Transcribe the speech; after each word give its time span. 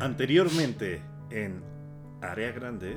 Anteriormente 0.00 1.02
en 1.30 1.62
Área 2.20 2.52
Grande. 2.52 2.96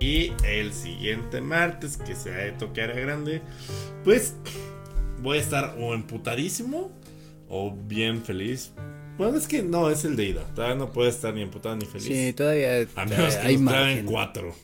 Y 0.00 0.32
el 0.44 0.72
siguiente 0.72 1.40
martes, 1.40 1.96
que 1.96 2.16
sea 2.16 2.36
de 2.38 2.52
toque 2.52 2.82
Área 2.82 3.00
Grande, 3.00 3.40
pues 4.02 4.34
voy 5.20 5.38
a 5.38 5.40
estar 5.40 5.76
o 5.78 5.94
emputadísimo 5.94 6.90
o 7.48 7.72
bien 7.86 8.22
feliz. 8.22 8.72
Bueno, 9.16 9.36
es 9.36 9.46
que 9.46 9.62
no, 9.62 9.90
es 9.90 10.04
el 10.04 10.16
de 10.16 10.24
ida. 10.24 10.44
Todavía 10.54 10.74
no 10.76 10.90
puede 10.92 11.10
estar 11.10 11.32
ni 11.34 11.42
emputado 11.42 11.76
ni 11.76 11.84
feliz. 11.86 12.06
Sí, 12.08 12.32
todavía 12.32 12.86
A 12.96 13.04
menos 13.04 13.36
que 13.36 13.46
hay 13.46 13.56
nos 13.58 13.70
claven 13.70 13.88
margen. 13.88 14.06
cuatro. 14.06 14.54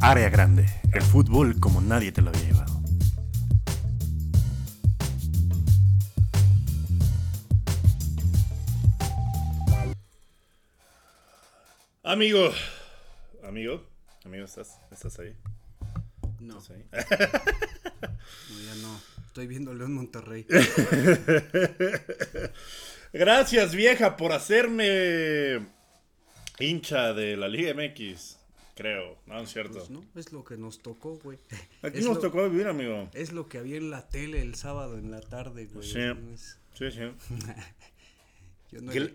Área 0.00 0.28
Grande, 0.28 0.66
el 0.92 1.02
fútbol 1.02 1.58
como 1.58 1.80
nadie 1.80 2.12
te 2.12 2.22
lo 2.22 2.30
había 2.30 2.42
llevado. 2.42 2.78
Amigo, 12.02 12.50
amigo, 13.44 13.84
amigo, 14.24 14.44
¿estás, 14.44 14.78
estás 14.90 15.18
ahí? 15.18 15.34
No, 16.40 16.58
¿Estás 16.58 16.76
ahí? 16.76 16.84
no, 18.50 18.60
ya 18.60 18.74
no. 18.82 19.00
Estoy 19.26 19.46
viendo 19.46 19.74
León 19.74 19.94
Monterrey. 19.94 20.46
Gracias, 23.12 23.74
vieja, 23.74 24.16
por 24.16 24.32
hacerme 24.32 25.66
hincha 26.60 27.12
de 27.14 27.36
la 27.36 27.48
Liga 27.48 27.74
MX. 27.74 28.36
Creo, 28.76 29.18
no 29.26 29.40
es 29.40 29.52
cierto. 29.52 29.74
Pues 29.78 29.90
no, 29.90 30.04
es 30.14 30.32
lo 30.32 30.44
que 30.44 30.56
nos 30.56 30.78
tocó, 30.80 31.16
güey. 31.18 31.38
Aquí 31.82 31.98
Es 31.98 32.04
nos 32.06 32.16
lo- 32.16 32.20
tocó 32.22 32.48
vivir, 32.48 32.68
amigo. 32.68 33.10
Es 33.12 33.32
lo 33.32 33.48
que 33.48 33.58
había 33.58 33.76
en 33.76 33.90
la 33.90 34.08
tele 34.08 34.40
el 34.40 34.54
sábado 34.54 34.98
en 34.98 35.10
la 35.10 35.20
tarde, 35.20 35.66
güey. 35.66 35.86
Sí. 35.86 35.98
Es- 36.34 36.58
Sí, 36.74 36.92
sí. 36.92 37.00
Yo 38.70 38.80
no, 38.82 38.92
¿Qué 38.92 38.98
ele- 38.98 39.14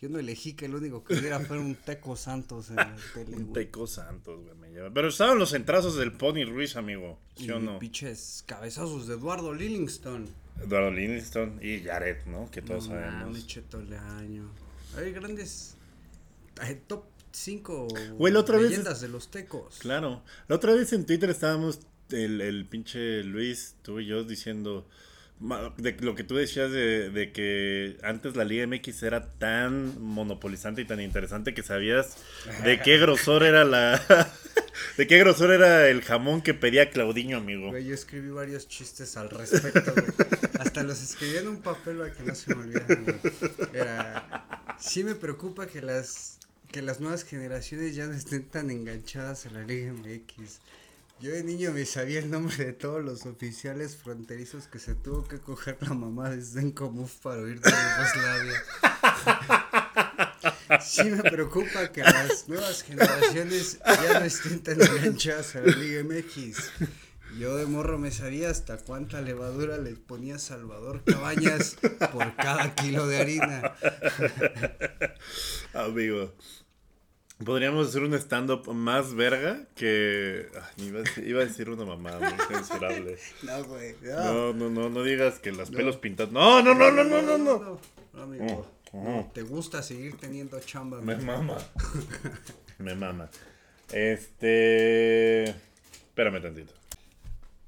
yo 0.00 0.08
no 0.10 0.18
elegí 0.18 0.54
que 0.54 0.66
el 0.66 0.74
único 0.74 1.02
que 1.04 1.14
hubiera 1.14 1.38
fuera 1.40 1.62
un 1.62 1.76
Teco 1.76 2.16
Santos 2.16 2.68
en 2.70 2.76
la 2.76 2.96
tele, 3.14 3.36
Un 3.36 3.44
güey. 3.46 3.64
Teco 3.66 3.86
Santos, 3.86 4.42
güey, 4.42 4.54
me 4.56 4.70
lleva. 4.70 4.90
Pero 4.92 5.08
estaban 5.08 5.38
los 5.38 5.52
entrazos 5.54 5.96
del 5.96 6.12
Pony 6.12 6.44
Ruiz, 6.44 6.76
amigo. 6.76 7.18
¿Sí 7.36 7.44
Y 7.46 7.50
o 7.50 7.58
no? 7.60 7.78
pinches 7.78 8.42
cabezazos 8.46 9.06
de 9.06 9.14
Eduardo 9.14 9.54
Livingston. 9.54 10.28
Eduardo 10.60 10.90
Livingston 10.90 11.58
y 11.62 11.80
Jared, 11.84 12.26
¿no? 12.26 12.50
Que 12.50 12.60
todos 12.62 12.88
no 12.88 12.94
sabemos. 12.96 13.26
mames, 13.26 13.46
Cheto 13.46 13.80
Leaño. 13.80 14.50
Hay 14.96 15.12
grandes. 15.12 15.73
Hay 16.60 16.82
top 16.86 17.04
5 17.32 17.88
Güey, 18.16 18.32
la 18.32 18.40
otra 18.40 18.58
vez- 18.58 18.70
leyendas 18.70 19.00
de 19.00 19.08
los 19.08 19.30
tecos. 19.30 19.76
Claro. 19.78 20.22
La 20.48 20.56
otra 20.56 20.72
vez 20.74 20.92
en 20.92 21.04
Twitter 21.06 21.30
estábamos 21.30 21.80
el, 22.10 22.40
el 22.40 22.66
pinche 22.66 23.22
Luis, 23.24 23.74
tú 23.82 23.98
y 24.00 24.06
yo 24.06 24.24
diciendo 24.24 24.86
de 25.78 25.96
lo 26.00 26.14
que 26.14 26.22
tú 26.22 26.36
decías 26.36 26.70
de, 26.70 27.10
de 27.10 27.32
que 27.32 27.98
antes 28.04 28.36
la 28.36 28.44
Liga 28.44 28.66
MX 28.68 29.02
era 29.02 29.32
tan 29.32 30.00
monopolizante 30.00 30.80
y 30.82 30.84
tan 30.84 31.00
interesante 31.00 31.52
que 31.54 31.62
sabías 31.64 32.16
de 32.62 32.80
qué 32.80 32.98
grosor 33.00 33.42
era 33.42 33.64
la 33.64 34.00
de 34.96 35.06
qué 35.08 35.18
grosor 35.18 35.50
era 35.50 35.88
el 35.88 36.02
jamón 36.02 36.40
que 36.40 36.54
pedía 36.54 36.88
Claudiño, 36.90 37.38
amigo. 37.38 37.70
Güey, 37.70 37.84
yo 37.84 37.94
escribí 37.94 38.30
varios 38.30 38.68
chistes 38.68 39.16
al 39.16 39.28
respecto, 39.28 39.92
güey. 39.92 40.06
Hasta 40.60 40.84
los 40.84 41.02
escribí 41.02 41.36
en 41.36 41.48
un 41.48 41.60
papel 41.62 41.98
para 41.98 42.12
que 42.12 42.22
no 42.22 42.34
se 42.34 42.54
me 42.54 42.62
olvidaran. 42.62 43.20
Era, 43.72 44.76
sí 44.78 45.02
me 45.02 45.16
preocupa 45.16 45.66
que 45.66 45.82
las 45.82 46.38
que 46.74 46.82
las 46.82 46.98
nuevas 46.98 47.22
generaciones 47.22 47.94
ya 47.94 48.08
no 48.08 48.14
estén 48.14 48.48
tan 48.48 48.68
enganchadas 48.68 49.46
a 49.46 49.50
la 49.50 49.62
Liga 49.62 49.92
MX. 49.92 50.58
Yo 51.20 51.30
de 51.30 51.44
niño 51.44 51.70
me 51.70 51.86
sabía 51.86 52.18
el 52.18 52.28
nombre 52.28 52.56
de 52.56 52.72
todos 52.72 53.00
los 53.00 53.26
oficiales 53.26 53.94
fronterizos 53.94 54.66
que 54.66 54.80
se 54.80 54.96
tuvo 54.96 55.22
que 55.22 55.38
coger 55.38 55.78
la 55.82 55.94
mamá 55.94 56.30
de 56.30 56.42
Zdenkomov 56.42 57.08
para 57.22 57.42
huir 57.42 57.60
de 57.60 57.70
Yugoslavia. 57.70 58.64
Sí 60.80 61.04
me 61.04 61.22
preocupa 61.22 61.92
que 61.92 62.02
las 62.02 62.48
nuevas 62.48 62.82
generaciones 62.82 63.78
ya 63.84 64.18
no 64.18 64.24
estén 64.24 64.60
tan 64.60 64.82
enganchadas 64.82 65.54
a 65.54 65.60
la 65.60 65.76
Liga 65.76 66.02
MX. 66.02 66.72
Yo 67.38 67.56
de 67.56 67.66
morro 67.66 67.98
me 67.98 68.10
sabía 68.10 68.50
hasta 68.50 68.78
cuánta 68.78 69.20
levadura 69.20 69.78
le 69.78 69.94
ponía 69.94 70.40
Salvador 70.40 71.04
Cabañas 71.04 71.76
por 72.12 72.34
cada 72.34 72.74
kilo 72.74 73.06
de 73.06 73.18
harina. 73.18 73.76
Amigo. 75.72 76.32
Podríamos 77.44 77.88
hacer 77.88 78.02
un 78.02 78.14
stand-up 78.14 78.72
más 78.72 79.14
verga 79.14 79.66
que. 79.74 80.46
Ay, 80.54 80.86
iba, 80.88 81.00
a 81.00 81.02
decir, 81.02 81.26
iba 81.26 81.40
a 81.42 81.44
decir 81.44 81.68
una 81.70 81.84
mamada 81.84 82.20
muy 82.20 82.38
censurable. 82.46 83.16
No, 83.42 83.64
güey. 83.64 83.94
No, 84.02 84.52
No. 84.52 84.52
no, 84.52 84.70
no, 84.70 84.88
no 84.90 85.02
digas 85.02 85.40
que 85.40 85.50
los 85.52 85.70
pelos 85.70 85.96
pintados. 85.96 86.32
No, 86.32 86.62
no, 86.62 86.74
no, 86.74 86.90
no, 86.92 87.02
no, 87.04 87.20
no, 87.22 87.36
no. 87.38 87.80
No, 88.14 88.22
amigo. 88.22 88.70
No, 88.92 89.30
¿Te 89.34 89.42
gusta 89.42 89.82
seguir 89.82 90.16
teniendo 90.16 90.60
chamba? 90.60 91.00
Me 91.00 91.14
amigo? 91.14 91.32
mama. 91.32 91.58
Me 92.78 92.94
mama. 92.94 93.28
Este. 93.92 95.44
Espérame 95.44 96.40
tantito. 96.40 96.72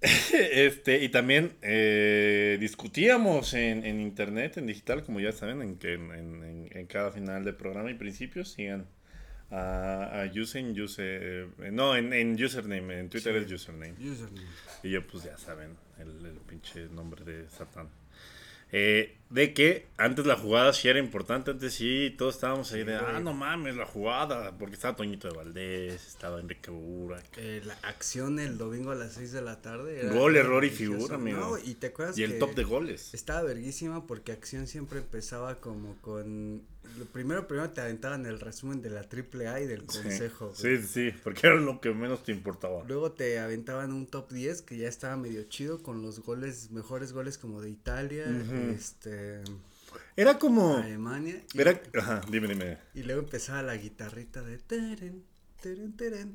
Este, 0.33 1.03
y 1.03 1.09
también 1.09 1.55
eh, 1.63 2.57
discutíamos 2.61 3.55
en, 3.55 3.85
en 3.85 4.01
internet, 4.01 4.57
en 4.59 4.67
digital, 4.67 5.03
como 5.05 5.19
ya 5.21 5.33
saben, 5.33 5.63
en, 5.63 5.77
que 5.79 5.95
en, 5.95 6.13
en- 6.13 6.69
en 6.71 6.87
cada 6.87 7.11
final 7.11 7.45
de 7.45 7.53
programa 7.53 7.91
y 7.91 7.95
principios 7.95 8.51
sigan 8.53 8.87
a, 9.51 10.23
a 10.23 10.31
Usen, 10.41 10.79
use, 10.81 11.03
eh, 11.03 11.47
no, 11.73 11.97
en, 11.97 12.13
en 12.13 12.33
username, 12.43 13.01
en 13.01 13.09
Twitter 13.09 13.35
es 13.37 13.51
username. 13.51 13.95
Username. 14.01 14.47
Y 14.83 14.91
yo, 14.91 15.07
pues 15.07 15.25
ya 15.25 15.37
saben, 15.39 15.77
el, 15.99 16.27
el 16.27 16.37
pinche 16.49 16.87
nombre 16.89 17.25
de 17.25 17.49
Satán. 17.49 17.89
Eh, 18.73 19.17
de 19.31 19.55
que 19.55 19.87
antes 19.97 20.27
la 20.27 20.35
jugada 20.35 20.73
sí 20.73 20.89
era 20.89 20.99
importante, 20.99 21.53
antes 21.53 21.73
sí, 21.73 22.13
todos 22.19 22.35
estábamos 22.35 22.73
ahí 22.73 22.83
de, 22.83 22.97
ah, 22.97 23.21
no 23.23 23.33
mames, 23.33 23.77
la 23.77 23.87
jugada, 23.87 24.59
porque 24.59 24.75
estaba 24.75 24.97
Toñito 24.97 25.29
de 25.29 25.37
Valdés, 25.37 26.05
estaba 26.09 26.41
Enrique 26.41 26.73
Burak. 26.73 27.25
Eh, 27.37 27.63
la 27.65 27.75
acción 27.85 28.41
el 28.41 28.59
domingo 28.59 28.91
a 28.91 28.97
las 28.97 29.13
6 29.15 29.31
de 29.31 29.43
la 29.43 29.63
tarde. 29.63 30.01
era- 30.01 30.13
Gol, 30.13 30.35
error 30.37 30.65
y 30.65 30.71
figura, 30.71 31.15
amigo. 31.15 31.39
No, 31.39 31.59
y 31.59 31.75
te 31.75 31.87
acuerdas 31.89 32.19
Y 32.19 32.25
el 32.25 32.33
que 32.33 32.39
top 32.41 32.55
de 32.57 32.65
goles. 32.65 33.15
Estaba 33.15 33.43
verguísima 33.45 34.05
porque 34.09 34.33
acción 34.33 34.67
siempre 34.67 34.99
empezaba 34.99 35.61
como 35.61 35.95
con. 36.03 36.63
Lo 36.99 37.05
primero, 37.07 37.47
primero 37.47 37.71
te 37.71 37.81
aventaban 37.81 38.25
el 38.27 38.41
resumen 38.41 38.81
de 38.83 38.91
la 38.91 39.03
triple 39.09 39.49
A 39.49 39.61
y 39.61 39.67
del 39.67 39.81
Sí. 39.83 39.99
consejo. 40.03 40.53
güey. 40.59 40.79
Sí, 40.79 40.83
sí, 40.87 41.11
sí, 41.11 41.17
porque 41.23 41.47
era 41.47 41.57
lo 41.57 41.81
que 41.81 41.91
menos 41.93 42.23
te 42.25 42.33
importaba. 42.33 42.85
Luego 42.87 43.13
te 43.13 43.39
aventaban 43.39 43.93
un 43.93 44.07
top 44.07 44.31
10 44.33 44.63
que 44.63 44.77
ya 44.79 44.89
estaba 44.89 45.17
medio 45.17 45.43
chido 45.45 45.83
con 45.83 46.03
los 46.03 46.21
goles, 46.21 46.71
mejores 46.71 47.13
goles 47.13 47.39
como 47.39 47.61
de 47.61 47.71
Italia, 47.71 48.25
este, 48.75 49.43
Era 50.17 50.39
como... 50.39 50.77
Alemania. 50.77 51.43
Y, 51.55 51.61
Era... 51.61 51.81
Ajá, 51.99 52.21
dime, 52.31 52.49
dime. 52.49 52.79
y 52.95 53.03
luego 53.03 53.21
empezaba 53.23 53.63
la 53.63 53.77
guitarrita 53.77 54.43
de 54.43 54.59
teren, 54.59 55.23
teren, 55.63 55.93
teren, 55.97 56.33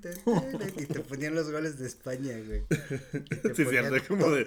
y 0.78 0.86
te 0.86 1.00
ponían 1.08 1.36
los 1.36 1.50
goles 1.52 1.78
de 1.80 1.88
España, 1.88 2.34
güey. 2.46 2.64
Sí, 3.56 3.66
cierto, 3.66 3.96
como 4.08 4.30
de... 4.32 4.46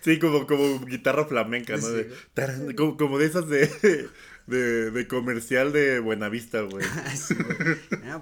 Sí, 0.00 0.18
como, 0.18 0.46
como 0.46 0.84
guitarra 0.84 1.24
flamenca, 1.26 1.76
¿no? 1.76 1.82
Sí, 1.86 1.92
De- 1.94 2.12
taran, 2.34 2.72
como, 2.74 2.96
como 2.96 3.18
de 3.18 3.26
esas 3.26 3.48
de, 3.48 4.08
de, 4.46 4.90
de 4.90 5.08
comercial 5.08 5.72
de 5.72 6.00
Buenavista, 6.00 6.62
güey. 6.62 6.84
Ah, 6.94 7.16
sí, 7.16 7.34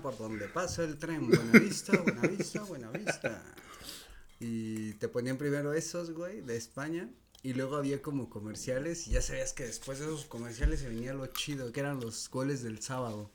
por 0.02 0.18
donde 0.18 0.48
pasa 0.48 0.84
el 0.84 0.98
tren, 0.98 1.28
Buenavista, 1.28 1.96
Buenavista, 1.98 2.62
Buenavista. 2.62 3.42
Y 4.40 4.92
te 4.94 5.08
ponían 5.08 5.38
primero 5.38 5.72
esos, 5.72 6.10
güey, 6.10 6.40
de 6.40 6.56
España. 6.56 7.08
Y 7.42 7.52
luego 7.52 7.76
había 7.76 8.00
como 8.02 8.30
comerciales. 8.30 9.06
Y 9.06 9.12
ya 9.12 9.22
sabías 9.22 9.52
que 9.52 9.64
después 9.64 9.98
de 9.98 10.06
esos 10.06 10.24
comerciales 10.24 10.80
se 10.80 10.88
venía 10.88 11.14
lo 11.14 11.26
chido, 11.26 11.72
que 11.72 11.80
eran 11.80 12.00
los 12.00 12.28
goles 12.30 12.62
del 12.62 12.80
sábado. 12.80 13.30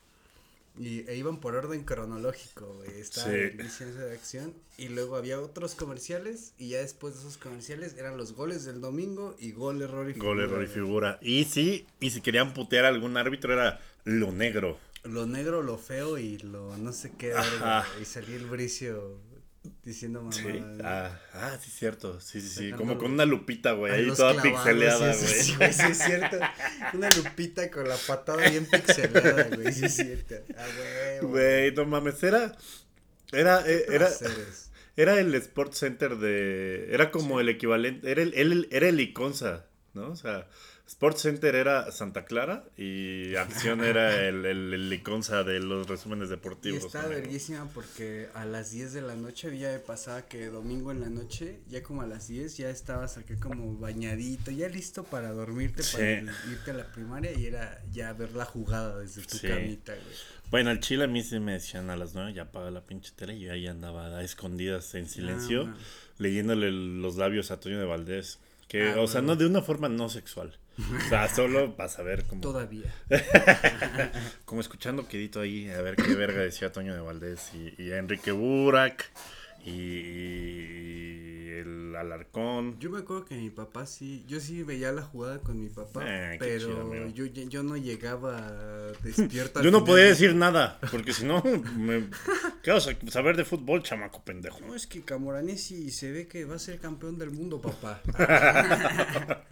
Y 0.78 1.10
e 1.10 1.16
iban 1.18 1.40
por 1.40 1.56
orden 1.56 1.84
cronológico, 1.84 2.74
güey. 2.76 3.00
Estaba 3.00 3.30
Sí. 3.32 3.38
inicio 3.60 3.94
de 3.94 4.14
acción. 4.14 4.54
Y 4.78 4.90
luego 4.90 5.16
había 5.18 5.42
otros 5.42 5.76
comerciales. 5.76 6.54
Y 6.58 6.70
ya 6.70 6.80
después 6.80 7.16
de 7.16 7.20
esos 7.22 7.38
comerciales 7.38 7.96
eran 7.98 8.16
los 8.18 8.34
goles 8.34 8.64
del 8.66 8.80
domingo 8.80 9.36
y 9.40 9.52
gol, 9.52 9.82
error 9.82 10.10
y 10.10 10.14
Gol, 10.20 10.40
error 10.40 10.62
y 10.64 10.66
güey. 10.66 10.74
figura. 10.74 11.20
Y 11.22 11.44
sí, 11.46 11.86
y 12.00 12.12
si 12.12 12.22
querían 12.22 12.54
putear 12.54 12.86
a 12.86 12.90
algún 12.90 13.18
árbitro 13.18 13.52
era 13.54 13.82
lo 14.06 14.32
negro. 14.32 14.78
Lo 15.04 15.26
negro, 15.26 15.64
lo 15.64 15.78
feo 15.78 16.18
y 16.18 16.38
lo 16.40 16.76
no 16.78 16.92
sé 16.94 17.12
qué. 17.18 17.34
Y 18.02 18.06
salía 18.06 18.36
el 18.36 18.46
bricio 18.46 19.18
diciendo 19.84 20.22
mamá. 20.22 20.32
Sí. 20.34 20.64
Ah, 20.84 21.20
ah, 21.34 21.58
sí, 21.62 21.70
cierto. 21.72 22.20
Sí, 22.22 22.42
sí, 22.42 22.50
sí. 22.50 22.72
Como 22.72 22.98
con 22.98 23.12
una 23.12 23.26
lupita, 23.26 23.74
güey. 23.74 23.94
Ahí 23.94 24.08
toda 24.16 24.34
clavados, 24.42 24.44
pixeleada, 24.64 25.14
sí, 25.14 25.26
sí, 25.44 25.56
güey. 25.56 25.74
sí, 25.74 25.82
sí, 25.84 25.92
es 25.92 25.98
cierto. 25.98 26.38
Una 26.94 27.10
lupita 27.10 27.70
con 27.72 27.88
la 27.88 27.96
patada 28.08 28.50
bien 28.50 28.66
pixelada, 28.66 29.44
güey. 29.56 29.74
Sí, 29.74 29.86
es 29.86 29.96
cierto. 29.96 30.36
Ah, 30.58 30.66
güey. 31.22 31.32
Güey, 31.32 31.72
no 31.76 31.86
mames, 31.86 32.22
era. 32.24 32.56
Era, 33.32 33.64
eh, 33.68 33.86
era, 33.92 34.10
era 34.96 35.20
el 35.20 35.36
Sports 35.36 35.78
Center 35.80 36.18
de. 36.18 36.88
Era 36.94 37.12
como 37.12 37.40
el 37.40 37.50
equivalente. 37.50 38.10
Era 38.10 38.22
el, 38.24 38.34
el- 38.34 38.68
era 38.72 38.88
el 38.90 39.00
Iconza, 39.00 39.66
¿no? 39.94 40.10
O 40.10 40.16
sea, 40.16 40.48
Sports 41.00 41.22
Center 41.22 41.56
era 41.56 41.94
Santa 41.94 42.26
Clara 42.26 42.66
y 42.76 43.34
Acción 43.36 43.82
era 43.86 44.28
el, 44.28 44.46
el, 44.46 44.74
el 44.74 44.92
Iconza 44.92 45.46
de 45.46 45.62
los 45.62 45.88
resúmenes 45.88 46.28
Y 46.28 46.32
deportivos. 46.32 46.84
está 46.84 47.04
amigo. 47.06 47.22
verguísima 47.22 47.70
porque 47.74 48.28
a 48.34 48.44
las 48.44 48.72
10 48.72 48.92
de 48.92 49.02
la 49.04 49.16
noche 49.16 49.58
ya 49.58 49.70
me 49.72 49.80
pasaba 49.80 50.24
que 50.24 50.48
domingo 50.48 50.92
en 50.92 51.00
la 51.00 51.10
noche, 51.10 51.62
ya 51.70 51.82
como 51.84 52.02
a 52.02 52.06
las 52.06 52.28
10 52.28 52.58
ya 52.58 52.70
estabas 52.70 53.18
acá 53.18 53.34
como 53.40 53.78
bañadito, 53.80 54.52
ya 54.52 54.68
listo 54.68 55.06
para 55.06 55.32
dormirte, 55.32 55.84
Sí. 55.84 55.94
para 55.96 56.20
irte 56.52 56.72
a 56.72 56.74
la 56.74 56.92
primaria 56.92 57.32
y 57.32 57.46
era 57.46 57.82
ya 57.94 58.12
ver 58.12 58.34
la 58.34 58.44
jugada 58.44 59.00
desde 59.00 59.22
tu 59.22 59.38
Sí. 59.38 59.48
camita, 59.48 59.94
güey. 59.94 60.16
Bueno, 60.52 60.70
al 60.72 60.82
Chile 60.82 61.06
a 61.06 61.08
mí 61.08 61.24
sí 61.24 61.40
me 61.40 61.54
decían 61.54 61.90
a 61.92 61.96
las 61.96 62.14
9 62.14 62.34
ya 62.34 62.42
apaga 62.42 62.72
la 62.72 62.82
pinche 62.82 63.14
tele 63.16 63.36
y 63.36 63.42
yo 63.46 63.54
ahí 63.54 63.68
andaba 63.68 64.18
a 64.18 64.22
escondidas 64.24 64.94
en 64.96 65.08
silencio 65.08 65.68
man. 65.68 65.78
leyéndole 66.18 66.72
los 66.72 67.16
labios 67.16 67.52
a 67.52 67.60
Toño 67.62 67.80
de 67.80 67.86
Valdés. 67.86 68.40
Que, 68.68 68.90
Ah, 68.92 69.00
o 69.02 69.08
sea, 69.08 69.22
no 69.22 69.38
de 69.38 69.46
una 69.46 69.62
forma 69.62 69.88
no 69.88 70.10
sexual. 70.10 70.58
O 70.80 71.10
sea, 71.10 71.28
solo 71.28 71.76
para 71.76 71.90
saber 71.90 72.26
cómo. 72.26 72.42
Todavía. 72.42 72.94
Como 74.46 74.62
escuchando 74.62 75.08
quedito 75.08 75.42
ahí, 75.42 75.70
a 75.70 75.82
ver 75.82 75.96
qué 75.96 76.16
verga 76.16 76.40
decía 76.40 76.72
Toño 76.72 76.94
de 76.94 77.02
Valdés 77.02 77.52
y, 77.54 77.82
y 77.82 77.92
Enrique 77.92 78.32
Burak 78.32 79.10
y, 79.66 81.50
el 81.60 81.96
Alarcón. 81.96 82.80
Yo 82.80 82.90
me 82.90 83.00
acuerdo 83.00 83.26
que 83.26 83.36
mi 83.36 83.50
papá 83.50 83.86
sí, 83.86 84.24
yo 84.28 84.40
sí 84.40 84.64
veía 84.64 84.92
la 84.92 85.02
jugada 85.02 85.40
con 85.40 85.60
mi 85.60 85.70
papá, 85.70 86.02
Ah, 86.06 86.36
pero 86.40 86.68
chido, 86.94 87.08
yo, 87.10 87.26
yo 87.26 87.64
no 87.64 87.76
llegaba 87.76 88.92
despierto. 89.04 89.62
Yo 89.62 89.72
no 89.72 89.84
podía 89.84 90.04
de- 90.06 90.10
decir 90.12 90.36
nada, 90.36 90.80
porque 90.92 91.12
si 91.14 91.26
no, 91.26 91.44
me... 91.78 92.08
¿qué 92.64 92.72
vas 92.72 92.88
a 92.88 93.12
saber 93.12 93.36
de 93.36 93.44
fútbol, 93.46 93.84
chamaco 93.84 94.24
pendejo? 94.24 94.60
No, 94.66 94.76
es 94.76 94.88
que 94.88 95.02
Camoranesi 95.02 95.92
se 95.92 96.12
ve 96.12 96.28
que 96.28 96.46
va 96.46 96.56
a 96.56 96.60
ser 96.60 96.80
campeón 96.80 97.18
del 97.18 97.32
mundo, 97.32 97.62
papá. 97.62 98.02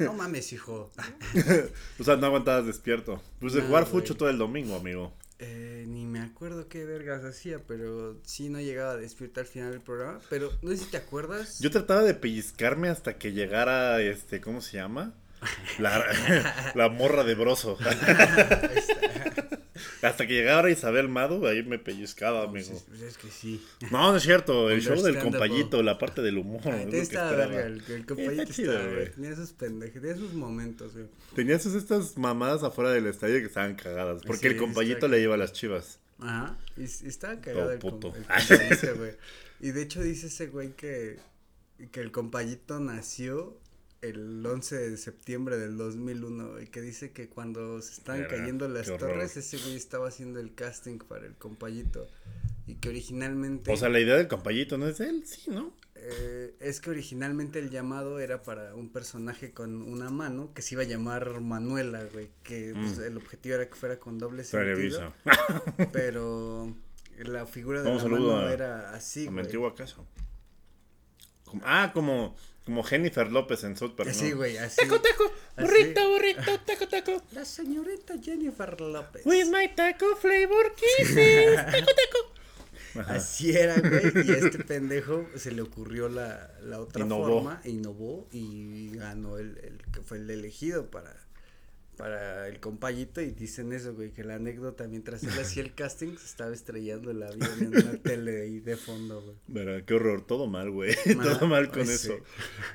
no 0.00 0.12
mames, 0.14 0.52
hijo. 0.52 0.90
O 2.00 2.04
sea, 2.04 2.16
no 2.16 2.26
aguantabas 2.26 2.66
despierto. 2.66 3.20
Pues 3.40 3.52
de 3.52 3.60
No, 3.62 3.68
jugar 3.68 3.86
fucho 3.86 4.16
todo 4.16 4.28
el 4.28 4.38
domingo, 4.38 4.74
amigo. 4.76 5.12
Eh, 5.46 5.84
ni 5.86 6.06
me 6.06 6.20
acuerdo 6.20 6.68
qué 6.68 6.86
vergas 6.86 7.22
hacía, 7.22 7.58
pero 7.66 8.18
sí 8.24 8.48
no 8.48 8.60
llegaba 8.60 8.92
a 8.92 8.96
despiertar 8.96 9.42
al 9.44 9.48
final 9.48 9.72
del 9.72 9.82
programa. 9.82 10.20
Pero 10.30 10.50
no 10.62 10.70
sé 10.70 10.78
si 10.78 10.86
te 10.86 10.96
acuerdas. 10.96 11.58
Yo 11.60 11.70
trataba 11.70 12.02
de 12.02 12.14
pellizcarme 12.14 12.88
hasta 12.88 13.18
que 13.18 13.32
llegara, 13.32 14.00
este, 14.00 14.40
¿cómo 14.40 14.62
se 14.62 14.78
llama? 14.78 15.12
La, 15.78 16.02
la 16.74 16.88
morra 16.88 17.24
de 17.24 17.34
broso. 17.34 17.76
hasta 20.04 20.26
que 20.26 20.34
llegara 20.34 20.70
Isabel 20.70 21.08
Mado, 21.08 21.46
ahí 21.46 21.62
me 21.62 21.78
pellizcaba, 21.78 22.50
pues 22.50 22.68
amigo. 22.68 22.78
es, 22.78 22.84
pues 22.88 23.02
es 23.02 23.18
que 23.18 23.28
sí. 23.28 23.64
No, 23.90 24.10
no 24.10 24.16
es 24.16 24.22
cierto. 24.22 24.70
El 24.70 24.80
show 24.82 25.00
del 25.02 25.18
compayito, 25.18 25.82
la 25.82 25.98
parte 25.98 26.22
del 26.22 26.38
humor. 26.38 26.62
Verga, 26.64 27.66
el, 27.66 27.82
el 27.88 28.04
Está 28.40 28.46
chido, 28.46 28.72
güey. 28.90 29.10
Tenía 29.12 29.30
esos 29.30 29.52
pendejos, 29.52 30.00
tenía 30.00 30.14
esos 30.16 30.34
momentos, 30.34 30.92
güey. 30.94 31.06
Tenías 31.34 31.66
estas 31.66 32.16
mamadas 32.16 32.62
afuera 32.62 32.90
del 32.90 33.06
estadio 33.06 33.38
que 33.40 33.46
estaban 33.46 33.74
cagadas. 33.74 34.22
Porque 34.26 34.48
Sí, 34.48 34.54
el 34.54 34.56
compayito 34.56 35.08
le 35.08 35.18
lleva 35.20 35.34
a 35.34 35.38
las 35.38 35.52
chivas. 35.52 35.98
Ajá, 36.20 36.56
y, 36.76 36.82
y 36.82 36.84
estaba 37.08 37.40
cagado 37.40 37.72
el, 37.72 37.78
com- 37.80 37.90
puto. 37.98 38.14
el 38.16 38.24
compayito, 38.24 38.94
güey. 38.96 39.12
Y 39.60 39.70
de 39.72 39.82
hecho 39.82 40.02
dice 40.02 40.26
ese 40.28 40.46
güey 40.48 40.72
que, 40.72 41.18
que 41.90 42.00
el 42.00 42.12
compayito 42.12 42.78
nació 42.80 43.58
el 44.08 44.44
11 44.44 44.90
de 44.90 44.96
septiembre 44.96 45.56
del 45.58 45.76
2001, 45.76 46.52
güey, 46.52 46.66
que 46.68 46.80
dice 46.80 47.12
que 47.12 47.28
cuando 47.28 47.80
se 47.82 47.92
estaban 47.92 48.24
cayendo 48.24 48.68
las 48.68 48.86
torres, 48.98 49.36
ese 49.36 49.58
güey 49.58 49.76
estaba 49.76 50.08
haciendo 50.08 50.40
el 50.40 50.54
casting 50.54 50.98
para 50.98 51.26
el 51.26 51.34
compayito. 51.34 52.06
Y 52.66 52.76
que 52.76 52.88
originalmente... 52.88 53.70
O 53.72 53.76
sea, 53.76 53.88
la 53.90 54.00
idea 54.00 54.16
del 54.16 54.28
compayito 54.28 54.78
no 54.78 54.88
es 54.88 54.98
de 54.98 55.08
él, 55.10 55.26
sí, 55.26 55.50
¿no? 55.50 55.74
Eh, 55.96 56.54
es 56.60 56.80
que 56.80 56.90
originalmente 56.90 57.58
el 57.58 57.70
llamado 57.70 58.18
era 58.20 58.42
para 58.42 58.74
un 58.74 58.90
personaje 58.90 59.52
con 59.52 59.80
una 59.82 60.10
mano 60.10 60.52
que 60.54 60.60
se 60.62 60.74
iba 60.74 60.82
a 60.82 60.86
llamar 60.86 61.40
Manuela, 61.40 62.04
güey, 62.12 62.30
que 62.42 62.72
pues, 62.74 62.98
Mm. 62.98 63.02
el 63.02 63.16
objetivo 63.16 63.54
era 63.54 63.68
que 63.68 63.74
fuera 63.74 63.98
con 63.98 64.18
doble 64.18 64.44
sentido, 64.44 65.14
pero 65.92 66.74
la 67.18 67.46
figura 67.46 67.82
de 67.82 67.90
Un 67.90 67.96
la 67.96 68.02
mano 68.08 68.36
a- 68.48 68.52
era 68.52 68.94
así, 68.94 69.26
güey. 69.26 69.44
Como- 71.44 71.62
ah, 71.64 71.90
como, 71.94 72.34
como 72.64 72.82
Jennifer 72.82 73.30
López 73.30 73.62
en 73.64 73.76
South 73.76 73.94
Park. 73.96 74.10
Güey, 74.34 74.56
así. 74.58 74.76
Taco, 74.80 75.00
taco, 75.00 75.24
Así. 75.56 75.66
burrito, 75.66 76.08
burrito, 76.10 76.60
taco, 76.60 76.88
taco. 76.88 77.22
La 77.32 77.44
señorita 77.44 78.14
Jennifer 78.22 78.80
López. 78.80 79.24
With 79.26 79.46
my 79.46 79.68
taco 79.74 80.16
flavor 80.16 80.74
kisses. 80.74 81.56
Taco, 81.56 81.86
taco. 81.86 83.00
Ajá. 83.00 83.14
Así 83.14 83.50
era, 83.56 83.74
güey, 83.80 84.26
y 84.26 84.30
a 84.30 84.36
este 84.36 84.62
pendejo 84.62 85.26
se 85.36 85.50
le 85.50 85.62
ocurrió 85.62 86.08
la, 86.08 86.52
la 86.62 86.78
otra 86.80 87.04
Innovó. 87.04 87.24
forma, 87.26 87.60
innovó 87.64 88.28
y 88.30 88.90
ganó 88.96 89.36
el, 89.38 89.58
el 89.58 89.78
que 89.92 90.00
fue 90.00 90.18
el 90.18 90.30
elegido 90.30 90.92
para, 90.92 91.12
para 91.96 92.48
el 92.48 92.60
compayito 92.60 93.20
y 93.20 93.30
dicen 93.30 93.72
eso, 93.72 93.94
güey, 93.94 94.12
que 94.12 94.24
la 94.24 94.34
anécdota 94.34 94.86
mientras 94.86 95.22
él 95.22 95.30
hacía 95.40 95.62
el 95.62 95.74
casting 95.74 96.16
se 96.16 96.26
estaba 96.26 96.52
estrellando 96.52 97.10
el 97.10 97.22
avión 97.22 97.50
en 97.60 97.68
una 97.68 97.96
tele 98.02 98.42
ahí 98.42 98.60
de 98.60 98.76
fondo, 98.76 99.22
güey. 99.22 99.36
Verá, 99.46 99.84
qué 99.84 99.94
horror, 99.94 100.26
todo 100.26 100.46
mal, 100.46 100.70
güey. 100.70 100.94
Mal, 101.16 101.38
todo 101.38 101.46
mal 101.48 101.70
con 101.70 101.82
eso. 101.82 102.14
sí. 102.16 102.22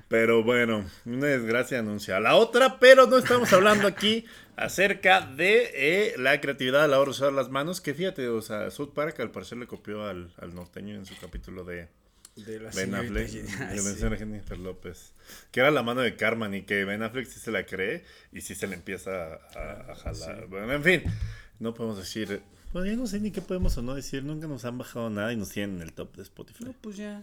Pero 0.07 0.43
bueno, 0.43 0.85
una 1.05 1.27
desgracia 1.27 1.79
anuncia 1.79 2.19
la 2.19 2.35
otra, 2.35 2.79
pero 2.79 3.07
no 3.07 3.17
estamos 3.17 3.51
hablando 3.53 3.87
aquí 3.87 4.25
acerca 4.55 5.21
de 5.21 5.71
eh, 5.73 6.13
la 6.17 6.39
creatividad 6.41 6.83
a 6.83 6.87
la 6.87 6.99
hora 6.99 7.09
de 7.09 7.11
usar 7.11 7.33
las 7.33 7.49
manos. 7.49 7.81
Que 7.81 7.93
fíjate, 7.93 8.27
o 8.27 8.41
sea, 8.41 8.71
South 8.71 8.93
Park 8.93 9.19
al 9.19 9.31
parecer 9.31 9.57
le 9.57 9.67
copió 9.67 10.05
al, 10.05 10.33
al 10.37 10.53
norteño 10.53 10.95
en 10.95 11.05
su 11.05 11.15
capítulo 11.17 11.63
de 11.63 11.87
De 12.35 12.59
la 12.59 12.69
Ben 12.71 12.95
Affleck, 12.95 13.29
Ah, 13.59 13.71
sí. 13.75 13.79
señora 13.95 14.17
Jennifer 14.17 14.57
López. 14.57 15.13
Que 15.51 15.59
era 15.59 15.71
la 15.71 15.83
mano 15.83 16.01
de 16.01 16.15
Carmen 16.15 16.53
y 16.53 16.61
que 16.63 16.85
Ben 16.85 17.03
Affleck 17.03 17.27
sí 17.27 17.39
se 17.39 17.51
la 17.51 17.65
cree 17.65 18.03
y 18.31 18.41
sí 18.41 18.55
se 18.55 18.67
le 18.67 18.75
empieza 18.75 19.33
a, 19.55 19.91
a 19.91 19.95
jalar. 19.95 20.47
Bueno, 20.47 20.71
en 20.73 20.83
fin, 20.83 21.03
no 21.59 21.73
podemos 21.73 21.97
decir. 21.97 22.41
Bueno, 22.71 22.87
ya 22.87 22.95
no 22.95 23.07
sé 23.07 23.19
ni 23.19 23.31
qué 23.31 23.41
podemos 23.41 23.77
o 23.77 23.81
no 23.81 23.95
decir. 23.95 24.23
Nunca 24.23 24.47
nos 24.47 24.63
han 24.63 24.77
bajado 24.77 25.09
nada 25.09 25.33
y 25.33 25.35
nos 25.35 25.49
tienen 25.49 25.77
en 25.77 25.81
el 25.81 25.93
top 25.93 26.15
de 26.15 26.21
Spotify. 26.23 26.63
No, 26.65 26.73
pues 26.81 26.95
ya, 26.97 27.21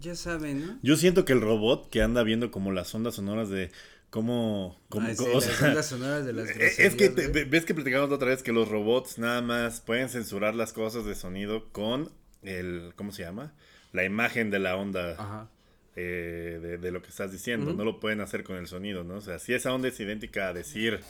ya 0.00 0.14
saben, 0.14 0.66
¿no? 0.66 0.78
Yo 0.82 0.96
siento 0.96 1.24
que 1.24 1.32
el 1.32 1.40
robot 1.40 1.88
que 1.90 2.02
anda 2.02 2.22
viendo 2.22 2.50
como 2.50 2.70
las 2.72 2.94
ondas 2.94 3.14
sonoras 3.16 3.48
de 3.48 3.70
cómo... 4.10 4.80
cómo 4.90 5.08
Ah, 5.08 5.14
sí, 5.14 5.24
o 5.24 5.34
las 5.34 5.44
sea, 5.44 5.68
ondas 5.70 5.86
sonoras 5.86 6.24
de 6.26 6.32
las 6.34 6.48
es 6.78 6.94
que 6.94 7.08
te- 7.08 7.44
ves 7.46 7.64
que 7.64 7.74
platicamos 7.74 8.10
la 8.10 8.16
otra 8.16 8.28
vez 8.28 8.42
que 8.44 8.52
los 8.52 8.68
robots 8.68 9.18
nada 9.18 9.40
más 9.42 9.80
pueden 9.80 10.08
censurar 10.08 10.54
las 10.54 10.72
cosas 10.72 11.04
de 11.04 11.14
sonido 11.16 11.70
con 11.72 12.10
el... 12.42 12.92
¿Cómo 12.96 13.10
se 13.12 13.22
llama? 13.22 13.54
La 13.94 14.04
imagen 14.04 14.50
de 14.50 14.58
la 14.58 14.76
onda 14.76 15.12
Ajá. 15.12 15.48
eh, 15.96 16.58
de, 16.60 16.76
de 16.78 16.90
lo 16.90 17.00
que 17.00 17.08
estás 17.08 17.32
diciendo. 17.32 17.72
No 17.72 17.84
lo 17.84 17.98
pueden 18.00 18.20
hacer 18.20 18.44
con 18.44 18.56
el 18.56 18.66
sonido, 18.66 19.04
¿no? 19.04 19.14
O 19.14 19.20
sea, 19.22 19.38
si 19.38 19.54
esa 19.54 19.72
onda 19.72 19.88
es 19.88 19.98
idéntica 20.00 20.48
a 20.48 20.52
decir, 20.52 21.00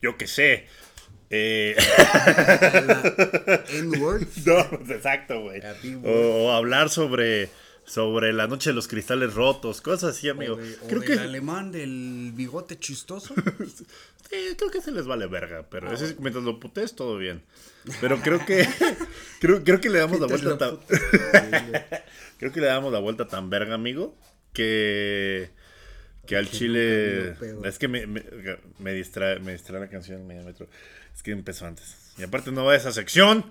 yo 0.00 0.16
qué 0.16 0.26
sé. 0.28 0.66
eh, 1.30 1.74
N-word. 3.74 4.26
no, 4.46 4.70
pues, 4.70 4.90
exacto, 4.90 5.40
güey. 5.40 5.60
O 6.04 6.52
hablar 6.52 6.90
sobre, 6.90 7.48
sobre 7.90 8.32
la 8.32 8.46
noche 8.46 8.70
de 8.70 8.74
los 8.74 8.86
cristales 8.86 9.34
rotos, 9.34 9.80
cosas 9.80 10.16
así, 10.16 10.28
amigo. 10.28 10.54
O, 10.54 10.56
de- 10.58 10.74
o 10.82 10.86
creo 10.86 11.00
del 11.00 11.08
que 11.08 11.18
alemán 11.18 11.72
del 11.72 12.30
bigote 12.34 12.78
chistoso. 12.78 13.34
sí, 14.30 14.36
creo 14.56 14.70
que 14.70 14.80
se 14.80 14.92
les 14.92 15.06
vale 15.06 15.26
verga, 15.26 15.66
pero 15.68 15.92
ese 15.92 16.04
es- 16.04 16.20
mientras 16.20 16.44
lo 16.44 16.60
putes 16.60 16.94
todo 16.94 17.16
bien. 17.18 17.42
Pero 18.00 18.20
creo 18.20 18.44
que 18.46 18.64
creo, 19.40 19.64
creo 19.64 19.80
que 19.80 19.90
le 19.90 19.98
damos 19.98 20.20
la 20.20 20.26
vuelta 20.28 20.56
tan, 20.56 20.78
creo 22.38 22.52
que 22.52 22.60
le 22.60 22.66
damos 22.66 22.92
la 22.92 22.98
vuelta 23.00 23.26
tan 23.26 23.50
verga, 23.50 23.74
amigo, 23.74 24.16
que 24.52 25.50
que 26.26 26.36
al 26.36 26.46
Que 26.48 26.56
chile 26.56 27.36
es 27.64 27.78
que 27.78 27.88
me, 27.88 28.06
me, 28.06 28.22
me 28.78 28.92
distrae 28.94 29.40
me 29.40 29.52
distrae 29.52 29.80
la 29.80 29.88
canción 29.88 30.26
medio 30.28 30.44
metro. 30.44 30.68
Es 31.14 31.22
que 31.24 31.32
empezó 31.32 31.66
antes. 31.66 31.96
Y 32.18 32.22
aparte 32.22 32.52
no 32.52 32.64
va 32.64 32.74
a 32.74 32.76
esa 32.76 32.92
sección, 32.92 33.50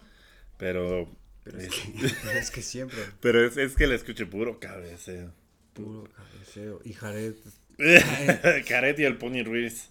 pero 0.57 1.09
Pero 1.51 1.61
es 1.63 1.69
que, 1.73 2.15
pero 2.23 2.39
es 2.39 2.51
que 2.51 2.61
siempre. 2.61 2.99
pero 3.21 3.45
es, 3.45 3.57
es 3.57 3.75
que 3.75 3.87
le 3.87 3.95
escuché 3.95 4.25
puro 4.25 4.59
cabeceo. 4.59 5.31
Puro 5.73 6.07
cabeceo. 6.15 6.81
Y 6.83 6.93
Jared. 6.93 7.35
Caret 8.67 8.99
y 8.99 9.03
el 9.05 9.17
Pony 9.17 9.43
Ruiz. 9.43 9.89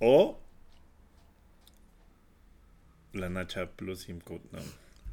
O 0.00 0.40
la 3.12 3.28
Nacha 3.28 3.70
Plus 3.70 4.00
Simcoat. 4.02 4.42
No. 4.52 4.60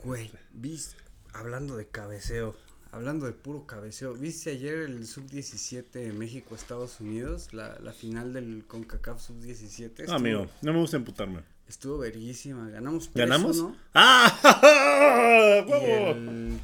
Güey, 0.04 0.32
¿viste? 0.54 0.96
Hablando 1.34 1.76
de 1.78 1.88
cabeceo. 1.88 2.56
Hablando 2.92 3.26
de 3.26 3.34
puro 3.34 3.66
cabeceo. 3.68 4.14
¿Viste 4.14 4.52
ayer 4.52 4.76
el 4.80 5.06
Sub-17 5.06 6.14
México-Estados 6.14 7.00
Unidos? 7.02 7.54
La, 7.54 7.78
la 7.80 7.92
final 7.94 8.34
del 8.34 8.64
CONCACAF 8.66 9.20
Sub-17. 9.22 9.80
No, 9.80 9.86
Estuvo- 10.04 10.16
amigo, 10.16 10.50
no 10.62 10.74
me 10.74 10.80
gusta 10.80 10.98
emputarme. 10.98 11.42
Estuvo 11.70 11.98
verguísima. 11.98 12.70
Ganamos 12.70 13.10
3 13.14 13.28
¿Ganamos? 13.28 13.58
¿no? 13.58 13.76
¡Ah! 13.94 15.64
¡Huevo! 15.68 16.12
el 16.12 16.58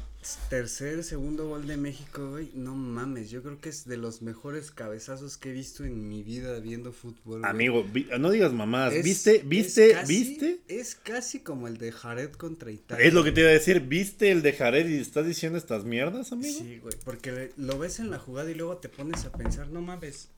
tercer, 0.48 1.04
segundo 1.04 1.46
gol 1.48 1.66
de 1.66 1.76
México, 1.76 2.30
güey, 2.30 2.50
no 2.54 2.74
mames, 2.74 3.30
yo 3.30 3.42
creo 3.42 3.60
que 3.60 3.68
es 3.68 3.84
de 3.84 3.98
los 3.98 4.22
mejores 4.22 4.70
cabezazos 4.70 5.36
que 5.36 5.50
he 5.50 5.52
visto 5.52 5.84
en 5.84 6.08
mi 6.08 6.22
vida 6.22 6.58
viendo 6.60 6.92
fútbol. 6.92 7.40
güey. 7.40 7.50
Amigo, 7.50 7.84
vi- 7.84 8.08
no 8.18 8.30
digas. 8.30 8.50
Es- 8.94 9.04
¿Viste? 9.04 9.36
es 9.36 9.48
¿Viste? 9.48 9.92
casi- 9.92 10.14
¿Viste? 10.14 10.60
Es 10.68 10.94
casi 10.94 11.40
como 11.40 11.68
el 11.68 11.76
de 11.76 11.92
Jared 11.92 12.30
contra 12.32 12.70
Italia. 12.70 13.04
Es 13.04 13.12
lo 13.12 13.22
que 13.22 13.32
te 13.32 13.42
iba 13.42 13.50
a 13.50 13.52
decir. 13.52 13.80
¿Viste 13.80 14.30
el 14.30 14.40
de 14.40 14.54
Jared 14.54 14.88
y 14.88 14.96
estás 14.98 15.26
diciendo 15.26 15.58
estas 15.58 15.84
mierdas, 15.84 16.32
amigo? 16.32 16.58
Sí, 16.58 16.78
güey, 16.78 16.94
porque 17.04 17.52
lo 17.58 17.78
ves 17.78 17.98
en 17.98 18.10
la 18.10 18.18
jugada 18.18 18.50
y 18.50 18.54
luego 18.54 18.78
te 18.78 18.88
pones 18.88 19.26
a 19.26 19.32
pensar, 19.32 19.68
no 19.68 19.82
mames, 19.82 20.30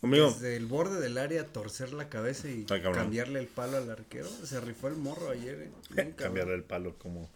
Amigo, 0.00 0.30
desde 0.30 0.56
el 0.56 0.66
borde 0.66 1.00
del 1.00 1.18
área 1.18 1.44
torcer 1.46 1.92
la 1.92 2.08
cabeza 2.08 2.48
y 2.48 2.64
cambiarle 2.64 3.40
el 3.40 3.46
palo 3.46 3.78
al 3.78 3.90
arquero, 3.90 4.28
se 4.28 4.60
rifó 4.60 4.86
el 4.88 4.94
morro 4.94 5.30
ayer, 5.30 5.70
eh. 5.96 6.12
Cambiarle 6.16 6.54
el 6.54 6.62
palo 6.62 6.96
como 6.98 7.30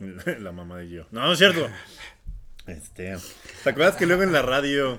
la 0.38 0.52
mamá 0.52 0.78
de 0.78 0.90
yo. 0.90 1.06
No, 1.10 1.22
no 1.22 1.32
es 1.32 1.38
cierto. 1.38 1.68
Este, 2.66 3.16
¿te 3.62 3.70
acuerdas 3.70 3.94
que 3.94 4.06
luego 4.06 4.24
en 4.24 4.32
la 4.32 4.42
radio, 4.42 4.98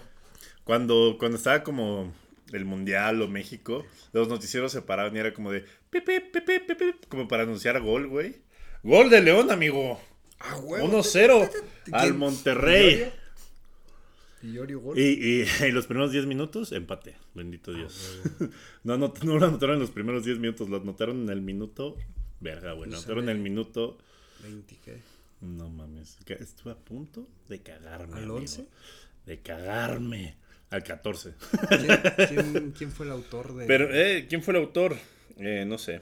cuando, 0.64 1.18
cuando 1.20 1.36
estaba 1.36 1.64
como 1.64 2.14
el 2.54 2.64
Mundial 2.64 3.22
o 3.22 3.28
México, 3.28 3.86
los 4.14 4.30
noticieros 4.30 4.72
se 4.72 4.82
paraban 4.82 5.14
y 5.14 5.20
era 5.20 5.34
como 5.34 5.52
de 5.52 5.66
pi, 5.90 6.00
pi, 6.00 6.22
pi, 6.22 6.40
pi, 6.40 6.60
pi, 6.60 6.76
pi, 6.76 6.96
como 7.10 7.28
para 7.28 7.44
anunciar 7.44 7.82
gol, 7.82 8.08
güey? 8.08 8.38
Gol 8.84 9.10
de 9.10 9.20
León, 9.20 9.52
amigo. 9.52 10.00
Ah, 10.40 10.56
huevo. 10.60 10.88
1-0 10.88 11.52
al 11.92 12.02
¿Quién? 12.04 12.18
Monterrey. 12.18 13.12
Y, 14.42 15.02
y, 15.02 15.46
y 15.68 15.72
los 15.72 15.88
primeros 15.88 16.12
10 16.12 16.26
minutos, 16.26 16.72
empate. 16.72 17.16
Bendito 17.34 17.74
Dios. 17.74 18.22
no, 18.84 18.98
no, 18.98 19.14
no 19.24 19.40
lo 19.40 19.46
anotaron 19.46 19.76
en 19.76 19.82
los 19.82 19.92
primeros 19.92 20.26
10 20.26 20.40
minutos, 20.40 20.70
lo 20.70 20.78
anotaron 20.78 21.24
en 21.24 21.30
el 21.30 21.42
minuto. 21.42 21.98
Verga, 22.40 22.74
güey. 22.74 22.90
Lo 22.90 22.92
No 22.92 22.98
anotaron 22.98 23.24
en 23.26 23.36
el 23.36 23.40
minuto. 23.42 23.98
20, 24.44 24.78
¿qué? 24.84 24.98
No 25.42 25.70
mames. 25.70 26.18
Estuve 26.28 26.72
a 26.72 26.78
punto 26.78 27.28
de 27.48 27.62
cagarme. 27.62 28.18
¿Al 28.18 28.24
amigo. 28.24 28.36
11? 28.38 28.68
De 29.26 29.40
cagarme. 29.40 30.36
Al 30.70 30.84
14. 30.84 31.34
¿Quién, 31.70 32.02
quién, 32.28 32.72
quién 32.72 32.92
fue 32.92 33.06
el 33.06 33.14
autor 33.14 33.56
de...? 33.56 33.66
Pero, 33.66 33.94
eh, 33.94 34.26
¿quién 34.28 34.44
fue 34.44 34.54
el 34.54 34.62
autor? 34.62 34.98
Eh, 35.38 35.66
no 35.66 35.78
sé. 35.78 36.02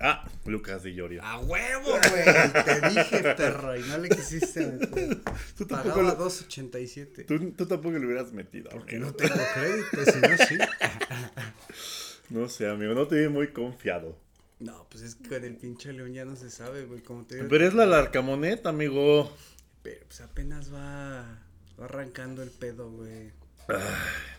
Ah, 0.00 0.24
Lucas 0.46 0.84
Di 0.84 0.94
Llorio. 0.94 1.22
¡A 1.24 1.38
huevo, 1.40 1.90
güey! 1.90 2.64
Te 2.64 2.88
dije, 2.88 3.34
perro, 3.34 3.76
y 3.76 3.82
no 3.82 3.98
le 3.98 4.08
quisiste 4.08 4.66
meter. 4.66 5.18
Tú 5.56 5.66
tampoco 5.66 5.96
Pagaba 5.96 6.02
lo- 6.14 6.26
2.87. 6.26 7.26
Tú, 7.26 7.50
tú 7.52 7.66
tampoco 7.66 7.98
le 7.98 8.06
hubieras 8.06 8.32
metido. 8.32 8.70
Porque 8.70 8.96
amigo. 8.96 9.10
no 9.10 9.16
tengo 9.16 9.34
crédito, 9.54 10.12
si 10.12 10.20
no, 10.20 10.46
sí. 10.46 10.58
No 12.30 12.48
sé, 12.48 12.68
amigo. 12.68 12.94
No 12.94 13.06
te 13.08 13.16
vi 13.22 13.28
muy 13.28 13.48
confiado. 13.52 14.16
No, 14.60 14.86
pues 14.90 15.02
es 15.02 15.14
que 15.14 15.28
con 15.28 15.44
el 15.44 15.56
pinche 15.56 15.92
León 15.92 16.12
ya 16.12 16.24
no 16.24 16.36
se 16.36 16.50
sabe, 16.50 16.84
güey, 16.84 17.00
como 17.00 17.24
te 17.24 17.36
digo. 17.36 17.48
Pero 17.48 17.66
es 17.66 17.74
la 17.74 17.86
larcamoneta, 17.86 18.68
amigo. 18.68 19.34
Pero 19.82 20.04
pues 20.06 20.20
apenas 20.20 20.72
va, 20.72 21.40
va 21.80 21.84
arrancando 21.86 22.42
el 22.42 22.50
pedo, 22.50 22.90
güey. 22.90 23.30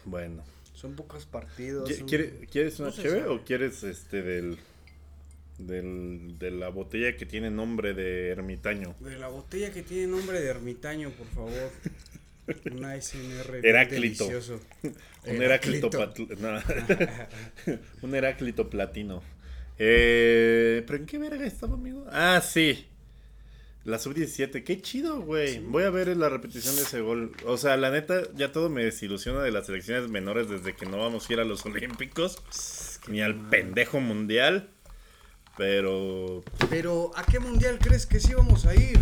Bueno. 0.05 0.43
Son 0.73 0.95
pocos 0.95 1.25
partidos. 1.25 1.89
¿Qui- 1.89 1.97
son- 1.99 2.07
quiere- 2.07 2.47
¿Quieres 2.51 2.79
una 2.79 2.89
No 2.89 2.95
sabe. 2.95 3.25
o 3.25 3.43
quieres 3.43 3.83
este 3.83 4.21
del, 4.21 4.57
del 5.59 6.37
de 6.39 6.51
la 6.51 6.69
botella 6.69 7.15
que 7.15 7.25
tiene 7.25 7.51
nombre 7.51 7.93
de 7.93 8.29
ermitaño? 8.29 8.95
De 8.99 9.17
la 9.17 9.27
botella 9.27 9.71
que 9.71 9.83
tiene 9.83 10.07
nombre 10.07 10.39
de 10.41 10.47
ermitaño, 10.47 11.11
por 11.11 11.27
favor. 11.27 11.71
Una 12.71 12.99
SMR 12.99 13.51
bien 13.61 13.65
Heráclito. 13.65 14.23
delicioso. 14.25 14.59
Un 14.83 15.41
Heráclito, 15.41 15.89
no. 16.39 16.59
un 18.01 18.15
Heráclito 18.15 18.69
platino. 18.69 19.21
Eh, 19.77 20.83
¿Pero 20.87 20.99
en 20.99 21.05
qué 21.05 21.17
verga 21.17 21.45
estaba, 21.45 21.75
amigo? 21.75 22.05
Ah, 22.11 22.41
sí. 22.43 22.87
La 23.85 23.97
sub-17. 23.97 24.63
Qué 24.63 24.81
chido, 24.81 25.21
güey. 25.21 25.59
Voy 25.59 25.83
a 25.83 25.89
ver 25.89 26.15
la 26.17 26.29
repetición 26.29 26.75
de 26.75 26.81
ese 26.81 26.99
gol. 26.99 27.31
O 27.45 27.57
sea, 27.57 27.77
la 27.77 27.89
neta, 27.89 28.23
ya 28.35 28.51
todo 28.51 28.69
me 28.69 28.83
desilusiona 28.83 29.41
de 29.41 29.51
las 29.51 29.67
selecciones 29.67 30.09
menores 30.09 30.49
desde 30.49 30.75
que 30.75 30.85
no 30.85 30.97
vamos 30.97 31.29
a 31.29 31.33
ir 31.33 31.39
a 31.39 31.45
los 31.45 31.65
Olímpicos. 31.65 32.41
Ni 33.07 33.21
al 33.21 33.49
pendejo 33.49 33.99
mundial. 34.01 34.69
Pero 35.59 36.41
Pero, 36.69 37.11
¿a 37.15 37.25
qué 37.25 37.37
mundial 37.39 37.79
crees 37.79 38.05
que 38.05 38.21
sí 38.21 38.33
vamos 38.33 38.65
a 38.65 38.73
ir? 38.75 38.97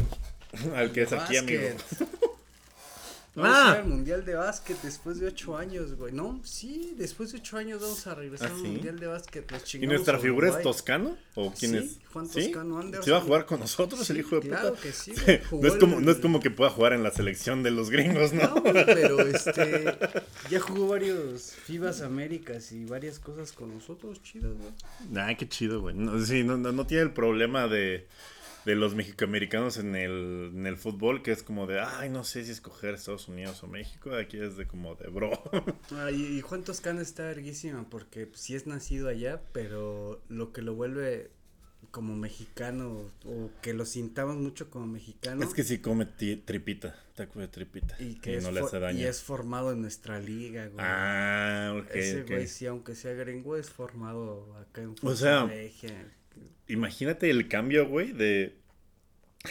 al 0.76 0.92
que 0.92 1.04
es 1.04 1.14
aquí, 1.14 1.38
amigo. 1.38 1.68
Básquet. 3.38 3.44
Vamos 3.54 3.58
Ah. 3.58 3.72
a 3.72 3.76
ir 3.76 3.82
al 3.84 3.88
mundial 3.88 4.26
de 4.26 4.36
básquet 4.36 4.82
después 4.82 5.20
de 5.20 5.28
ocho 5.28 5.58
años, 5.58 5.94
güey. 5.96 6.12
No, 6.14 6.42
sí, 6.44 6.94
después 6.98 7.32
de 7.32 7.38
ocho 7.38 7.58
años 7.58 7.82
vamos 7.82 8.06
a 8.08 8.16
regresar 8.16 8.50
¿Ah, 8.52 8.56
al 8.56 8.62
mundial 8.62 9.00
de 9.00 9.08
básquet. 9.08 9.52
Los 9.52 9.76
¿Y 9.76 9.88
nuestra 9.88 10.20
figura 10.20 10.50
es. 10.50 10.62
Toscano? 10.62 11.18
¿O 11.36 11.54
quién 11.54 11.72
Sí, 11.72 11.78
es? 11.78 11.98
Juan 12.12 12.28
¿Sí? 12.28 12.46
Toscano 12.46 12.80
Anderson. 12.80 13.04
¿Sí 13.06 13.12
va 13.12 13.18
a 13.18 13.22
jugar 13.22 13.46
con 13.46 13.60
nosotros 13.60 14.10
el 14.10 14.18
hijo 14.18 14.40
de 14.40 14.48
claro 14.50 14.70
puta? 14.72 14.82
que 14.82 14.92
sí, 14.92 15.14
güey, 15.52 15.62
no, 15.62 15.68
es 15.68 15.76
como, 15.76 15.98
el- 16.00 16.06
no 16.06 16.12
es 16.12 16.18
como 16.18 16.40
que 16.40 16.50
pueda 16.52 16.70
jugar 16.72 16.94
en 16.94 17.04
la 17.04 17.12
selección 17.12 17.64
de 17.64 17.72
los 17.72 17.90
gringos, 17.90 18.34
¿no? 18.34 18.44
No, 18.56 18.62
güey, 18.62 18.86
pero 18.86 19.20
este. 19.28 19.96
Ya 20.50 20.60
jugó 20.60 20.88
varios 20.88 21.54
FIBAs 21.66 22.02
Américas 22.02 22.72
y 22.72 22.86
varias 22.86 23.20
cosas 23.20 23.52
con 23.52 23.74
nosotros, 23.74 24.22
chidas, 24.24 24.52
güey. 24.58 24.72
Nah, 25.12 25.34
qué 25.36 25.48
chido, 25.48 25.82
güey. 25.82 25.96
No, 25.96 26.20
sí, 26.26 26.44
no, 26.44 26.58
no, 26.58 26.72
no 26.72 26.88
tiene 26.88 27.04
el 27.04 27.12
problema 27.14 27.68
de, 27.68 28.08
de 28.68 28.76
los 28.76 28.96
mexicoamericanos 28.96 29.78
en 29.78 29.96
el, 29.96 30.52
en 30.54 30.68
el 30.68 30.76
fútbol, 30.76 31.24
que 31.24 31.32
es 31.32 31.42
como 31.42 31.68
de, 31.68 31.80
ay, 31.80 32.10
no 32.10 32.26
sé 32.26 32.44
si 32.44 32.52
escoger 32.52 32.96
Estados 32.96 33.30
Unidos 33.30 33.64
o 33.64 33.68
México. 33.68 34.14
Aquí 34.14 34.38
es 34.38 34.58
de 34.58 34.68
como 34.68 34.96
de, 34.96 35.08
bro. 35.08 35.32
Ah, 35.92 36.12
y, 36.12 36.38
y 36.38 36.42
Juan 36.42 36.64
Toscano 36.64 37.00
está 37.00 37.24
verguísima 37.24 37.90
porque 37.90 38.28
pues, 38.28 38.42
sí 38.42 38.56
es 38.56 38.68
nacido 38.68 39.08
allá, 39.08 39.42
pero 39.54 40.22
lo 40.28 40.52
que 40.52 40.62
lo 40.62 40.76
vuelve 40.76 41.32
como 41.92 42.16
mexicano 42.18 43.10
o 43.26 43.50
que 43.62 43.74
lo 43.74 43.86
sintamos 43.86 44.36
mucho 44.36 44.70
como 44.70 44.86
mexicano 44.86 45.42
es 45.44 45.54
que 45.54 45.64
sí 45.64 45.80
come 45.80 46.06
tripita, 46.06 46.94
taco 47.16 47.40
de 47.40 47.48
tripita. 47.48 47.96
y 48.00 48.10
Y, 48.10 48.16
que 48.16 48.36
es, 48.36 48.44
no 48.44 48.52
le 48.52 48.60
hace 48.60 48.80
daño. 48.80 49.00
y 49.00 49.06
es 49.06 49.22
formado 49.24 49.72
en 49.72 49.82
nuestra 49.82 50.20
liga, 50.20 50.66
güey. 50.68 50.86
Ah, 50.86 51.74
ok, 51.80 51.96
Ese 51.96 52.22
ok. 52.24 52.28
güey 52.28 52.48
sí, 52.48 52.66
aunque 52.66 52.96
sea 52.96 53.14
gringo, 53.14 53.56
es 53.56 53.70
formado 53.70 54.54
acá 54.58 54.82
en 54.82 54.94
O 55.02 55.16
sea. 55.16 55.50
Imagínate 56.68 57.30
el 57.30 57.48
cambio, 57.48 57.88
güey, 57.88 58.12
de. 58.12 58.58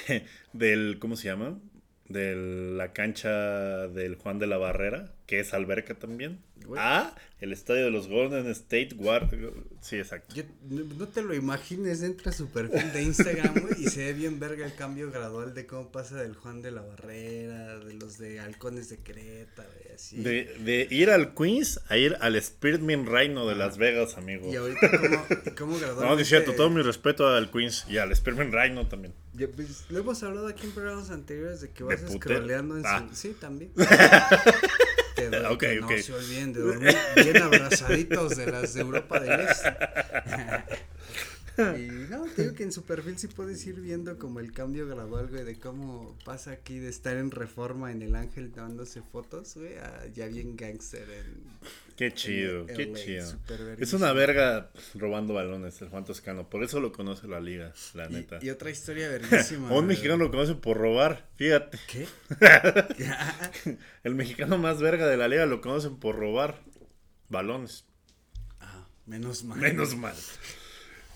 del. 0.52 0.98
¿Cómo 0.98 1.16
se 1.16 1.28
llama? 1.28 1.58
De 2.08 2.36
la 2.76 2.92
cancha 2.92 3.88
del 3.88 4.14
Juan 4.14 4.38
de 4.38 4.46
la 4.46 4.58
Barrera, 4.58 5.12
que 5.26 5.40
es 5.40 5.52
alberca 5.54 5.94
también. 5.94 6.38
Güey. 6.64 6.80
A 6.82 7.14
el 7.40 7.52
estadio 7.52 7.84
de 7.84 7.90
los 7.90 8.08
Golden 8.08 8.46
State 8.48 8.90
War. 8.96 9.28
Sí, 9.80 9.96
exacto. 9.96 10.34
Yo- 10.34 10.44
no, 10.68 10.84
no 10.98 11.06
te 11.08 11.22
lo 11.22 11.34
imagines, 11.34 12.02
entra 12.02 12.30
a 12.30 12.34
su 12.34 12.48
perfil 12.50 12.92
de 12.92 13.02
Instagram, 13.02 13.54
güey, 13.60 13.74
y 13.84 13.88
se 13.88 14.04
ve 14.06 14.12
bien 14.14 14.40
verga 14.40 14.64
el 14.66 14.74
cambio 14.74 15.10
gradual 15.10 15.52
de 15.54 15.66
cómo 15.66 15.92
pasa 15.92 16.16
del 16.16 16.34
Juan 16.34 16.62
de 16.62 16.70
la 16.72 16.80
Barrera, 16.82 17.78
de 17.80 17.94
los 17.94 18.18
de 18.18 18.40
Halcones 18.40 18.88
de 18.88 18.98
Creta, 18.98 19.64
güey, 19.64 19.94
así. 19.94 20.16
De, 20.22 20.44
de 20.60 20.88
ir 20.90 21.10
al 21.10 21.34
Queens 21.34 21.80
a 21.88 21.98
ir 21.98 22.16
al 22.20 22.40
Spearmint 22.40 23.08
Rhino 23.08 23.46
de 23.46 23.54
Las 23.56 23.78
Vegas, 23.78 24.16
amigo. 24.16 24.50
Y 24.52 24.56
ahorita 24.56 24.90
cómo, 24.90 25.24
cómo 25.58 25.78
gradualmente... 25.78 26.14
No, 26.14 26.18
es 26.20 26.28
cierto, 26.28 26.52
todo 26.54 26.70
mi 26.70 26.82
respeto 26.82 27.28
al 27.28 27.50
Queens 27.50 27.84
y 27.88 27.98
al 27.98 28.14
Spearmint 28.16 28.52
Rhino 28.54 28.88
también. 28.88 29.12
Ya, 29.36 29.48
pues, 29.48 29.84
lo 29.90 29.98
hemos 29.98 30.22
hablado 30.22 30.46
aquí 30.48 30.66
en 30.66 30.72
programas 30.72 31.10
anteriores 31.10 31.60
de 31.60 31.70
que 31.70 31.84
vas 31.84 32.00
putero? 32.00 32.18
scrolleando 32.36 32.76
en 32.78 32.86
Ah. 32.86 33.06
su... 33.10 33.16
Sí, 33.16 33.36
también. 33.40 33.72
Que, 35.16 35.30
do- 35.30 35.50
Ok, 35.54 35.60
que 35.60 35.80
ok. 35.80 35.90
no 35.92 35.98
se 36.02 36.12
olviden 36.12 36.52
de 36.52 36.60
dormir 36.60 36.94
bien 37.16 37.42
abrazaditos 37.42 38.36
de 38.36 38.50
las 38.52 38.74
de 38.74 38.82
Europa 38.82 39.18
del 39.18 39.40
Este. 39.40 39.74
Y 41.58 41.88
no, 42.10 42.24
te 42.24 42.42
digo 42.42 42.54
que 42.54 42.64
en 42.64 42.72
su 42.72 42.82
perfil 42.82 43.18
sí 43.18 43.28
puedes 43.28 43.66
ir 43.66 43.80
viendo 43.80 44.18
como 44.18 44.40
el 44.40 44.52
cambio 44.52 44.86
gradual, 44.86 45.28
güey, 45.28 45.44
de 45.44 45.58
cómo 45.58 46.16
pasa 46.24 46.50
aquí 46.50 46.78
de 46.78 46.90
estar 46.90 47.16
en 47.16 47.30
reforma 47.30 47.90
en 47.92 48.02
el 48.02 48.14
ángel 48.14 48.52
dándose 48.52 49.00
fotos, 49.00 49.54
güey, 49.56 49.76
a 49.78 50.06
ya 50.12 50.26
bien 50.26 50.56
gangster 50.56 51.08
en... 51.08 51.44
Qué 51.96 52.12
chido, 52.12 52.68
en 52.68 52.76
qué 52.76 52.86
LA, 52.86 52.98
chido. 52.98 53.38
Es 53.78 53.94
una 53.94 54.12
verga 54.12 54.70
robando 54.94 55.32
balones, 55.32 55.80
el 55.80 55.88
Juan 55.88 56.04
Toscano. 56.04 56.46
Por 56.50 56.62
eso 56.62 56.78
lo 56.78 56.92
conoce 56.92 57.26
la 57.26 57.40
liga, 57.40 57.72
la 57.94 58.06
neta. 58.10 58.38
Y, 58.42 58.50
otra 58.50 58.68
historia 58.68 59.08
verguísima. 59.08 59.72
Un 59.72 59.86
mexicano 59.86 60.18
lo 60.18 60.30
conoce 60.30 60.54
por 60.56 60.76
robar, 60.76 61.26
fíjate. 61.36 61.78
¿Qué? 61.86 62.06
El 64.04 64.14
mexicano 64.14 64.58
más 64.58 64.82
verga 64.82 65.06
de 65.06 65.16
la 65.16 65.26
liga 65.26 65.46
lo 65.46 65.62
conocen 65.62 65.96
por 65.96 66.16
robar 66.16 66.60
balones. 67.30 67.86
ah, 68.60 68.86
menos 69.06 69.42
mal. 69.44 69.58
Menos 69.58 69.96
mal. 69.96 70.14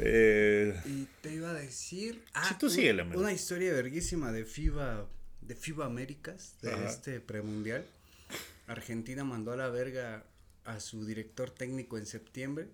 Eh, 0.03 0.81
Y 0.87 1.07
te 1.21 1.33
iba 1.35 1.51
a 1.51 1.55
decir. 1.55 2.23
Ah, 2.33 2.47
Sí, 2.49 2.55
tú 2.59 2.67
un- 2.67 2.73
síguele, 2.73 3.03
amigo. 3.03 3.21
Una 3.21 3.33
historia 3.33 3.73
verguísima 3.73 4.33
de 4.33 4.45
FIBA. 4.45 5.07
De 5.43 5.55
FIBA 5.55 5.87
Américas. 5.87 6.57
De 6.63 6.73
Ajá. 6.73 6.89
este 6.89 7.21
premundial. 7.21 7.85
Argentina 8.67 9.25
mandó 9.25 9.53
a 9.53 9.57
la 9.57 9.69
verga 9.69 10.25
a 10.65 10.81
su 10.81 11.05
director 11.05 11.51
técnico 11.51 11.99
en 11.99 12.07
septiembre. 12.07 12.69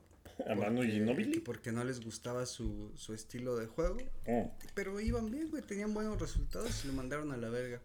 ¿A 0.49 0.55
Manu 0.55 0.77
porque- 0.79 0.93
Ginóbili? 0.93 1.41
Porque 1.41 1.73
no 1.73 1.83
les 1.85 2.01
gustaba 2.01 2.45
su, 2.47 2.93
su 2.97 3.15
estilo 3.15 3.57
de 3.57 3.67
juego. 3.67 3.97
oh, 4.27 4.53
Pero 4.75 5.01
iban 5.01 5.31
bien, 5.31 5.49
güey. 5.51 5.63
Tenían 5.63 5.95
buenos 5.95 6.21
resultados 6.21 6.85
y 6.85 6.89
lo 6.89 6.93
mandaron 6.95 7.33
a 7.33 7.37
la 7.39 7.49
verga. 7.49 7.81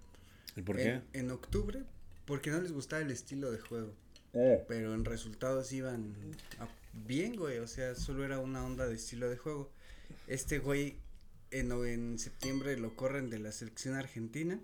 ¿Y 0.57 0.62
por 0.62 0.75
qué? 0.75 0.89
En, 0.89 1.03
en 1.13 1.31
octubre. 1.31 1.83
Porque 2.25 2.51
no 2.51 2.60
les 2.62 2.71
gustaba 2.74 3.01
el 3.01 3.10
estilo 3.12 3.51
de 3.51 3.60
juego. 3.60 3.93
Oh, 4.33 4.63
Pero 4.67 4.93
en 4.93 5.05
resultados 5.05 5.71
iban 5.71 6.13
a- 6.60 6.67
bien, 6.93 7.36
güey. 7.36 7.60
O 7.60 7.67
sea, 7.67 7.95
solo 7.95 8.25
era 8.25 8.39
una 8.39 8.65
onda 8.65 8.88
de 8.88 8.95
estilo 8.95 9.29
de 9.29 9.38
juego. 9.38 9.71
Este 10.27 10.60
güey 10.60 10.98
en, 11.51 11.71
en 11.71 12.19
septiembre 12.19 12.77
lo 12.77 12.95
corren 12.95 13.29
de 13.29 13.39
la 13.39 13.51
selección 13.51 13.95
argentina. 13.95 14.60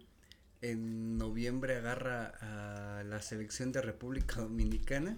En 0.61 1.17
noviembre 1.17 1.75
agarra 1.75 2.33
a 2.41 3.03
la 3.03 3.21
selección 3.21 3.71
de 3.71 3.81
República 3.81 4.41
Dominicana. 4.41 5.17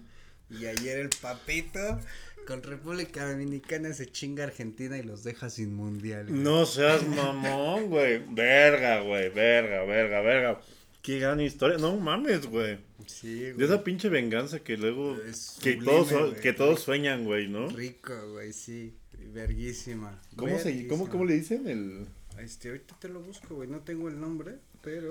Y 0.50 0.66
ayer 0.66 0.98
el 0.98 1.10
papito 1.10 2.00
con 2.46 2.62
República 2.62 3.30
Dominicana 3.30 3.92
se 3.92 4.06
chinga 4.06 4.44
Argentina 4.44 4.98
y 4.98 5.02
los 5.02 5.22
deja 5.22 5.48
sin 5.48 5.74
mundial. 5.74 6.26
No 6.42 6.66
seas 6.66 7.06
mamón, 7.06 7.88
güey. 7.88 8.24
Verga, 8.28 9.00
güey. 9.00 9.30
Verga, 9.30 9.84
verga, 9.84 10.20
verga. 10.20 10.60
Qué 11.02 11.18
gran 11.18 11.40
historia. 11.40 11.78
No 11.78 11.96
mames, 11.96 12.46
güey. 12.46 12.78
Sí, 13.06 13.40
De 13.40 13.52
güey. 13.54 13.66
esa 13.66 13.82
pinche 13.84 14.08
venganza 14.08 14.60
que 14.60 14.76
luego. 14.76 15.16
Es 15.22 15.58
Que 15.62 15.72
sublime, 15.74 15.84
todos, 15.92 16.10
güey. 16.30 16.40
que 16.40 16.52
todos 16.52 16.80
sueñan, 16.80 17.24
güey, 17.24 17.48
¿no? 17.48 17.68
Rico, 17.68 18.14
güey, 18.32 18.52
sí. 18.52 18.94
Verguísima. 19.32 20.20
¿Cómo, 20.36 20.58
se, 20.58 20.86
cómo, 20.88 21.08
¿Cómo 21.08 21.24
le 21.24 21.34
dicen? 21.34 21.68
El... 21.68 22.06
Este, 22.38 22.68
ahorita 22.68 22.96
te 23.00 23.08
lo 23.08 23.20
busco, 23.20 23.54
güey. 23.54 23.68
No 23.68 23.80
tengo 23.80 24.08
el 24.08 24.18
nombre, 24.18 24.56
pero. 24.82 25.08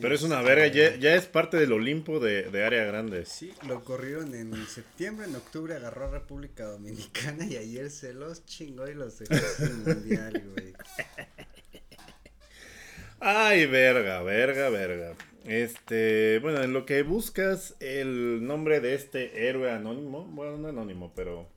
Pero 0.00 0.14
es 0.14 0.22
una 0.22 0.42
verga. 0.42 0.66
Ya, 0.66 0.96
ya 0.96 1.14
es 1.14 1.26
parte 1.26 1.56
del 1.56 1.72
Olimpo 1.72 2.18
de, 2.20 2.50
de 2.50 2.64
área 2.64 2.84
grande. 2.84 3.24
Sí, 3.26 3.52
lo 3.66 3.84
corrieron 3.84 4.34
en 4.34 4.52
septiembre, 4.66 5.26
en 5.26 5.36
octubre 5.36 5.74
agarró 5.74 6.06
a 6.06 6.10
República 6.10 6.64
Dominicana 6.64 7.46
y 7.46 7.56
ayer 7.56 7.90
se 7.90 8.12
los 8.12 8.44
chingó 8.44 8.88
y 8.88 8.94
los 8.94 9.18
dejó 9.20 9.34
sin 9.56 9.84
mundial, 9.84 10.42
güey. 10.54 10.72
Ay, 13.20 13.66
verga, 13.66 14.22
verga, 14.22 14.70
verga. 14.70 15.14
Este, 15.44 16.38
bueno, 16.40 16.62
en 16.62 16.72
lo 16.72 16.84
que 16.86 17.02
buscas 17.02 17.74
el 17.80 18.46
nombre 18.46 18.80
de 18.80 18.94
este 18.94 19.48
héroe 19.48 19.70
anónimo, 19.70 20.24
bueno, 20.24 20.58
no 20.58 20.68
anónimo, 20.68 21.12
pero 21.14 21.48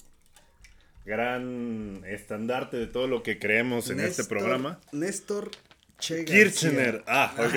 gran 1.05 2.03
estandarte 2.07 2.77
de 2.77 2.87
todo 2.87 3.07
lo 3.07 3.21
que 3.21 3.37
creemos 3.37 3.89
en 3.89 3.99
este 3.99 4.23
programa. 4.23 4.79
Néstor 4.91 5.51
Che 5.99 6.25
Kirchner. 6.25 7.03
García. 7.03 7.03
Ah, 7.07 7.33
ok. 7.37 7.53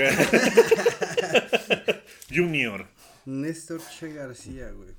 Junior. 2.34 2.88
Néstor 3.26 3.80
Che 3.99 4.12
García, 4.12 4.70
güey. 4.70 4.94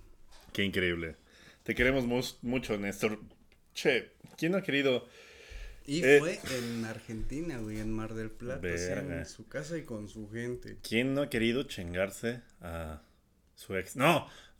Qué 0.52 0.64
increíble. 0.64 1.16
Te 1.64 1.76
queremos 1.76 2.06
mucho, 2.42 2.78
Néstor. 2.78 3.20
Che, 3.74 4.14
¿quién 4.38 4.56
ha 4.56 4.62
querido? 4.62 5.08
Y 5.88 6.04
Eh. 6.04 6.18
fue 6.20 6.40
en 6.58 6.84
Argentina, 6.86 7.58
güey, 7.60 7.80
en 7.80 7.92
Mar 7.92 8.14
del 8.16 8.32
Plata, 8.32 8.68
o 8.74 8.78
sea, 8.78 9.00
en 9.00 9.26
su 9.26 9.48
casa 9.48 9.78
y 9.78 9.84
con 9.84 10.10
su 10.10 10.30
gente. 10.30 10.78
¿Quién 10.82 11.14
no 11.14 11.22
ha 11.24 11.30
querido 11.30 11.64
chingarse 11.64 12.42
a 12.62 13.02
su 13.56 13.76
ex? 13.76 13.96
No. 13.96 14.28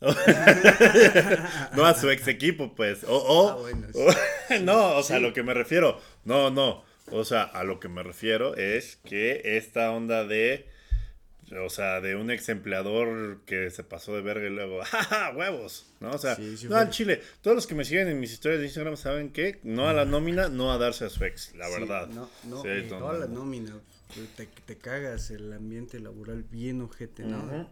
no 1.76 1.84
a 1.86 1.94
su 1.94 2.10
ex 2.10 2.26
equipo, 2.28 2.74
pues. 2.74 3.04
O, 3.04 3.16
o- 3.16 3.50
Ah, 3.50 3.54
bueno, 3.56 3.86
sí. 3.92 3.98
o- 4.54 4.58
no, 4.62 4.96
o 4.96 5.02
sea, 5.02 5.16
a 5.16 5.20
lo 5.20 5.32
que 5.32 5.42
me 5.42 5.54
refiero. 5.54 6.00
No, 6.24 6.50
no. 6.50 6.84
O 7.10 7.24
sea, 7.24 7.42
a 7.42 7.62
lo 7.64 7.78
que 7.80 7.88
me 7.88 8.02
refiero 8.02 8.56
es 8.56 8.96
que 9.04 9.56
esta 9.56 9.90
onda 9.92 10.24
de. 10.24 10.68
O 11.64 11.68
sea, 11.70 12.00
de 12.00 12.16
un 12.16 12.30
ex 12.30 12.48
empleador 12.48 13.38
que 13.46 13.70
se 13.70 13.84
pasó 13.84 14.14
de 14.16 14.20
verga 14.22 14.46
y 14.46 14.50
luego, 14.50 14.80
¡jaja! 14.84 15.32
¡Huevos! 15.36 15.86
¿No? 16.00 16.10
O 16.10 16.18
sea, 16.18 16.34
Sí, 16.34 16.56
sí 16.56 16.64
no 16.64 16.72
fue. 16.72 16.80
al 16.80 16.90
chile. 16.90 17.22
Todos 17.40 17.54
los 17.54 17.66
que 17.68 17.74
me 17.76 17.84
siguen 17.84 18.08
en 18.08 18.18
mis 18.18 18.32
historias 18.32 18.60
de 18.60 18.66
Instagram 18.66 18.96
saben 18.96 19.30
que 19.30 19.60
no 19.62 19.88
a 19.88 19.92
la 19.92 20.04
nómina, 20.04 20.48
no 20.48 20.72
a 20.72 20.78
darse 20.78 21.04
a 21.04 21.08
su 21.08 21.24
ex, 21.24 21.54
la 21.54 21.66
Sí, 21.68 21.72
verdad. 21.80 22.08
No, 22.08 22.28
no, 22.44 22.62
y 22.76 22.82
no, 22.90 22.98
no, 23.00 23.12
la 23.12 23.26
no. 23.28 23.34
nómina, 23.40 23.72
te, 24.36 24.46
te 24.46 24.76
cagas 24.76 25.30
el 25.30 25.52
ambiente 25.52 26.00
laboral 26.00 26.42
bien 26.50 26.80
ojete, 26.82 27.22
¿no? 27.22 27.68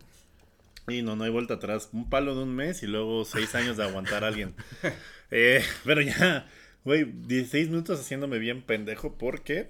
Y 0.87 1.03
no, 1.03 1.17
no 1.17 1.25
hay 1.25 1.31
vuelta 1.31 1.55
atrás. 1.55 1.89
Un 1.93 2.09
palo 2.11 2.35
de 2.37 2.43
un 2.43 2.55
mes 2.55 2.83
y 2.83 2.87
luego 2.87 3.25
seis 3.25 3.55
años 3.55 3.77
de 3.77 3.85
aguantar 3.85 4.23
a 4.25 4.29
alguien. 4.29 4.55
Eh, 5.37 5.65
pero 5.85 6.01
ya, 6.01 6.47
güey, 6.85 7.05
16 7.05 7.71
minutos 7.71 7.99
haciéndome 7.99 8.39
bien 8.39 8.63
pendejo 8.63 9.17
porque... 9.19 9.69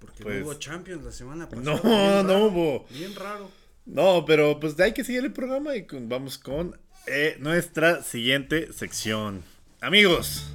Porque 0.00 0.22
Pues- 0.24 0.40
no 0.40 0.46
hubo 0.46 0.54
Champions 0.54 1.04
la 1.04 1.12
semana 1.12 1.48
pasada. 1.48 1.62
No, 1.82 1.82
bien 1.82 2.26
no 2.26 2.32
raro, 2.32 2.44
hubo. 2.46 2.86
Bien 2.90 3.14
raro. 3.14 3.50
No, 3.86 4.24
pero 4.26 4.58
pues 4.60 4.78
hay 4.80 4.92
que 4.92 5.04
seguir 5.04 5.24
el 5.24 5.32
programa 5.32 5.76
y 5.76 5.86
vamos 6.02 6.38
con 6.38 6.78
eh, 7.06 7.36
nuestra 7.40 8.02
siguiente 8.02 8.72
sección. 8.72 9.42
Amigos, 9.80 10.46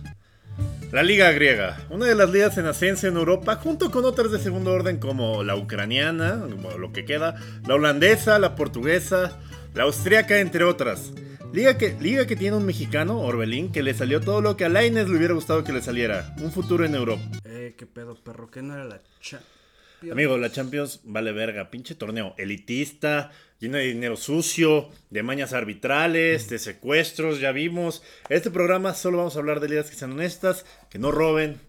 la 0.92 1.04
Liga 1.04 1.32
Griega, 1.32 1.86
una 1.90 2.06
de 2.06 2.16
las 2.16 2.30
ligas 2.30 2.58
en 2.58 2.66
ascenso 2.68 3.08
en 3.08 3.18
Europa, 3.18 3.56
junto 3.58 3.92
con 3.92 4.06
otras 4.06 4.32
de 4.32 4.40
segundo 4.40 4.72
orden 4.72 4.98
como 5.00 5.44
la 5.44 5.56
ucraniana, 5.56 6.44
o 6.64 6.78
lo 6.78 6.94
que 6.94 7.04
queda, 7.06 7.36
la 7.68 7.76
holandesa, 7.76 8.40
la 8.40 8.56
portuguesa, 8.56 9.38
la 9.74 9.84
austríaca, 9.84 10.38
entre 10.40 10.64
otras. 10.64 11.12
Liga 11.56 11.78
que, 11.78 11.96
liga 12.02 12.28
que 12.28 12.36
tiene 12.36 12.58
un 12.58 12.66
mexicano, 12.66 13.22
Orbelín, 13.22 13.72
que 13.72 13.82
le 13.82 13.94
salió 13.94 14.20
todo 14.20 14.42
lo 14.42 14.58
que 14.58 14.66
a 14.66 14.70
Lainez 14.70 15.08
le 15.08 15.16
hubiera 15.16 15.34
gustado 15.34 15.64
que 15.64 15.72
le 15.72 15.82
saliera. 15.82 16.36
Un 16.42 16.52
futuro 16.52 16.84
en 16.84 16.94
Europa. 16.96 17.24
Eh, 17.46 17.76
qué 17.78 17.86
pedo, 17.86 18.22
perro, 18.22 18.52
que 18.52 18.62
no 18.62 18.74
era 18.74 18.84
la 18.84 19.02
Champions. 19.22 20.12
Amigo, 20.12 20.38
la 20.38 20.52
Champions 20.52 21.00
vale 21.06 21.32
verga, 21.32 21.70
pinche 21.72 21.96
torneo 21.96 22.36
elitista, 22.38 23.32
lleno 23.58 23.78
de 23.78 23.86
dinero 23.86 24.18
sucio, 24.18 24.90
de 25.10 25.24
mañas 25.24 25.54
arbitrales, 25.54 26.50
de 26.50 26.60
secuestros, 26.60 27.40
ya 27.40 27.54
vimos. 27.54 28.04
Este 28.28 28.52
programa 28.52 28.94
solo 28.94 29.20
vamos 29.20 29.38
a 29.38 29.40
hablar 29.40 29.62
de 29.62 29.70
ligas 29.70 29.90
que 29.90 29.96
sean 29.96 30.12
honestas, 30.12 30.66
que 30.90 31.00
no 31.00 31.10
roben, 31.10 31.62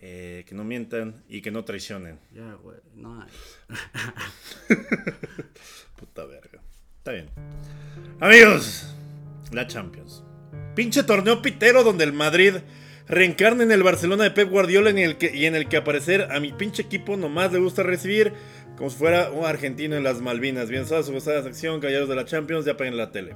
eh, 0.00 0.46
que 0.48 0.54
no 0.54 0.64
mientan 0.64 1.22
y 1.28 1.42
que 1.42 1.50
no 1.50 1.66
traicionen. 1.66 2.18
Ya, 2.32 2.54
güey, 2.54 2.78
no 2.94 3.20
hay. 3.20 3.28
Puta 5.98 6.24
verga. 6.24 6.62
Está 6.96 7.12
bien. 7.12 7.28
Amigos, 8.20 8.94
la 9.52 9.66
Champions. 9.66 10.24
Pinche 10.74 11.02
torneo 11.02 11.42
pitero 11.42 11.84
donde 11.84 12.04
el 12.04 12.12
Madrid 12.12 12.54
reencarna 13.06 13.62
en 13.62 13.72
el 13.72 13.82
Barcelona 13.82 14.24
de 14.24 14.30
Pep 14.30 14.50
Guardiola 14.50 14.90
en 14.90 14.98
el 14.98 15.16
que, 15.16 15.34
y 15.34 15.46
en 15.46 15.54
el 15.54 15.68
que 15.68 15.78
aparecer 15.78 16.28
a 16.30 16.40
mi 16.40 16.52
pinche 16.52 16.82
equipo 16.82 17.16
nomás 17.16 17.52
le 17.52 17.58
gusta 17.58 17.82
recibir 17.82 18.32
como 18.76 18.90
si 18.90 18.96
fuera 18.96 19.30
un 19.30 19.44
argentino 19.44 19.96
en 19.96 20.04
las 20.04 20.20
Malvinas. 20.20 20.68
Bien, 20.68 20.86
toda 20.86 21.02
su 21.02 21.12
gustada 21.12 21.42
sección, 21.42 21.80
caballeros 21.80 22.08
de 22.08 22.14
la 22.14 22.24
Champions, 22.24 22.64
ya 22.64 22.76
paguen 22.76 22.96
la 22.96 23.10
tele. 23.10 23.34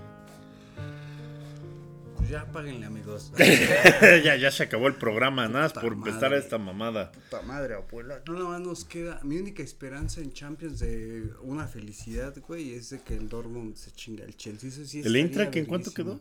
Ya 2.32 2.50
páguenle, 2.50 2.86
amigos. 2.86 3.30
ya, 4.24 4.36
ya 4.36 4.50
se 4.50 4.62
acabó 4.62 4.86
el 4.86 4.94
programa, 4.94 5.48
nada 5.48 5.64
más 5.64 5.74
por 5.74 5.92
empezar 5.92 6.30
madre. 6.30 6.38
esta 6.38 6.56
mamada. 6.56 7.12
Puta 7.12 7.42
madre, 7.42 7.74
abuela. 7.74 8.22
No 8.26 8.32
nada 8.32 8.48
más 8.48 8.60
nos 8.62 8.84
queda. 8.86 9.20
Mi 9.22 9.36
única 9.36 9.62
esperanza 9.62 10.22
en 10.22 10.32
Champions 10.32 10.78
de 10.78 11.30
una 11.42 11.66
felicidad, 11.66 12.34
güey, 12.48 12.72
es 12.72 12.88
de 12.88 13.02
que 13.02 13.16
el 13.16 13.28
Dortmund 13.28 13.76
se 13.76 13.90
chinga 13.90 14.24
el 14.24 14.34
Chelsea. 14.34 14.70
Eso 14.70 14.86
sí 14.86 15.02
¿El 15.04 15.14
Eintracht 15.14 15.54
en 15.56 15.66
cuánto 15.66 15.92
quedó? 15.92 16.20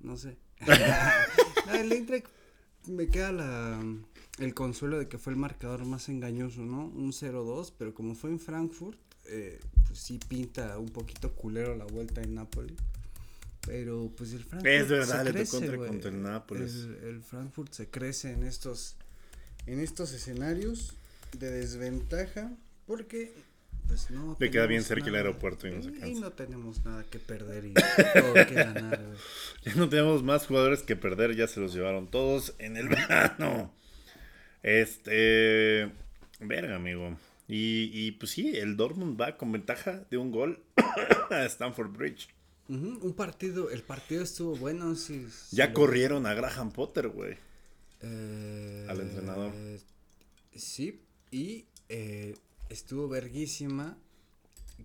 No 0.00 0.16
sé. 0.16 0.38
no, 1.66 1.74
el 1.74 1.92
Eintracht 1.92 2.26
me 2.88 3.06
queda 3.06 3.30
la, 3.30 3.80
el 4.40 4.54
consuelo 4.54 4.98
de 4.98 5.06
que 5.06 5.18
fue 5.18 5.34
el 5.34 5.38
marcador 5.38 5.84
más 5.84 6.08
engañoso, 6.08 6.62
¿no? 6.62 6.86
Un 6.86 7.12
0-2, 7.12 7.72
pero 7.78 7.94
como 7.94 8.16
fue 8.16 8.30
en 8.30 8.40
Frankfurt, 8.40 8.98
eh, 9.26 9.60
pues 9.86 10.00
sí 10.00 10.18
pinta 10.28 10.76
un 10.80 10.88
poquito 10.88 11.32
culero 11.32 11.76
la 11.76 11.84
vuelta 11.84 12.22
en 12.22 12.34
Napoli. 12.34 12.74
Pero 13.66 14.12
pues 14.16 14.32
el 14.32 14.44
Frankfurt 14.44 14.66
Es 14.74 14.88
verdad, 14.88 15.18
se 15.18 15.24
le 15.24 15.30
crece, 15.32 15.52
tocó 15.52 15.64
entre 15.64 15.76
güey. 15.78 15.88
contra 15.90 16.10
el 16.10 16.22
Nápoles. 16.22 16.74
El, 16.74 16.94
el 17.08 17.22
Frankfurt 17.22 17.72
se 17.72 17.88
crece 17.88 18.32
en 18.32 18.42
estos 18.44 18.96
en 19.66 19.80
estos 19.80 20.12
escenarios 20.12 20.94
de 21.38 21.50
desventaja 21.50 22.52
porque 22.86 23.32
pues 23.88 24.10
no 24.10 24.36
Le 24.38 24.50
queda 24.50 24.66
bien 24.66 24.82
cerca 24.82 25.06
el 25.06 25.12
nada. 25.12 25.24
aeropuerto 25.26 25.66
y 25.66 25.72
no 25.72 25.82
se 25.82 25.90
y 25.90 25.92
cansa. 25.92 26.20
no 26.20 26.32
tenemos 26.32 26.84
nada 26.84 27.04
que 27.04 27.18
perder 27.18 27.64
y 27.66 27.72
todo 27.74 28.34
que 28.34 28.54
ganar. 28.54 29.02
güey. 29.02 29.18
Ya 29.64 29.74
no 29.76 29.88
tenemos 29.88 30.22
más 30.22 30.46
jugadores 30.46 30.82
que 30.82 30.96
perder, 30.96 31.34
ya 31.34 31.46
se 31.48 31.60
los 31.60 31.72
llevaron 31.74 32.10
todos 32.10 32.54
en 32.58 32.76
el 32.76 32.88
verano. 32.90 33.72
Este. 34.62 35.90
Verga, 36.40 36.76
amigo. 36.76 37.16
Y, 37.48 37.90
y 37.92 38.12
pues 38.12 38.32
sí, 38.32 38.56
el 38.56 38.76
Dortmund 38.76 39.20
va 39.20 39.36
con 39.36 39.52
ventaja 39.52 40.04
de 40.10 40.16
un 40.18 40.30
gol 40.30 40.62
a 41.30 41.44
Stanford 41.46 41.90
Bridge. 41.96 42.28
Un 42.68 43.12
partido, 43.14 43.70
el 43.70 43.82
partido 43.82 44.22
estuvo 44.22 44.56
bueno, 44.56 44.94
sí. 44.94 45.26
sí 45.30 45.56
Ya 45.56 45.68
lo- 45.68 45.74
corrieron 45.74 46.26
a 46.26 46.34
Graham 46.34 46.72
Potter, 46.72 47.08
güey. 47.08 47.36
eh, 48.00 48.86
al 48.88 49.00
entrenador. 49.00 49.52
Sí, 50.54 51.02
y 51.30 51.66
eh, 51.88 52.34
estuvo 52.70 53.08
verguísima. 53.08 53.98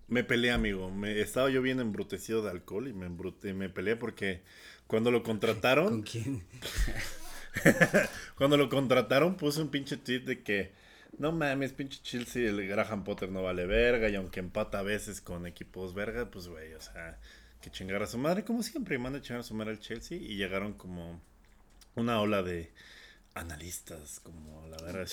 Me 0.08 0.24
peleé, 0.24 0.52
amigo. 0.52 0.92
Me, 0.92 1.20
estaba 1.22 1.50
yo 1.50 1.62
bien 1.62 1.80
embrutecido 1.80 2.42
de 2.44 2.50
alcohol 2.52 2.88
y 2.88 2.94
me, 2.94 3.08
embrute- 3.08 3.54
me 3.54 3.70
peleé 3.70 3.96
porque 3.96 4.42
cuando 4.88 5.12
lo 5.12 5.24
¿Con 5.24 5.34
contrataron, 5.40 6.02
quién? 6.04 6.44
cuando 8.36 8.58
lo 8.58 8.70
contrataron 8.70 9.36
puse 9.36 9.62
un 9.62 9.70
pinche 9.70 9.98
tweet 9.98 10.22
de 10.22 10.44
que 10.44 10.72
no 11.18 11.32
mames, 11.32 11.74
pinche 11.74 12.00
Chelsea, 12.04 12.50
el 12.50 12.68
Graham 12.68 13.04
Potter 13.04 13.30
no 13.30 13.44
vale 13.44 13.66
verga 13.66 14.10
y 14.10 14.16
aunque 14.16 14.40
empata 14.40 14.80
a 14.80 14.84
veces 14.84 15.22
con 15.22 15.46
equipos 15.48 15.94
verga, 15.94 16.30
pues 16.30 16.48
güey, 16.48 16.74
o 16.74 16.82
sea, 16.82 17.20
que 17.62 17.70
chingar 17.72 18.02
a 18.04 18.08
su 18.08 18.18
madre 18.18 18.44
como 18.44 18.64
siempre, 18.64 18.96
y 18.96 18.98
manda 19.00 19.20
a 19.20 19.22
chingar 19.22 19.42
a 19.42 19.44
su 19.44 19.54
madre 19.54 19.72
al 19.72 19.80
Chelsea 19.80 20.18
y 20.18 20.36
llegaron 20.36 20.74
como 20.74 21.22
una 21.96 22.22
ola 22.22 22.42
de 22.44 22.72
analistas, 23.36 24.20
como 24.22 24.68
la 24.70 24.78
verdad. 24.78 25.06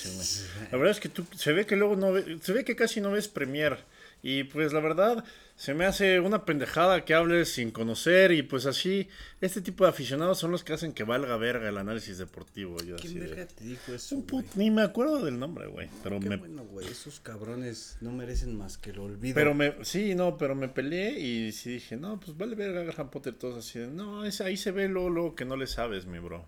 La 0.71 0.79
verdad 0.79 0.91
es 0.93 1.01
que 1.01 1.09
tú, 1.09 1.27
se 1.37 1.53
ve 1.53 1.67
que 1.67 1.77
luego 1.77 1.97
no 1.97 2.13
ve- 2.13 2.39
se 2.41 2.53
ve 2.53 2.65
que 2.65 2.77
casi 2.77 3.01
no 3.01 3.11
ves 3.11 3.29
Premier 3.29 3.79
Y 4.23 4.45
pues 4.45 4.73
la 4.73 4.81
verdad, 4.81 5.25
se 5.57 5.73
me 5.73 5.87
hace 5.87 6.21
una 6.21 6.45
pendejada 6.45 7.05
que 7.07 7.15
hables 7.15 7.49
sin 7.55 7.71
conocer 7.71 8.31
y 8.33 8.43
pues 8.43 8.67
así, 8.67 9.09
este 9.41 9.63
tipo 9.63 9.85
de 9.85 9.91
aficionados 9.91 10.39
son 10.39 10.51
los 10.51 10.63
que 10.63 10.75
hacen 10.75 10.93
que 10.93 11.03
valga 11.03 11.37
verga 11.39 11.69
el 11.71 11.79
análisis 11.79 12.19
deportivo. 12.19 12.77
Yo 12.85 12.97
¿Quién 12.97 13.13
así 13.13 13.19
de- 13.19 13.27
verga 13.27 13.47
te 13.47 13.65
dijo 13.65 13.95
eso, 13.95 14.17
Un 14.17 14.27
güey? 14.27 14.45
put- 14.45 14.55
ni 14.57 14.71
me 14.71 14.83
acuerdo 14.83 15.25
del 15.25 15.39
nombre, 15.39 15.67
güey. 15.67 15.89
Pero 16.03 16.21
Qué 16.21 16.29
me, 16.29 16.37
bueno, 16.37 16.65
güey, 16.67 16.87
esos 16.87 17.21
cabrones 17.21 17.97
no 18.03 18.13
merecen 18.13 18.55
más 18.57 18.77
que 18.77 18.91
el 18.91 18.99
olvido. 18.99 19.35
pero 19.35 19.55
me, 19.55 19.75
sí, 19.83 20.15
no, 20.15 20.37
pero 20.37 20.55
me 20.55 20.69
peleé 20.69 21.19
y 21.19 21.53
sí 21.53 21.71
dije, 21.71 21.97
no, 21.97 22.21
pues 22.21 22.37
vale 22.37 22.55
verga 22.55 22.83
Graham 22.85 23.11
Potter, 23.11 23.33
todos 23.35 23.57
así 23.67 23.79
de, 23.79 23.87
no, 23.87 24.27
es, 24.27 24.43
ahí 24.43 24.59
se 24.59 24.73
ve 24.73 24.89
lo, 24.89 25.09
lo 25.09 25.35
que 25.35 25.47
no 25.47 25.57
le 25.57 25.67
sabes, 25.67 26.05
mi 26.05 26.19
bro. 26.19 26.47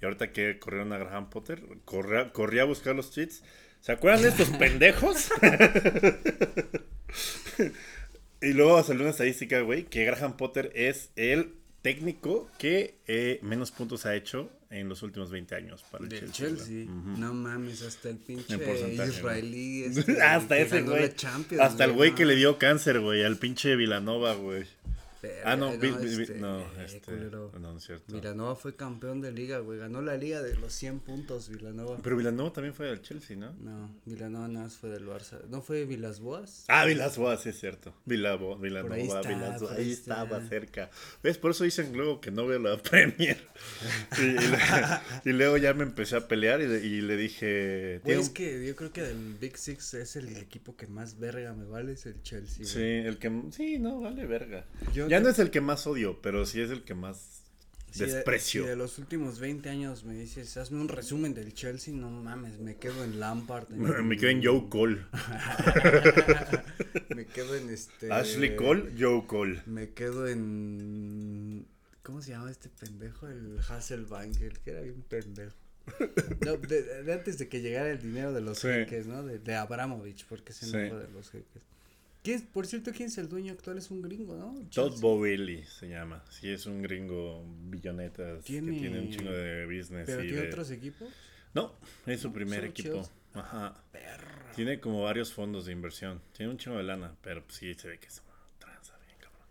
Y 0.00 0.04
ahorita 0.06 0.32
que 0.32 0.58
corrieron 0.58 0.92
a 0.94 0.98
Graham 0.98 1.28
Potter, 1.28 1.62
corrí, 1.84 2.30
corrí 2.32 2.58
a 2.60 2.64
buscar 2.64 2.94
los 2.96 3.10
tweets. 3.10 3.42
¿Se 3.82 3.92
acuerdan 3.92 4.22
de 4.22 4.28
estos 4.30 4.48
pendejos? 4.58 5.28
y 8.40 8.52
luego 8.52 8.82
salió 8.82 9.02
una 9.02 9.10
estadística, 9.10 9.60
güey, 9.60 9.84
que 9.84 10.04
Graham 10.04 10.36
Potter 10.36 10.70
es 10.74 11.10
el 11.16 11.54
técnico 11.82 12.48
que 12.58 12.98
eh, 13.06 13.38
menos 13.42 13.70
puntos 13.70 14.06
ha 14.06 14.14
hecho 14.14 14.50
en 14.70 14.88
los 14.88 15.02
últimos 15.02 15.30
20 15.30 15.54
años 15.54 15.84
para 15.90 16.04
el 16.04 16.10
Del 16.10 16.32
Chelsea. 16.32 16.66
güey. 16.66 16.86
Chelsea. 16.86 17.18
No 17.18 17.32
mames, 17.32 17.82
hasta 17.82 18.10
el 18.10 18.16
pinche 18.16 18.58
israelí. 19.06 19.84
este, 19.84 20.20
hasta 20.20 20.58
ese 20.58 20.82
güey. 20.82 21.12
Hasta 21.60 21.84
el 21.84 21.92
güey 21.92 22.14
que 22.14 22.26
le 22.26 22.34
dio 22.34 22.58
cáncer, 22.58 23.00
güey, 23.00 23.22
al 23.24 23.36
pinche 23.36 23.76
Vilanova, 23.76 24.34
güey. 24.34 24.64
Ah, 25.44 25.56
no, 25.56 25.70
vi- 25.78 25.90
vi- 25.90 26.22
este, 26.22 26.34
no, 26.36 26.60
eh, 26.60 26.64
este, 26.86 27.12
no, 27.12 27.50
no 27.58 27.76
es 27.78 27.84
cierto. 27.84 28.12
Villanova 28.14 28.56
fue 28.56 28.74
campeón 28.76 29.20
de 29.20 29.32
liga, 29.32 29.58
güey. 29.58 29.78
Ganó 29.78 30.00
la 30.02 30.16
liga 30.16 30.42
de 30.42 30.54
los 30.56 30.72
100 30.72 31.00
puntos, 31.00 31.48
Villanova. 31.48 31.98
Pero 32.02 32.16
Vilanova 32.16 32.52
también 32.52 32.74
fue 32.74 32.86
del 32.86 33.02
Chelsea, 33.02 33.36
¿no? 33.36 33.52
No, 33.54 33.90
Villanova 34.04 34.48
nada 34.48 34.64
más 34.64 34.76
fue 34.76 34.90
del 34.90 35.06
Barça. 35.06 35.40
¿No 35.48 35.60
fue 35.62 35.84
Vilas 35.84 36.20
Boas? 36.20 36.64
Ah, 36.68 36.84
Vilasboa, 36.84 37.36
sí 37.36 37.50
es 37.50 37.60
cierto. 37.60 37.94
Vilabo, 38.04 38.56
Vilanova, 38.56 38.94
ahí 38.94 39.02
está, 39.06 39.42
ahí 39.42 39.76
ahí 39.78 39.92
estaba 39.92 40.40
cerca. 40.48 40.90
¿Ves? 41.22 41.38
Por 41.38 41.50
eso 41.52 41.64
dicen 41.64 41.92
luego 41.96 42.20
que 42.20 42.30
no 42.30 42.46
veo 42.46 42.58
la 42.58 42.76
Premier. 42.82 43.38
y, 44.18 44.22
y 44.22 45.30
y 45.30 45.32
luego 45.32 45.56
ya 45.56 45.74
me 45.74 45.82
empecé 45.84 46.16
a 46.16 46.28
pelear 46.28 46.60
y, 46.60 46.66
le- 46.66 46.84
y 46.86 47.00
le 47.00 47.16
dije... 47.16 48.00
Güey, 48.04 48.16
"Tiene 48.16 48.20
es 48.22 48.30
que 48.30 48.66
yo 48.66 48.76
creo 48.76 48.92
que 48.92 49.02
del 49.02 49.34
Big 49.40 49.56
Six 49.58 49.94
es 49.94 50.16
el 50.16 50.36
equipo 50.36 50.76
que 50.76 50.86
más 50.86 51.18
verga 51.18 51.52
me 51.54 51.64
vale, 51.64 51.92
es 51.92 52.06
el 52.06 52.22
Chelsea. 52.22 52.58
güey. 52.58 52.68
Sí, 52.68 52.80
el 53.06 53.18
que... 53.18 53.42
Sí, 53.52 53.78
no, 53.78 54.00
vale 54.00 54.26
verga. 54.26 54.64
Yo 54.94 55.06
ya 55.18 55.24
no 55.24 55.30
es 55.30 55.38
el 55.38 55.50
que 55.50 55.60
más 55.60 55.86
odio, 55.86 56.20
pero 56.22 56.44
sí 56.46 56.60
es 56.60 56.70
el 56.70 56.82
que 56.84 56.94
más 56.94 57.42
Si 57.92 58.00
de- 58.04 58.12
desprecio. 58.14 58.62
si 58.64 58.68
de 58.68 58.76
los 58.76 58.98
últimos 58.98 59.38
20 59.38 59.68
años 59.70 60.04
me 60.04 60.14
dices, 60.14 60.56
hazme 60.56 60.80
un 60.80 60.88
resumen 60.88 61.34
del 61.34 61.54
Chelsea, 61.54 61.94
no 61.94 62.10
mames, 62.10 62.58
me 62.58 62.76
quedo 62.76 63.04
en 63.04 63.20
Lampard. 63.20 63.68
me 64.04 64.16
quedo 64.16 64.30
en 64.30 64.44
Joe 64.44 64.68
Cole. 64.68 65.02
me 67.14 67.26
quedo 67.26 67.56
en 67.56 67.70
este. 67.70 68.12
Ashley 68.12 68.56
Cole, 68.56 68.92
Joe 68.98 69.26
Cole. 69.26 69.62
Me 69.66 69.90
quedo 69.90 70.26
en. 70.28 71.66
¿Cómo 72.02 72.22
se 72.22 72.30
llama 72.32 72.50
este 72.50 72.68
pendejo? 72.68 73.26
El 73.28 73.58
Hasselbank, 73.68 74.40
el 74.40 74.58
que 74.60 74.70
era 74.70 74.80
bien 74.80 75.02
pendejo. 75.08 75.54
No, 76.44 76.56
de, 76.56 77.02
de 77.04 77.12
antes 77.12 77.38
de 77.38 77.48
que 77.48 77.60
llegara 77.60 77.90
el 77.90 78.00
dinero 78.00 78.32
de 78.32 78.40
los 78.40 78.58
Sí. 78.58 78.68
jeques, 78.68 79.06
¿no? 79.06 79.22
De, 79.22 79.38
de 79.38 79.54
Abramovich, 79.54 80.26
porque 80.26 80.52
ese 80.52 80.66
Sí. 80.66 80.72
de 80.76 81.08
los 81.12 81.30
jeques. 81.30 81.62
¿Quién, 82.26 82.42
por 82.48 82.66
cierto, 82.66 82.90
¿quién 82.92 83.06
es 83.06 83.18
el 83.18 83.28
dueño 83.28 83.52
actual? 83.52 83.78
Es 83.78 83.88
un 83.92 84.02
gringo, 84.02 84.34
¿no? 84.36 84.52
Todd. 84.74 84.98
Boehly 85.00 85.62
se 85.64 85.88
llama. 85.88 86.24
Sí, 86.28 86.50
es 86.50 86.66
un 86.66 86.82
gringo 86.82 87.44
billonetas 87.70 88.42
Tiene- 88.42 88.72
que 88.72 88.78
tiene 88.80 88.98
un 88.98 89.10
chingo 89.12 89.30
de 89.30 89.64
business. 89.66 90.06
¿Pero 90.06 90.24
y 90.24 90.26
tiene 90.26 90.42
de- 90.42 90.48
otros 90.48 90.70
equipos? 90.72 91.08
No, 91.54 91.76
es 92.04 92.20
su 92.20 92.32
primer 92.32 92.64
equipo. 92.64 93.08
Ajá. 93.32 93.80
Perra. 93.92 94.50
Tiene 94.56 94.80
como 94.80 95.02
varios 95.04 95.32
fondos 95.32 95.66
de 95.66 95.72
inversión. 95.72 96.20
Tiene 96.32 96.50
un 96.50 96.58
chingo 96.58 96.78
de 96.78 96.82
lana, 96.82 97.14
pero 97.22 97.44
pues 97.44 97.58
sí 97.58 97.72
se 97.74 97.86
ve 97.86 97.98
que 98.00 98.08
es 98.08 98.20
una 98.26 98.34
tranza 98.58 98.98
bien, 99.04 99.16
cabrón. 99.20 99.46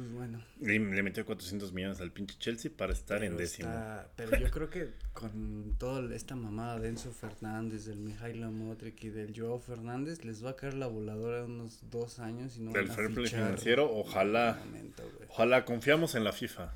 Pues 0.00 0.12
bueno. 0.12 0.42
Le, 0.62 0.78
le 0.78 1.02
metió 1.02 1.26
400 1.26 1.74
millones 1.74 2.00
al 2.00 2.10
pinche 2.10 2.34
Chelsea 2.38 2.70
para 2.74 2.94
estar 2.94 3.22
en 3.22 3.36
décimo. 3.36 3.68
está- 3.68 4.08
pero 4.16 4.34
yo 4.38 4.50
creo 4.50 4.70
que 4.70 4.88
con 5.12 5.74
toda 5.78 6.14
esta 6.16 6.34
mamada 6.36 6.78
de 6.80 6.88
Enzo 6.88 7.10
Fernández, 7.12 7.84
del 7.84 7.98
Mijailo 7.98 8.50
Modric 8.50 9.04
y 9.04 9.10
del 9.10 9.38
Joao 9.38 9.58
Fernández, 9.60 10.24
les 10.24 10.42
va 10.42 10.50
a 10.50 10.56
caer 10.56 10.72
la 10.74 10.86
voladora 10.86 11.44
unos 11.44 11.80
dos 11.90 12.18
años 12.18 12.56
y 12.56 12.60
no 12.62 12.72
Del 12.72 12.84
van 12.86 12.92
a 12.92 12.94
fair 12.94 13.10
play 13.12 13.26
fichar 13.26 13.40
financiero, 13.44 13.90
ojalá. 13.92 14.58
en 14.62 14.68
momento. 14.70 15.02
Ojalá, 15.28 15.64
confiamos 15.66 16.14
en 16.14 16.24
la 16.24 16.32
FIFA. 16.32 16.72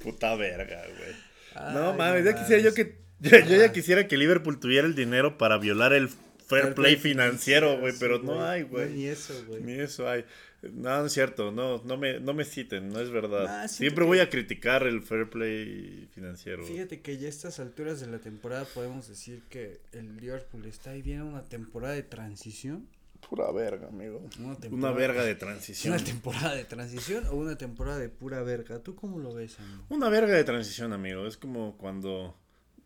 Puta 0.04 0.36
verga, 0.36 0.82
güey. 0.98 1.74
No 1.74 1.94
mames, 1.94 2.26
ya 2.26 2.36
quisiera 2.36 2.62
yo 2.62 2.74
que. 2.74 3.00
Yo, 3.22 3.38
yo 3.38 3.58
ya 3.58 3.74
quisiera 3.74 4.08
que 4.08 4.16
Liverpool 4.16 4.62
tuviera 4.62 4.88
el 4.88 4.96
dinero 4.96 5.38
para 5.38 5.58
violar 5.58 5.92
el 5.92 6.10
fair 6.50 6.74
play 6.74 6.96
financiero, 6.98 7.80
güey, 7.80 7.94
pero 8.00 8.20
no 8.20 8.44
hay, 8.44 8.64
güey. 8.64 8.90
ni 8.94 9.06
eso, 9.06 9.34
güey. 9.48 9.62
Ni 9.62 9.74
eso 9.74 10.10
hay. 10.10 10.26
No, 10.62 11.00
no 11.00 11.06
es 11.06 11.14
cierto, 11.14 11.52
no, 11.54 11.82
no 11.86 11.96
me, 11.96 12.20
no 12.20 12.34
me 12.34 12.44
citen, 12.44 12.90
no 12.90 13.00
es 13.00 13.10
verdad. 13.12 13.46
Nah, 13.46 13.68
Siempre 13.70 14.04
que- 14.04 14.08
voy 14.08 14.20
a 14.20 14.30
criticar 14.30 14.84
el 14.86 15.02
fair 15.02 15.30
play 15.30 16.10
financiero. 16.14 16.66
Fíjate 16.66 17.00
que 17.00 17.18
ya 17.18 17.28
a 17.28 17.30
estas 17.30 17.60
alturas 17.62 18.02
de 18.02 18.08
la 18.08 18.20
temporada 18.20 18.66
podemos 18.74 19.08
decir 19.08 19.42
que 19.50 19.80
el 19.94 20.18
Liverpool 20.18 20.66
está 20.66 20.90
ahí 20.92 21.02
viene 21.02 21.24
una 21.24 21.44
temporada 21.46 21.94
de 21.94 22.04
transición. 22.04 22.88
Pura 23.30 23.52
verga, 23.52 23.88
amigo. 23.88 24.22
Una, 24.40 24.48
Una 24.50 24.60
temporada- 24.60 24.98
verga 24.98 25.24
de 25.24 25.32
¿Es 25.32 25.38
transición. 25.40 25.94
una 25.94 26.04
temporada 26.04 26.56
de 26.56 26.66
transición 26.66 27.26
o 27.28 27.36
una 27.36 27.58
temporada 27.58 27.98
de 28.00 28.10
pura 28.10 28.42
verga? 28.44 28.80
¿Tú 28.80 28.96
cómo 28.96 29.20
lo 29.20 29.34
ves, 29.34 29.60
amigo? 29.60 29.84
Una 29.90 30.10
verga 30.10 30.34
de 30.36 30.44
transición, 30.44 30.92
amigo. 30.94 31.26
Es 31.26 31.38
como 31.38 31.78
cuando 31.78 32.36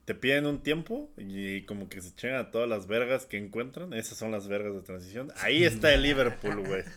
te 0.05 0.15
piden 0.15 0.45
un 0.45 0.61
tiempo 0.61 1.09
y 1.17 1.61
como 1.63 1.87
que 1.89 2.01
se 2.01 2.09
echan 2.09 2.35
a 2.35 2.51
todas 2.51 2.67
las 2.69 2.87
vergas 2.87 3.25
que 3.25 3.37
encuentran. 3.37 3.93
Esas 3.93 4.17
son 4.17 4.31
las 4.31 4.47
vergas 4.47 4.73
de 4.73 4.81
transición. 4.81 5.31
Ahí 5.37 5.63
está 5.63 5.93
el 5.93 6.01
Liverpool, 6.03 6.65
güey. 6.65 6.83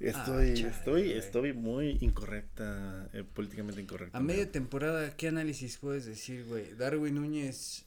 Estoy, 0.00 0.50
Ah, 0.50 0.54
chale, 0.54 0.68
estoy, 0.68 1.02
güey. 1.06 1.18
estoy 1.18 1.52
muy 1.54 1.98
incorrecta, 2.00 3.08
eh, 3.12 3.24
políticamente 3.24 3.80
incorrecta. 3.80 4.16
A 4.16 4.20
media 4.20 4.48
temporada, 4.50 5.16
¿qué 5.16 5.26
análisis 5.26 5.76
puedes 5.78 6.06
decir, 6.06 6.44
güey? 6.44 6.72
Darwin 6.74 7.16
Núñez 7.16 7.84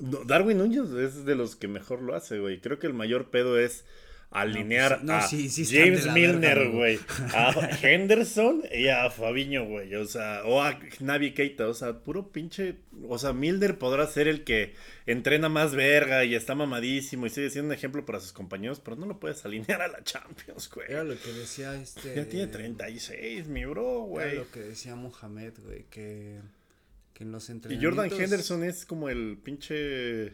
No, 0.00 0.24
Darwin 0.24 0.58
Núñez 0.58 0.90
es 0.90 1.24
de 1.24 1.36
los 1.36 1.54
que 1.54 1.68
mejor 1.68 2.02
lo 2.02 2.16
hace, 2.16 2.40
güey. 2.40 2.60
Creo 2.60 2.80
que 2.80 2.88
el 2.88 2.94
mayor 2.94 3.30
pedo 3.30 3.60
es 3.60 3.84
alinear 4.32 4.94
pues, 4.96 5.04
no, 5.04 5.12
a 5.14 5.22
sí, 5.22 5.48
sí 5.48 5.64
James 5.66 6.06
Milner, 6.12 6.70
güey, 6.70 6.98
a 7.34 7.52
Henderson 7.82 8.62
y 8.72 8.88
a 8.88 9.10
Fabiño, 9.10 9.64
güey. 9.66 9.94
O 9.94 10.04
sea, 10.06 10.42
o 10.44 10.62
a 10.62 10.78
Navi 11.00 11.32
Keita. 11.32 11.68
O 11.68 11.74
sea, 11.74 11.98
puro 12.00 12.32
pinche. 12.32 12.76
O 13.08 13.18
sea, 13.18 13.32
Milner 13.32 13.78
podrá 13.78 14.06
ser 14.06 14.28
el 14.28 14.44
que 14.44 14.74
entrena 15.06 15.48
más 15.48 15.74
verga 15.74 16.24
y 16.24 16.34
está 16.34 16.54
mamadísimo 16.54 17.26
y 17.26 17.30
sigue 17.30 17.50
siendo 17.50 17.68
un 17.68 17.74
ejemplo 17.74 18.04
para 18.06 18.20
sus 18.20 18.32
compañeros, 18.32 18.80
pero 18.80 18.96
no 18.96 19.06
lo 19.06 19.18
puedes 19.20 19.44
alinear 19.44 19.82
a 19.82 19.88
la 19.88 20.02
Champions, 20.04 20.70
güey. 20.70 20.86
era 20.90 21.04
lo 21.04 21.18
que 21.20 21.32
decía 21.32 21.74
este. 21.74 22.14
Ya 22.14 22.24
tiene 22.28 22.46
36, 22.46 23.48
mi 23.48 23.64
bro, 23.64 23.98
Era 24.04 24.06
güey. 24.06 24.36
lo 24.36 24.50
que 24.50 24.60
decía 24.60 24.94
Mohamed, 24.96 25.52
güey, 25.64 25.84
que, 25.90 26.38
que 27.14 27.24
en 27.24 27.32
los 27.32 27.48
Y 27.48 27.52
entrenamientos. 27.52 27.96
Jordan 28.08 28.20
Henderson 28.22 28.64
es 28.64 28.86
como 28.86 29.08
el 29.08 29.38
pinche. 29.42 30.32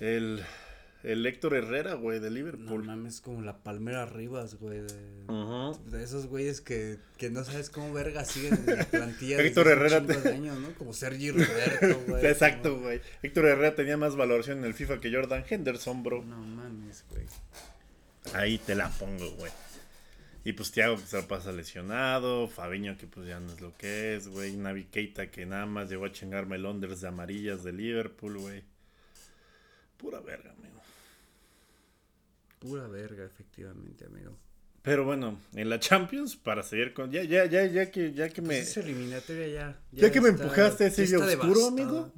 El. 0.00 0.42
El 1.02 1.26
Héctor 1.26 1.54
Herrera, 1.54 1.94
güey, 1.94 2.20
de 2.20 2.30
No 2.30 2.36
Liverpool. 2.36 2.84
mames, 2.84 3.20
como 3.20 3.42
la 3.42 3.58
Palmera 3.64 4.06
Rivas, 4.06 4.54
güey. 4.54 4.80
De, 4.82 5.24
Ujú. 5.26 5.76
de 5.90 6.04
esos 6.04 6.26
güeyes 6.26 6.60
que, 6.60 6.98
que 7.18 7.28
no 7.28 7.42
sabes 7.42 7.70
cómo 7.70 7.92
verga 7.92 8.24
siguen 8.24 8.54
en 8.68 8.78
la 8.78 8.84
plantilla. 8.84 9.36
Héctor 9.42 9.66
Herrera 9.68 10.00
te- 10.06 10.20
de 10.20 10.28
años, 10.34 10.58
¿no? 10.60 10.72
Como 10.74 10.92
Sergi 10.92 11.32
Roberto, 11.32 12.00
güey. 12.08 12.24
Exacto, 12.26 12.70
como- 12.70 12.82
güey. 12.84 13.00
Héctor 13.22 13.46
Herrera 13.46 13.74
tenía 13.74 13.96
más 13.96 14.14
valoración 14.14 14.58
en 14.58 14.64
el 14.64 14.74
FIFA 14.74 15.00
que 15.00 15.12
Jordan 15.12 15.44
Henderson, 15.48 16.02
bro. 16.04 16.22
No 16.22 16.36
mames, 16.38 17.04
güey. 17.10 17.24
Ahí 18.34 18.58
te 18.58 18.76
la 18.76 18.88
pongo, 18.90 19.28
güey. 19.32 19.50
Y 20.44 20.52
pues 20.54 20.70
Thiago 20.72 20.96
que 20.96 21.06
se 21.06 21.16
la 21.20 21.26
pasa 21.28 21.52
lesionado, 21.52 22.48
Fabiño 22.48 22.96
que 22.96 23.06
pues 23.08 23.26
ya 23.28 23.38
no 23.40 23.52
es 23.52 23.60
lo 23.60 23.76
que 23.76 24.16
es, 24.16 24.26
güey, 24.28 24.56
Navi 24.56 24.84
Keita 24.84 25.30
que 25.30 25.46
nada 25.46 25.66
más 25.66 25.88
llegó 25.88 26.04
a 26.04 26.12
chingarme 26.12 26.56
el 26.56 26.62
Londres 26.62 27.00
de 27.00 27.08
amarillas 27.08 27.62
de 27.64 27.72
Liverpool, 27.72 28.38
güey. 28.38 28.64
Pura 29.96 30.18
verga, 30.20 30.50
amigo. 30.50 30.71
Pura 32.62 32.86
verga, 32.86 33.24
efectivamente, 33.24 34.04
amigo. 34.06 34.36
Pero 34.82 35.04
bueno, 35.04 35.38
en 35.54 35.68
la 35.70 35.78
Champions, 35.78 36.36
para 36.36 36.62
seguir 36.62 36.92
con. 36.94 37.10
Ya, 37.10 37.22
ya, 37.24 37.44
ya, 37.46 37.66
ya 37.66 37.90
que, 37.90 38.12
ya 38.12 38.28
que 38.28 38.40
me. 38.42 38.48
Pues 38.48 38.76
eliminatoria 38.76 39.48
ya. 39.48 39.80
Ya 39.92 40.10
que 40.10 40.20
me 40.20 40.28
está- 40.30 40.42
empujaste 40.44 40.84
a 40.84 40.86
ese 40.88 41.06
ya 41.06 41.18
oscuro, 41.18 41.66
amigo. 41.66 42.12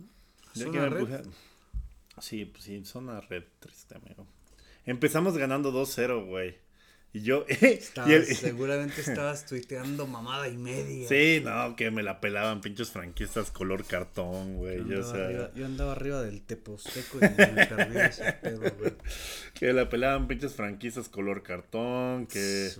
Ya 0.55 0.65
que 0.71 0.71
me 0.81 0.87
empujé- 0.87 1.23
Sí, 2.21 2.45
pues 2.45 2.65
sí, 2.65 2.85
zona 2.85 3.21
red 3.21 3.45
triste, 3.59 3.97
amigo. 3.97 4.27
Empezamos 4.87 5.37
ganando 5.37 5.73
2-0, 5.73 6.27
güey. 6.27 6.57
Y 7.15 7.23
yo. 7.23 7.47
Estabas- 7.49 8.11
y 8.11 8.13
el- 8.13 8.27
Seguramente 8.37 9.01
estabas 9.01 9.47
tuiteando 9.47 10.07
mamada 10.09 10.49
y 10.49 10.57
media. 10.59 11.09
Sí, 11.09 11.41
no, 11.45 11.77
que 11.77 11.91
me 11.93 12.03
la 12.03 12.21
pelaban 12.21 12.61
pinches 12.61 12.91
franquistas 12.91 13.51
color 13.53 13.85
cartón, 13.87 14.55
Yo 14.55 14.59
güey. 14.59 14.79
Yo, 14.79 14.83
o 14.83 14.85
andaba, 15.05 15.13
sea, 15.15 15.25
arriba, 15.27 15.51
yo 15.55 15.65
andaba 15.67 15.93
arriba 15.93 16.23
del 16.23 16.43
Teposteco 16.43 17.19
y 17.19 17.21
me 17.21 17.67
perdí 17.67 17.99
ese 18.01 18.33
pedo, 18.43 18.61
güey. 18.79 18.93
que 19.55 19.73
la 19.73 19.89
pelaban 19.89 20.27
pinches 20.27 20.55
franquistas 20.55 21.09
color 21.09 21.43
cartón, 21.45 22.27
que, 22.27 22.71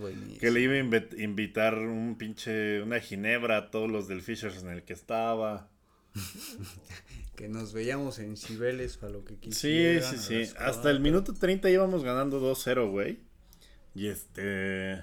que 0.41 0.51
le 0.51 0.61
iba 0.63 0.75
a 0.75 0.79
invi- 0.79 1.19
invitar 1.23 1.79
un 1.79 2.17
pinche, 2.19 2.83
una 2.83 2.99
ginebra 3.01 3.57
a 3.57 3.71
todos 3.71 3.89
los 3.89 4.09
del 4.09 4.21
Fishers 4.21 4.61
en 4.63 4.69
el 4.71 4.83
que 4.83 4.93
estaba. 4.95 5.71
Que 7.37 7.49
nos 7.49 7.73
veíamos 7.73 8.21
en 8.21 8.37
Cibeles 8.37 8.99
o 9.03 9.07
a 9.07 9.09
lo 9.09 9.25
que 9.25 9.35
Sí, 9.35 9.41
quisieran. 9.41 10.09
sí, 10.13 10.19
sí. 10.19 10.53
las 10.55 10.63
Hasta 10.63 10.91
el 10.91 11.01
minuto 11.01 11.35
30 11.35 11.69
íbamos 11.69 12.05
ganando 12.05 12.41
2-0, 12.41 12.91
güey. 12.93 13.19
Y 13.95 14.09
este. 14.09 15.03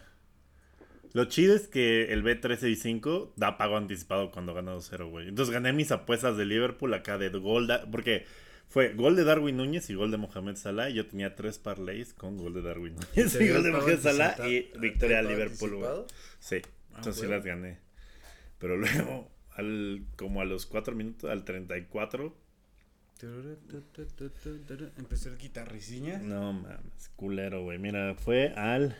Lo 1.13 1.25
chido 1.25 1.55
es 1.55 1.67
que 1.67 2.13
el 2.13 2.23
B13 2.23 3.31
da 3.35 3.57
pago 3.57 3.75
anticipado 3.75 4.31
cuando 4.31 4.53
gana 4.53 4.73
2-0, 4.75 5.09
güey. 5.09 5.27
Entonces 5.27 5.51
gané 5.53 5.73
mis 5.73 5.91
apuestas 5.91 6.37
de 6.37 6.45
Liverpool 6.45 6.93
acá 6.93 7.17
de 7.17 7.29
gol. 7.29 7.67
da- 7.67 7.85
porque 7.91 8.25
fue 8.69 8.93
gol 8.93 9.17
de 9.17 9.25
Darwin 9.25 9.57
Núñez 9.57 9.89
y 9.89 9.95
gol 9.95 10.09
de 10.11 10.17
Mohamed 10.17 10.55
Salah. 10.55 10.89
Y 10.89 10.93
yo 10.93 11.07
tenía 11.07 11.35
tres 11.35 11.59
parlays 11.59 12.13
con 12.13 12.37
gol 12.37 12.53
de 12.53 12.61
Darwin 12.61 12.95
Núñez 12.95 13.33
¿Te 13.37 13.43
y 13.45 13.49
gol 13.49 13.63
de 13.63 13.71
Mohamed 13.71 13.99
Salah 13.99 14.35
y 14.47 14.61
¿Te 14.61 14.79
victoria 14.79 15.19
a 15.19 15.23
Liverpool, 15.23 15.75
güey. 15.75 15.89
Sí, 16.39 16.57
Ah, 16.93 16.97
entonces 16.97 17.15
sí 17.15 17.21
bueno. 17.27 17.35
las 17.35 17.45
gané. 17.45 17.77
Pero 18.57 18.77
luego, 18.77 19.29
al, 19.55 20.03
como 20.15 20.39
a 20.39 20.45
los 20.45 20.65
4 20.65 20.95
minutos, 20.95 21.29
al 21.29 21.43
34, 21.43 22.33
Empezó 24.97 25.29
el 25.29 25.37
guitarriciña. 25.37 26.19
No 26.19 26.53
mames, 26.53 27.09
culero, 27.15 27.63
güey. 27.63 27.77
Mira, 27.79 28.15
fue 28.15 28.49
al. 28.55 28.95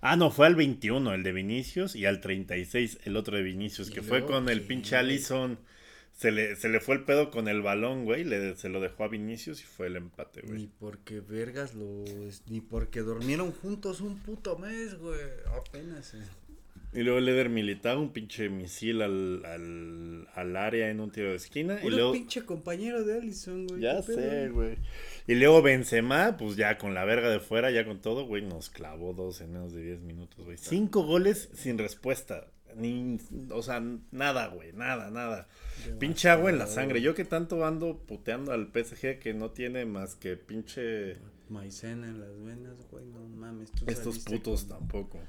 Ah, 0.00 0.16
no, 0.16 0.30
fue 0.30 0.46
al 0.46 0.54
21, 0.56 1.14
el 1.14 1.22
de 1.22 1.32
Vinicius, 1.32 1.96
y 1.96 2.04
al 2.06 2.20
36, 2.20 2.98
el 3.04 3.16
otro 3.16 3.36
de 3.36 3.42
Vinicius, 3.42 3.88
¿Y 3.88 3.92
que 3.92 4.02
fue 4.02 4.24
con 4.24 4.48
el 4.48 4.62
pinche? 4.62 4.96
Allison. 4.96 5.58
Se 6.12 6.30
le, 6.32 6.56
se 6.56 6.70
le 6.70 6.80
fue 6.80 6.94
el 6.94 7.04
pedo 7.04 7.30
con 7.30 7.46
el 7.46 7.60
balón, 7.60 8.04
güey. 8.06 8.24
Le, 8.24 8.56
se 8.56 8.70
lo 8.70 8.80
dejó 8.80 9.04
a 9.04 9.08
Vinicius 9.08 9.60
y 9.60 9.64
fue 9.64 9.88
el 9.88 9.96
empate, 9.96 10.42
Ni 10.44 10.48
güey. 10.48 10.70
porque 10.78 11.20
vergas 11.20 11.74
los. 11.74 12.42
Ni 12.48 12.60
porque 12.62 13.00
durmieron 13.00 13.52
juntos 13.52 14.00
un 14.00 14.18
puto 14.20 14.56
mes, 14.56 14.94
güey. 14.98 15.20
Apenas. 15.54 16.14
eh. 16.14 16.22
Y 16.96 17.02
luego 17.02 17.18
el 17.18 17.28
Eder 17.28 17.50
Militao, 17.50 18.00
un 18.00 18.10
pinche 18.12 18.48
misil 18.48 19.02
al, 19.02 19.44
al, 19.44 20.28
al 20.34 20.56
área 20.56 20.88
en 20.90 21.00
un 21.00 21.10
tiro 21.10 21.28
de 21.30 21.36
esquina. 21.36 21.78
y 21.82 21.90
luego. 21.90 22.12
pinche 22.12 22.44
compañero 22.44 23.04
de 23.04 23.18
Allison, 23.18 23.66
güey. 23.66 23.82
Ya 23.82 24.00
sé, 24.02 24.48
güey. 24.48 24.78
Y 25.26 25.34
luego 25.34 25.60
Benzema, 25.62 26.36
pues 26.38 26.56
ya 26.56 26.78
con 26.78 26.94
la 26.94 27.04
verga 27.04 27.28
de 27.28 27.38
fuera, 27.40 27.70
ya 27.70 27.84
con 27.84 28.00
todo, 28.00 28.24
güey, 28.26 28.42
nos 28.42 28.70
clavó 28.70 29.12
dos 29.12 29.40
en 29.42 29.52
menos 29.52 29.72
de 29.74 29.82
10 29.82 30.00
minutos, 30.00 30.44
güey. 30.44 30.56
Cinco 30.56 31.02
goles 31.04 31.50
sin 31.54 31.76
respuesta. 31.78 32.46
Ni, 32.76 33.18
o 33.50 33.62
sea, 33.62 33.82
nada, 34.10 34.48
güey, 34.48 34.72
nada, 34.72 35.10
nada. 35.10 35.48
Pinche 35.98 36.28
agua 36.28 36.50
en 36.50 36.58
la 36.58 36.66
sangre. 36.66 37.00
Yo 37.00 37.14
que 37.14 37.24
tanto 37.24 37.64
ando 37.66 37.98
puteando 38.06 38.52
al 38.52 38.68
PSG 38.72 39.18
que 39.18 39.34
no 39.34 39.50
tiene 39.50 39.84
más 39.84 40.14
que 40.14 40.36
pinche... 40.36 41.16
Maicena 41.48 42.08
en 42.08 42.20
las 42.20 42.42
venas, 42.44 42.76
güey. 42.90 43.04
No 43.06 43.20
mames. 43.28 43.70
Tú 43.72 43.84
Estos 43.86 44.18
putos 44.18 44.64
con- 44.64 44.78
tampoco. 44.78 45.20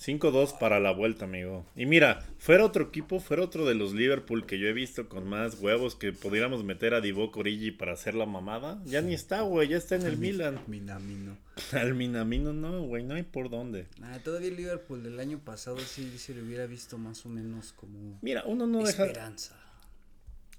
5-2 0.00 0.58
para 0.58 0.80
la 0.80 0.92
vuelta, 0.92 1.26
amigo. 1.26 1.66
Y 1.76 1.84
mira, 1.84 2.24
fuera 2.38 2.64
otro 2.64 2.84
equipo, 2.84 3.20
fuera 3.20 3.42
otro 3.42 3.66
de 3.66 3.74
los 3.74 3.92
Liverpool 3.92 4.46
que 4.46 4.58
yo 4.58 4.66
he 4.66 4.72
visto 4.72 5.10
con 5.10 5.28
más 5.28 5.60
huevos 5.60 5.94
que 5.94 6.12
pudiéramos 6.12 6.64
meter 6.64 6.94
a 6.94 7.02
Divock 7.02 7.36
Origi 7.36 7.70
para 7.70 7.92
hacer 7.92 8.14
la 8.14 8.24
mamada. 8.24 8.80
Ya 8.86 9.02
ni 9.02 9.12
está, 9.12 9.42
güey, 9.42 9.68
ya 9.68 9.76
está 9.76 9.96
en 9.96 10.06
el 10.06 10.16
Milan. 10.16 10.60
Minamino. 10.68 11.36
Al 11.72 11.94
Minamino 11.94 12.54
no, 12.54 12.82
güey, 12.84 13.04
no 13.04 13.14
hay 13.14 13.24
por 13.24 13.50
dónde. 13.50 13.88
Ah, 14.02 14.18
todavía 14.24 14.48
el 14.48 14.56
Liverpool 14.56 15.02
del 15.02 15.20
año 15.20 15.38
pasado 15.44 15.78
sí 15.80 16.16
se 16.16 16.34
le 16.34 16.42
hubiera 16.42 16.64
visto 16.66 16.96
más 16.96 17.26
o 17.26 17.28
menos 17.28 17.74
como 17.74 18.18
Mira, 18.22 18.42
uno 18.46 18.66
no 18.66 18.78
deja, 18.82 19.04
esperanza. 19.04 19.54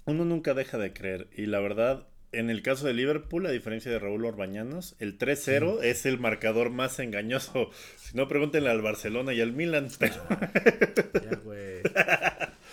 uno 0.04 0.24
nunca 0.24 0.54
deja 0.54 0.78
de 0.78 0.92
creer. 0.92 1.28
Y 1.36 1.46
la 1.46 1.58
verdad, 1.58 2.06
en 2.32 2.50
el 2.50 2.62
caso 2.62 2.86
de 2.86 2.94
Liverpool, 2.94 3.46
a 3.46 3.50
diferencia 3.50 3.90
de 3.90 3.98
Raúl 3.98 4.24
Orbañanos, 4.24 4.94
el 4.98 5.18
3-0 5.18 5.82
es 5.82 6.06
el 6.06 6.18
marcador 6.18 6.70
más 6.70 6.98
engañoso. 6.98 7.70
Si 7.96 8.16
no, 8.16 8.26
pregúntenle 8.28 8.70
al 8.70 8.82
Barcelona 8.82 9.32
y 9.34 9.40
al 9.40 9.52
Milan. 9.52 9.88
Pero, 9.98 10.14
Ya, 10.28 11.36
güey. 11.44 11.82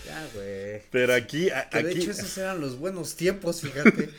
Ya, 0.05 0.27
güey. 0.33 0.81
pero 0.91 1.13
aquí, 1.13 1.49
a- 1.49 1.69
Que 1.69 1.83
de 1.83 1.89
aquí, 1.91 1.99
hecho 1.99 2.11
esos 2.11 2.37
eran 2.37 2.61
los 2.61 2.79
buenos 2.79 3.15
tiempos, 3.15 3.61
fíjate. 3.61 4.09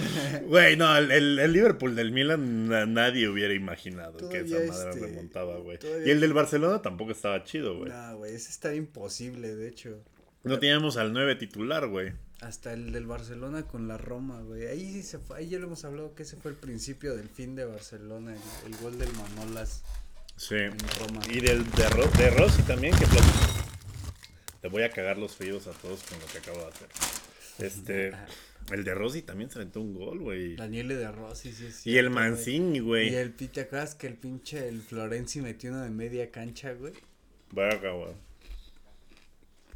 güey, 0.44 0.76
no, 0.76 0.96
el, 0.96 1.10
el- 1.10 1.38
el 1.38 1.52
Liverpool 1.52 1.96
del 1.96 2.12
Milan 2.12 2.68
na- 2.68 2.86
nadie 2.86 3.28
hubiera 3.28 3.54
imaginado 3.54 4.28
que 4.28 4.40
esa 4.40 4.58
madre 4.66 4.90
este, 4.90 5.06
remontaba, 5.06 5.56
güey. 5.58 5.78
todavía- 5.78 6.06
Y 6.06 6.10
el 6.10 6.20
del 6.20 6.32
Barcelona 6.34 6.82
tampoco 6.82 7.12
estaba 7.12 7.42
chido, 7.44 7.78
güey. 7.78 7.90
no, 7.90 8.18
güey, 8.18 8.34
ese 8.34 8.50
estaba 8.50 8.74
imposible, 8.74 9.54
de 9.56 9.68
hecho. 9.68 10.04
No 10.42 10.58
teníamos 10.58 10.96
al 10.96 11.12
9 11.12 11.34
titular, 11.36 11.86
güey. 11.88 12.12
Hasta 12.40 12.72
el 12.72 12.92
del 12.92 13.06
Barcelona 13.06 13.64
con 13.64 13.86
la 13.88 13.98
Roma, 13.98 14.40
güey. 14.40 14.66
Ahí 14.66 15.02
se 15.02 15.18
fue, 15.18 15.38
ahí 15.38 15.48
ya 15.50 15.58
lo 15.58 15.66
hemos 15.66 15.84
hablado 15.84 16.14
que 16.14 16.22
ese 16.22 16.36
fue 16.36 16.50
el 16.52 16.56
principio 16.56 17.14
del 17.14 17.28
fin 17.28 17.54
de 17.54 17.66
Barcelona, 17.66 18.34
el, 18.34 18.72
el 18.72 18.80
gol 18.80 18.98
del 18.98 19.12
Manolas 19.12 19.82
Sí. 20.36 20.54
en 20.54 20.74
Roma. 20.98 21.20
Y 21.28 21.40
del, 21.40 21.70
de, 21.72 21.88
Ro- 21.90 22.10
de 22.16 22.30
Rossi 22.30 22.62
también, 22.62 22.94
que 22.96 23.04
Te 24.62 24.68
voy 24.68 24.82
a 24.84 24.90
cagar 24.90 25.18
los 25.18 25.36
fríos 25.36 25.66
a 25.66 25.72
todos 25.72 26.02
con 26.04 26.18
lo 26.18 26.26
que 26.26 26.38
acabo 26.38 26.58
de 26.60 26.66
hacer. 26.68 26.88
Este. 27.58 28.12
El 28.70 28.84
de 28.84 28.94
Rossi 28.94 29.22
también 29.22 29.50
se 29.50 29.58
aventó 29.58 29.80
un 29.80 29.94
gol, 29.94 30.20
güey. 30.20 30.54
Daniel 30.54 30.86
de 30.88 31.10
Rossi, 31.10 31.50
sí, 31.50 31.72
sí. 31.72 31.90
Y 31.90 31.96
el 31.98 32.08
Mancini, 32.08 32.76
Y 32.76 32.80
güey. 32.80 33.12
el 33.12 33.34
¿te 33.34 33.62
acuerdas 33.62 33.96
que 33.96 34.06
el 34.06 34.14
pinche 34.14 34.68
el 34.68 34.80
Florenzi 34.80 35.40
metió 35.40 35.70
uno 35.72 35.80
de 35.82 35.90
media 35.90 36.30
cancha, 36.30 36.72
güey? 36.74 36.92
Verga, 37.50 37.90
güey. 37.90 38.12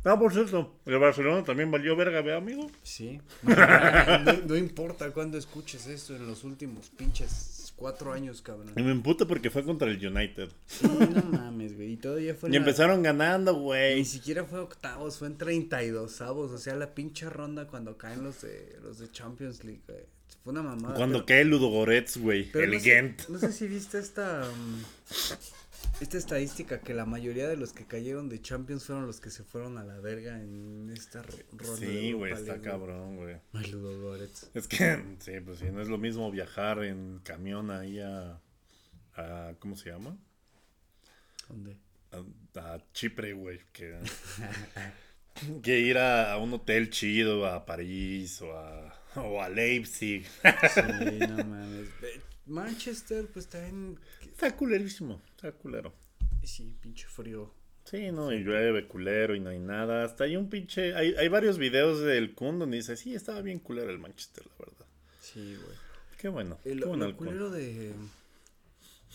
Ah, 0.05 0.19
por 0.19 0.33
cierto, 0.33 0.75
el 0.87 0.99
Barcelona 0.99 1.43
también 1.45 1.71
valió 1.71 1.97
verga, 1.97 2.21
¿ve, 2.21 2.35
amigo? 2.35 2.71
Sí. 2.83 3.21
No, 3.43 4.33
no 4.47 4.57
importa 4.57 5.11
cuándo 5.13 5.39
escuches 5.39 5.87
esto 5.87 6.15
en 6.15 6.27
los 6.27 6.45
últimos 6.45 6.91
pinches 6.91 7.73
cuatro 7.77 8.13
años, 8.13 8.41
cabrón. 8.41 8.73
Y 8.77 8.83
me 8.83 8.93
emputa 8.93 9.27
porque 9.27 9.51
fue 9.51 9.65
contra 9.65 9.91
el 9.91 10.07
United. 10.07 10.49
Sí, 10.67 10.87
no 10.87 11.23
mames, 11.33 11.75
güey. 11.75 11.93
Y 11.93 11.97
todavía 11.97 12.35
fue 12.35 12.49
Y 12.49 12.53
la- 12.53 12.59
empezaron 12.59 13.03
ganando, 13.03 13.55
güey. 13.55 13.97
Ni 13.97 14.05
siquiera 14.05 14.45
fue 14.45 14.61
octavos, 14.61 15.19
fue 15.19 15.27
en 15.29 15.39
32 15.39 16.21
avos. 16.21 16.53
O 16.53 16.59
sea, 16.59 16.77
la 16.77 16.95
pinche 16.95 17.29
ronda 17.29 17.67
cuando 17.67 17.97
caen 17.99 18.23
los 18.23 18.43
de 18.43 18.79
los 18.83 18.99
de 19.01 19.11
Champions 19.11 19.65
League, 19.65 19.83
güey. 19.89 20.05
Fue 20.45 20.53
una 20.53 20.63
mamada. 20.63 20.95
Cuando 20.95 21.19
pero- 21.19 21.27
cae 21.27 21.45
Ludo 21.45 21.69
Goretz, 21.69 22.17
güey. 22.19 22.49
El 22.55 22.71
no 22.73 22.79
sé- 22.79 22.85
Gent. 22.85 23.29
No 23.29 23.39
sé 23.39 23.53
si 23.53 23.67
viste 23.67 23.99
esta. 23.99 24.43
um, 24.49 24.83
esta 26.01 26.19
estadística 26.19 26.81
que 26.81 26.93
la 26.95 27.05
mayoría 27.07 27.49
de 27.49 27.57
los 27.57 27.73
que 27.73 27.87
cayeron 27.87 28.29
de 28.29 28.41
Champions 28.43 28.85
fueron 28.85 29.07
los 29.07 29.21
que 29.21 29.31
se 29.31 29.45
fueron 29.45 29.79
a 29.79 29.85
la 29.85 29.99
verga 30.01 30.41
en 30.41 30.91
esta 30.91 31.23
ro- 31.23 31.37
ronda. 31.53 31.77
Sí, 31.77 32.13
güey, 32.13 32.33
está 32.33 32.61
cabrón, 32.61 33.17
güey. 33.17 33.37
Es 34.55 34.67
que, 34.69 35.03
sí, 35.21 35.33
pues 35.45 35.59
sí, 35.61 35.67
no 35.73 35.81
es 35.81 35.89
lo 35.89 35.99
mismo 35.99 36.31
viajar 36.31 36.83
en 36.85 37.21
camión 37.23 37.71
ahí 37.71 38.01
a. 38.01 38.41
a 39.17 39.55
¿Cómo 39.61 39.77
se 39.77 39.91
llama? 39.91 40.17
¿Dónde? 41.49 41.77
A, 42.13 42.19
a 42.75 42.79
Chipre, 42.93 43.33
güey. 43.33 43.61
Que, 43.73 43.99
que 45.63 45.81
ir 45.81 45.99
a, 45.99 46.33
a 46.33 46.39
un 46.39 46.53
hotel 46.55 46.91
chido, 46.91 47.47
a 47.47 47.65
París 47.67 48.41
o 48.43 48.53
a, 48.57 48.95
o 49.17 49.41
a 49.43 49.49
Leipzig. 49.49 50.27
Sí, 50.27 50.81
no 51.29 51.37
mames. 51.45 51.89
Manchester, 52.47 53.27
pues 53.33 53.47
también. 53.49 53.99
Está 54.23 54.55
culerísimo, 54.55 55.23
está 55.49 55.59
culero. 55.59 55.93
Sí, 56.43 56.77
pinche 56.81 57.07
frío. 57.07 57.53
Sí, 57.85 58.11
no, 58.13 58.33
y 58.33 58.43
llueve 58.43 58.87
culero 58.89 59.35
y 59.35 59.41
no 59.41 59.51
hay 59.51 59.59
nada. 59.59 60.05
Hasta 60.05 60.25
hay 60.25 60.37
un 60.37 60.49
pinche. 60.49 60.95
Hay, 60.95 61.15
hay 61.15 61.29
varios 61.29 61.59
videos 61.59 62.01
del 62.01 62.35
Kun 62.35 62.59
donde 62.59 62.79
dice, 62.79 62.97
sí, 62.97 63.15
estaba 63.15 63.43
bien 63.43 63.59
culero 63.59 63.91
el 63.91 63.99
Manchester, 63.99 64.45
la 64.47 64.65
verdad. 64.67 64.87
Sí, 65.21 65.57
güey. 65.57 65.77
Qué 66.19 66.29
bueno. 66.29 66.59
El, 66.65 66.81
qué 66.81 66.87
bueno 66.87 67.05
lo 67.05 67.11
el 67.11 67.17
culero 67.17 67.51
de, 67.51 67.93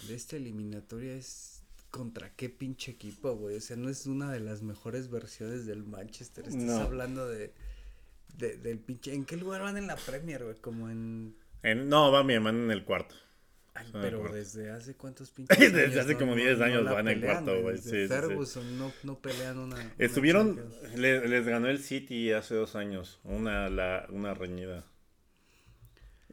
de 0.08 0.16
esta 0.16 0.36
eliminatoria 0.36 1.16
es 1.16 1.64
contra 1.90 2.32
qué 2.36 2.50
pinche 2.50 2.92
equipo, 2.92 3.36
güey. 3.36 3.58
O 3.58 3.62
sea, 3.62 3.76
no 3.76 3.90
es 3.90 4.06
una 4.06 4.32
de 4.32 4.40
las 4.40 4.62
mejores 4.62 5.10
versiones 5.10 5.66
del 5.66 5.84
Manchester. 5.84 6.46
Estás 6.48 6.62
No. 6.64 6.78
hablando 6.78 7.28
de, 7.28 7.52
de, 8.38 8.58
del 8.58 8.78
pinche. 8.78 9.14
¿En 9.16 9.26
qué 9.26 9.36
lugar 9.38 9.62
van 9.62 9.78
en 9.78 9.88
la 9.88 9.96
Premier, 9.96 10.44
güey? 10.44 10.58
Como 10.58 10.90
en. 10.92 11.36
En- 11.64 11.90
no, 11.90 12.12
va 12.12 12.24
mi 12.24 12.36
hermano 12.36 12.64
en 12.66 12.72
el 12.72 12.86
cuarto. 12.86 13.16
Ay, 13.76 13.88
pero 13.94 14.32
desde 14.34 14.72
hace 14.72 14.96
cuántos 14.96 15.30
pinches 15.32 15.58
Desde 15.58 15.86
años 15.86 15.98
hace 15.98 16.16
como 16.18 16.36
10 16.36 16.60
años 16.62 16.84
van 16.86 17.08
en 17.08 17.22
cuarto, 17.22 17.62
güey. 17.62 17.78
Sí, 17.78 17.84
sí, 17.90 18.02
sí. 18.04 18.08
Ferguson 18.08 18.78
no, 18.78 18.92
no 19.04 19.20
pelean 19.20 19.58
una. 19.58 19.76
una 19.76 19.94
Estuvieron, 19.98 20.60
le- 20.96 21.28
les 21.28 21.46
ganó 21.46 21.68
el 21.70 21.80
City 21.80 22.32
hace 22.34 22.56
dos 22.56 22.76
años, 22.76 23.20
una, 23.24 23.70
la, 23.70 24.06
una 24.10 24.34
reñida. 24.34 24.84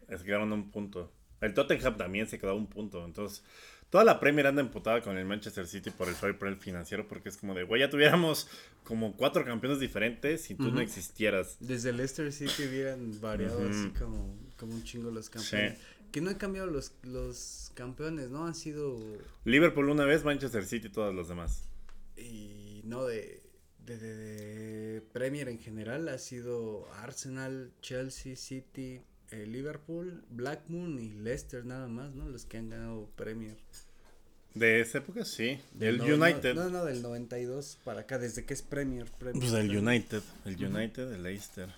Es 0.08 0.20
que 0.20 0.26
quedaron 0.26 0.52
un 0.52 0.70
punto. 0.70 1.12
El 1.40 1.52
Tottenham 1.54 1.96
también 1.96 2.26
se 2.26 2.38
quedó 2.38 2.54
un 2.56 2.66
punto. 2.68 3.04
Entonces, 3.04 3.42
toda 3.90 4.04
la 4.04 4.18
Premier 4.20 4.46
anda 4.46 4.62
emputada 4.62 5.00
con 5.00 5.18
el 5.18 5.24
Manchester 5.26 5.66
City 5.66 5.90
por 5.90 6.08
el 6.08 6.14
fair 6.14 6.38
play 6.38 6.54
financiero 6.56 7.06
porque 7.06 7.28
es 7.28 7.36
como 7.36 7.54
de, 7.54 7.64
güey, 7.64 7.80
ya 7.80 7.90
tuviéramos 7.90 8.48
como 8.84 9.16
cuatro 9.16 9.44
campeones 9.44 9.80
diferentes 9.80 10.42
si 10.42 10.54
tú 10.54 10.70
no 10.70 10.80
existieras. 10.80 11.56
Desde 11.60 11.90
el 11.90 11.96
Leicester 11.98 12.32
City 12.32 12.64
hubieran 12.68 13.20
variado 13.20 13.68
así 13.68 13.90
como, 13.98 14.36
como 14.56 14.74
un 14.74 14.82
chingo 14.84 15.10
los 15.10 15.28
campeones. 15.28 15.78
Que 16.16 16.22
no 16.22 16.30
han 16.30 16.36
cambiado 16.36 16.66
los, 16.68 16.92
los 17.02 17.70
campeones, 17.74 18.30
¿no? 18.30 18.46
Han 18.46 18.54
sido. 18.54 18.98
Liverpool 19.44 19.90
una 19.90 20.06
vez, 20.06 20.24
Manchester 20.24 20.64
City 20.64 20.88
todas 20.88 21.14
las 21.14 21.28
demás. 21.28 21.64
Y 22.16 22.80
no 22.84 23.04
de, 23.04 23.42
de, 23.84 23.98
de- 23.98 24.16
de 24.16 25.00
Premier 25.12 25.50
en 25.50 25.58
general. 25.58 26.08
Ha 26.08 26.16
sido 26.16 26.90
Arsenal, 26.94 27.70
Chelsea, 27.82 28.34
City, 28.34 29.02
eh, 29.30 29.44
Liverpool, 29.46 30.24
Blackburn 30.30 30.98
y 30.98 31.10
Leicester 31.10 31.66
nada 31.66 31.86
más, 31.86 32.14
¿no? 32.14 32.26
Los 32.30 32.46
que 32.46 32.56
han 32.56 32.70
ganado 32.70 33.10
Premier. 33.14 33.58
De 34.54 34.80
esa 34.80 34.96
época, 34.96 35.22
sí. 35.26 35.58
El 35.78 35.98
No, 35.98 36.04
United. 36.06 36.54
No, 36.54 36.70
no, 36.70 36.86
del 36.86 37.02
92 37.02 37.76
para 37.84 38.00
acá, 38.00 38.18
desde 38.18 38.46
que 38.46 38.54
es 38.54 38.62
Premier. 38.62 39.04
Premier 39.18 39.38
Pues 39.38 39.52
el. 39.52 39.76
United. 39.76 40.22
El 40.46 40.64
United, 40.64 41.12
el 41.12 41.22
Leicester. 41.22 41.68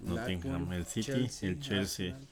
Nottingham, 0.00 0.72
el 0.72 0.86
City, 0.86 1.10
el 1.42 1.60
Chelsea. 1.60 2.14
Arsenal. 2.14 2.26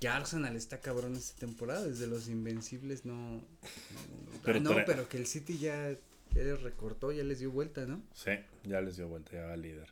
Que 0.00 0.08
Arsenal 0.08 0.54
está 0.56 0.80
cabrón 0.80 1.16
esta 1.16 1.38
temporada, 1.40 1.84
desde 1.86 2.06
los 2.06 2.28
Invencibles 2.28 3.04
no. 3.04 3.42
Pero 4.44 4.44
Pero, 4.44 4.60
no, 4.60 4.70
tra- 4.72 4.84
pero 4.86 5.08
que 5.08 5.16
el 5.18 5.26
City 5.26 5.58
ya, 5.58 5.90
ya 5.90 6.42
les 6.42 6.62
recortó, 6.62 7.10
ya 7.12 7.24
les 7.24 7.40
dio 7.40 7.50
vuelta, 7.50 7.84
¿no? 7.86 8.00
Sí, 8.14 8.30
ya 8.64 8.80
les 8.80 8.96
dio 8.96 9.08
vuelta, 9.08 9.32
ya 9.32 9.46
va 9.46 9.56
líder. 9.56 9.88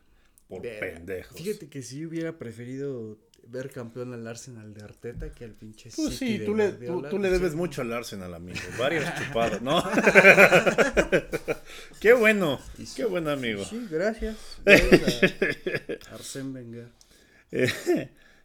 Por 0.49 0.63
pendejos. 0.63 1.37
Fíjate 1.37 1.69
que 1.69 1.83
sí 1.83 2.07
hubiera 2.07 2.39
preferido 2.39 3.19
ver 3.49 3.71
campeón 3.73 4.13
al 4.15 4.25
Arsenal 4.29 4.73
de 4.75 4.85
Arteta 4.85 5.33
que 5.33 5.45
al 5.45 5.53
pinche 5.55 5.91
Pues 5.95 6.17
City 6.17 6.33
sí, 6.35 6.39
de 6.39 6.47
tú 6.47 6.55
le, 6.55 6.71
tú, 6.73 7.03
tú 7.11 7.19
le 7.19 7.31
debes 7.31 7.57
mucho 7.57 7.83
al 7.83 7.93
Arsenal, 7.93 8.33
amigo. 8.33 8.59
Varios 8.79 9.05
chupados, 9.19 9.61
¿no? 9.63 9.83
qué 12.01 12.13
bueno, 12.13 12.61
sí, 12.77 12.87
qué 12.95 13.05
buen 13.07 13.27
amigo. 13.29 13.65
Sí, 13.65 13.89
gracias. 13.91 14.37
Arsène 16.13 16.53
Wenger. 16.53 16.89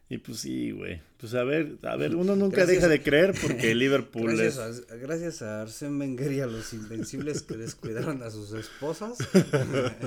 Y 0.08 0.18
pues 0.18 0.38
sí, 0.40 0.72
güey. 0.72 1.00
Pues 1.18 1.32
a 1.34 1.42
ver, 1.42 1.78
a 1.84 1.96
ver, 1.96 2.14
uno 2.16 2.36
nunca 2.36 2.56
Gracias. 2.58 2.76
deja 2.76 2.88
de 2.88 3.02
creer 3.02 3.34
porque 3.40 3.74
Liverpool 3.74 4.36
Gracias 4.36 4.78
es... 4.80 4.90
a, 4.92 4.96
gracias 4.96 5.40
a 5.42 5.62
Arsène 5.64 5.98
Wenger 5.98 6.32
y 6.32 6.40
a 6.40 6.46
los 6.46 6.72
invencibles 6.74 7.42
que 7.42 7.56
descuidaron 7.56 8.22
a 8.22 8.30
sus 8.30 8.52
esposas. 8.52 9.16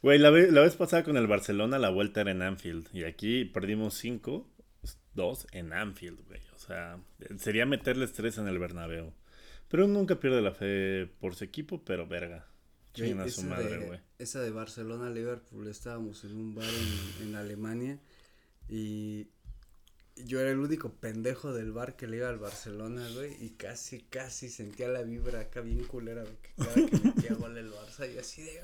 Güey, 0.00 0.18
la, 0.20 0.30
ve- 0.30 0.52
la 0.52 0.60
vez 0.60 0.76
pasada 0.76 1.02
con 1.02 1.16
el 1.16 1.26
Barcelona 1.26 1.78
la 1.78 1.90
vuelta 1.90 2.20
era 2.20 2.30
en 2.30 2.42
Anfield. 2.42 2.86
Y 2.92 3.02
aquí 3.04 3.44
perdimos 3.44 3.94
5, 3.94 4.48
2 5.14 5.46
en 5.52 5.72
Anfield, 5.72 6.20
güey. 6.26 6.40
O 6.54 6.58
sea, 6.60 7.00
sería 7.38 7.66
meterles 7.66 8.12
3 8.12 8.38
en 8.38 8.46
el 8.48 8.58
Bernabéu. 8.60 9.12
Pero 9.68 9.86
uno 9.86 9.94
nunca 9.94 10.20
pierde 10.20 10.40
la 10.40 10.52
fe 10.52 11.08
por 11.18 11.34
su 11.34 11.42
equipo, 11.42 11.82
pero 11.84 12.06
verga. 12.06 12.46
Esa 12.94 13.42
madre, 13.42 13.78
de- 13.78 13.86
güey. 13.86 14.00
Esa 14.18 14.40
de 14.40 14.50
Barcelona 14.50 15.10
Liverpool 15.10 15.66
estábamos 15.66 16.22
en 16.24 16.36
un 16.36 16.54
bar 16.54 16.64
en, 17.20 17.28
en 17.28 17.34
Alemania 17.34 17.98
y 18.68 19.28
yo 20.24 20.40
era 20.40 20.50
el 20.50 20.58
único 20.58 20.92
pendejo 20.92 21.52
del 21.52 21.72
bar 21.72 21.96
que 21.96 22.06
le 22.06 22.18
iba 22.18 22.28
al 22.28 22.38
Barcelona, 22.38 23.08
güey, 23.14 23.36
y 23.40 23.50
casi, 23.50 24.00
casi 24.00 24.48
sentía 24.48 24.88
la 24.88 25.02
vibra 25.02 25.40
acá 25.40 25.60
bien 25.60 25.84
culera, 25.84 26.22
güey, 26.22 26.36
que 26.42 26.50
cada 26.56 26.74
que 26.74 26.98
metía 27.08 27.34
gol 27.34 27.56
el 27.56 27.70
Barça 27.70 28.12
y 28.12 28.18
así 28.18 28.42
de... 28.42 28.60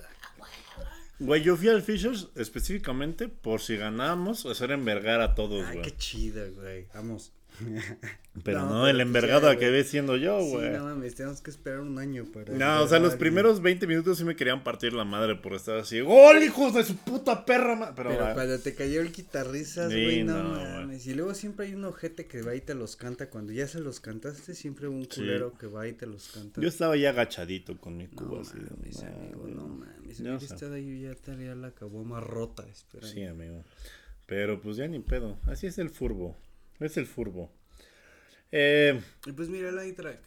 Güey, 1.21 1.43
yo 1.43 1.57
fui 1.57 1.69
al 1.69 1.83
Fishers 1.83 2.29
específicamente 2.35 3.29
por 3.29 3.61
si 3.61 3.77
ganábamos, 3.77 4.45
era 4.61 4.75
envergar 4.75 5.21
a 5.21 5.35
todos, 5.35 5.65
Ay, 5.65 5.79
güey. 5.79 5.83
qué 5.83 5.97
chida, 5.97 6.49
güey, 6.49 6.89
vamos. 6.93 7.33
Pero 8.43 8.61
no, 8.63 8.69
No, 8.71 8.89
el 8.89 9.01
envergado 9.01 9.43
pues 9.43 9.53
ya, 9.53 9.57
acabé 9.59 9.79
güey. 9.79 9.85
siendo 9.85 10.17
yo, 10.17 10.41
Sí, 10.41 10.51
güey. 10.51 10.71
no 10.73 10.85
mames, 10.85 11.15
tenemos 11.15 11.41
que 11.41 11.51
esperar 11.53 11.81
un 11.81 11.99
año 12.01 12.25
para... 12.33 12.53
No, 12.53 12.83
o 12.83 12.89
sea, 12.89 12.99
los 12.99 13.15
primeros 13.15 13.63
20 13.63 13.87
minutos 13.87 14.19
sí 14.19 14.25
me 14.25 14.35
querían 14.35 14.65
partir 14.65 14.93
la 14.93 15.05
madre 15.05 15.37
por 15.37 15.55
estar 15.55 15.77
así. 15.79 16.01
¡Gol, 16.01 16.43
hijos 16.43 16.75
de 16.75 16.83
su 16.83 16.97
puta 16.97 17.45
perra! 17.45 17.77
ma-". 17.77 17.95
Pero, 17.95 18.11
Pero 18.11 18.35
cuando 18.35 18.59
te 18.59 18.75
cayó 18.75 19.01
el 19.01 19.13
guitarrizas, 19.13 19.93
Sí, 19.93 20.03
güey, 20.03 20.25
no, 20.25 20.43
no, 20.43 20.55
mames. 20.59 21.07
Y 21.07 21.15
luego 21.15 21.33
siempre 21.35 21.67
hay 21.67 21.75
un 21.75 21.85
ojete 21.85 22.27
que 22.27 22.43
va 22.43 22.57
y 22.57 22.61
te 22.61 22.75
los 22.75 22.97
canta. 22.97 23.31
Cuando 23.31 23.53
ya 23.53 23.69
se 23.69 23.79
los 23.79 24.01
cantaste, 24.01 24.55
siempre 24.55 24.89
un 24.89 25.05
Sí. 25.05 25.21
culero 25.21 25.57
que 25.57 25.69
va 25.69 25.87
y 25.87 25.93
te 25.93 26.07
los 26.07 26.29
canta. 26.29 26.61
yo 26.61 26.67
estaba 26.69 26.97
ya 26.97 27.11
agachadito 27.11 27.79
con 27.79 27.97
mi 27.97 28.05
no 28.09 28.17
cuba 28.17 28.41
así. 28.43 28.59
de, 28.59 28.65
mames, 28.71 29.03
"No, 29.03 29.09
amigo, 29.11 29.47
no 29.49 29.69
mames. 29.69 30.21
Estado 30.43 30.75
ahí, 30.75 31.03
ya 31.03 31.13
estaría 31.13 31.55
la 31.55 31.71
caguama 31.71 32.19
rota, 32.21 32.65
espera. 32.69 33.07
Sí, 33.07 33.23
amigo. 33.23 33.63
Pero 34.27 34.61
pues 34.61 34.77
ya 34.77 34.89
ni 34.89 34.99
pedo. 35.01 35.39
Así 35.47 35.67
es 35.69 35.79
el 35.79 35.91
furbo. 35.91 36.37
Es 36.81 36.97
el 36.97 37.07
furbo. 37.07 37.51
Eh, 38.53 39.01
Y 39.27 39.33
pues 39.33 39.49
mira, 39.49 39.69
el 39.71 39.79
Eintracht 39.79 40.21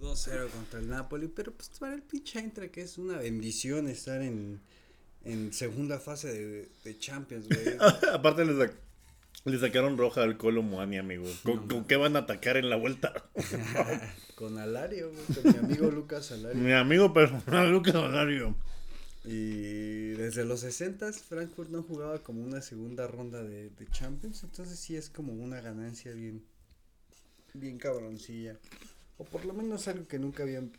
2-0 0.00 0.48
contra 0.50 0.80
el 0.80 0.88
Napoli. 0.88 1.28
Pero 1.28 1.52
pues 1.52 1.70
para 1.78 1.94
el 1.94 2.02
pinche 2.02 2.38
Eintracht 2.38 2.76
es 2.78 2.98
una 2.98 3.18
bendición 3.18 3.88
estar 3.88 4.22
en, 4.22 4.60
en 5.24 5.52
segunda 5.52 5.98
fase 5.98 6.32
de, 6.32 6.68
de 6.84 6.98
Champions, 6.98 7.48
güey. 7.48 7.76
aparte 8.12 8.44
le, 8.44 8.52
sac- 8.52 8.76
le 9.44 9.58
sacaron 9.58 9.98
roja 9.98 10.22
al 10.22 10.36
Colo 10.36 10.62
Muani, 10.62 10.98
amigo. 10.98 11.24
¿Con, 11.42 11.56
No, 11.56 11.68
con 11.68 11.84
qué 11.86 11.96
van 11.96 12.16
a 12.16 12.20
atacar 12.20 12.56
en 12.56 12.70
la 12.70 12.76
vuelta? 12.76 13.12
con 14.36 14.58
Alario, 14.58 15.10
güey, 15.12 15.42
con 15.42 15.52
mi 15.52 15.58
amigo 15.58 15.90
Lucas 15.90 16.32
Alario. 16.32 16.60
mi 16.60 16.72
amigo 16.72 17.12
personal, 17.12 17.70
Lucas 17.70 17.94
Olario. 17.94 18.56
Y 19.24 20.10
desde 20.10 20.44
los 20.44 20.60
60 20.60 21.12
Frankfurt 21.12 21.70
no 21.70 21.82
jugaba 21.82 22.22
como 22.22 22.42
una 22.42 22.60
segunda 22.60 23.06
ronda 23.06 23.42
de, 23.42 23.70
de 23.70 23.86
Champions, 23.90 24.42
entonces 24.44 24.78
sí 24.78 24.96
es 24.96 25.08
como 25.08 25.32
una 25.32 25.60
ganancia 25.60 26.12
bien, 26.12 26.42
bien 27.54 27.78
cabroncilla. 27.78 28.58
O 29.16 29.24
por 29.24 29.44
lo 29.44 29.54
menos 29.54 29.88
algo 29.88 30.06
que 30.06 30.18
nunca 30.18 30.42
habían 30.42 30.72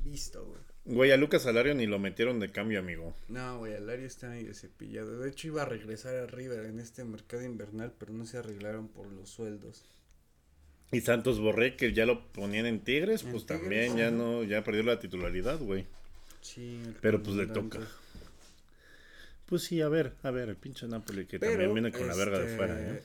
visto, 0.00 0.44
güey. 0.44 0.60
Güey, 0.88 1.12
a 1.12 1.18
Lucas 1.18 1.42
Salario 1.42 1.74
ni 1.74 1.86
lo 1.86 1.98
metieron 1.98 2.40
de 2.40 2.50
cambio, 2.50 2.80
amigo. 2.80 3.14
No, 3.28 3.58
güey, 3.58 3.74
Alario 3.74 4.06
está 4.06 4.30
medio 4.30 4.54
cepillado. 4.54 5.18
De 5.20 5.28
hecho 5.28 5.48
iba 5.48 5.62
a 5.62 5.66
regresar 5.66 6.16
a 6.16 6.26
River 6.26 6.64
en 6.64 6.80
este 6.80 7.04
mercado 7.04 7.44
invernal, 7.44 7.92
pero 7.98 8.12
no 8.14 8.24
se 8.24 8.38
arreglaron 8.38 8.88
por 8.88 9.06
los 9.12 9.28
sueldos. 9.28 9.84
Y 10.90 11.02
Santos 11.02 11.40
Borré, 11.40 11.76
que 11.76 11.92
ya 11.92 12.06
lo 12.06 12.32
ponían 12.32 12.64
en 12.64 12.80
Tigres, 12.80 13.22
En 13.22 13.32
pues 13.32 13.44
Tigres, 13.44 13.60
también 13.60 13.96
ya 13.98 14.10
no, 14.10 14.44
ya 14.44 14.64
perdió 14.64 14.82
la 14.82 14.98
titularidad, 14.98 15.58
güey. 15.58 15.84
Sí, 16.40 16.82
Pero, 17.00 17.22
pues, 17.22 17.36
le 17.36 17.46
toca. 17.46 17.80
Pues 19.46 19.62
sí, 19.62 19.80
a 19.80 19.88
ver, 19.88 20.14
a 20.22 20.30
ver, 20.30 20.50
el 20.50 20.56
pinche 20.56 20.86
Napoli 20.86 21.26
que 21.26 21.38
Pero, 21.38 21.52
también 21.52 21.72
viene 21.72 21.90
con 21.92 22.06
la 22.06 22.14
verga 22.14 22.38
de 22.38 22.44
este, 22.44 22.56
fuera, 22.56 22.80
¿eh? 22.80 23.02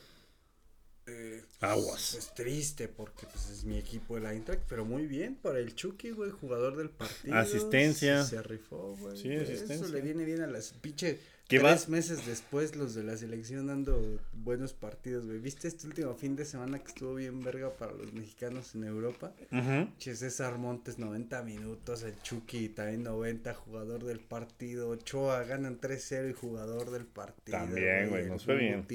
eh, 1.06 1.42
Aguas. 1.60 2.10
Pues 2.12 2.34
triste 2.34 2.88
porque 2.88 3.26
pues 3.26 3.48
es 3.48 3.64
mi 3.64 3.78
equipo 3.78 4.18
el 4.18 4.26
Eintracht, 4.26 4.62
pero 4.68 4.84
muy 4.84 5.06
bien 5.06 5.36
para 5.36 5.58
el 5.58 5.74
Chucky, 5.74 6.10
güey, 6.10 6.30
jugador 6.30 6.76
del 6.76 6.90
partido. 6.90 7.34
Asistencia. 7.36 8.24
Se, 8.24 8.42
rifó, 8.42 8.94
güey. 9.00 9.16
Sí, 9.16 9.32
Eso 9.32 9.52
asistencia. 9.52 9.88
le 9.88 10.00
viene 10.02 10.24
bien 10.24 10.42
a 10.42 10.46
las 10.46 10.72
pinche 10.74 11.18
¿Qué 11.48 11.58
tres 11.58 11.86
va? 11.86 11.90
meses 11.90 12.24
después 12.24 12.74
los 12.74 12.94
de 12.94 13.02
la 13.02 13.16
selección 13.18 13.66
dando 13.66 14.18
buenos 14.32 14.72
partidos, 14.72 15.26
güey. 15.26 15.38
¿Viste 15.38 15.68
este 15.68 15.86
último 15.86 16.14
fin 16.14 16.36
de 16.36 16.46
semana 16.46 16.78
que 16.78 16.86
estuvo 16.88 17.14
bien 17.14 17.42
verga 17.42 17.70
para 17.76 17.92
los 17.92 18.14
mexicanos 18.14 18.74
en 18.74 18.84
Europa? 18.84 19.34
Ujú. 19.52 19.90
Che, 19.98 20.16
César 20.16 20.56
Montes 20.56 20.98
90 20.98 21.42
minutos, 21.42 22.02
el 22.02 22.20
Chucky 22.22 22.70
también 22.70 23.02
90, 23.02 23.52
jugador 23.52 24.04
del 24.04 24.20
partido, 24.20 24.88
Ochoa 24.88 25.44
ganan 25.44 25.80
3-0 25.80 26.30
y 26.30 26.32
jugador 26.32 26.90
del 26.90 27.04
partido. 27.04 27.58
También, 27.58 28.08
güey, 28.08 28.26
nos 28.26 28.44
fue 28.44 28.56
bien. 28.56 28.86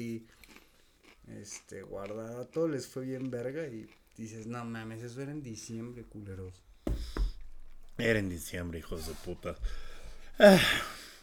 Este, 1.40 1.82
guardado, 1.82 2.40
a 2.40 2.44
todos 2.46 2.68
les 2.68 2.88
fue 2.88 3.04
bien 3.04 3.30
verga 3.30 3.64
y 3.68 3.88
dices, 4.16 4.48
no 4.48 4.64
mames, 4.64 5.04
eso 5.04 5.22
era 5.22 5.30
en 5.30 5.42
diciembre, 5.42 6.02
culeros. 6.02 6.64
Era 7.96 8.18
en 8.18 8.28
diciembre, 8.28 8.80
hijos 8.80 9.06
de 9.06 9.14
puta. 9.14 9.54
Ah, 10.40 10.58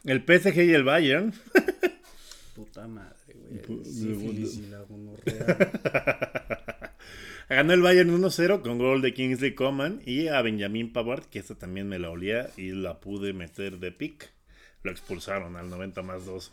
el 0.07 0.23
PSG 0.23 0.63
y 0.63 0.73
el 0.73 0.83
Bayern. 0.83 1.33
Puta 2.55 2.87
madre, 2.87 3.13
güey. 3.35 3.85
Sífilis 3.85 4.57
y 4.57 4.67
la 4.67 4.79
gonorrea. 4.79 5.71
Ganó 7.49 7.73
el 7.73 7.81
Bayern 7.81 8.09
1-0 8.09 8.61
con 8.61 8.77
gol 8.77 9.01
de 9.01 9.13
Kingsley 9.13 9.53
Coman 9.53 10.01
y 10.05 10.27
a 10.27 10.41
Benjamin 10.41 10.91
Pavard, 10.91 11.25
que 11.25 11.39
esta 11.39 11.55
también 11.55 11.87
me 11.87 11.99
la 11.99 12.09
olía 12.09 12.49
y 12.57 12.71
la 12.71 12.99
pude 12.99 13.31
meter 13.33 13.79
de 13.79 13.91
pick. 13.91 14.31
Lo 14.83 14.91
expulsaron 14.91 15.55
al 15.55 15.69
90 15.69 16.01
más 16.01 16.25
2. 16.25 16.51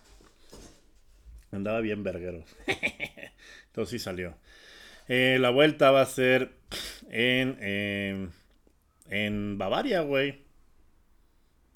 Andaba 1.53 1.81
bien 1.81 2.03
verguero. 2.03 2.45
Entonces 3.67 3.91
sí 3.91 3.99
salió. 3.99 4.37
Eh, 5.09 5.39
la 5.41 5.51
vuelta 5.51 5.91
va 5.91 6.03
a 6.03 6.07
ser 6.07 6.53
en, 7.11 7.63
en, 7.63 8.31
en 9.11 9.59
Bavaria, 9.59 10.01
güey. 10.01 10.44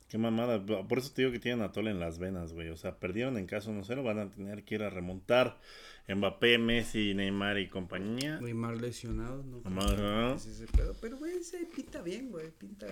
Qué 0.09 0.17
mamada. 0.17 0.65
Por 0.65 0.99
eso 0.99 1.13
te 1.13 1.23
digo 1.23 1.33
que 1.33 1.39
tienen 1.39 1.63
a 1.63 1.71
Tole 1.71 1.91
en 1.91 2.01
las 2.01 2.19
venas, 2.19 2.55
güey. 2.55 2.71
O 2.71 2.77
sea, 2.77 2.99
perdieron 2.99 3.37
en 3.37 3.47
caso 3.47 3.71
1-0. 3.71 4.03
Van 4.03 4.19
a 4.19 4.31
tener 4.31 4.65
que 4.65 4.77
ir 4.77 4.83
a 4.83 4.89
remontar. 4.89 5.61
Mbappé, 6.09 6.57
Messi, 6.57 7.13
Neymar 7.13 7.59
y 7.59 7.69
compañía. 7.69 8.41
Neymar 8.41 8.81
lesionado, 8.81 9.43
¿no? 9.43 9.61
Ajá. 9.67 10.37
Pero, 11.03 11.19
güey, 11.19 11.37
ese 11.37 11.67
pinta 11.67 12.01
bien, 12.01 12.31
güey. 12.31 12.51
Pinta. 12.53 12.87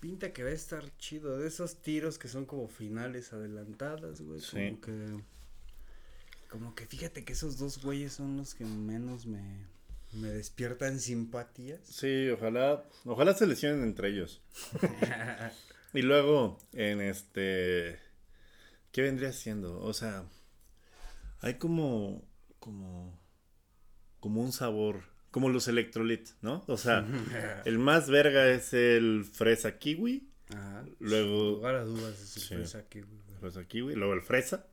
Pinta 0.00 0.34
que 0.34 0.42
va 0.42 0.50
a 0.50 0.52
estar 0.52 0.84
chido. 0.98 1.38
De 1.38 1.48
esos 1.48 1.80
tiros 1.80 2.18
que 2.18 2.28
son 2.28 2.44
como 2.44 2.68
finales 2.68 3.32
adelantadas, 3.32 4.20
güey. 4.20 4.40
Sí. 4.40 4.56
Como 4.56 4.80
que. 4.82 5.24
Como 6.50 6.74
que 6.74 6.86
fíjate 6.86 7.24
que 7.24 7.32
esos 7.32 7.56
dos 7.56 7.82
güeyes 7.82 8.12
son 8.12 8.36
los 8.36 8.54
que 8.54 8.66
menos 8.66 9.24
me. 9.24 9.73
Me 10.14 10.28
despiertan 10.28 11.00
simpatías. 11.00 11.80
Sí, 11.84 12.28
ojalá, 12.30 12.84
ojalá 13.04 13.34
se 13.34 13.46
lesionen 13.46 13.82
entre 13.82 14.08
ellos. 14.10 14.40
Y 15.96 16.02
luego, 16.02 16.58
en 16.72 17.00
este, 17.00 18.00
¿qué 18.90 19.02
vendría 19.02 19.32
siendo? 19.32 19.78
O 19.80 19.92
sea, 19.92 20.24
hay 21.38 21.54
como, 21.54 22.24
como, 22.58 23.16
como 24.18 24.42
un 24.42 24.50
sabor, 24.50 25.02
como 25.30 25.50
los 25.50 25.68
electrolit, 25.68 26.30
¿no? 26.42 26.64
O 26.66 26.76
sea, 26.78 27.06
el 27.64 27.78
más 27.78 28.10
verga 28.10 28.48
es 28.50 28.72
el 28.74 29.24
fresa 29.24 29.78
kiwi, 29.78 30.28
Ajá. 30.48 30.84
Luego- 30.98 31.44
Sin 31.44 31.54
lugar 31.54 31.74
a 31.76 31.84
dudas 31.84 32.20
es 32.20 32.36
el 32.38 32.42
Sí. 32.42 32.54
fresa 32.56 32.78
aquí, 32.78 33.00
güey. 33.02 33.20
fresa 33.38 33.64
kiwi, 33.64 33.94
luego 33.94 34.14
el 34.14 34.22
fresa, 34.22 34.66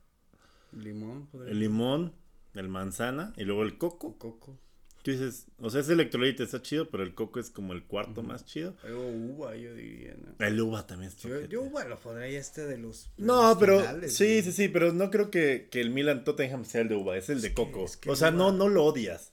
Limón, 0.72 1.28
el 1.46 1.60
limón, 1.60 2.14
el 2.54 2.68
manzana 2.68 3.32
y 3.36 3.44
luego 3.44 3.62
el 3.62 3.78
coco. 3.78 4.18
Coco. 4.18 4.58
Tú 5.02 5.10
dices, 5.10 5.46
o 5.58 5.68
sea, 5.68 5.80
ese 5.80 5.94
electrolite 5.94 6.44
está 6.44 6.62
chido, 6.62 6.88
pero 6.88 7.02
el 7.02 7.14
coco 7.14 7.40
es 7.40 7.50
como 7.50 7.72
el 7.72 7.82
cuarto 7.84 8.22
más 8.22 8.44
chido. 8.44 8.76
Algo 8.84 9.04
uva, 9.08 9.56
yo 9.56 9.74
diría, 9.74 10.14
¿no? 10.16 10.46
El 10.46 10.60
uva 10.60 10.86
también 10.86 11.10
está 11.10 11.28
Yo, 11.28 11.40
yo 11.46 11.62
uva 11.62 11.84
lo 11.84 11.98
pondría 11.98 12.38
este 12.38 12.64
de 12.66 12.78
los. 12.78 13.10
de 13.16 13.24
No, 13.24 13.48
los 13.50 13.58
pero 13.58 13.80
finales, 13.80 14.14
sí, 14.16 14.42
sí, 14.42 14.52
sí, 14.52 14.68
pero 14.68 14.92
no 14.92 15.10
creo 15.10 15.28
que, 15.30 15.68
que 15.72 15.80
el 15.80 15.90
Milan 15.90 16.22
Tottenham 16.22 16.64
sea 16.64 16.82
el 16.82 16.88
de 16.88 16.94
uva, 16.94 17.16
es 17.16 17.28
el 17.30 17.40
de 17.42 17.48
que- 17.48 17.54
coco. 17.54 17.84
es 17.84 17.96
que 17.96 18.10
o 18.10 18.14
sea, 18.16 18.28
uva- 18.28 18.36
no, 18.36 18.52
no 18.52 18.68
lo 18.68 18.84
odias, 18.84 19.32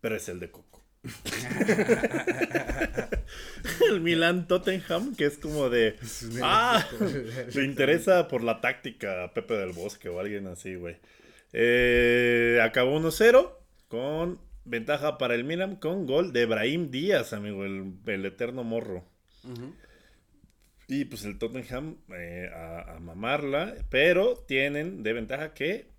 pero 0.00 0.16
es 0.16 0.28
el 0.28 0.40
de 0.40 0.50
coco. 0.50 0.84
el 3.88 4.00
Milan 4.00 4.46
Tottenham, 4.48 5.14
que 5.14 5.26
es 5.26 5.38
como 5.38 5.68
de. 5.70 5.88
Es 6.02 6.28
Ah, 6.42 6.86
le 7.54 7.64
interesa 7.64 8.28
por 8.28 8.42
la 8.42 8.60
táctica 8.60 9.24
a 9.24 9.34
Pepe 9.34 9.54
del 9.54 9.72
Bosque 9.72 10.08
o 10.08 10.20
alguien 10.20 10.46
así, 10.46 10.74
güey. 10.74 10.96
Eh, 11.52 12.60
acabó 12.62 12.98
1-0 12.98 13.52
con 13.88 14.38
ventaja 14.68 15.18
para 15.18 15.34
el 15.34 15.44
Milan 15.44 15.76
con 15.76 16.06
gol 16.06 16.32
de 16.32 16.46
Brahim 16.46 16.90
Díaz, 16.90 17.32
amigo, 17.32 17.64
el, 17.64 17.94
el 18.06 18.26
eterno 18.26 18.64
morro. 18.64 19.04
Y 20.88 21.04
pues 21.04 21.24
el 21.24 21.38
Tottenham 21.38 21.96
eh, 22.14 22.50
a, 22.54 22.96
a 22.96 22.98
mamarla, 23.00 23.74
pero 23.90 24.36
tienen 24.46 25.02
de 25.02 25.12
ventaja 25.12 25.54
que 25.54 25.90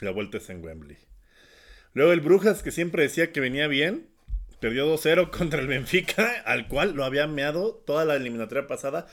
la 0.00 0.10
vuelta 0.10 0.38
es 0.38 0.50
en 0.50 0.64
Wembley. 0.64 0.98
Luego 1.94 2.12
el 2.12 2.20
Brujas, 2.20 2.62
que 2.62 2.70
siempre 2.70 3.02
decía 3.02 3.32
que 3.32 3.40
venía 3.40 3.68
bien, 3.68 4.08
perdió 4.60 4.86
2-0 4.86 5.30
contra 5.36 5.60
el 5.60 5.66
Benfica, 5.66 6.42
al 6.44 6.68
cual 6.68 6.94
lo 6.94 7.04
había 7.04 7.26
meado 7.26 7.74
toda 7.86 8.04
la 8.04 8.16
eliminatoria 8.16 8.66
pasada, 8.66 9.06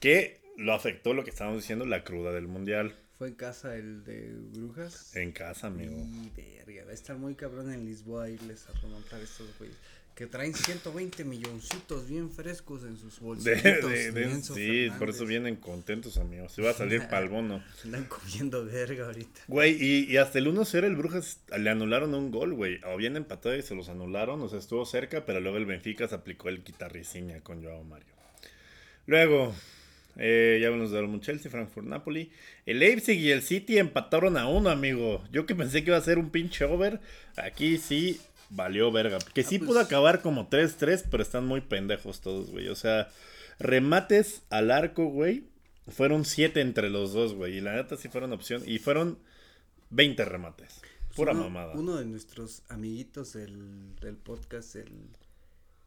que 0.00 0.40
lo 0.56 0.72
afectó 0.72 1.14
lo 1.14 1.24
que 1.24 1.30
estábamos 1.30 1.60
diciendo, 1.60 1.84
la 1.86 2.04
cruda 2.04 2.32
del 2.32 2.48
Mundial. 2.48 2.94
Fue 3.22 3.28
en 3.28 3.34
casa 3.36 3.76
el 3.76 4.02
de 4.02 4.34
Brujas. 4.52 5.14
En 5.14 5.30
casa, 5.30 5.68
amigo. 5.68 5.94
Y 6.36 6.56
verga, 6.66 6.86
va 6.86 6.90
a 6.90 6.94
estar 6.94 7.16
muy 7.16 7.36
cabrón 7.36 7.72
en 7.72 7.84
Lisboa 7.84 8.28
irles 8.28 8.66
a 8.68 8.72
remontar 8.80 9.20
estos 9.20 9.46
güeyes. 9.60 9.76
Que 10.16 10.26
traen 10.26 10.52
120 10.52 11.24
milloncitos 11.24 12.08
bien 12.08 12.32
frescos 12.32 12.82
en 12.82 12.96
sus 12.96 13.20
Enzo 13.46 14.54
sí, 14.56 14.88
por 14.98 15.10
eso 15.10 15.24
vienen 15.24 15.54
contentos, 15.54 16.16
amigos. 16.16 16.50
Se 16.50 16.62
va 16.62 16.70
a 16.70 16.74
salir 16.74 17.06
pa'l 17.08 17.28
bono. 17.28 17.62
Andan 17.84 18.06
comiendo 18.06 18.64
verga 18.64 19.06
ahorita. 19.06 19.42
Güey, 19.46 19.76
y, 19.80 20.12
y 20.12 20.16
hasta 20.16 20.40
el 20.40 20.48
1-0 20.48 20.82
el 20.82 20.96
Brujas 20.96 21.38
le 21.56 21.70
anularon 21.70 22.14
un 22.14 22.32
gol, 22.32 22.54
güey. 22.54 22.80
O 22.92 22.96
bien 22.96 23.16
empatado 23.16 23.54
y 23.54 23.62
se 23.62 23.76
los 23.76 23.88
anularon, 23.88 24.42
o 24.42 24.48
sea, 24.48 24.58
estuvo 24.58 24.84
cerca, 24.84 25.24
pero 25.24 25.38
luego 25.38 25.58
el 25.58 25.66
Benfica 25.66 26.08
se 26.08 26.16
aplicó 26.16 26.48
el 26.48 26.64
guitarriciña 26.64 27.40
con 27.40 27.62
Joao 27.62 27.84
Mario. 27.84 28.14
Luego, 29.06 29.54
eh, 30.16 30.58
ya 30.60 30.68
hablamos 30.68 30.90
de 30.90 31.20
Chelsea, 31.20 31.50
Frankfurt, 31.50 31.86
Napoli. 31.86 32.30
El 32.66 32.80
Leipzig 32.80 33.18
y 33.18 33.30
el 33.30 33.42
City 33.42 33.78
empataron 33.78 34.36
a 34.36 34.48
uno, 34.48 34.70
amigo. 34.70 35.22
Yo 35.32 35.46
que 35.46 35.54
pensé 35.54 35.82
que 35.82 35.90
iba 35.90 35.96
a 35.96 36.02
ser 36.02 36.18
un 36.18 36.30
pinche 36.30 36.64
over, 36.64 37.00
aquí 37.36 37.78
sí 37.78 38.20
valió 38.50 38.92
verga. 38.92 39.18
Que 39.34 39.42
sí 39.42 39.58
pues- 39.58 39.68
pudo 39.70 39.80
acabar 39.80 40.20
como 40.20 40.48
3-3, 40.48 41.04
pero 41.10 41.22
están 41.22 41.46
muy 41.46 41.60
pendejos 41.60 42.20
todos, 42.20 42.50
güey. 42.50 42.68
O 42.68 42.76
sea, 42.76 43.08
remates 43.58 44.42
al 44.50 44.70
arco, 44.70 45.06
güey. 45.06 45.44
Fueron 45.88 46.24
7 46.24 46.60
entre 46.60 46.90
los 46.90 47.12
dos, 47.12 47.34
güey. 47.34 47.56
Y 47.56 47.60
la 47.60 47.74
neta 47.74 47.96
sí 47.96 48.08
fueron 48.08 48.32
opción. 48.32 48.62
Y 48.66 48.78
fueron 48.78 49.18
20 49.90 50.24
remates. 50.24 50.80
Pura 51.16 51.32
uno, 51.32 51.44
mamada. 51.44 51.74
Uno 51.74 51.96
de 51.96 52.06
nuestros 52.06 52.62
amiguitos 52.68 53.34
del, 53.34 53.94
del 54.00 54.16
podcast, 54.16 54.76
el, 54.76 54.92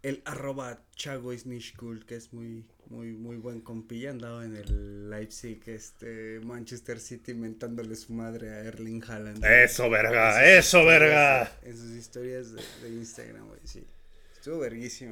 el 0.03 0.21
arroba 0.25 0.79
Chago 0.95 1.31
cool, 1.79 2.05
que 2.05 2.15
es 2.15 2.31
muy, 2.31 2.65
muy, 2.89 3.13
muy 3.13 3.37
buen 3.37 3.61
compilla, 3.61 4.11
andaba 4.11 4.45
en 4.45 4.55
el 4.55 5.09
Leipzig, 5.09 5.61
este, 5.67 6.39
Manchester 6.43 6.99
City 6.99 7.33
mentándole 7.33 7.95
su 7.95 8.13
madre 8.13 8.49
a 8.51 8.59
Erling 8.63 9.03
Haaland. 9.07 9.43
Eso, 9.43 9.89
verga, 9.89 10.45
eso, 10.57 10.85
verga. 10.85 11.51
En 11.63 11.77
sus 11.77 11.91
historias 11.91 12.51
de, 12.53 12.61
de 12.83 12.89
Instagram, 12.95 13.47
güey, 13.47 13.59
sí. 13.63 13.83
Estuvo 14.35 14.59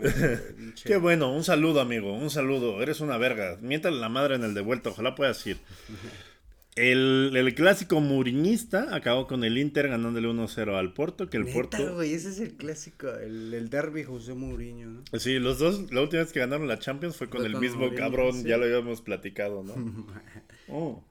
pinche- 0.58 0.84
Qué 0.86 0.98
bueno, 0.98 1.34
un 1.34 1.44
saludo, 1.44 1.82
amigo, 1.82 2.14
un 2.14 2.30
saludo. 2.30 2.82
Eres 2.84 3.00
una 3.02 3.18
verga. 3.18 3.58
Miéntale 3.62 3.98
la 3.98 4.10
madre 4.10 4.36
en 4.36 4.44
el 4.44 4.54
de 4.54 4.62
vuelta, 4.62 4.90
ojalá 4.90 5.16
puedas 5.16 5.46
ir. 5.48 5.58
El, 6.76 7.32
el 7.36 7.54
clásico 7.54 8.02
muriñista 8.02 8.96
acabó 8.96 9.28
con 9.28 9.44
el 9.44 9.60
Inter 9.60 9.90
ganándole 9.90 10.28
1-0 10.28 10.76
al 10.76 10.94
Porto, 10.94 11.30
que 11.30 11.38
el 11.38 11.44
Neta, 11.46 11.54
Porto... 11.54 12.02
ese 12.02 12.30
es 12.30 12.40
el 12.40 12.56
clásico, 12.56 13.10
el, 13.14 13.54
el 13.54 13.70
derby 13.70 14.04
José 14.04 14.34
Mourinho, 14.34 14.90
¿no? 14.90 15.20
Sí, 15.20 15.38
los 15.38 15.60
dos, 15.60 15.92
la 15.92 16.02
última 16.02 16.24
vez 16.24 16.32
que 16.34 16.40
ganaron 16.40 16.68
la 16.68 16.80
Champions 16.80 17.16
fue 17.16 17.30
con 17.30 17.42
Fue 17.42 17.48
el 17.48 17.54
con 17.54 17.62
mismo 17.62 17.80
Mourinho, 17.82 18.00
cabrón, 18.00 18.34
sí. 18.42 18.48
ya 18.48 18.58
lo 18.58 18.66
habíamos 18.66 19.02
platicado, 19.02 19.64
¿no? 19.64 19.76
Oh. 20.70 21.04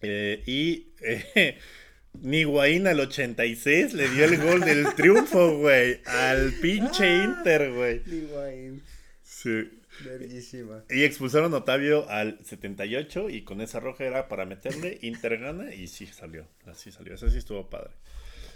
Eh, 0.00 0.42
y 0.46 0.88
eh, 1.02 1.58
Niguaín 2.20 2.88
al 2.88 2.98
86 3.00 3.92
le 3.94 4.08
dio 4.08 4.24
el 4.24 4.38
gol 4.38 4.60
del 4.62 4.94
triunfo, 4.94 5.58
güey, 5.58 6.00
al 6.06 6.52
pinche 6.60 7.16
Inter, 7.24 7.72
güey. 7.72 8.02
Higuaín, 8.04 8.82
Sí. 9.22 9.68
Verguísima. 10.04 10.84
Y 10.90 11.04
expulsaron 11.04 11.52
a 11.54 11.58
Otavio 11.58 12.08
al 12.08 12.38
78 12.44 13.30
y 13.30 13.42
con 13.42 13.60
esa 13.60 13.80
roja 13.80 14.04
era 14.04 14.28
para 14.28 14.44
meterle, 14.46 14.98
Inter 15.02 15.38
gana 15.38 15.74
y 15.74 15.86
sí 15.88 16.06
salió, 16.06 16.46
así 16.66 16.90
salió, 16.92 17.14
esa 17.14 17.30
sí 17.30 17.38
estuvo 17.38 17.68
padre. 17.68 17.90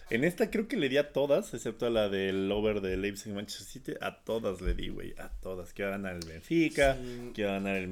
En 0.09 0.23
esta 0.23 0.51
creo 0.53 0.69
que 0.69 0.77
le 0.77 0.89
di 0.89 0.99
a 0.99 1.11
todas, 1.13 1.53
excepto 1.53 1.85
a 1.87 1.91
la 1.91 2.09
del 2.09 2.51
over 2.53 2.81
de 2.81 2.97
Leipzig 2.97 3.33
Manchester 3.33 3.67
City, 3.67 3.93
a 4.01 4.23
todas 4.23 4.61
le 4.61 4.73
di, 4.75 4.89
güey, 4.89 5.15
a 5.19 5.31
todas. 5.41 5.73
A 5.77 5.91
ganar 5.91 6.15
el 6.15 6.25
Benfica, 6.29 6.97
Sí. 7.35 7.43
a 7.43 7.55
ganar 7.55 7.75
el 7.77 7.89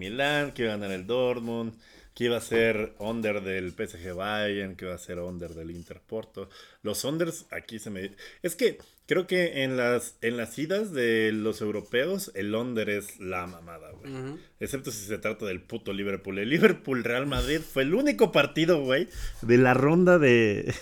iba 0.62 0.72
a 0.72 0.76
ganar 0.76 0.92
el 0.92 1.06
Dortmund, 1.08 1.74
que 2.14 2.24
iba 2.24 2.36
a 2.36 2.40
ser 2.40 2.94
under 2.98 3.42
del 3.42 3.72
PSG 3.72 4.14
Bayern, 4.14 4.76
que 4.76 4.84
iba 4.84 4.94
a 4.94 4.98
ser 4.98 5.18
under 5.18 5.52
del 5.52 5.70
Inter 5.70 6.00
Porto. 6.00 6.48
Los 6.82 7.04
unders 7.04 7.46
aquí 7.50 7.78
se 7.78 7.90
me... 7.90 8.12
Es 8.42 8.54
que 8.54 8.78
creo 9.06 9.26
que 9.26 9.64
en 9.64 9.76
las, 9.76 10.16
en 10.20 10.36
las 10.36 10.56
idas 10.58 10.92
de 10.92 11.32
los 11.32 11.60
europeos 11.60 12.30
el 12.34 12.54
under 12.54 12.88
es 12.88 13.18
la 13.18 13.46
mamada, 13.46 13.90
güey. 13.90 14.38
Excepto 14.60 14.90
si 14.90 15.04
se 15.04 15.18
trata 15.18 15.44
del 15.44 15.60
puto 15.60 15.92
Liverpool. 15.92 16.38
El 16.38 16.50
Liverpool 16.50 17.02
Real 17.02 17.26
Madrid 17.26 17.60
fue 17.60 17.82
el 17.82 17.94
único 17.94 18.30
partido, 18.32 18.80
güey, 18.80 19.08
de 19.42 19.58
la 19.58 19.74
ronda 19.74 20.18
de 20.18 20.72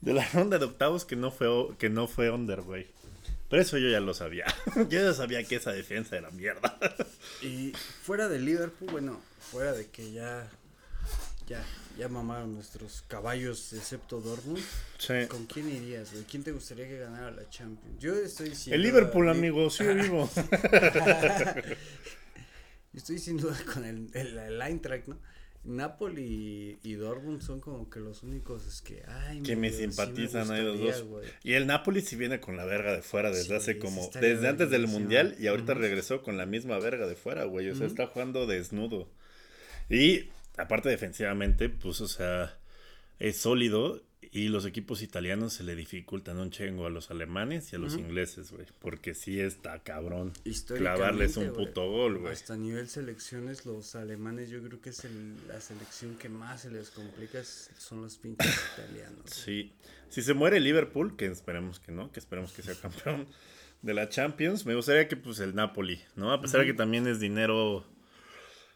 de 0.00 0.12
la 0.12 0.26
ronda 0.28 0.58
de 0.58 0.66
octavos 0.66 1.04
que 1.04 1.16
no 1.16 1.30
fue 1.30 1.48
que 1.78 1.90
no 1.90 2.06
fue 2.06 2.30
under, 2.30 2.62
güey. 2.62 2.86
Pero 3.48 3.62
eso 3.62 3.78
yo 3.78 3.88
ya 3.88 4.00
lo 4.00 4.14
sabía. 4.14 4.46
yo 4.76 5.00
ya 5.00 5.12
sabía 5.12 5.42
que 5.44 5.56
esa 5.56 5.72
defensa 5.72 6.16
era 6.16 6.30
mierda. 6.30 6.78
Y 7.42 7.72
fuera 8.02 8.28
de 8.28 8.38
Liverpool, 8.38 8.90
bueno, 8.90 9.20
fuera 9.38 9.72
de 9.72 9.86
que 9.86 10.12
ya, 10.12 10.50
ya, 11.46 11.64
ya 11.98 12.08
mamaron 12.08 12.54
nuestros 12.54 13.02
caballos, 13.08 13.72
excepto 13.72 14.20
Dortmund, 14.20 14.62
sí. 14.98 15.14
¿con 15.28 15.46
quién 15.46 15.68
irías, 15.70 16.12
güey? 16.12 16.24
¿Quién 16.24 16.42
te 16.42 16.52
gustaría 16.52 16.88
que 16.88 16.98
ganara 16.98 17.30
la 17.30 17.48
Champions? 17.48 17.98
Yo 18.00 18.14
estoy 18.16 18.54
sin 18.54 18.74
El 18.74 18.82
Liverpool, 18.82 19.26
Li- 19.26 19.30
amigo, 19.30 19.70
sí 19.70 19.84
vivo. 19.94 20.28
Estoy 22.92 23.18
sin 23.18 23.36
duda 23.36 23.56
con 23.72 23.84
el, 23.84 24.08
el, 24.14 24.38
el 24.38 24.62
Eintracht, 24.62 25.06
¿no? 25.08 25.18
Napoli 25.64 26.78
y, 26.84 26.90
y 26.90 26.94
Dortmund 26.94 27.42
son 27.42 27.60
como 27.60 27.90
que 27.90 27.98
los 27.98 28.22
únicos 28.22 28.64
es 28.66 28.80
que, 28.82 29.02
ay, 29.08 29.42
que 29.42 29.56
me 29.56 29.70
sí 29.70 29.78
simpatizan 29.78 30.54
ellos 30.54 30.78
gustaría, 30.78 31.04
dos. 31.04 31.24
Y 31.42 31.54
el 31.54 31.66
Napoli 31.66 32.02
sí 32.02 32.14
viene 32.14 32.38
con 32.38 32.56
la 32.56 32.64
verga 32.64 32.92
de 32.92 33.02
fuera 33.02 33.30
desde 33.30 33.46
Sí, 33.48 33.54
hace 33.54 33.72
sí 33.72 33.78
como 33.80 34.08
desde 34.20 34.46
antes 34.48 34.70
del 34.70 34.86
mundial 34.86 35.34
y 35.40 35.48
ahorita 35.48 35.74
regresó 35.74 36.22
con 36.22 36.36
la 36.36 36.46
misma 36.46 36.78
verga 36.78 37.08
de 37.08 37.16
fuera, 37.16 37.44
güey. 37.44 37.68
O 37.68 37.74
sea, 37.74 37.88
está 37.88 38.06
jugando 38.06 38.46
desnudo. 38.46 39.08
Y 39.90 40.30
aparte 40.56 40.88
defensivamente, 40.88 41.68
pues, 41.68 42.00
o 42.00 42.08
sea, 42.08 42.58
es 43.18 43.36
sólido 43.38 44.02
y 44.32 44.48
los 44.48 44.66
equipos 44.66 45.02
italianos 45.02 45.52
se 45.54 45.62
le 45.62 45.74
dificultan 45.76 46.38
un 46.38 46.50
chingo 46.50 46.84
a 46.86 46.90
los 46.90 47.10
alemanes 47.10 47.72
y 47.72 47.76
a 47.76 47.78
los 47.78 47.94
ingleses, 47.96 48.50
güey. 48.50 48.66
Porque 48.80 49.14
sí 49.14 49.40
está 49.40 49.78
cabrón 49.82 50.32
clavarles 50.66 51.36
un 51.36 51.52
puto 51.52 51.88
gol, 51.90 52.18
güey. 52.18 52.32
Hasta 52.32 52.54
a 52.54 52.56
nivel 52.56 52.88
selecciones, 52.88 53.64
los 53.64 53.94
alemanes 53.94 54.50
yo 54.50 54.60
creo 54.62 54.80
que 54.80 54.90
es 54.90 55.04
el- 55.04 55.36
la 55.48 55.60
selección 55.60 56.16
que 56.16 56.28
más 56.28 56.62
se 56.62 56.70
les 56.70 56.90
complica 56.90 57.42
son 57.44 58.02
los 58.02 58.16
pinches 58.18 58.46
italianos. 58.78 59.30
Sí. 59.30 59.72
Si 60.08 60.22
se 60.22 60.34
muere 60.34 60.60
Liverpool, 60.60 61.16
que 61.16 61.26
esperemos 61.26 61.78
que 61.80 61.92
no, 61.92 62.10
que 62.12 62.20
esperemos 62.20 62.52
que 62.52 62.62
sea 62.62 62.74
campeón 62.74 63.26
de 63.82 63.94
la 63.94 64.08
Champions, 64.08 64.66
me 64.66 64.74
gustaría 64.74 65.06
que 65.08 65.16
pues 65.16 65.38
el 65.40 65.54
Napoli, 65.54 66.00
¿no? 66.16 66.32
A 66.32 66.40
pesar 66.40 66.60
de 66.60 66.66
que 66.66 66.74
también 66.74 67.06
es 67.06 67.20
dinero 67.20 67.86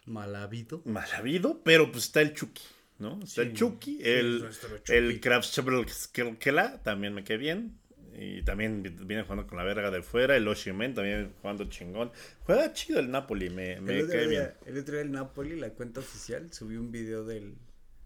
Mal 0.05 0.35
habido. 0.35 0.81
mal 0.85 1.09
habido, 1.13 1.61
pero 1.63 1.91
pues 1.91 2.05
está 2.05 2.21
el 2.21 2.33
Chucky, 2.33 2.63
¿no? 2.99 3.19
Está 3.23 3.43
el 3.43 3.53
Chucky, 3.53 3.99
el, 4.03 4.43
Chucky. 4.49 4.93
el 4.93 5.19
Kravchevskela 5.21 6.81
también 6.83 7.13
me 7.13 7.23
quedé 7.23 7.37
bien. 7.37 7.77
Y 8.13 8.41
también 8.43 8.83
vi- 8.83 8.89
viene 8.89 9.23
jugando 9.23 9.47
con 9.47 9.57
la 9.57 9.63
verga 9.63 9.89
de 9.89 10.01
fuera. 10.01 10.35
El 10.35 10.45
Oshimen 10.47 10.93
también 10.93 11.33
jugando 11.41 11.63
chingón. 11.69 12.11
Juega 12.43 12.73
chido 12.73 12.99
el 12.99 13.09
Napoli, 13.09 13.49
me, 13.49 13.79
me 13.79 13.99
el, 13.99 14.09
cae 14.09 14.27
bien. 14.27 14.51
el 14.65 14.77
otro 14.79 14.95
día 14.95 15.01
el 15.03 15.11
Napoli, 15.11 15.55
la 15.57 15.69
cuenta 15.69 16.01
oficial, 16.01 16.51
subió 16.51 16.81
un 16.81 16.91
video 16.91 17.23
del, 17.23 17.55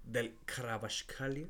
del 0.04 0.36
Kravashkalia 0.46 1.48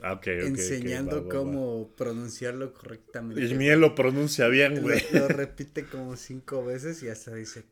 Ah, 0.00 0.12
ok, 0.12 0.18
ok, 0.18 0.26
ok, 0.28 0.46
enseñando 0.46 1.16
va, 1.16 1.22
va, 1.22 1.26
va. 1.26 1.28
cómo 1.34 1.90
pronunciarlo 1.96 2.72
correctamente. 2.72 3.44
Y 3.44 3.54
Miel 3.54 3.80
lo 3.80 3.96
pronuncia 3.96 4.46
bien, 4.46 4.80
güey. 4.80 5.02
lo 5.12 5.26
repite 5.26 5.84
como 5.86 6.16
cinco 6.16 6.64
veces 6.64 7.02
y 7.02 7.08
hasta 7.08 7.34
dice 7.34 7.64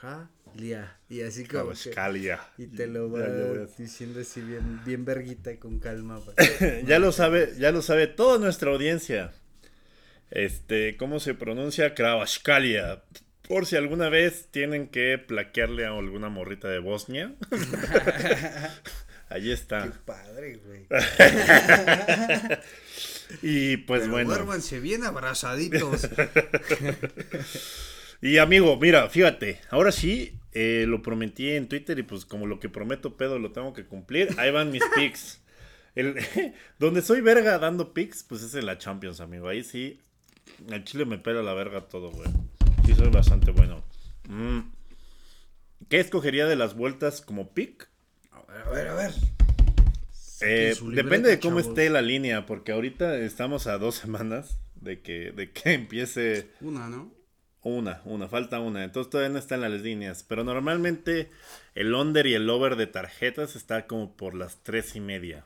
Kravashkalia. 0.00 0.96
Y 1.08 1.22
así 1.22 1.44
como 1.44 1.70
que, 1.72 2.34
y 2.58 2.66
te 2.68 2.86
lo 2.86 3.10
va 3.10 3.22
diciendo 3.78 4.20
así 4.20 4.40
bien, 4.40 4.80
bien 4.84 5.04
verguita 5.04 5.56
con 5.58 5.78
calma. 5.80 6.20
pa- 6.24 6.34
ya 6.86 6.98
lo 6.98 7.12
sabe, 7.12 7.54
ya 7.58 7.70
lo 7.72 7.82
sabe 7.82 8.06
toda 8.06 8.38
nuestra 8.38 8.70
audiencia. 8.70 9.32
Este, 10.30 10.96
¿cómo 10.96 11.20
se 11.20 11.34
pronuncia? 11.34 11.94
Kravashkalia. 11.94 13.02
Por 13.48 13.66
si 13.66 13.76
alguna 13.76 14.08
vez 14.08 14.48
tienen 14.50 14.88
que 14.88 15.18
plaquearle 15.18 15.84
a 15.86 15.90
alguna 15.90 16.28
morrita 16.30 16.68
de 16.68 16.78
Bosnia. 16.78 17.34
Allí 19.28 19.48
Qué 19.48 19.52
está. 19.52 19.92
padre, 20.04 20.60
güey. 20.64 20.86
Y 23.42 23.78
pues 23.78 24.02
Pero 24.02 24.12
bueno. 24.12 24.30
duérmanse 24.30 24.78
bien 24.80 25.02
abrazaditos. 25.02 26.08
Y 28.24 28.38
amigo, 28.38 28.78
mira, 28.78 29.10
fíjate, 29.10 29.60
ahora 29.68 29.92
sí, 29.92 30.40
eh, 30.52 30.86
lo 30.88 31.02
prometí 31.02 31.50
en 31.50 31.68
Twitter 31.68 31.98
y 31.98 32.04
pues 32.04 32.24
como 32.24 32.46
lo 32.46 32.58
que 32.58 32.70
prometo 32.70 33.18
pedo 33.18 33.38
lo 33.38 33.52
tengo 33.52 33.74
que 33.74 33.84
cumplir. 33.84 34.30
Ahí 34.38 34.50
van 34.50 34.70
mis 34.70 34.82
picks. 34.96 35.42
El, 35.94 36.16
donde 36.78 37.02
soy 37.02 37.20
verga 37.20 37.58
dando 37.58 37.92
picks, 37.92 38.22
pues 38.22 38.42
es 38.42 38.54
en 38.54 38.64
la 38.64 38.78
Champions, 38.78 39.20
amigo. 39.20 39.46
Ahí 39.46 39.62
sí, 39.62 40.00
el 40.70 40.84
chile 40.84 41.04
me 41.04 41.18
pela 41.18 41.42
la 41.42 41.52
verga 41.52 41.82
todo, 41.82 42.10
güey. 42.12 42.26
Sí, 42.86 42.94
soy 42.94 43.10
bastante 43.10 43.50
bueno. 43.50 43.84
Mm. 44.26 44.60
¿Qué 45.90 46.00
escogería 46.00 46.46
de 46.46 46.56
las 46.56 46.74
vueltas 46.74 47.20
como 47.20 47.52
pick? 47.52 47.90
A 48.32 48.40
ver, 48.50 48.62
a 48.62 48.70
ver, 48.70 48.88
a 48.88 48.94
ver. 48.94 49.10
Eh, 50.40 50.74
depende 50.94 51.28
de 51.28 51.38
cómo 51.40 51.58
chavos. 51.60 51.72
esté 51.72 51.90
la 51.90 52.00
línea, 52.00 52.46
porque 52.46 52.72
ahorita 52.72 53.18
estamos 53.18 53.66
a 53.66 53.76
dos 53.76 53.94
semanas 53.96 54.60
de 54.76 55.02
que, 55.02 55.30
de 55.32 55.52
que 55.52 55.74
empiece 55.74 56.48
Una, 56.62 56.88
¿no? 56.88 57.23
Una, 57.64 58.00
una, 58.04 58.28
falta 58.28 58.60
una. 58.60 58.84
Entonces 58.84 59.10
todavía 59.10 59.32
no 59.32 59.38
están 59.38 59.62
las 59.62 59.72
líneas. 59.72 60.22
Pero 60.22 60.44
normalmente 60.44 61.30
el 61.74 61.94
under 61.94 62.26
y 62.26 62.34
el 62.34 62.48
over 62.48 62.76
de 62.76 62.86
tarjetas 62.86 63.56
está 63.56 63.86
como 63.86 64.16
por 64.16 64.34
las 64.34 64.62
tres 64.62 64.94
y 64.94 65.00
media. 65.00 65.44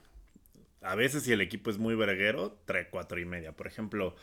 A 0.82 0.94
veces 0.94 1.22
si 1.22 1.32
el 1.32 1.40
equipo 1.40 1.70
es 1.70 1.78
muy 1.78 1.94
verguero, 1.94 2.58
tres, 2.66 2.88
cuatro 2.90 3.18
y 3.18 3.24
media. 3.24 3.52
Por 3.52 3.66
ejemplo, 3.66 4.14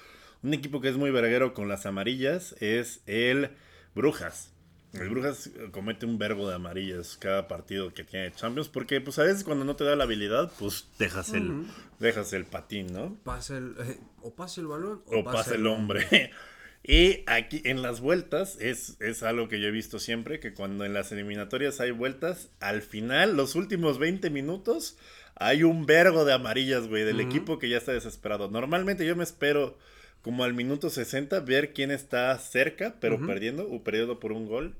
un 0.43 0.53
equipo 0.53 0.81
que 0.81 0.89
es 0.89 0.97
muy 0.97 1.11
verguero 1.11 1.53
con 1.53 1.67
las 1.67 1.85
amarillas 1.85 2.55
es 2.61 3.01
el 3.07 3.49
Brujas. 3.95 4.51
El 4.93 5.09
Brujas 5.09 5.47
eh, 5.47 5.69
comete 5.71 6.05
un 6.05 6.17
verbo 6.17 6.47
de 6.47 6.55
amarillas 6.55 7.17
cada 7.17 7.47
partido 7.47 7.93
que 7.93 8.03
tiene 8.03 8.31
Champions. 8.31 8.69
Porque 8.69 9.01
pues 9.01 9.19
a 9.19 9.23
veces 9.23 9.43
cuando 9.43 9.65
no 9.65 9.75
te 9.75 9.83
da 9.83 9.95
la 9.95 10.05
habilidad, 10.05 10.51
pues 10.59 10.87
dejas 10.97 11.33
el, 11.33 11.65
dejas 11.99 12.31
el 12.33 12.45
patín, 12.45 12.93
¿no? 12.93 13.15
Pasa 13.23 13.57
el, 13.57 13.75
eh, 13.79 13.99
o 14.21 14.33
pasa 14.33 14.61
el 14.61 14.67
balón 14.67 15.01
o 15.07 15.23
pasa 15.23 15.55
el 15.55 15.67
hombre. 15.67 16.31
Y 16.87 17.23
aquí 17.25 17.63
en 17.65 17.81
las 17.81 17.99
vueltas 17.99 18.57
es, 18.59 18.97
es 18.99 19.23
algo 19.23 19.47
que 19.47 19.59
yo 19.59 19.69
he 19.69 19.71
visto 19.71 19.97
siempre, 19.97 20.39
que 20.39 20.53
cuando 20.53 20.85
en 20.85 20.93
las 20.93 21.11
eliminatorias 21.11 21.81
hay 21.81 21.89
vueltas, 21.89 22.49
al 22.59 22.83
final, 22.83 23.35
los 23.35 23.55
últimos 23.55 23.97
20 23.97 24.29
minutos, 24.29 24.95
hay 25.33 25.63
un 25.63 25.87
vergo 25.87 26.25
de 26.25 26.33
amarillas, 26.33 26.87
güey, 26.87 27.03
del 27.03 27.21
equipo 27.21 27.57
que 27.57 27.69
ya 27.69 27.77
está 27.77 27.91
desesperado. 27.91 28.51
Normalmente 28.51 29.03
yo 29.03 29.15
me 29.15 29.23
espero 29.23 29.79
como 30.21 30.43
al 30.43 30.53
minuto 30.53 30.91
60 30.91 31.39
ver 31.39 31.73
quién 31.73 31.89
está 31.89 32.37
cerca, 32.37 32.97
pero 32.99 33.25
perdiendo, 33.25 33.67
o 33.67 33.83
perdiendo 33.83 34.19
por 34.19 34.31
un 34.31 34.47
gol. 34.47 34.75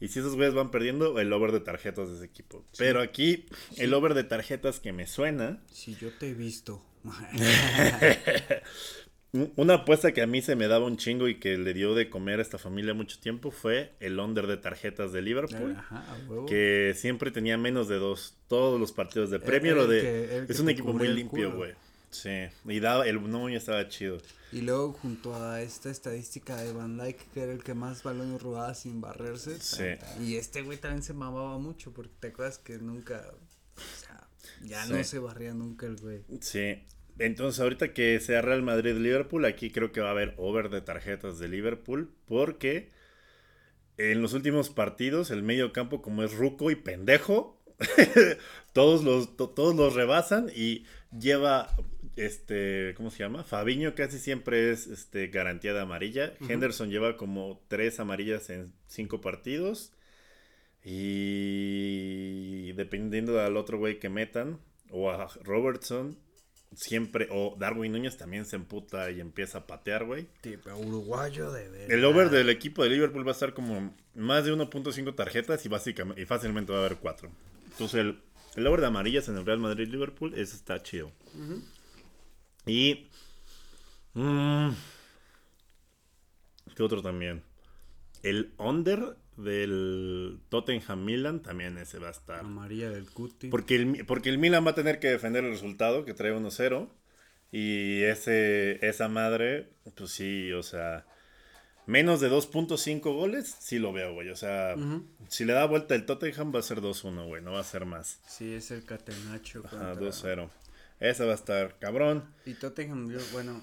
Y 0.00 0.08
si 0.08 0.20
esos 0.20 0.36
güeyes 0.36 0.54
van 0.54 0.70
perdiendo, 0.70 1.20
el 1.20 1.30
over 1.30 1.52
de 1.52 1.60
tarjetas 1.60 2.08
de 2.08 2.16
ese 2.16 2.24
equipo. 2.24 2.64
Pero 2.78 3.02
aquí, 3.02 3.44
el 3.76 3.92
over 3.92 4.14
de 4.14 4.24
tarjetas 4.24 4.80
que 4.80 4.94
me 4.94 5.06
suena, 5.06 5.62
Si 5.70 5.94
yo 5.94 6.08
te 6.18 6.30
he 6.30 6.34
visto. 6.34 6.82
Un- 9.32 9.52
Una 9.56 9.74
apuesta 9.74 10.12
que 10.12 10.22
a 10.22 10.26
mí 10.26 10.42
se 10.42 10.56
me 10.56 10.66
daba 10.66 10.86
un 10.86 10.96
chingo 10.96 11.28
y 11.28 11.38
que 11.38 11.56
le 11.56 11.72
dio 11.72 11.94
de 11.94 12.10
comer 12.10 12.40
a 12.40 12.42
esta 12.42 12.58
familia 12.58 12.94
mucho 12.94 13.18
tiempo 13.20 13.50
fue 13.52 13.92
el 14.00 14.18
under 14.18 14.46
de 14.48 14.56
tarjetas 14.56 15.12
de 15.12 15.22
Liverpool. 15.22 15.76
Ajá. 15.78 16.04
Que 16.48 16.94
siempre 16.96 17.30
tenía 17.30 17.56
menos 17.56 17.86
de 17.88 17.96
dos. 17.96 18.34
Todos 18.48 18.80
los 18.80 18.90
partidos 18.92 19.30
de 19.30 19.38
Premier 19.38 19.78
o 19.78 19.82
el 19.84 19.88
de. 19.90 20.00
que- 20.00 20.36
el 20.38 20.44
es 20.48 20.56
que 20.56 20.62
un 20.62 20.70
equipo 20.70 20.92
muy 20.92 21.06
el 21.06 21.14
limpio, 21.14 21.54
güey. 21.54 21.74
Sí. 22.10 22.48
Y 22.66 22.80
daba, 22.80 23.06
el 23.06 23.22
número 23.22 23.56
estaba 23.56 23.86
chido. 23.88 24.18
Y 24.50 24.62
luego 24.62 24.92
junto 24.94 25.32
a 25.40 25.62
esta 25.62 25.90
estadística 25.90 26.56
de 26.56 26.72
Van 26.72 26.98
Dyke, 26.98 27.24
que 27.32 27.40
era 27.42 27.52
el 27.52 27.62
que 27.62 27.72
más 27.74 28.02
balones 28.02 28.42
robaba 28.42 28.74
sin 28.74 29.00
barrerse. 29.00 29.60
Sí. 29.60 29.84
Y 30.20 30.34
este 30.34 30.62
güey 30.62 30.76
también 30.76 31.04
se 31.04 31.12
mamaba 31.14 31.56
mucho, 31.58 31.92
porque 31.92 32.10
te 32.18 32.28
acuerdas 32.28 32.58
que 32.58 32.78
nunca, 32.78 33.22
o 33.76 34.00
sea, 34.00 34.26
ya 34.64 34.84
Sí. 34.86 34.92
no 34.92 35.04
se 35.04 35.20
barría 35.20 35.54
nunca 35.54 35.86
el 35.86 35.98
güey. 35.98 36.22
Sí. 36.40 36.82
Entonces, 37.20 37.60
ahorita 37.60 37.92
que 37.92 38.18
sea 38.20 38.42
Real 38.42 38.62
Madrid-Liverpool, 38.62 39.44
aquí 39.44 39.70
creo 39.70 39.92
que 39.92 40.00
va 40.00 40.08
a 40.08 40.12
haber 40.12 40.34
over 40.36 40.70
de 40.70 40.80
tarjetas 40.80 41.38
de 41.38 41.48
Liverpool. 41.48 42.10
Porque 42.26 42.88
en 43.98 44.22
los 44.22 44.32
últimos 44.32 44.70
partidos, 44.70 45.30
el 45.30 45.42
medio 45.42 45.72
campo, 45.72 46.00
como 46.02 46.22
es 46.24 46.32
ruco 46.34 46.70
y 46.70 46.76
pendejo, 46.76 47.62
todos 48.72 49.04
los, 49.04 49.36
to- 49.36 49.50
todos 49.50 49.74
los 49.76 49.94
rebasan 49.94 50.50
y 50.54 50.84
lleva. 51.16 51.68
Este, 52.16 52.92
¿cómo 52.96 53.10
se 53.10 53.18
llama? 53.20 53.44
Fabiño 53.44 53.94
casi 53.94 54.18
siempre 54.18 54.72
es 54.72 54.86
este, 54.88 55.28
garantía 55.28 55.72
de 55.72 55.80
amarilla. 55.80 56.34
Henderson 56.48 56.90
lleva 56.90 57.16
como 57.16 57.62
tres 57.68 58.00
amarillas 58.00 58.50
en 58.50 58.72
cinco 58.86 59.20
partidos. 59.20 59.92
Y 60.84 62.72
dependiendo 62.72 63.34
del 63.34 63.56
otro 63.56 63.78
güey 63.78 63.98
que 63.98 64.08
metan, 64.08 64.58
o 64.90 65.10
a 65.10 65.28
Robertson, 65.42 66.18
siempre, 66.74 67.28
o 67.30 67.56
Darwin 67.58 67.92
Núñez 67.92 68.16
también 68.16 68.44
se 68.46 68.56
emputa 68.56 69.10
y 69.10 69.20
empieza 69.20 69.58
a 69.58 69.66
patear, 69.66 70.04
güey. 70.04 70.28
Tipo 70.40 70.74
uruguayo 70.76 71.50
de 71.50 71.68
verdad. 71.68 71.90
El 71.90 72.04
over 72.04 72.30
del 72.30 72.48
equipo 72.48 72.82
de 72.82 72.90
Liverpool 72.90 73.26
va 73.26 73.30
a 73.30 73.34
estar 73.34 73.54
como 73.54 73.94
más 74.14 74.44
de 74.44 74.52
1.5 74.52 75.14
tarjetas 75.14 75.64
y 75.64 75.68
básicamente 75.68 76.22
y 76.22 76.26
fácilmente 76.26 76.72
va 76.72 76.78
a 76.78 76.86
haber 76.86 76.98
4. 76.98 77.30
Entonces 77.72 78.00
el, 78.00 78.20
el 78.56 78.66
over 78.66 78.80
de 78.80 78.86
amarillas 78.86 79.28
en 79.28 79.36
el 79.36 79.46
Real 79.46 79.58
Madrid-Liverpool, 79.58 80.34
está 80.38 80.82
chido. 80.82 81.12
Y... 82.66 83.08
mm, 84.14 84.70
¿Qué 86.76 86.82
otro 86.82 87.02
también? 87.02 87.42
El 88.22 88.52
under 88.58 89.16
del 89.42 90.40
Tottenham 90.48 91.04
Milan 91.04 91.42
también 91.42 91.76
ese 91.78 91.98
va 91.98 92.08
a 92.08 92.12
estar. 92.12 92.40
Amarilla 92.40 92.90
del 92.90 93.10
cuti. 93.10 93.48
Porque 93.48 93.76
el, 93.76 94.04
porque 94.06 94.28
el 94.30 94.38
Milan 94.38 94.64
va 94.66 94.70
a 94.70 94.74
tener 94.74 94.98
que 95.00 95.08
defender 95.08 95.44
el 95.44 95.50
resultado, 95.50 96.04
que 96.04 96.14
trae 96.14 96.32
1-0. 96.34 96.88
Y 97.52 98.02
ese, 98.02 98.84
esa 98.86 99.08
madre, 99.08 99.70
pues 99.96 100.12
sí, 100.12 100.52
o 100.52 100.62
sea, 100.62 101.04
menos 101.86 102.20
de 102.20 102.30
2.5 102.30 103.00
goles, 103.02 103.56
sí 103.58 103.78
lo 103.80 103.92
veo, 103.92 104.14
güey. 104.14 104.28
O 104.30 104.36
sea, 104.36 104.76
si 105.28 105.44
le 105.44 105.52
da 105.52 105.66
vuelta 105.66 105.94
el 105.96 106.06
Tottenham 106.06 106.54
va 106.54 106.60
a 106.60 106.62
ser 106.62 106.80
2-1, 106.80 107.26
güey, 107.26 107.42
no 107.42 107.52
va 107.52 107.60
a 107.60 107.64
ser 107.64 107.86
más. 107.86 108.20
Sí, 108.28 108.52
es 108.54 108.70
el 108.70 108.84
catenacho. 108.84 109.62
Contra- 109.62 109.94
2-0. 109.96 110.48
Esa 111.00 111.24
va 111.24 111.32
a 111.32 111.34
estar 111.34 111.78
cabrón. 111.80 112.24
Y 112.46 112.54
Tottenham, 112.54 113.10
yo, 113.10 113.18
bueno, 113.32 113.60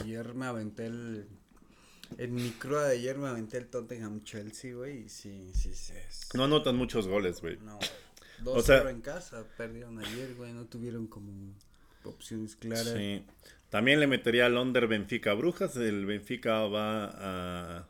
ayer 0.00 0.32
me 0.34 0.46
aventé 0.46 0.86
el. 0.86 1.28
En 2.18 2.34
mi 2.34 2.50
cruda 2.50 2.88
de 2.88 2.94
ayer 2.98 3.16
me 3.18 3.28
aventé 3.28 3.58
el 3.58 3.66
Tottenham 3.68 4.22
Chelsea, 4.24 4.74
güey. 4.74 5.04
Y 5.04 5.08
sí, 5.08 5.50
sí, 5.54 5.72
sí. 5.74 5.92
es- 6.08 6.28
No 6.34 6.44
anotan 6.44 6.76
muchos 6.76 7.06
goles, 7.08 7.40
güey. 7.40 7.58
No. 7.64 7.78
O 8.44 8.56
2-0 8.56 8.62
sea- 8.62 8.90
en 8.90 9.00
casa, 9.00 9.44
perdieron 9.56 9.98
ayer, 9.98 10.34
güey. 10.34 10.52
No 10.52 10.66
tuvieron 10.66 11.06
como 11.06 11.30
opciones 12.04 12.56
claras. 12.56 12.94
Sí. 12.96 13.22
También 13.68 14.00
le 14.00 14.06
metería 14.06 14.46
al 14.46 14.56
under 14.56 14.86
Benfica 14.88 15.32
Brujas. 15.34 15.76
El 15.76 16.04
Benfica 16.06 16.62
va 16.66 17.04
a, 17.06 17.86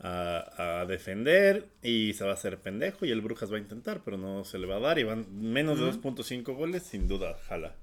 a, 0.00 0.80
a 0.80 0.86
defender 0.86 1.68
y 1.82 2.12
se 2.14 2.24
va 2.24 2.30
a 2.30 2.34
hacer 2.34 2.58
pendejo. 2.58 3.04
Y 3.04 3.10
el 3.10 3.20
Brujas 3.20 3.52
va 3.52 3.56
a 3.56 3.60
intentar, 3.60 4.02
pero 4.04 4.16
no 4.16 4.44
se 4.44 4.58
le 4.58 4.66
va 4.66 4.76
a 4.76 4.80
dar. 4.80 4.98
Y 4.98 5.04
van 5.04 5.26
menos 5.30 5.78
de 5.80 5.86
2.5 5.86 6.54
goles, 6.54 6.84
sin 6.84 7.08
duda, 7.08 7.36
jala. 7.48 7.74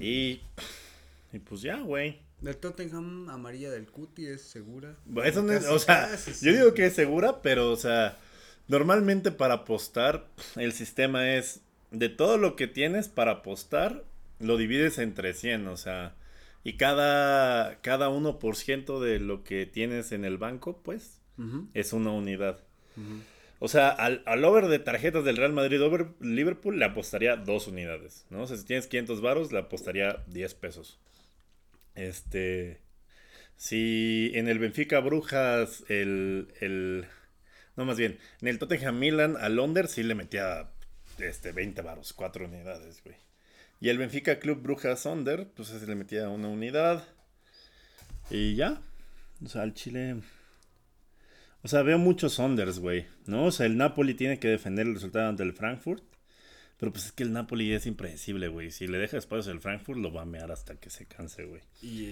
Y, 0.00 0.40
y 1.32 1.38
pues 1.38 1.62
ya, 1.62 1.78
güey. 1.80 2.18
Del 2.42 2.56
Tottenham, 2.56 3.28
amarilla 3.30 3.70
del 3.70 3.86
cuti 3.86 4.26
es 4.26 4.42
segura. 4.42 4.96
Eso 5.24 5.42
no 5.42 5.52
es- 5.52 5.62
Casi, 5.64 5.74
o 5.74 5.78
sea, 5.78 6.10
yo 6.42 6.52
digo 6.52 6.74
que 6.74 6.86
es 6.86 6.94
segura, 6.94 7.40
pero, 7.40 7.70
o 7.70 7.76
sea, 7.76 8.18
normalmente 8.68 9.30
para 9.30 9.54
apostar, 9.54 10.26
el 10.56 10.72
sistema 10.72 11.34
es 11.36 11.60
de 11.90 12.08
todo 12.08 12.38
lo 12.38 12.56
que 12.56 12.66
tienes 12.66 13.08
para 13.08 13.30
apostar, 13.32 14.04
lo 14.40 14.56
divides 14.56 14.98
entre 14.98 15.34
100, 15.34 15.68
o 15.68 15.76
sea, 15.76 16.14
y 16.64 16.74
cada, 16.76 17.80
cada 17.80 18.08
1% 18.08 19.00
de 19.00 19.20
lo 19.20 19.44
que 19.44 19.66
tienes 19.66 20.10
en 20.12 20.24
el 20.24 20.36
banco, 20.38 20.80
pues, 20.82 21.20
es 21.74 21.92
una 21.92 22.10
unidad. 22.12 22.60
O 23.58 23.68
sea, 23.68 23.88
al, 23.90 24.22
al 24.26 24.44
over 24.44 24.66
de 24.66 24.78
tarjetas 24.80 25.24
del 25.24 25.36
Real 25.36 25.52
Madrid 25.52 25.80
over 25.82 26.08
Liverpool 26.20 26.78
le 26.78 26.84
apostaría 26.84 27.36
dos 27.36 27.68
unidades, 27.68 28.26
¿no? 28.30 28.42
O 28.42 28.46
sea, 28.46 28.56
si 28.56 28.64
tienes 28.64 28.86
500 28.88 29.20
varos, 29.20 29.52
le 29.52 29.58
apostaría 29.60 30.22
10 30.28 30.54
pesos. 30.54 30.98
Este. 31.94 32.80
Si 33.56 34.32
en 34.34 34.48
el 34.48 34.58
Benfica 34.58 35.00
Brujas, 35.00 35.84
el. 35.88 36.52
el 36.60 37.06
no, 37.76 37.84
más 37.84 37.96
bien, 37.96 38.18
en 38.40 38.48
el 38.48 38.58
Tottenham 38.58 38.98
Milan 38.98 39.36
al 39.38 39.58
under 39.58 39.88
sí 39.88 40.02
le 40.02 40.14
metía 40.14 40.70
este, 41.18 41.52
20 41.52 41.80
varos, 41.82 42.12
4 42.12 42.44
unidades, 42.44 43.02
güey. 43.02 43.16
Y 43.80 43.88
el 43.88 43.98
Benfica 43.98 44.38
Club 44.38 44.62
Brujas 44.62 45.06
Under, 45.06 45.48
pues 45.48 45.70
ese 45.70 45.88
le 45.88 45.96
metía 45.96 46.28
una 46.28 46.46
unidad. 46.46 47.04
Y 48.30 48.54
ya. 48.54 48.80
O 49.44 49.48
sea, 49.48 49.62
al 49.62 49.74
Chile. 49.74 50.20
O 51.62 51.68
sea, 51.68 51.82
veo 51.82 51.98
muchos 51.98 52.38
unders, 52.38 52.78
güey. 52.78 53.06
¿No? 53.26 53.46
O 53.46 53.50
sea, 53.50 53.66
el 53.66 53.76
Napoli 53.76 54.14
tiene 54.14 54.38
que 54.38 54.46
defender 54.46 54.86
el 54.86 54.94
resultado 54.94 55.28
ante 55.28 55.42
el 55.42 55.52
Frankfurt. 55.52 56.04
Pero 56.82 56.92
pues 56.92 57.06
es 57.06 57.12
que 57.12 57.22
el 57.22 57.32
Napoli 57.32 57.72
es 57.72 57.86
impredecible, 57.86 58.48
güey. 58.48 58.72
Si 58.72 58.88
le 58.88 58.98
deja 58.98 59.16
espacios 59.16 59.46
el 59.46 59.60
Frankfurt, 59.60 60.00
lo 60.00 60.12
va 60.12 60.22
a 60.22 60.24
mear 60.24 60.50
hasta 60.50 60.74
que 60.74 60.90
se 60.90 61.06
canse, 61.06 61.44
güey. 61.44 61.60
Y, 61.80 62.04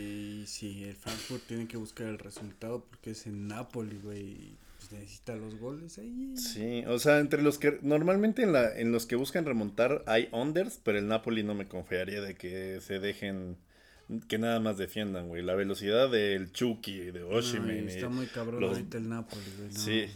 eh, 0.43 0.45
sí, 0.47 0.85
el 0.85 0.95
Frankfurt 0.95 1.43
tiene 1.49 1.67
que 1.67 1.77
buscar 1.77 2.07
el 2.07 2.21
resultado 2.21 2.85
porque 2.89 3.11
es 3.11 3.27
en 3.27 3.49
Napoli, 3.49 3.99
güey. 4.01 4.53
pues, 4.79 4.93
necesita 4.93 5.35
los 5.35 5.57
goles 5.59 5.99
ahí. 5.99 6.35
Sí, 6.37 6.85
o 6.87 7.01
sea, 7.01 7.19
entre 7.19 7.43
los 7.43 7.59
que 7.59 7.81
normalmente 7.83 8.45
en, 8.45 8.53
la, 8.53 8.79
en 8.79 8.93
los 8.93 9.07
que 9.07 9.17
buscan 9.17 9.45
remontar 9.45 10.05
hay 10.07 10.29
unders, 10.31 10.79
pero 10.85 10.99
el 10.99 11.09
Napoli 11.09 11.43
no 11.43 11.57
me 11.57 11.67
confiaría 11.67 12.21
de 12.21 12.37
que 12.37 12.81
se 12.81 13.01
dejen, 13.01 13.57
que 14.29 14.39
nada 14.39 14.61
más 14.61 14.79
defiendan, 14.79 15.27
güey. 15.27 15.43
La 15.43 15.57
velocidad 15.57 16.09
del 16.13 16.53
Chucky, 16.53 17.11
de 17.11 17.25
Oshimen. 17.25 17.89
está 17.89 18.09
muy 18.09 18.27
cabrón 18.27 18.61
los- 18.61 18.71
ahorita 18.79 18.99
el 18.99 19.09
Napoli, 19.09 19.43
güey. 19.59 19.73
no. 19.73 19.79
Sí. 19.81 20.07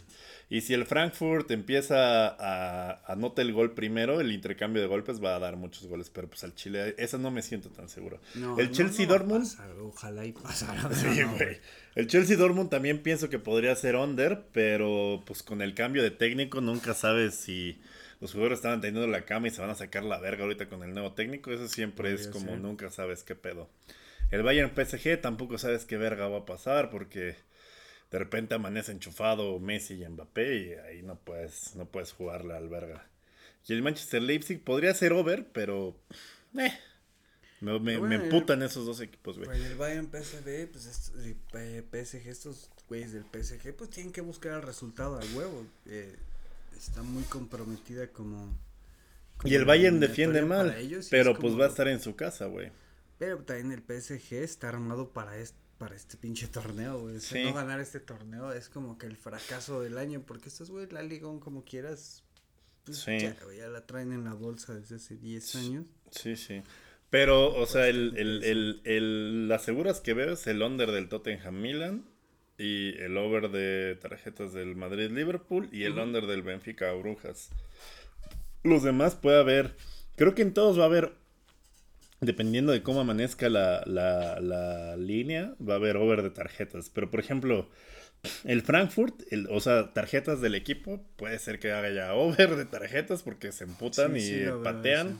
Y 0.50 0.60
si 0.60 0.74
el 0.74 0.84
Frankfurt 0.84 1.50
empieza 1.50 2.28
a 2.28 3.00
anota 3.06 3.42
el 3.42 3.52
gol 3.52 3.72
primero, 3.72 4.20
el 4.20 4.30
intercambio 4.30 4.82
de 4.82 4.88
golpes 4.88 5.22
va 5.22 5.36
a 5.36 5.38
dar 5.38 5.56
muchos 5.56 5.86
goles, 5.86 6.10
pero 6.10 6.28
pues 6.28 6.44
al 6.44 6.54
Chile, 6.54 6.94
eso 6.98 7.18
no 7.18 7.30
me 7.30 7.42
siento 7.42 7.70
tan 7.70 7.88
seguro. 7.88 8.20
No, 8.34 8.58
el 8.58 8.66
no, 8.66 8.72
Chelsea 8.72 9.06
no 9.06 9.12
Dortmund, 9.12 9.42
pasar, 9.42 9.70
ojalá 9.80 10.24
y 10.26 10.32
pasara. 10.32 10.90
Sí, 10.94 11.22
güey. 11.22 11.58
El 11.94 12.06
Chelsea 12.06 12.36
Dortmund 12.36 12.70
también 12.70 13.02
pienso 13.02 13.30
que 13.30 13.38
podría 13.38 13.74
ser 13.74 13.96
under, 13.96 14.44
pero 14.52 15.22
pues 15.26 15.42
con 15.42 15.62
el 15.62 15.74
cambio 15.74 16.02
de 16.02 16.10
técnico 16.10 16.60
nunca 16.60 16.94
sabes 16.94 17.34
si 17.34 17.80
los 18.20 18.32
jugadores 18.32 18.58
estaban 18.58 18.80
teniendo 18.80 19.06
la 19.06 19.24
cama 19.24 19.48
y 19.48 19.50
se 19.50 19.60
van 19.60 19.70
a 19.70 19.74
sacar 19.74 20.04
la 20.04 20.18
verga 20.18 20.44
ahorita 20.44 20.68
con 20.68 20.82
el 20.82 20.92
nuevo 20.92 21.12
técnico. 21.12 21.52
Eso 21.52 21.68
siempre 21.68 22.12
es 22.12 22.28
como 22.28 22.50
ser. 22.50 22.58
nunca 22.58 22.90
sabes 22.90 23.22
qué 23.22 23.34
pedo. 23.34 23.68
El 24.30 24.42
Bayern 24.42 24.72
PSG 24.74 25.20
tampoco 25.20 25.58
sabes 25.58 25.84
qué 25.84 25.96
verga 25.96 26.28
va 26.28 26.38
a 26.38 26.46
pasar 26.46 26.90
porque 26.90 27.36
de 28.14 28.20
repente 28.20 28.54
amanece 28.54 28.92
enchufado 28.92 29.58
Messi 29.58 29.94
y 30.00 30.08
Mbappé 30.08 30.56
y 30.56 30.72
ahí 30.74 31.02
no 31.02 31.16
puedes, 31.18 31.74
no 31.74 31.84
puedes 31.86 32.12
jugarle 32.12 32.54
al 32.54 32.68
verga. 32.68 33.04
Y 33.66 33.72
el 33.72 33.82
Manchester 33.82 34.22
Leipzig 34.22 34.62
podría 34.62 34.94
ser 34.94 35.12
over, 35.12 35.48
pero 35.52 35.96
eh, 36.56 36.72
me, 37.60 37.72
me, 37.80 37.96
Bueno, 37.98 38.06
me 38.06 38.14
el- 38.14 38.22
emputan 38.22 38.62
esos 38.62 38.86
dos 38.86 39.00
equipos, 39.00 39.36
güey. 39.36 39.46
Pues 39.48 39.60
el 39.64 39.74
Bayern 39.76 40.06
PSV, 40.12 40.68
pues 40.70 40.86
est- 40.86 41.16
eh, 41.54 41.82
PSG, 41.90 42.28
estos 42.28 42.70
güeyes 42.88 43.12
del 43.12 43.24
PSG, 43.24 43.74
pues 43.74 43.90
tienen 43.90 44.12
que 44.12 44.20
buscar 44.20 44.52
el 44.52 44.62
resultado 44.62 45.18
al 45.18 45.34
huevo. 45.34 45.66
eh, 45.86 46.14
está 46.76 47.02
muy 47.02 47.24
comprometida 47.24 48.06
como. 48.12 48.56
como 49.38 49.52
Y 49.52 49.56
el 49.56 49.64
Bayern 49.64 49.98
defiende 49.98 50.42
mal, 50.42 50.72
ellos, 50.76 51.08
pero 51.10 51.32
es 51.32 51.36
pues 51.38 51.50
como- 51.50 51.58
va 51.58 51.66
a 51.66 51.68
estar 51.68 51.88
en 51.88 52.00
su 52.00 52.14
casa, 52.14 52.46
güey. 52.46 52.70
Pero 53.18 53.38
también 53.38 53.72
el 53.72 53.82
PSG 53.82 54.34
está 54.44 54.68
armado 54.68 55.08
para 55.10 55.36
este, 55.38 55.56
para 55.78 55.94
este 55.96 56.16
pinche 56.16 56.46
torneo, 56.48 57.00
güey. 57.00 57.20
Sí. 57.20 57.42
no 57.44 57.54
ganar 57.54 57.80
este 57.80 58.00
torneo 58.00 58.52
es 58.52 58.68
como 58.68 58.96
que 58.98 59.06
el 59.06 59.16
fracaso 59.16 59.80
del 59.82 59.98
año, 59.98 60.22
porque 60.26 60.48
estos 60.48 60.70
güeyes 60.70 60.92
la 60.92 61.02
liga 61.02 61.28
como 61.40 61.64
quieras. 61.64 62.22
Pues 62.84 62.98
Sí. 62.98 63.18
ya, 63.18 63.36
güey, 63.44 63.58
ya 63.58 63.68
la 63.68 63.86
traen 63.86 64.12
en 64.12 64.24
la 64.24 64.34
bolsa 64.34 64.74
desde 64.74 64.96
hace 64.96 65.16
10 65.16 65.54
años. 65.56 65.86
Sí, 66.10 66.36
sí. 66.36 66.62
Pero, 67.10 67.54
o 67.54 67.66
sea, 67.66 67.88
el, 67.88 68.14
el, 68.16 68.42
el, 68.44 68.80
el- 68.84 69.48
las 69.48 69.62
seguras 69.64 70.00
que 70.00 70.14
veo 70.14 70.32
es 70.34 70.46
el 70.46 70.60
under 70.62 70.90
del 70.90 71.08
Tottenham 71.08 71.60
Milan 71.60 72.04
y 72.58 72.96
el 72.98 73.16
over 73.16 73.50
de 73.50 73.96
tarjetas 74.00 74.52
del 74.52 74.76
Madrid 74.76 75.10
Liverpool 75.10 75.68
y 75.72 75.84
el 75.84 75.98
under 75.98 76.26
del 76.26 76.42
Benfica 76.42 76.92
Brujas. 76.92 77.50
Los 78.62 78.82
demás 78.82 79.14
puede 79.14 79.38
haber, 79.40 79.76
creo 80.16 80.34
que 80.34 80.42
en 80.42 80.54
todos 80.54 80.78
va 80.78 80.84
a 80.84 80.86
haber, 80.86 81.14
dependiendo 82.20 82.72
de 82.72 82.82
cómo 82.82 83.00
amanezca 83.00 83.48
la, 83.48 83.82
la, 83.86 84.40
la 84.40 84.96
línea, 84.96 85.54
va 85.66 85.74
a 85.74 85.76
haber 85.76 85.96
over 85.96 86.22
de 86.22 86.30
tarjetas. 86.30 86.90
Pero, 86.90 87.10
por 87.10 87.20
ejemplo, 87.20 87.68
el 88.44 88.62
Frankfurt, 88.62 89.20
el, 89.30 89.46
o 89.50 89.60
sea, 89.60 89.92
tarjetas 89.92 90.40
del 90.40 90.54
equipo, 90.54 91.04
puede 91.16 91.38
ser 91.38 91.58
que 91.58 91.72
haga 91.72 91.90
ya 91.90 92.14
over 92.14 92.56
de 92.56 92.64
tarjetas 92.64 93.22
porque 93.22 93.52
se 93.52 93.64
emputan 93.64 94.12
Sí, 94.12 94.18
y 94.18 94.20
sí, 94.22 94.44
patean. 94.62 95.18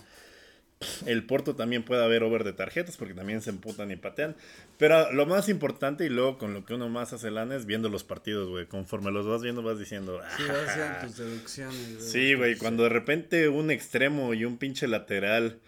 El 1.06 1.24
Porto 1.24 1.54
también 1.56 1.82
puede 1.82 2.04
haber 2.04 2.22
over 2.24 2.44
de 2.44 2.52
tarjetas 2.52 2.96
porque 2.98 3.14
también 3.14 3.40
se 3.40 3.48
emputan 3.50 3.90
y 3.90 3.96
patean. 3.96 4.36
Pero 4.76 5.12
lo 5.12 5.24
más 5.24 5.48
importante 5.48 6.04
y 6.04 6.10
luego 6.10 6.36
con 6.36 6.52
lo 6.52 6.64
que 6.66 6.74
uno 6.74 6.88
más 6.90 7.12
hace 7.14 7.30
lana 7.30 7.54
es 7.56 7.64
viendo 7.64 7.88
los 7.88 8.04
partidos, 8.04 8.48
güey. 8.50 8.66
Conforme 8.66 9.10
los 9.10 9.26
vas 9.26 9.40
viendo 9.42 9.62
vas 9.62 9.78
diciendo... 9.78 10.20
Sí, 10.36 10.42
vas 10.46 10.56
a 10.56 10.62
"Ah". 10.62 10.96
hacer 10.98 11.08
tus 11.08 11.16
deducciones. 11.18 12.04
Sí, 12.10 12.34
güey, 12.34 12.56
cuando 12.56 12.82
de 12.82 12.88
repente 12.90 13.48
un 13.48 13.70
extremo 13.70 14.34
y 14.34 14.44
un 14.44 14.58
pinche 14.58 14.86
lateral 14.86 15.58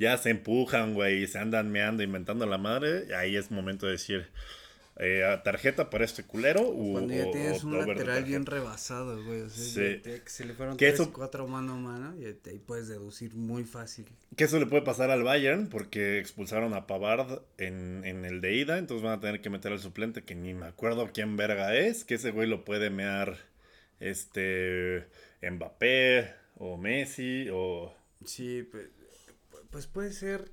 ya 0.00 0.16
se 0.16 0.30
empujan, 0.30 0.94
güey, 0.94 1.22
y 1.22 1.26
se 1.28 1.38
andan 1.38 1.70
meando, 1.70 2.02
inventando 2.02 2.46
la 2.46 2.58
madre, 2.58 3.14
ahí 3.14 3.36
es 3.36 3.50
momento 3.50 3.84
de 3.86 3.92
decir, 3.92 4.26
eh, 5.02 5.22
tarjeta 5.44 5.88
para 5.90 6.04
este 6.04 6.24
culero 6.24 6.62
o, 6.62 6.92
Cuando 6.92 7.14
ya 7.14 7.30
tienes 7.30 7.62
o 7.64 7.68
un 7.68 7.78
lateral 7.86 8.24
bien 8.24 8.44
rebasado, 8.44 9.22
güey. 9.24 9.42
O 9.42 9.48
sea, 9.50 9.64
Sí. 9.64 9.98
te- 10.02 10.20
que 10.22 10.28
se 10.28 10.44
le 10.44 10.52
fueron 10.54 10.76
Que 10.76 10.88
tres, 10.88 11.00
eso- 11.00 11.12
cuatro 11.12 11.46
mano 11.46 11.74
a 11.74 11.76
mano 11.76 12.14
y 12.20 12.24
ahí 12.26 12.58
puedes 12.58 12.88
deducir 12.88 13.34
muy 13.34 13.64
fácil. 13.64 14.06
Que 14.36 14.44
eso 14.44 14.58
le 14.58 14.66
puede 14.66 14.82
pasar 14.82 15.10
al 15.10 15.22
Bayern 15.22 15.68
porque 15.68 16.18
expulsaron 16.18 16.74
a 16.74 16.86
Pavard 16.86 17.40
en, 17.58 18.02
en 18.04 18.24
el 18.26 18.40
de 18.42 18.54
ida, 18.56 18.78
entonces 18.78 19.02
van 19.04 19.18
a 19.18 19.20
tener 19.20 19.40
que 19.40 19.48
meter 19.50 19.72
al 19.72 19.80
suplente 19.80 20.22
que 20.22 20.34
ni 20.34 20.52
me 20.54 20.66
acuerdo 20.66 21.08
quién 21.14 21.36
verga 21.36 21.74
es, 21.76 22.04
que 22.04 22.14
ese 22.14 22.30
güey 22.30 22.46
lo 22.48 22.64
puede 22.64 22.90
mear 22.90 23.38
este 24.00 25.06
Mbappé 25.42 26.32
o 26.56 26.76
Messi 26.76 27.48
o... 27.52 27.94
Sí, 28.24 28.68
pues, 28.70 28.86
pues 29.70 29.86
puede 29.86 30.12
ser. 30.12 30.50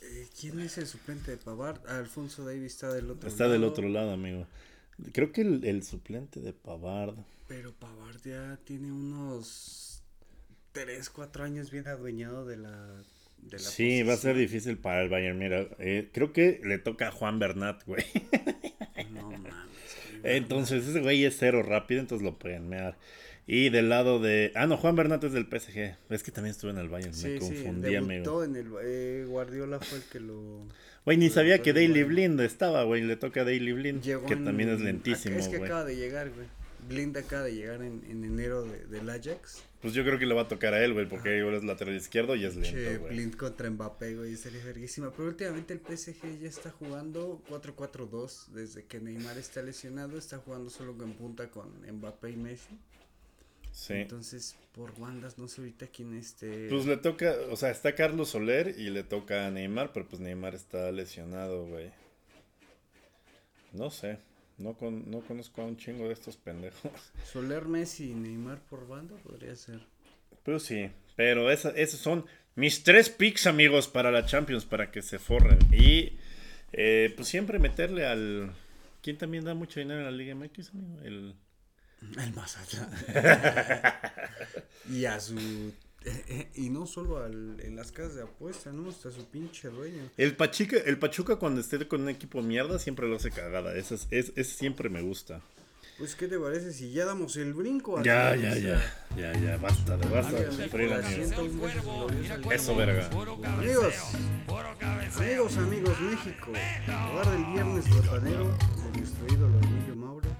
eh, 0.00 0.28
¿Quién 0.40 0.60
es 0.60 0.78
el 0.78 0.86
suplente 0.86 1.30
de 1.30 1.36
Pavard? 1.36 1.86
Alfonso 1.88 2.44
Davis 2.44 2.72
está 2.74 2.92
del 2.92 3.10
otro 3.10 3.28
Está 3.28 3.44
lado. 3.44 3.52
del 3.54 3.64
otro 3.64 3.88
lado, 3.88 4.12
amigo. 4.12 4.46
Creo 5.12 5.32
que 5.32 5.40
el, 5.42 5.64
el 5.64 5.82
suplente 5.82 6.40
de 6.40 6.52
Pavard... 6.52 7.14
Pero 7.48 7.72
Pavard 7.74 8.20
ya 8.24 8.58
tiene 8.64 8.90
unos 8.92 10.02
3, 10.72 11.10
4 11.10 11.44
años 11.44 11.70
bien 11.70 11.86
adueñado 11.88 12.46
de 12.46 12.56
la. 12.56 13.02
De 13.38 13.58
la 13.58 13.58
Sí, 13.58 14.02
va 14.04 14.14
a 14.14 14.16
ser 14.16 14.36
difícil 14.36 14.78
para 14.78 15.02
el 15.02 15.08
Bayern. 15.08 15.36
Mira, 15.38 15.66
eh, 15.78 16.10
creo 16.14 16.32
que 16.32 16.60
le 16.64 16.78
toca 16.78 17.08
a 17.08 17.10
Juan 17.12 17.38
Bernat, 17.38 17.84
güey. 17.84 18.04
No 19.12 19.30
mames. 19.32 19.52
Entonces 20.22 20.86
ese 20.86 21.00
güey 21.00 21.24
es 21.24 21.36
cero 21.38 21.62
rápido, 21.62 22.00
entonces 22.00 22.24
lo 22.24 22.38
pueden 22.38 22.68
mear. 22.68 22.96
Y 23.46 23.70
del 23.70 23.88
lado 23.88 24.20
de... 24.20 24.52
Ah, 24.54 24.66
no, 24.66 24.76
Juan 24.76 24.94
Bernat 24.94 25.24
es 25.24 25.32
del 25.32 25.46
PSG. 25.46 25.96
Es 26.10 26.22
que 26.22 26.30
también 26.30 26.52
estuve 26.52 26.70
en 26.70 26.78
el 26.78 26.88
Bayern, 26.88 27.12
Sí, 27.12 27.26
me 27.26 27.32
sí, 27.34 27.38
confundí, 27.40 27.96
amigo. 27.96 28.44
en 28.44 28.54
el 28.56 28.66
eh, 28.82 29.24
Guardiola 29.26 29.80
fue 29.80 29.98
el 29.98 30.04
que 30.04 30.20
lo 30.20 30.64
Güey, 31.04 31.16
ni 31.16 31.24
Pero 31.26 31.34
sabía 31.34 31.58
que 31.60 31.72
Daily. 31.72 32.04
Blind 32.04 32.40
estaba, 32.40 32.84
güey. 32.84 33.02
Le 33.02 33.16
toca 33.16 33.40
a 33.40 33.44
Daily 33.44 33.72
Blind, 33.72 34.00
llegó 34.02 34.24
que 34.26 34.34
en- 34.34 34.44
también 34.44 34.68
es 34.68 34.80
lentísimo, 34.80 35.36
Es 35.38 35.48
que 35.48 35.56
güey. 35.58 35.68
acaba 35.68 35.84
de 35.84 35.96
llegar, 35.96 36.30
güey. 36.30 36.46
Blind 36.88 37.16
acaba 37.16 37.42
de 37.42 37.54
llegar 37.54 37.82
en, 37.82 38.04
en 38.08 38.24
enero 38.24 38.64
de, 38.64 38.86
del 38.86 39.08
Ajax. 39.10 39.62
Pues 39.80 39.94
yo 39.94 40.04
creo 40.04 40.16
que 40.20 40.26
le 40.26 40.34
va 40.34 40.42
a 40.42 40.48
tocar 40.48 40.74
a 40.74 40.84
él, 40.84 40.92
güey, 40.92 41.08
porque 41.08 41.38
él 41.40 41.54
es 41.54 41.64
lateral 41.64 41.96
izquierdo 41.96 42.36
y 42.36 42.44
es 42.44 42.54
Che, 42.54 42.60
lento, 42.72 43.00
güey. 43.02 43.14
Blind 43.16 43.36
contra 43.36 43.68
Mbappé, 43.68 44.14
güey, 44.14 44.36
sería 44.36 44.64
verguísima. 44.64 45.10
Pero 45.10 45.28
últimamente 45.28 45.74
el 45.74 45.80
PSG 45.80 46.38
ya 46.40 46.48
está 46.48 46.70
jugando 46.70 47.42
4-4-2. 47.50 48.46
Desde 48.52 48.84
que 48.84 49.00
Neymar 49.00 49.38
está 49.38 49.60
lesionado, 49.62 50.16
está 50.18 50.38
jugando 50.38 50.70
solo 50.70 50.94
en 51.02 51.14
punta 51.14 51.48
con 51.50 51.68
Mbappé 51.92 52.30
y 52.30 52.36
Messi. 52.36 52.78
Sí. 53.72 53.94
Entonces, 53.94 54.56
por 54.72 54.96
bandas, 54.98 55.38
no 55.38 55.48
sé 55.48 55.62
ahorita 55.62 55.86
quién 55.88 56.16
esté. 56.16 56.68
Pues 56.68 56.86
le 56.86 56.96
toca, 56.98 57.34
o 57.50 57.56
sea, 57.56 57.70
está 57.70 57.94
Carlos 57.94 58.30
Soler 58.30 58.74
y 58.78 58.90
le 58.90 59.02
toca 59.02 59.46
a 59.46 59.50
Neymar, 59.50 59.92
pero 59.92 60.06
pues 60.06 60.20
Neymar 60.20 60.54
está 60.54 60.92
lesionado, 60.92 61.66
güey. 61.66 61.90
No 63.72 63.90
sé, 63.90 64.18
no, 64.58 64.74
con, 64.74 65.10
no 65.10 65.20
conozco 65.20 65.62
a 65.62 65.64
un 65.64 65.76
chingo 65.76 66.06
de 66.06 66.12
estos 66.12 66.36
pendejos. 66.36 66.92
Soler, 67.32 67.66
Messi 67.66 68.10
y 68.10 68.14
Neymar 68.14 68.60
por 68.60 68.86
banda 68.86 69.16
podría 69.16 69.56
ser. 69.56 69.80
Pero 70.44 70.58
sí, 70.58 70.90
pero 71.16 71.50
esa, 71.50 71.70
esos 71.70 72.00
son 72.00 72.26
mis 72.54 72.82
tres 72.82 73.08
picks, 73.08 73.46
amigos, 73.46 73.88
para 73.88 74.10
la 74.10 74.26
Champions, 74.26 74.66
para 74.66 74.90
que 74.90 75.00
se 75.00 75.18
forren. 75.18 75.58
Y 75.72 76.18
eh, 76.72 77.12
pues 77.16 77.28
siempre 77.28 77.58
meterle 77.58 78.06
al... 78.06 78.52
¿Quién 79.00 79.16
también 79.18 79.44
da 79.44 79.54
mucho 79.54 79.80
dinero 79.80 80.00
en 80.00 80.06
la 80.06 80.12
Liga 80.12 80.34
MX, 80.34 80.70
amigo? 80.70 81.00
El... 81.02 81.34
El 82.18 82.32
Mazatlán. 82.34 82.90
y 84.90 85.04
a 85.04 85.18
su. 85.20 85.36
eh, 85.38 85.72
eh, 86.28 86.48
y 86.56 86.70
no 86.70 86.86
solo 86.86 87.22
al, 87.24 87.60
en 87.60 87.76
las 87.76 87.92
casas 87.92 88.16
de 88.16 88.22
apuesta, 88.22 88.72
¿no? 88.72 88.90
Hasta 88.90 89.10
su 89.10 89.24
pinche 89.26 89.68
dueño. 89.68 90.02
El 90.16 90.36
Pachuca, 90.36 90.76
el 90.84 90.98
Pachuca 90.98 91.36
cuando 91.36 91.60
esté 91.60 91.86
con 91.88 92.02
un 92.02 92.08
equipo 92.08 92.42
mierda 92.42 92.78
siempre 92.78 93.06
lo 93.08 93.16
hace 93.16 93.30
cagada. 93.30 93.74
Ese, 93.76 93.94
es, 93.94 94.06
es- 94.10 94.32
ese 94.36 94.56
siempre 94.56 94.88
me 94.88 95.00
gusta. 95.02 95.40
Pues, 95.98 96.14
¿qué 96.16 96.26
te 96.26 96.38
parece 96.38 96.72
si 96.72 96.90
ya 96.90 97.04
damos 97.04 97.36
el 97.36 97.52
brinco? 97.54 97.98
a 97.98 98.02
Ya, 98.02 98.34
ya, 98.34 98.56
ya. 98.56 98.82
Ya, 99.16 99.32
ya, 99.34 99.56
basta 99.58 99.96
de 99.96 100.08
basta 100.08 100.32
de 100.32 100.46
Ándale, 100.46 100.64
sufrir, 100.64 100.88
por 100.88 101.04
amigo. 101.04 101.24
101 101.24 101.60
veces 101.62 101.82
gloriosa 101.84 102.54
Eso, 102.54 102.76
verga. 102.76 103.06
Amigos, 103.08 103.94
amigos, 105.14 105.56
amigos, 105.58 106.00
México. 106.00 106.46
Lugar 106.48 107.30
del 107.30 107.44
viernes 107.52 107.88
botanero 107.90 108.56
de 108.92 108.98
nuestro 108.98 109.26
ídolo 109.34 109.58
Emilio 109.60 109.96
Mauro 109.96 110.31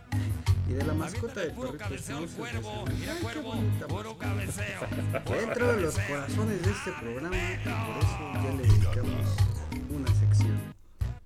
y 0.72 0.74
de 0.74 0.84
la 0.86 0.94
mascota 0.94 1.40
del 1.40 1.50
perrito 1.52 1.88
de 1.90 1.98
San- 1.98 2.16
Ay, 2.16 2.26
qué 3.32 3.38
bonita 3.40 3.86
mascota. 3.88 5.34
Dentro 5.36 5.66
de 5.74 5.80
los 5.82 5.98
corazones 5.98 6.62
de 6.64 6.70
este 6.70 6.92
programa, 7.00 7.36
y 7.36 7.56
por 7.64 7.96
eso 7.98 8.18
ya 8.34 8.50
le 8.56 8.62
dedicamos 8.62 9.36
una 9.90 10.14
sección. 10.14 10.72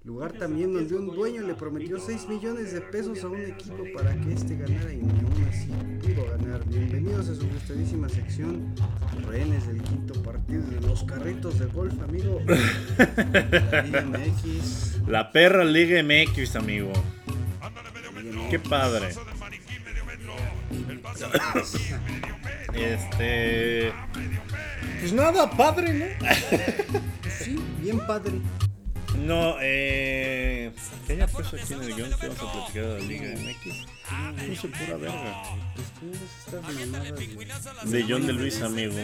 Lugar 0.05 0.33
también 0.33 0.73
donde 0.73 0.95
un 0.95 1.07
dueño 1.15 1.43
le 1.43 1.55
prometió 1.55 1.99
6 1.99 2.29
millones 2.29 2.73
de 2.73 2.81
pesos 2.81 3.23
a 3.25 3.29
un 3.29 3.41
equipo 3.41 3.85
para 3.97 4.15
que 4.21 4.33
este 4.33 4.57
ganara 4.57 4.93
y 4.93 4.99
ni 4.99 5.11
aún 5.21 5.49
así 5.51 5.69
pudo 6.01 6.31
ganar. 6.31 6.65
Bienvenidos 6.67 7.29
a 7.29 7.35
su 7.35 7.49
gustadísima 7.49 8.09
sección 8.09 8.73
Rehenes 9.27 9.67
del 9.67 9.83
quinto 9.83 10.23
partido 10.23 10.63
de 10.63 10.81
los 10.81 11.03
carritos 11.05 11.59
de 11.59 11.67
golf, 11.67 12.01
amigo. 12.03 12.41
La 12.47 13.83
Liga 13.83 14.03
MX. 14.03 14.99
La 15.09 15.33
perra 15.33 15.65
Liga 15.65 16.01
MX, 16.03 16.55
amigo. 16.57 16.93
Qué 18.49 18.61
padre. 18.61 19.09
Este. 22.75 23.93
Pues 25.01 25.13
nada, 25.13 25.51
padre, 25.51 25.95
¿no? 25.95 26.07
Sí, 27.39 27.59
bien 27.81 27.99
padre. 28.07 28.33
No, 29.19 29.57
eh. 29.61 30.73
¿Qué 31.07 31.13
haya 31.15 31.27
puesto 31.27 31.57
aquí 31.57 31.73
en 31.73 31.83
el 31.83 31.95
guion 31.95 32.11
que 32.19 32.29
vamos 32.29 32.43
a 32.43 32.53
platicar 32.53 32.85
de 32.85 33.01
la 33.01 33.07
Liga 33.07 33.27
MX? 33.41 33.97
Puse 34.47 34.69
pura 34.69 34.97
verga. 34.97 35.43
De 37.85 38.05
John 38.09 38.27
de 38.27 38.33
Luis, 38.33 38.63
amigo. 38.63 38.95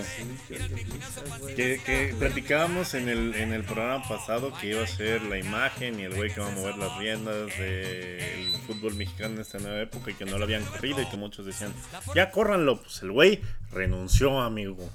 Que 1.56 2.14
platicábamos 2.18 2.94
en 2.94 3.08
el, 3.08 3.34
en 3.34 3.52
el 3.52 3.64
programa 3.64 4.06
pasado 4.06 4.52
que 4.60 4.68
iba 4.68 4.82
a 4.82 4.86
ser 4.86 5.22
la 5.22 5.38
imagen 5.38 5.98
y 5.98 6.04
el 6.04 6.14
güey 6.14 6.32
que 6.32 6.40
va 6.40 6.48
a 6.48 6.54
mover 6.54 6.76
las 6.76 6.96
riendas 6.98 7.58
del 7.58 8.52
fútbol 8.66 8.94
mexicano 8.94 9.34
en 9.34 9.40
esta 9.40 9.58
nueva 9.58 9.80
época 9.80 10.10
y 10.10 10.14
que 10.14 10.24
no 10.24 10.38
lo 10.38 10.44
habían 10.44 10.64
corrido 10.64 11.02
y 11.02 11.06
que 11.08 11.16
muchos 11.16 11.46
decían, 11.46 11.72
ya 12.14 12.30
córranlo. 12.30 12.80
Pues 12.82 13.02
el 13.02 13.12
güey 13.12 13.40
renunció, 13.72 14.40
amigo. 14.40 14.88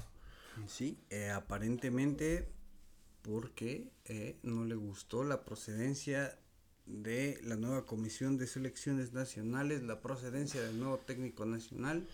Sí, 0.66 0.98
eh, 1.10 1.30
aparentemente 1.30 2.48
porque 3.22 3.88
eh, 4.08 4.36
no 4.42 4.64
le 4.64 4.74
gustó 4.74 5.24
la 5.24 5.44
procedencia 5.44 6.38
de 6.86 7.38
la 7.44 7.56
nueva 7.56 7.84
comisión 7.84 8.38
de 8.38 8.46
selecciones 8.46 9.12
nacionales, 9.12 9.82
la 9.82 10.00
procedencia 10.00 10.62
del 10.62 10.78
nuevo 10.78 10.98
técnico 10.98 11.44
nacional. 11.44 12.06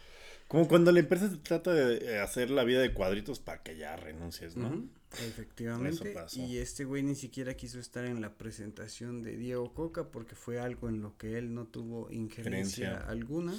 Como 0.48 0.68
cuando 0.68 0.92
la 0.92 1.00
empresa 1.00 1.30
te 1.30 1.36
trata 1.38 1.72
de 1.72 2.04
eh, 2.04 2.18
hacer 2.20 2.50
la 2.50 2.64
vida 2.64 2.80
de 2.80 2.92
cuadritos 2.92 3.38
para 3.38 3.62
que 3.62 3.76
ya 3.76 3.96
renuncies, 3.96 4.56
¿no? 4.56 4.86
Efectivamente. 5.26 6.14
Y 6.34 6.58
este 6.58 6.84
güey 6.84 7.02
ni 7.02 7.14
siquiera 7.14 7.54
quiso 7.54 7.78
estar 7.78 8.04
en 8.04 8.20
la 8.20 8.34
presentación 8.34 9.22
de 9.22 9.36
Diego 9.36 9.72
Coca 9.72 10.10
porque 10.10 10.34
fue 10.34 10.58
algo 10.58 10.88
en 10.88 11.00
lo 11.00 11.16
que 11.16 11.38
él 11.38 11.54
no 11.54 11.66
tuvo 11.66 12.10
injerencia 12.10 12.88
Injerencia. 12.88 13.08
alguna. 13.08 13.54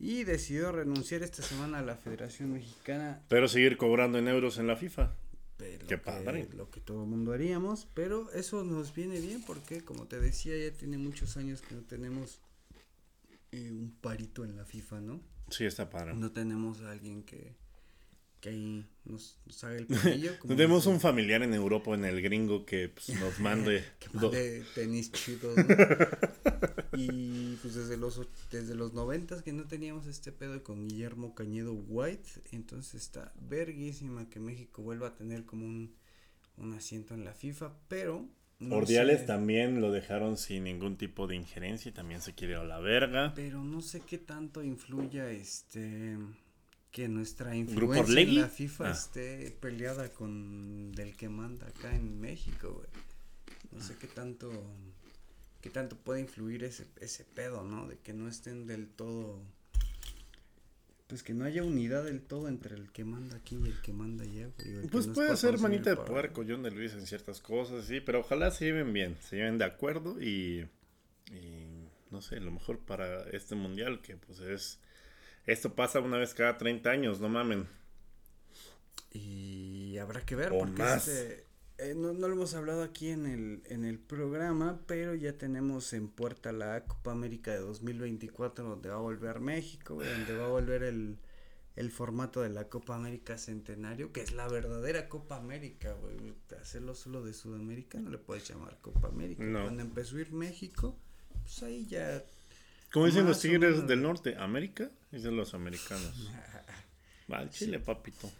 Y 0.00 0.22
decidió 0.22 0.70
renunciar 0.70 1.22
esta 1.24 1.42
semana 1.42 1.80
a 1.80 1.82
la 1.82 1.96
Federación 1.96 2.52
Mexicana 2.52 3.20
Pero 3.28 3.48
seguir 3.48 3.76
cobrando 3.76 4.18
en 4.18 4.28
euros 4.28 4.58
en 4.58 4.68
la 4.68 4.76
FIFA. 4.76 5.12
Qué 5.58 5.96
lo 5.96 6.02
padre. 6.02 6.46
Que, 6.46 6.56
lo 6.56 6.70
que 6.70 6.80
todo 6.80 7.02
el 7.02 7.08
mundo 7.08 7.32
haríamos, 7.32 7.88
pero 7.94 8.30
eso 8.32 8.64
nos 8.64 8.94
viene 8.94 9.20
bien 9.20 9.42
porque, 9.44 9.84
como 9.84 10.06
te 10.06 10.20
decía, 10.20 10.56
ya 10.56 10.76
tiene 10.76 10.98
muchos 10.98 11.36
años 11.36 11.60
que 11.62 11.74
no 11.74 11.82
tenemos 11.82 12.40
eh, 13.52 13.70
un 13.70 13.96
parito 14.00 14.44
en 14.44 14.56
la 14.56 14.64
FIFA, 14.64 15.00
¿no? 15.00 15.20
Sí, 15.50 15.64
está 15.64 15.90
padre. 15.90 16.14
No 16.14 16.30
tenemos 16.30 16.82
a 16.82 16.92
alguien 16.92 17.22
que, 17.22 17.56
que 18.40 18.50
ahí 18.50 18.86
nos, 19.04 19.36
nos 19.46 19.64
haga 19.64 19.76
el 19.78 19.86
como 20.38 20.54
Tenemos 20.54 20.86
un 20.86 21.00
familiar 21.00 21.42
en 21.42 21.54
Europa, 21.54 21.94
en 21.94 22.04
el 22.04 22.20
gringo, 22.22 22.64
que 22.64 22.88
pues, 22.88 23.08
nos 23.20 23.38
mande. 23.40 23.82
que 23.98 24.08
do- 24.12 24.30
mande 24.30 24.64
tenis 24.74 25.10
chidos, 25.12 25.56
¿no? 25.56 25.64
y 26.96 27.56
pues 27.62 27.74
desde 27.74 27.96
los 27.96 28.20
desde 28.50 28.74
los 28.74 28.92
noventas 28.94 29.42
que 29.42 29.52
no 29.52 29.64
teníamos 29.66 30.06
este 30.06 30.32
pedo 30.32 30.62
con 30.62 30.88
Guillermo 30.88 31.34
Cañedo 31.34 31.72
White, 31.74 32.28
entonces 32.52 33.02
está 33.02 33.32
verguísima 33.40 34.28
que 34.30 34.40
México 34.40 34.82
vuelva 34.82 35.08
a 35.08 35.14
tener 35.14 35.44
como 35.44 35.66
un, 35.66 35.94
un 36.56 36.74
asiento 36.74 37.14
en 37.14 37.24
la 37.24 37.34
FIFA, 37.34 37.74
pero 37.88 38.28
no 38.60 38.76
Ordiales 38.76 39.20
sé- 39.20 39.26
también 39.26 39.80
lo 39.80 39.92
dejaron 39.92 40.36
sin 40.36 40.64
ningún 40.64 40.96
tipo 40.96 41.26
de 41.26 41.36
injerencia 41.36 41.90
y 41.90 41.92
también 41.92 42.20
se 42.22 42.34
quiere 42.34 42.54
ir 42.54 42.58
a 42.60 42.64
la 42.64 42.78
verga. 42.80 43.32
pero 43.34 43.62
no 43.62 43.80
sé 43.80 44.00
qué 44.00 44.18
tanto 44.18 44.62
influya 44.64 45.30
este 45.30 46.16
que 46.98 47.06
nuestra 47.06 47.50
¿Grupo 47.54 47.94
influencia 47.94 48.20
en 48.22 48.34
la 48.40 48.48
FIFA 48.48 48.88
Ah. 48.88 48.90
esté 48.90 49.56
peleada 49.60 50.08
con 50.12 50.90
del 50.90 51.16
que 51.16 51.28
manda 51.28 51.68
acá 51.68 51.94
en 51.94 52.20
México, 52.20 52.72
güey. 52.72 52.88
No 53.70 53.80
sé 53.80 53.94
qué 54.00 54.08
tanto 54.08 54.50
qué 55.60 55.70
tanto 55.70 55.94
puede 55.96 56.20
influir 56.22 56.64
ese 56.64 56.88
ese 57.00 57.22
pedo, 57.24 57.62
¿no? 57.62 57.86
De 57.86 57.98
que 57.98 58.12
no 58.14 58.26
estén 58.26 58.66
del 58.66 58.88
todo 58.88 59.40
pues 61.06 61.22
que 61.22 61.34
no 61.34 61.44
haya 61.44 61.62
unidad 61.62 62.02
del 62.04 62.20
todo 62.20 62.48
entre 62.48 62.74
el 62.74 62.90
que 62.90 63.04
manda 63.04 63.36
aquí 63.36 63.56
y 63.56 63.68
el 63.68 63.80
que 63.80 63.92
manda 63.92 64.24
allá, 64.24 64.48
güey. 64.58 64.88
Pues 64.88 65.06
nos 65.06 65.14
puede 65.14 65.36
ser 65.36 65.56
manita 65.60 65.90
de 65.90 65.96
puerco 65.98 66.44
John 66.46 66.64
de 66.64 66.72
Luis 66.72 66.94
en 66.94 67.06
ciertas 67.06 67.40
cosas, 67.40 67.84
sí, 67.86 68.00
pero 68.00 68.20
ojalá 68.20 68.50
se 68.50 68.64
lleven 68.64 68.92
bien, 68.92 69.16
se 69.22 69.36
lleven 69.36 69.56
de 69.56 69.64
acuerdo 69.66 70.20
y, 70.20 70.66
y 71.30 71.86
no 72.10 72.20
sé, 72.22 72.40
lo 72.40 72.50
mejor 72.50 72.80
para 72.80 73.22
este 73.30 73.54
mundial 73.54 74.02
que 74.02 74.16
pues 74.16 74.40
es 74.40 74.80
esto 75.48 75.74
pasa 75.74 76.00
una 76.00 76.18
vez 76.18 76.34
cada 76.34 76.58
30 76.58 76.90
años, 76.90 77.20
no 77.20 77.28
mamen. 77.28 77.66
Y 79.12 79.96
habrá 79.98 80.24
que 80.24 80.36
ver 80.36 80.52
O 80.52 80.58
porque 80.58 80.82
más. 80.82 81.08
este, 81.08 81.44
eh, 81.78 81.94
no, 81.96 82.12
no 82.12 82.28
lo 82.28 82.34
hemos 82.34 82.54
hablado 82.54 82.82
aquí 82.82 83.08
en 83.08 83.26
el, 83.26 83.62
en 83.66 83.84
el 83.84 83.98
programa, 83.98 84.80
pero 84.86 85.14
ya 85.14 85.38
tenemos 85.38 85.92
en 85.94 86.08
puerta 86.08 86.52
la 86.52 86.84
Copa 86.84 87.12
América 87.12 87.52
de 87.52 87.60
2024 87.60 88.64
donde 88.68 88.90
va 88.90 88.96
a 88.96 89.00
volver 89.00 89.40
México, 89.40 89.94
donde 89.94 90.36
va 90.36 90.44
a 90.44 90.48
volver 90.48 90.82
el, 90.82 91.18
el 91.76 91.90
formato 91.90 92.42
de 92.42 92.50
la 92.50 92.68
Copa 92.68 92.96
América 92.96 93.38
Centenario, 93.38 94.12
que 94.12 94.20
es 94.20 94.32
la 94.32 94.48
verdadera 94.48 95.08
Copa 95.08 95.36
América, 95.36 95.94
güey. 95.94 96.34
Hacerlo 96.60 96.94
solo 96.94 97.24
de 97.24 97.32
Sudamérica 97.32 97.98
no 97.98 98.10
le 98.10 98.18
puedes 98.18 98.46
llamar 98.46 98.78
Copa 98.82 99.08
América. 99.08 99.44
No. 99.44 99.62
Cuando 99.62 99.82
empezó 99.82 100.16
a 100.16 100.20
ir 100.20 100.32
México, 100.32 100.94
pues 101.42 101.62
ahí 101.62 101.86
ya... 101.86 102.22
Como 102.92 103.06
dicen 103.06 103.26
los 103.26 103.40
tigres 103.40 103.86
del 103.86 104.02
norte, 104.02 104.36
América, 104.38 104.90
dicen 105.10 105.36
los 105.36 105.54
americanos. 105.54 106.30
Va 107.30 107.38
al 107.40 107.50
chile, 107.50 107.78
papito. 107.80 108.30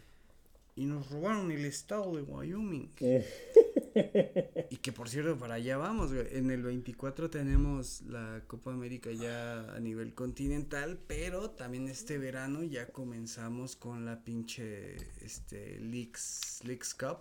Y 0.75 0.85
nos 0.85 1.09
robaron 1.09 1.51
el 1.51 1.65
estado 1.65 2.15
de 2.15 2.21
Wyoming. 2.23 2.91
Y 4.71 4.77
que 4.77 4.91
por 4.91 5.09
cierto, 5.09 5.37
para 5.37 5.55
allá 5.55 5.77
vamos, 5.77 6.13
güey. 6.13 6.27
En 6.31 6.51
el 6.51 6.61
24 6.61 7.29
tenemos 7.29 8.01
la 8.03 8.41
Copa 8.45 8.71
América 8.71 9.11
ya 9.11 9.61
a 9.73 9.79
nivel 9.79 10.13
continental, 10.13 10.99
pero 11.07 11.49
también 11.49 11.87
este 11.87 12.17
verano 12.19 12.63
ya 12.63 12.87
comenzamos 12.87 13.75
con 13.75 14.05
la 14.05 14.23
pinche 14.23 14.95
este 15.21 15.79
Leagues, 15.79 16.61
Leagues 16.63 16.93
Cup, 16.93 17.17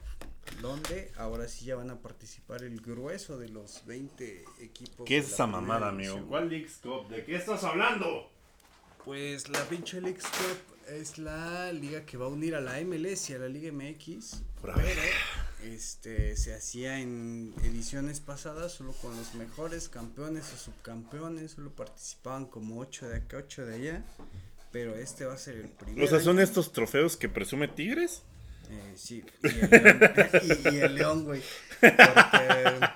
donde 0.61 1.11
ahora 1.17 1.49
sí 1.49 1.65
ya 1.65 1.77
van 1.77 1.91
a 1.91 2.01
participar 2.01 2.63
el 2.65 2.81
grueso 2.81 3.39
de 3.39 3.49
los 3.49 3.85
20 3.87 4.45
equipos. 4.61 5.07
¿Qué 5.07 5.19
es 5.19 5.33
esa 5.33 5.47
mamada, 5.47 5.89
amigo? 5.89 6.27
¿Cuál 6.29 6.51
Leagues 6.51 6.79
Cup? 6.83 7.09
¿De 7.09 7.25
qué 7.25 7.37
estás 7.37 7.65
hablando? 7.65 8.31
Pues 9.05 9.49
la 9.49 9.63
pinche 9.65 10.03
Leagues 10.03 10.27
Cup 10.27 10.77
es 10.89 11.17
la 11.17 11.73
liga 11.73 12.05
que 12.05 12.19
va 12.19 12.27
a 12.27 12.29
unir 12.29 12.55
a 12.55 12.61
la 12.61 12.81
MLS 12.83 13.31
y 13.31 13.35
a 13.35 13.39
la 13.39 13.49
Liga 13.49 13.73
MX. 13.73 14.43
Pero 14.61 14.75
este 15.65 16.37
se 16.37 16.55
hacía 16.55 16.99
en 17.01 17.55
ediciones 17.65 18.21
pasadas 18.21 18.73
solo 18.73 18.93
con 18.93 19.17
los 19.17 19.35
mejores 19.35 19.89
campeones 19.89 20.45
o 20.55 20.57
subcampeones, 20.57 21.53
solo 21.53 21.71
participaban 21.71 22.47
como 22.47 22.81
8 22.81 23.09
de 23.09 23.17
acá, 23.17 23.39
8 23.39 23.67
de 23.67 23.75
allá. 23.75 24.05
Pero 24.71 24.95
este 24.97 25.25
va 25.25 25.35
a 25.35 25.39
ser 25.39 25.57
el 25.57 25.69
primero. 25.69 26.05
O 26.05 26.09
sea, 26.09 26.21
son 26.21 26.39
estos 26.41 26.73
trofeos 26.73 27.17
que 27.17 27.29
presume 27.29 27.69
Tigres. 27.69 28.23
Eh, 28.71 28.93
sí, 28.97 29.25
y 29.43 29.47
el 29.49 29.71
León, 29.71 30.01
y, 30.71 30.75
y 30.75 30.81
el 30.81 30.95
León, 30.95 31.25
güey. 31.25 31.43
Porque, 31.81 32.89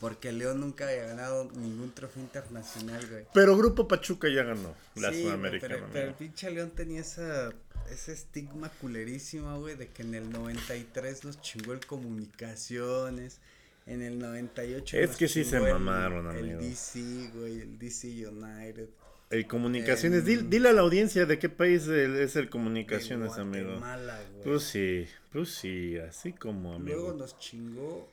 porque 0.00 0.28
el 0.30 0.38
León 0.38 0.60
nunca 0.60 0.88
había 0.88 1.06
ganado 1.06 1.50
ningún 1.54 1.92
trofeo 1.92 2.22
internacional, 2.22 3.04
güey. 3.10 3.24
Pero 3.34 3.56
Grupo 3.56 3.88
Pachuca 3.88 4.28
ya 4.28 4.42
ganó 4.44 4.74
la 4.96 5.12
Sí, 5.12 5.22
Sudamericana. 5.22 5.74
Pero, 5.76 5.86
pero 5.92 6.08
el 6.08 6.14
pinche 6.14 6.50
León 6.50 6.70
tenía 6.74 7.00
esa, 7.00 7.52
ese 7.90 8.12
estigma 8.12 8.68
culerísimo, 8.80 9.58
güey, 9.60 9.74
de 9.76 9.88
que 9.88 10.02
en 10.02 10.14
el 10.14 10.30
93 10.30 11.24
nos 11.24 11.40
chingó 11.40 11.72
el 11.72 11.80
Comunicaciones. 11.86 13.40
En 13.86 14.02
el 14.02 14.18
98 14.18 14.98
Es 14.98 15.16
que 15.16 15.28
sí 15.28 15.44
se 15.44 15.56
el- 15.56 15.62
mamaron, 15.62 16.30
El 16.36 16.44
amigo. 16.44 16.60
DC, 16.60 17.30
güey, 17.34 17.60
el 17.62 17.78
DC 17.78 18.08
United. 18.28 18.88
El 19.30 19.46
Comunicaciones, 19.46 20.24
dil- 20.26 20.48
dile 20.50 20.68
a 20.68 20.72
la 20.74 20.82
audiencia 20.82 21.24
de 21.26 21.38
qué 21.38 21.48
país 21.48 21.86
el- 21.86 22.16
es 22.16 22.36
el 22.36 22.50
Comunicaciones, 22.50 23.34
de 23.36 23.40
amigo. 23.42 23.78
Güey. 23.78 24.42
Pues 24.44 24.62
sí, 24.64 25.06
pues 25.32 25.50
sí, 25.54 25.96
así 25.98 26.32
como 26.34 26.78
Luego 26.78 27.08
amigo. 27.10 27.18
nos 27.18 27.38
chingó 27.38 28.08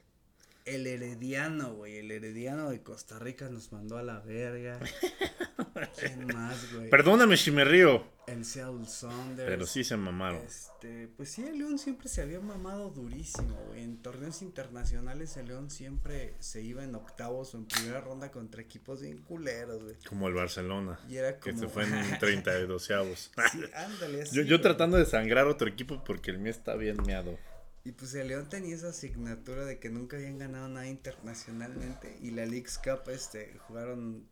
el 0.65 0.87
Herediano, 0.87 1.73
güey. 1.75 1.97
El 1.97 2.11
Herediano 2.11 2.69
de 2.69 2.81
Costa 2.81 3.19
Rica 3.19 3.49
nos 3.49 3.71
mandó 3.71 3.97
a 3.97 4.03
la 4.03 4.19
verga. 4.19 4.79
¿Quién 5.99 6.27
más, 6.27 6.73
güey? 6.73 6.89
Perdóname 6.89 7.37
si 7.37 7.51
me 7.51 7.63
río, 7.65 8.03
El 8.27 8.45
Seattle 8.45 8.85
Sounders. 8.87 9.47
pero 9.49 9.65
sí 9.65 9.83
se 9.83 9.97
mamaron. 9.97 10.41
Este, 10.41 11.07
pues 11.15 11.29
sí, 11.31 11.43
el 11.45 11.57
León 11.59 11.77
siempre 11.79 12.07
se 12.09 12.21
había 12.21 12.39
mamado 12.39 12.89
durísimo, 12.89 13.55
güey. 13.67 13.83
En 13.83 13.97
torneos 14.01 14.41
internacionales 14.41 15.35
el 15.37 15.47
León 15.47 15.69
siempre 15.69 16.33
se 16.39 16.61
iba 16.61 16.83
en 16.83 16.95
octavos 16.95 17.53
o 17.53 17.57
en 17.57 17.65
primera 17.65 18.01
ronda 18.01 18.31
contra 18.31 18.61
equipos 18.61 19.01
bien 19.01 19.19
culeros, 19.19 19.83
güey. 19.83 19.95
Como 20.07 20.27
el 20.27 20.33
Barcelona, 20.33 20.99
Y 21.09 21.17
era 21.17 21.39
que 21.39 21.51
como... 21.51 21.63
se 21.63 21.67
fue 21.69 21.83
en 21.83 22.19
32 22.19 22.91
avos. 22.91 23.31
sí, 23.51 23.59
ándale, 23.73 24.21
así, 24.23 24.35
Yo, 24.35 24.43
yo 24.43 24.61
tratando 24.61 24.97
de 24.97 25.05
sangrar 25.05 25.47
otro 25.47 25.67
equipo 25.67 26.03
porque 26.03 26.31
el 26.31 26.39
mío 26.39 26.51
está 26.51 26.75
bien 26.75 26.97
meado. 27.05 27.37
Y 27.85 27.91
pues 27.91 28.15
el 28.15 28.29
León 28.29 28.49
tenía 28.49 28.75
esa 28.75 28.89
asignatura 28.89 29.63
de 29.63 29.77
que 29.77 29.91
nunca 29.91 30.17
habían 30.17 30.39
ganado 30.39 30.67
nada 30.67 30.87
internacionalmente. 30.87 32.17
Y 32.19 32.31
la 32.31 32.47
League's 32.47 32.79
Cup, 32.79 33.07
este, 33.11 33.59
jugaron 33.67 34.27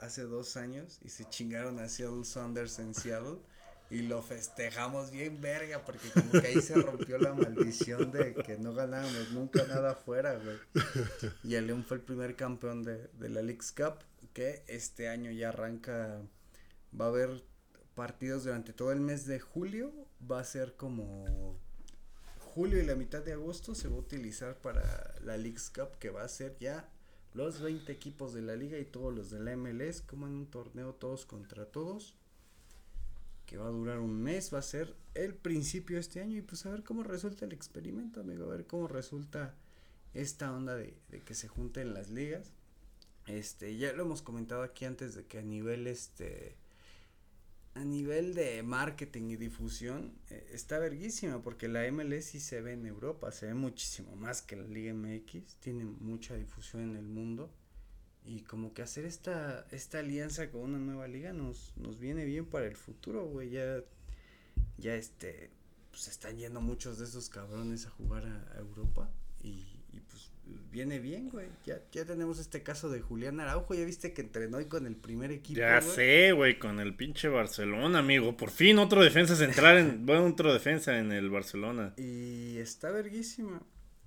hace 0.00 0.22
dos 0.22 0.56
años 0.56 0.98
y 1.04 1.10
se 1.10 1.28
chingaron 1.28 1.78
a 1.80 1.88
Seattle 1.90 2.24
Saunders 2.24 2.78
en 2.78 2.94
Seattle. 2.94 3.40
Y 3.90 4.00
lo 4.02 4.22
festejamos 4.22 5.10
bien 5.10 5.38
verga, 5.42 5.84
porque 5.84 6.08
como 6.08 6.32
que 6.32 6.46
ahí 6.46 6.62
se 6.62 6.74
rompió 6.76 7.18
la 7.18 7.34
maldición 7.34 8.10
de 8.10 8.34
que 8.34 8.56
no 8.56 8.72
ganábamos 8.72 9.32
nunca 9.32 9.66
nada 9.66 9.92
afuera, 9.92 10.40
güey. 10.42 10.56
Y 11.44 11.56
el 11.56 11.66
León 11.66 11.84
fue 11.84 11.98
el 11.98 12.02
primer 12.02 12.34
campeón 12.36 12.82
de, 12.84 13.08
de 13.18 13.28
la 13.28 13.42
League's 13.42 13.70
Cup, 13.72 13.98
que 14.32 14.64
este 14.66 15.10
año 15.10 15.30
ya 15.30 15.50
arranca, 15.50 16.22
va 16.98 17.04
a 17.04 17.08
haber 17.08 17.44
partidos 17.94 18.44
durante 18.44 18.72
todo 18.72 18.92
el 18.92 19.00
mes 19.00 19.26
de 19.26 19.38
julio, 19.40 19.92
va 20.28 20.40
a 20.40 20.44
ser 20.44 20.74
como 20.76 21.60
julio 22.54 22.80
y 22.80 22.86
la 22.86 22.94
mitad 22.94 23.20
de 23.20 23.32
agosto 23.32 23.74
se 23.74 23.88
va 23.88 23.96
a 23.96 23.98
utilizar 23.98 24.60
para 24.60 25.12
la 25.24 25.36
League's 25.36 25.70
Cup, 25.70 25.98
que 25.98 26.10
va 26.10 26.22
a 26.22 26.28
ser 26.28 26.56
ya 26.60 26.88
los 27.32 27.60
20 27.60 27.90
equipos 27.90 28.32
de 28.32 28.42
la 28.42 28.54
liga 28.54 28.78
y 28.78 28.84
todos 28.84 29.12
los 29.12 29.30
de 29.30 29.40
la 29.40 29.56
MLS, 29.56 30.02
como 30.02 30.28
en 30.28 30.34
un 30.34 30.46
torneo 30.46 30.94
todos 30.94 31.26
contra 31.26 31.66
todos 31.66 32.14
que 33.44 33.58
va 33.58 33.66
a 33.66 33.70
durar 33.70 33.98
un 33.98 34.22
mes, 34.22 34.54
va 34.54 34.58
a 34.58 34.62
ser 34.62 34.94
el 35.14 35.34
principio 35.34 35.96
de 35.96 36.00
este 36.00 36.20
año 36.20 36.38
y 36.38 36.42
pues 36.42 36.64
a 36.64 36.70
ver 36.70 36.84
cómo 36.84 37.02
resulta 37.02 37.44
el 37.44 37.52
experimento, 37.52 38.20
amigo, 38.20 38.44
a 38.44 38.56
ver 38.56 38.66
cómo 38.66 38.88
resulta 38.88 39.54
esta 40.14 40.52
onda 40.52 40.76
de, 40.76 40.94
de 41.10 41.20
que 41.20 41.34
se 41.34 41.48
junten 41.48 41.92
las 41.92 42.08
ligas. 42.08 42.52
Este, 43.26 43.76
ya 43.76 43.92
lo 43.92 44.04
hemos 44.04 44.22
comentado 44.22 44.62
aquí 44.62 44.84
antes 44.84 45.14
de 45.14 45.26
que 45.26 45.38
a 45.38 45.42
nivel 45.42 45.88
este 45.88 46.56
a 47.74 47.84
nivel 47.84 48.34
de 48.34 48.62
marketing 48.62 49.30
y 49.30 49.36
difusión 49.36 50.14
eh, 50.30 50.48
está 50.52 50.78
verguísima 50.78 51.42
porque 51.42 51.68
la 51.68 51.90
MLS 51.90 52.26
sí 52.26 52.40
se 52.40 52.60
ve 52.60 52.72
en 52.72 52.86
Europa, 52.86 53.32
se 53.32 53.46
ve 53.46 53.54
muchísimo 53.54 54.14
más 54.16 54.42
que 54.42 54.56
la 54.56 54.66
Liga 54.66 54.94
MX, 54.94 55.56
tiene 55.56 55.84
mucha 55.84 56.36
difusión 56.36 56.82
en 56.82 56.96
el 56.96 57.06
mundo 57.06 57.50
y 58.24 58.40
como 58.40 58.72
que 58.72 58.82
hacer 58.82 59.04
esta, 59.04 59.66
esta 59.70 59.98
alianza 59.98 60.50
con 60.50 60.62
una 60.62 60.78
nueva 60.78 61.06
liga 61.06 61.32
nos, 61.34 61.74
nos 61.76 61.98
viene 61.98 62.24
bien 62.24 62.46
para 62.46 62.66
el 62.66 62.76
futuro, 62.76 63.26
güey. 63.26 63.50
Ya, 63.50 63.82
ya 64.78 64.94
este, 64.94 65.50
pues 65.90 66.08
están 66.08 66.38
yendo 66.38 66.62
muchos 66.62 66.98
de 66.98 67.04
esos 67.04 67.28
cabrones 67.28 67.84
a 67.86 67.90
jugar 67.90 68.24
a, 68.24 68.56
a 68.56 68.60
Europa. 68.60 69.10
Y, 69.42 69.82
y, 69.92 70.00
pues 70.08 70.30
viene 70.70 70.98
bien, 70.98 71.28
güey. 71.30 71.46
Ya, 71.64 71.80
ya 71.92 72.04
tenemos 72.04 72.38
este 72.38 72.62
caso 72.62 72.88
de 72.90 73.00
Julián 73.00 73.40
Araujo. 73.40 73.74
Ya 73.74 73.84
viste 73.84 74.12
que 74.12 74.22
entrenó 74.22 74.58
hoy 74.58 74.66
con 74.66 74.86
el 74.86 74.96
primer 74.96 75.30
equipo. 75.30 75.58
Ya 75.58 75.80
güey? 75.80 75.94
sé, 75.94 76.32
güey, 76.32 76.58
con 76.58 76.80
el 76.80 76.94
pinche 76.94 77.28
Barcelona, 77.28 78.00
amigo. 78.00 78.36
Por 78.36 78.50
fin 78.50 78.78
otro 78.78 79.02
defensa 79.02 79.36
central, 79.36 79.78
en, 79.78 80.06
bueno, 80.06 80.26
otro 80.26 80.52
defensa 80.52 80.98
en 80.98 81.12
el 81.12 81.30
Barcelona. 81.30 81.94
Y 81.96 82.58
está 82.58 82.90
verguísima. 82.90 83.62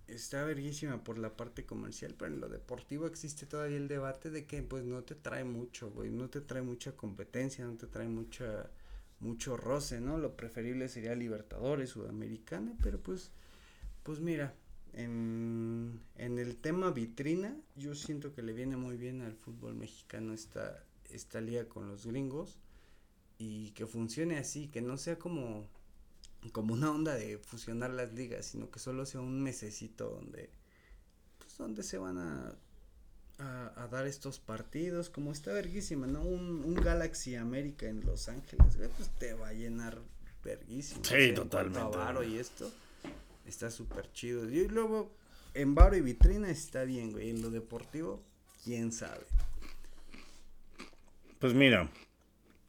Está 0.07 0.45
verguísima 0.45 1.03
por 1.03 1.17
la 1.17 1.35
parte 1.35 1.65
comercial, 1.65 2.15
pero 2.17 2.33
en 2.33 2.39
lo 2.39 2.47
deportivo 2.47 3.07
existe 3.07 3.45
todavía 3.45 3.75
el 3.75 3.89
debate 3.89 4.29
de 4.29 4.45
que 4.45 4.63
pues 4.63 4.85
no 4.85 5.03
te 5.03 5.15
trae 5.15 5.43
mucho, 5.43 5.91
güey, 5.91 6.09
no 6.11 6.29
te 6.29 6.39
trae 6.39 6.61
mucha 6.61 6.93
competencia, 6.93 7.65
no 7.65 7.75
te 7.75 7.87
trae 7.87 8.07
mucha 8.07 8.69
mucho 9.19 9.57
roce, 9.57 9.99
¿no? 9.99 10.17
Lo 10.17 10.37
preferible 10.37 10.87
sería 10.87 11.13
Libertadores, 11.13 11.89
Sudamericana, 11.89 12.73
pero 12.81 13.01
pues 13.01 13.31
pues 14.03 14.21
mira, 14.21 14.53
en, 14.93 16.01
en 16.15 16.39
el 16.39 16.57
tema 16.57 16.91
vitrina, 16.91 17.55
yo 17.75 17.95
siento 17.95 18.33
que 18.33 18.41
le 18.41 18.53
viene 18.53 18.77
muy 18.77 18.97
bien 18.97 19.21
al 19.21 19.35
fútbol 19.35 19.75
mexicano 19.75 20.33
esta 20.33 20.83
esta 21.11 21.41
liga 21.41 21.67
con 21.67 21.87
los 21.87 22.05
gringos 22.05 22.57
y 23.37 23.71
que 23.71 23.85
funcione 23.85 24.37
así, 24.37 24.67
que 24.67 24.81
no 24.81 24.97
sea 24.97 25.17
como 25.17 25.69
como 26.51 26.73
una 26.73 26.91
onda 26.91 27.15
de 27.15 27.37
fusionar 27.37 27.91
las 27.91 28.13
ligas, 28.13 28.45
sino 28.45 28.69
que 28.69 28.79
solo 28.79 29.05
sea 29.05 29.21
un 29.21 29.41
mesecito 29.41 30.09
donde, 30.09 30.49
pues 31.39 31.57
donde 31.57 31.83
se 31.83 31.97
van 31.97 32.17
a, 32.19 32.55
a, 33.39 33.83
a 33.83 33.87
dar 33.87 34.07
estos 34.07 34.39
partidos, 34.39 35.09
como 35.09 35.31
está 35.31 35.51
verguísima, 35.51 36.07
¿no? 36.07 36.21
Un, 36.21 36.63
un 36.63 36.75
Galaxy 36.75 37.35
América 37.35 37.87
en 37.87 38.05
Los 38.05 38.29
Ángeles, 38.29 38.77
pues 38.95 39.09
te 39.17 39.33
va 39.33 39.49
a 39.49 39.53
llenar 39.53 39.99
verguísima. 40.43 41.03
Sí, 41.03 41.33
totalmente, 41.33 42.29
y 42.29 42.37
esto, 42.37 42.71
está 43.47 43.71
súper 43.71 44.11
chido. 44.11 44.49
Y 44.49 44.67
luego, 44.67 45.11
en 45.53 45.73
varo 45.75 45.95
y 45.95 46.01
vitrina 46.01 46.49
está 46.49 46.83
bien, 46.83 47.11
güey, 47.11 47.29
en 47.29 47.41
lo 47.41 47.49
deportivo, 47.49 48.21
quién 48.63 48.91
sabe. 48.91 49.25
Pues 51.39 51.53
mira, 51.53 51.89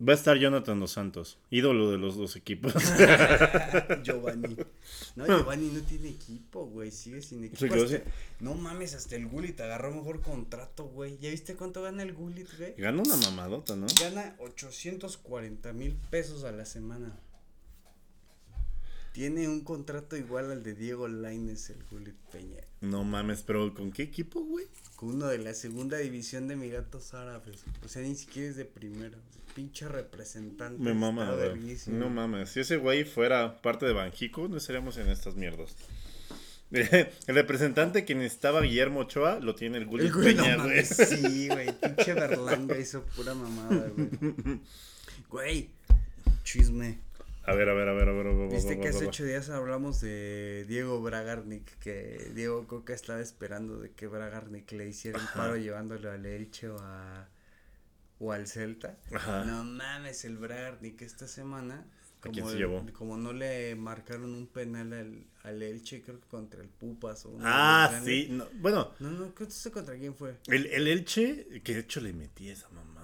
va 0.06 0.12
a 0.12 0.14
estar 0.16 0.36
Jonathan 0.36 0.78
Dos 0.78 0.92
Santos, 0.92 1.38
ídolo 1.50 1.90
de 1.90 1.96
los 1.98 2.16
dos 2.16 2.36
equipos. 2.36 2.74
Giovanni. 4.02 4.56
No, 5.16 5.26
Giovanni 5.26 5.68
no 5.70 5.80
tiene 5.82 6.10
equipo, 6.10 6.66
güey. 6.66 6.90
Sigue 6.90 7.22
sin 7.22 7.44
equipo. 7.44 7.74
Hasta- 7.74 8.02
No 8.40 8.54
mames, 8.54 8.94
hasta 8.94 9.16
el 9.16 9.26
Gullit 9.26 9.58
agarró 9.60 9.90
mejor 9.94 10.20
contrato, 10.20 10.84
güey. 10.84 11.18
¿Ya 11.18 11.30
viste 11.30 11.56
cuánto 11.56 11.82
gana 11.82 12.02
el 12.02 12.12
Gullit, 12.12 12.48
güey? 12.58 12.74
Ganó 12.76 13.02
una 13.02 13.16
mamadota, 13.16 13.74
¿no? 13.74 13.86
Gana 14.00 14.36
840 14.38 15.72
mil 15.72 15.94
pesos 16.10 16.44
a 16.44 16.52
la 16.52 16.66
semana. 16.66 17.18
Tiene 19.12 19.48
un 19.48 19.62
contrato 19.62 20.16
igual 20.16 20.50
al 20.50 20.62
de 20.62 20.74
Diego 20.74 21.08
Laines, 21.08 21.70
el 21.70 21.82
Gullit 21.90 22.16
Peña. 22.30 22.62
No 22.80 23.04
mames, 23.04 23.42
pero 23.42 23.74
¿con 23.74 23.90
qué 23.90 24.02
equipo, 24.04 24.40
güey? 24.44 24.66
Con 24.96 25.10
uno 25.10 25.26
de 25.26 25.38
la 25.38 25.54
segunda 25.54 25.98
división 25.98 26.46
de 26.46 26.54
Emiratos 26.54 27.14
Árabes. 27.14 27.64
O 27.84 27.88
sea, 27.88 28.02
ni 28.02 28.14
siquiera 28.14 28.50
es 28.50 28.56
de 28.56 28.64
primera. 28.64 29.18
Pinche 29.54 29.88
representante. 29.88 30.80
Me 30.80 30.94
mama. 30.94 31.36
No 31.88 32.10
mames. 32.10 32.50
Si 32.50 32.60
ese 32.60 32.76
güey 32.76 33.04
fuera 33.04 33.60
parte 33.60 33.86
de 33.86 33.92
Banjico, 33.92 34.46
no 34.46 34.56
estaríamos 34.56 34.96
en 34.98 35.08
estas 35.08 35.34
mierdas. 35.34 35.74
El 36.70 37.34
representante 37.34 38.04
que 38.04 38.14
necesitaba 38.14 38.60
Guillermo 38.60 39.00
Ochoa 39.00 39.40
lo 39.40 39.54
tiene 39.54 39.78
el 39.78 39.86
Gullit 39.86 40.12
no 40.12 40.22
Peña, 40.22 40.56
güey. 40.56 40.84
sí, 40.84 41.48
güey. 41.48 41.72
Pinche 41.80 42.12
Berlanga 42.12 42.78
hizo 42.78 43.02
pura 43.16 43.34
mamada, 43.34 43.88
güey. 43.88 44.10
Güey, 45.30 45.70
chisme. 46.44 46.98
A 47.48 47.54
ver, 47.54 47.68
a 47.70 47.72
ver, 47.74 47.88
a 47.88 47.92
ver, 47.94 48.08
a 48.08 48.12
ver. 48.12 48.48
Viste 48.50 48.78
que 48.78 48.88
hace 48.88 49.06
ocho 49.06 49.24
días 49.24 49.48
hablamos 49.48 50.00
de 50.02 50.66
Diego 50.68 51.00
Bragarnik, 51.00 51.78
que 51.78 52.30
Diego 52.34 52.66
Coca 52.66 52.92
estaba 52.92 53.20
esperando 53.20 53.78
de 53.78 53.90
que 53.92 54.06
Bragarnik 54.06 54.70
le 54.72 54.86
hiciera 54.86 55.18
el 55.18 55.26
paro 55.34 55.56
llevándolo 55.56 56.10
al 56.10 56.26
Elche 56.26 56.68
o 56.68 56.76
a 56.78 57.28
o 58.20 58.32
al 58.32 58.46
Celta. 58.48 58.96
Ajá. 59.14 59.44
No 59.44 59.64
mames, 59.64 60.24
el 60.24 60.36
Bragarnik 60.36 61.00
esta 61.02 61.26
semana 61.28 61.86
¿A 62.20 62.22
quién 62.30 62.34
como, 62.34 62.48
se 62.48 62.52
el- 62.54 62.58
llevó? 62.58 62.84
como 62.92 63.16
no 63.16 63.32
le 63.32 63.76
marcaron 63.76 64.34
un 64.34 64.46
penal 64.48 64.92
al, 64.92 65.24
al 65.44 65.62
Elche, 65.62 66.02
creo 66.02 66.20
que 66.20 66.26
contra 66.26 66.60
el 66.60 66.68
Pupas 66.68 67.24
o 67.26 67.38
Ah, 67.40 68.00
sí. 68.04 68.26
no, 68.30 68.46
bueno, 68.60 68.92
No, 68.98 69.10
no, 69.12 69.32
contra 69.72 69.96
quién 69.96 70.14
fue. 70.16 70.36
el, 70.48 70.66
el 70.66 70.88
Elche, 70.88 71.62
que 71.62 71.74
de 71.74 71.80
hecho 71.80 72.00
le 72.00 72.12
metí 72.12 72.50
esa 72.50 72.66
acu- 72.66 72.97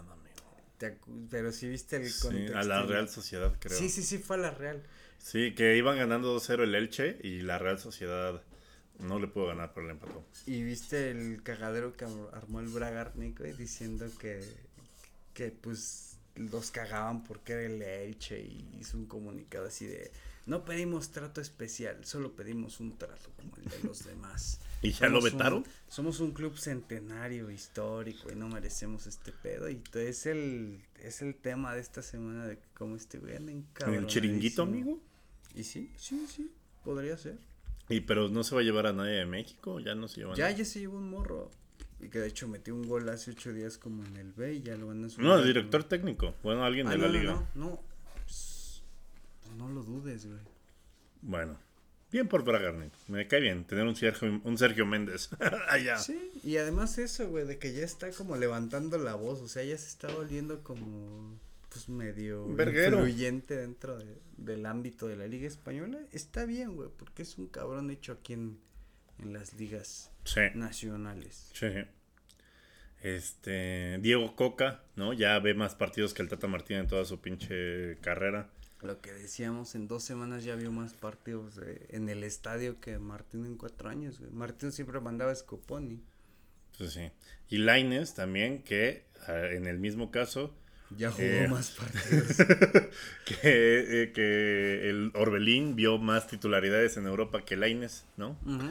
pero 1.31 1.53
sí 1.53 1.69
viste 1.69 1.97
el 1.97 2.11
Sí, 2.11 2.21
contexto. 2.23 2.59
a 2.59 2.63
la 2.65 2.83
Real 2.83 3.09
Sociedad, 3.09 3.55
creo. 3.61 3.79
Sí, 3.79 3.89
sí, 3.89 4.03
sí, 4.03 4.19
fue 4.19 4.37
a 4.37 4.41
la 4.41 4.51
Real. 4.51 4.83
Sí, 5.19 5.55
que 5.55 5.77
iban 5.77 5.97
ganando 5.97 6.35
2-0 6.39 6.65
el 6.65 6.75
Elche 6.75 7.19
y 7.23 7.41
la 7.43 7.59
Real 7.59 7.79
Sociedad 7.79 8.43
no 8.99 9.19
le 9.19 9.27
pudo 9.27 9.47
ganar, 9.47 9.73
pero 9.75 9.87
le 9.87 9.93
empató. 9.93 10.25
Y 10.47 10.63
viste 10.63 11.11
el 11.11 11.43
cagadero 11.43 11.97
que 11.97 12.05
ar- 12.05 12.31
armó 12.35 12.61
el 12.61 12.69
Bragarnik, 12.69 13.39
güey, 13.39 13.53
diciendo 13.55 14.07
que, 14.21 14.41
que 15.33 15.51
pues 15.51 16.19
los 16.37 16.71
cagaban 16.71 17.25
porque 17.25 17.53
era 17.55 17.63
el 17.63 17.81
Elche 17.81 18.41
y 18.41 18.69
hizo 18.81 18.97
un 18.99 19.07
comunicado 19.07 19.67
así 19.67 19.87
de 19.87 20.11
no 20.47 20.65
pedimos 20.65 21.11
trato 21.11 21.41
especial, 21.41 22.05
solo 22.05 22.33
pedimos 22.37 22.81
un 22.81 22.97
trato 22.99 23.31
como 23.37 23.57
el 23.57 23.65
de 23.65 23.79
los 23.89 24.05
demás. 24.05 24.61
¿Y 24.83 24.93
ya 24.93 25.09
lo 25.09 25.21
Somos 25.21 25.25
un- 25.33 25.39
vetaron? 25.39 25.65
somos 25.89 26.21
un 26.21 26.33
club 26.33 26.59
centenario 26.59 27.51
histórico 27.51 28.31
y 28.31 28.35
no 28.37 28.49
merecemos 28.49 29.07
este 29.07 29.33
pedo 29.33 29.71
y 29.71 29.81
es 29.95 30.27
el 30.27 30.81
es 31.03 31.23
el 31.23 31.35
tema 31.35 31.75
de 31.75 31.81
esta 31.81 32.03
semana 32.03 32.47
de 32.47 32.59
cómo 32.75 32.95
este 32.97 33.19
güey 33.19 33.37
anda 33.37 33.53
¿En 33.53 33.95
el 33.95 34.07
chiringuito, 34.07 34.63
amigo? 34.63 35.01
Y 35.55 35.65
sí, 35.65 35.91
sí, 35.97 36.27
sí, 36.29 36.51
podría 36.85 37.17
ser. 37.17 37.39
Y 37.89 38.01
pero 38.01 38.29
no 38.29 38.43
se 38.45 38.55
va 38.55 38.61
a 38.61 38.65
llevar 38.65 38.87
a 38.87 38.93
nadie 38.93 39.13
de 39.13 39.27
México, 39.27 39.79
ya 39.81 39.95
no 39.95 40.09
se 40.09 40.21
lleva 40.21 40.35
Ya, 40.35 40.45
nadie. 40.45 40.57
ya 40.59 40.65
se 40.65 40.81
llevó 40.81 40.99
un 40.99 41.09
morro. 41.11 41.51
Y 42.01 42.09
que 42.09 42.19
de 42.19 42.27
hecho 42.29 42.49
metió 42.49 42.75
un 42.75 42.87
gol 42.87 43.09
hace 43.09 43.31
ocho 43.31 43.53
días 43.55 43.79
como 43.79 44.05
en 44.05 44.17
el 44.19 44.33
B 44.33 44.55
y 44.55 44.63
ya 44.63 44.77
lo 44.77 44.89
van 44.89 45.05
a 45.05 45.09
subir. 45.09 45.27
No, 45.27 45.39
el 45.39 45.47
director 45.47 45.85
técnico. 45.85 46.35
Bueno, 46.43 46.63
alguien 46.65 46.87
Ah, 46.89 46.91
de 46.91 46.99
no, 46.99 47.03
la 47.07 47.09
no, 47.13 47.19
liga. 47.19 47.33
No, 47.55 47.65
no, 47.71 47.81
no 49.57 49.69
lo 49.69 49.83
dudes, 49.83 50.27
güey. 50.27 50.41
Bueno, 51.23 51.59
bien 52.13 52.29
por 52.29 52.45
Bragarnik. 52.45 52.93
Me 53.09 53.27
cae 53.29 53.41
bien 53.41 53.65
tener 53.65 53.87
un 53.87 53.97
Sergio, 53.97 54.41
un 54.45 54.59
Sergio 54.59 54.85
Méndez 54.87 55.31
allá. 55.69 55.99
Sí, 55.99 56.31
y 56.43 56.57
además 56.59 56.99
eso, 56.99 57.29
güey, 57.29 57.47
de 57.47 57.59
que 57.59 57.73
ya 57.73 57.85
está 57.85 58.11
como 58.13 58.37
levantando 58.37 58.99
la 58.99 59.15
voz, 59.15 59.41
o 59.41 59.49
sea, 59.49 59.65
ya 59.65 59.77
se 59.79 59.89
está 59.89 60.09
volviendo 60.09 60.63
como, 60.63 61.39
pues 61.71 61.89
medio 61.89 62.47
Verguero. 62.55 62.99
influyente 62.99 63.57
dentro 63.57 63.99
de- 63.99 64.19
del 64.37 64.67
ámbito 64.67 65.07
de 65.07 65.17
la 65.17 65.27
Liga 65.27 65.47
Española. 65.47 65.99
Está 66.13 66.45
bien, 66.45 66.77
güey, 66.77 66.91
porque 66.97 67.23
es 67.23 67.39
un 67.39 67.47
cabrón 67.49 67.91
hecho 67.91 68.13
aquí 68.13 68.33
en, 68.35 68.59
en 69.19 69.33
las 69.33 69.55
ligas 69.55 70.11
Sí, 70.25 70.41
nacionales. 70.55 71.51
sí. 71.55 71.67
Este, 73.03 73.99
Diego 74.01 74.35
Coca, 74.35 74.83
¿no? 74.97 75.13
Ya 75.13 75.39
ve 75.39 75.53
más 75.55 75.75
partidos 75.75 76.15
que 76.15 76.23
el 76.23 76.29
Tata 76.29 76.47
Martín 76.47 76.79
en 76.79 76.87
toda 76.89 77.05
su 77.05 77.21
pinche 77.21 77.99
carrera. 78.01 78.49
Lo 78.85 79.01
que 79.01 79.13
decíamos, 79.13 79.75
en 79.75 79.89
dos 79.89 80.05
semanas 80.05 80.45
ya 80.45 80.55
vio 80.57 80.71
más 80.71 80.93
partidos 80.93 81.59
en 81.89 82.09
el 82.11 82.23
estadio 82.23 82.81
que 82.81 82.99
Martín 82.99 83.47
en 83.47 83.57
cuatro 83.57 83.89
años, 83.89 84.19
güey. 84.21 84.31
Martín 84.31 84.73
siempre 84.73 85.01
mandaba 85.01 85.35
Scoponi. 85.35 86.01
Pues 86.77 86.93
sí. 86.93 87.11
Y 87.49 87.59
Laines 87.59 88.15
también, 88.15 88.63
que 88.63 89.05
ah, 89.27 89.47
en 89.53 89.67
el 89.67 89.79
mismo 89.79 90.11
caso, 90.11 90.55
Ya 90.99 91.11
jugó 91.11 91.25
Eh. 91.27 91.49
más 91.49 91.71
partidos. 91.79 92.37
que, 93.25 94.03
eh, 94.03 94.13
que 94.13 94.91
el 94.91 95.13
Orbelín 95.15 95.77
vio 95.77 95.97
más 95.99 96.27
titularidades 96.27 96.97
en 96.99 97.07
Europa 97.07 97.43
que 97.45 97.57
Laines, 97.57 98.05
¿no? 98.19 98.39
Ujú. 98.45 98.69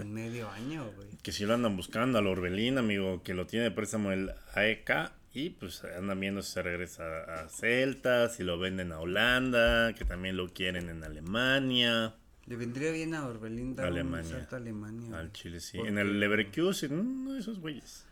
En 0.00 0.12
medio 0.14 0.48
año, 0.50 0.90
güey. 0.94 1.08
Que 1.22 1.32
si 1.32 1.44
lo 1.44 1.54
andan 1.54 1.76
buscando 1.76 2.18
al 2.18 2.26
Orbelín, 2.28 2.78
amigo, 2.78 3.22
que 3.24 3.34
lo 3.34 3.46
tiene 3.46 3.64
de 3.64 3.70
préstamo 3.72 4.12
el 4.12 4.30
AEK. 4.54 5.10
Y 5.38 5.50
pues 5.50 5.84
andan 5.84 6.18
viendo 6.18 6.42
si 6.42 6.50
se 6.54 6.62
regresa 6.62 7.22
a 7.22 7.48
Celta, 7.48 8.28
si 8.28 8.42
lo 8.42 8.58
venden 8.58 8.90
a 8.90 8.98
Holanda, 8.98 9.92
que 9.94 10.04
también 10.04 10.36
lo 10.36 10.48
quieren 10.48 10.88
en 10.88 11.04
Alemania. 11.04 12.16
Le 12.46 12.56
vendría 12.56 12.90
bien 12.90 13.14
a 13.14 13.24
Orbelín 13.24 13.76
dar 13.76 13.86
Alemania. 13.86 14.26
un 14.26 14.32
salto 14.40 14.56
a 14.56 14.58
Alemania. 14.58 15.16
Al. 15.16 15.30
Chile, 15.30 15.60
sí. 15.60 15.78
En 15.78 15.96
el 15.96 16.18
Leverkusen, 16.18 16.92
uno 16.98 17.34
de 17.34 17.38
esos 17.38 17.60
güeyes. 17.60 18.04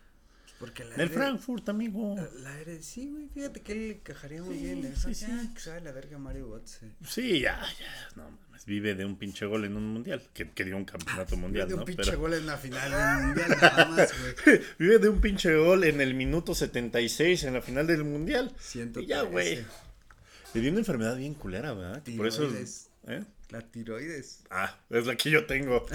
Porque 0.59 0.85
la 0.85 0.95
En 0.95 1.01
el 1.03 1.09
Ere- 1.11 1.15
Frankfurt, 1.15 1.69
amigo. 1.69 2.17
La 2.43 2.59
Ere- 2.61 2.81
sí, 2.83 3.09
güey, 3.11 3.29
fíjate 3.29 3.61
que 3.61 3.73
él 3.73 3.79
le 3.89 3.95
encajaría 3.97 4.43
muy 4.43 4.57
Sí, 4.57 4.63
bien. 4.65 4.85
Eso 4.87 5.13
sí. 5.13 5.27
ya, 5.27 5.53
que 5.55 5.61
sabe 5.61 5.81
la 5.83 5.93
verga 5.93 6.17
Mario 6.19 6.49
Götze. 6.49 6.93
Sí, 7.07 7.41
ya, 7.41 7.61
ya. 7.79 8.09
No 8.17 8.31
mames. 8.31 8.65
Vive 8.65 8.95
de 8.95 9.05
un 9.05 9.17
pinche 9.19 9.45
gol 9.45 9.65
en 9.67 9.77
un 9.77 9.87
mundial. 9.93 10.23
Que, 10.33 10.51
que 10.51 10.65
dio 10.65 10.77
un 10.79 10.87
campeonato 10.87 11.37
mundial, 11.37 11.69
de 11.69 11.75
un 11.75 11.85
pinche 11.85 12.05
Pero- 12.07 12.19
gol 12.21 12.33
en 12.35 12.47
la 12.47 12.57
final 12.57 12.91
del 12.91 13.27
mundial 13.27 13.51
nada 13.61 13.85
más, 13.87 14.15
güey. 14.45 14.61
Vive 14.79 14.99
de 14.99 15.09
un 15.11 15.21
pinche 15.21 15.55
gol 15.57 15.85
en 15.85 16.01
el 16.01 16.15
minuto 16.15 16.55
76 16.55 17.45
en 17.45 17.53
la 17.55 17.61
final 17.61 17.87
del 17.87 18.05
mundial. 18.05 18.51
Y 18.75 19.07
ya, 19.07 19.23
güey. 19.23 19.57
113. 19.57 19.67
Le 20.55 20.61
dio 20.63 20.71
una 20.71 20.79
enfermedad 20.81 21.17
bien 21.17 21.35
culera, 21.35 21.75
¿verdad? 21.75 22.03
Que 22.03 22.13
Por 22.13 22.27
eso. 22.29 22.49
¿eh? 23.09 23.23
La 23.51 23.61
tiroides. 23.61 24.41
Ah, 24.51 24.75
es 24.91 25.07
la 25.07 25.15
que 25.17 25.31
yo 25.31 25.45
tengo. 25.47 25.85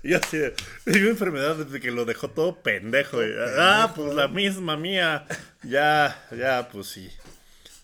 y 0.02 0.14
así, 0.14 0.38
de, 0.38 0.54
enfermedad 0.86 1.56
desde 1.56 1.80
que 1.80 1.90
lo 1.90 2.04
dejó 2.04 2.30
todo 2.30 2.62
pendejo. 2.62 3.22
y, 3.22 3.30
ah, 3.58 3.92
pues 3.94 4.14
la 4.14 4.28
misma 4.28 4.76
mía. 4.76 5.26
Ya, 5.62 6.26
ya, 6.36 6.68
pues 6.70 6.86
sí. 6.86 7.10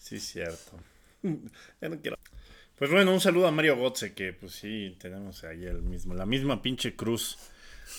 Sí, 0.00 0.20
cierto. 0.20 0.78
Ya 1.80 1.88
no 1.88 2.00
quiero. 2.00 2.16
Pues 2.78 2.90
bueno, 2.90 3.12
un 3.12 3.20
saludo 3.20 3.46
a 3.46 3.50
Mario 3.50 3.76
Gotze, 3.76 4.12
que 4.14 4.32
pues 4.32 4.52
sí, 4.52 4.96
tenemos 5.00 5.44
ahí 5.44 5.64
el 5.64 5.82
mismo, 5.82 6.14
la 6.14 6.26
misma 6.26 6.62
pinche 6.62 6.94
cruz 6.94 7.38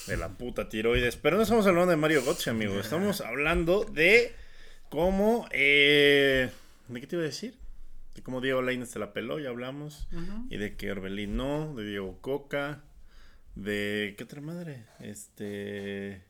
de 0.05 0.17
la 0.17 0.29
puta 0.29 0.69
tiroides. 0.69 1.15
Pero 1.15 1.37
no 1.37 1.43
estamos 1.43 1.65
hablando 1.67 1.91
de 1.91 1.97
Mario 1.97 2.23
Gotze, 2.23 2.49
amigo. 2.49 2.79
Estamos 2.79 3.21
hablando 3.21 3.85
de 3.85 4.35
cómo. 4.89 5.47
Eh, 5.51 6.49
¿De 6.87 7.01
qué 7.01 7.07
te 7.07 7.15
iba 7.15 7.23
a 7.23 7.27
decir? 7.27 7.55
De 8.15 8.21
cómo 8.21 8.39
Diego 8.39 8.61
Lainez 8.61 8.89
se 8.89 8.99
la 8.99 9.13
peló, 9.13 9.39
ya 9.39 9.49
hablamos. 9.49 10.07
Y 10.49 10.57
de 10.57 10.75
que 10.75 10.91
Orbelín 10.91 11.37
no, 11.37 11.73
de 11.75 11.83
Diego 11.83 12.19
Coca. 12.21 12.83
De. 13.57 14.13
¿Qué 14.17 14.23
otra 14.23 14.41
madre? 14.41 14.85
Este. 14.99 16.21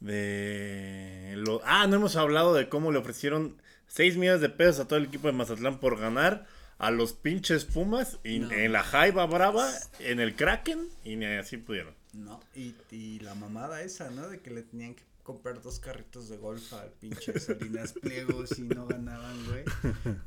De. 0.00 1.34
Lo, 1.36 1.60
ah, 1.64 1.86
no 1.86 1.96
hemos 1.96 2.16
hablado 2.16 2.54
de 2.54 2.68
cómo 2.68 2.92
le 2.92 2.98
ofrecieron 2.98 3.60
6 3.88 4.16
millones 4.16 4.40
de 4.40 4.48
pesos 4.50 4.80
a 4.80 4.88
todo 4.88 4.98
el 4.98 5.06
equipo 5.06 5.26
de 5.28 5.32
Mazatlán 5.34 5.80
por 5.80 5.98
ganar 5.98 6.46
a 6.78 6.90
los 6.90 7.12
pinches 7.12 7.64
Pumas 7.64 8.18
y 8.24 8.40
No. 8.40 8.50
en 8.52 8.72
la 8.72 8.82
Jaiba 8.82 9.26
Brava, 9.26 9.70
en 10.00 10.20
el 10.20 10.34
Kraken, 10.36 10.88
y 11.04 11.16
ni 11.16 11.24
así 11.26 11.56
pudieron. 11.56 11.94
No, 12.12 12.40
y, 12.54 12.74
y 12.90 13.20
la 13.20 13.34
mamada 13.34 13.82
esa, 13.82 14.10
¿no? 14.10 14.28
De 14.28 14.40
que 14.40 14.50
le 14.50 14.62
tenían 14.62 14.94
que 14.94 15.02
comprar 15.22 15.62
dos 15.62 15.78
carritos 15.80 16.28
de 16.28 16.36
golf 16.36 16.72
al 16.74 16.90
pinche 17.00 17.38
Salinas 17.40 17.92
Pliegos 17.94 18.58
y 18.58 18.62
no 18.62 18.86
ganaban, 18.86 19.36
güey. 19.46 19.64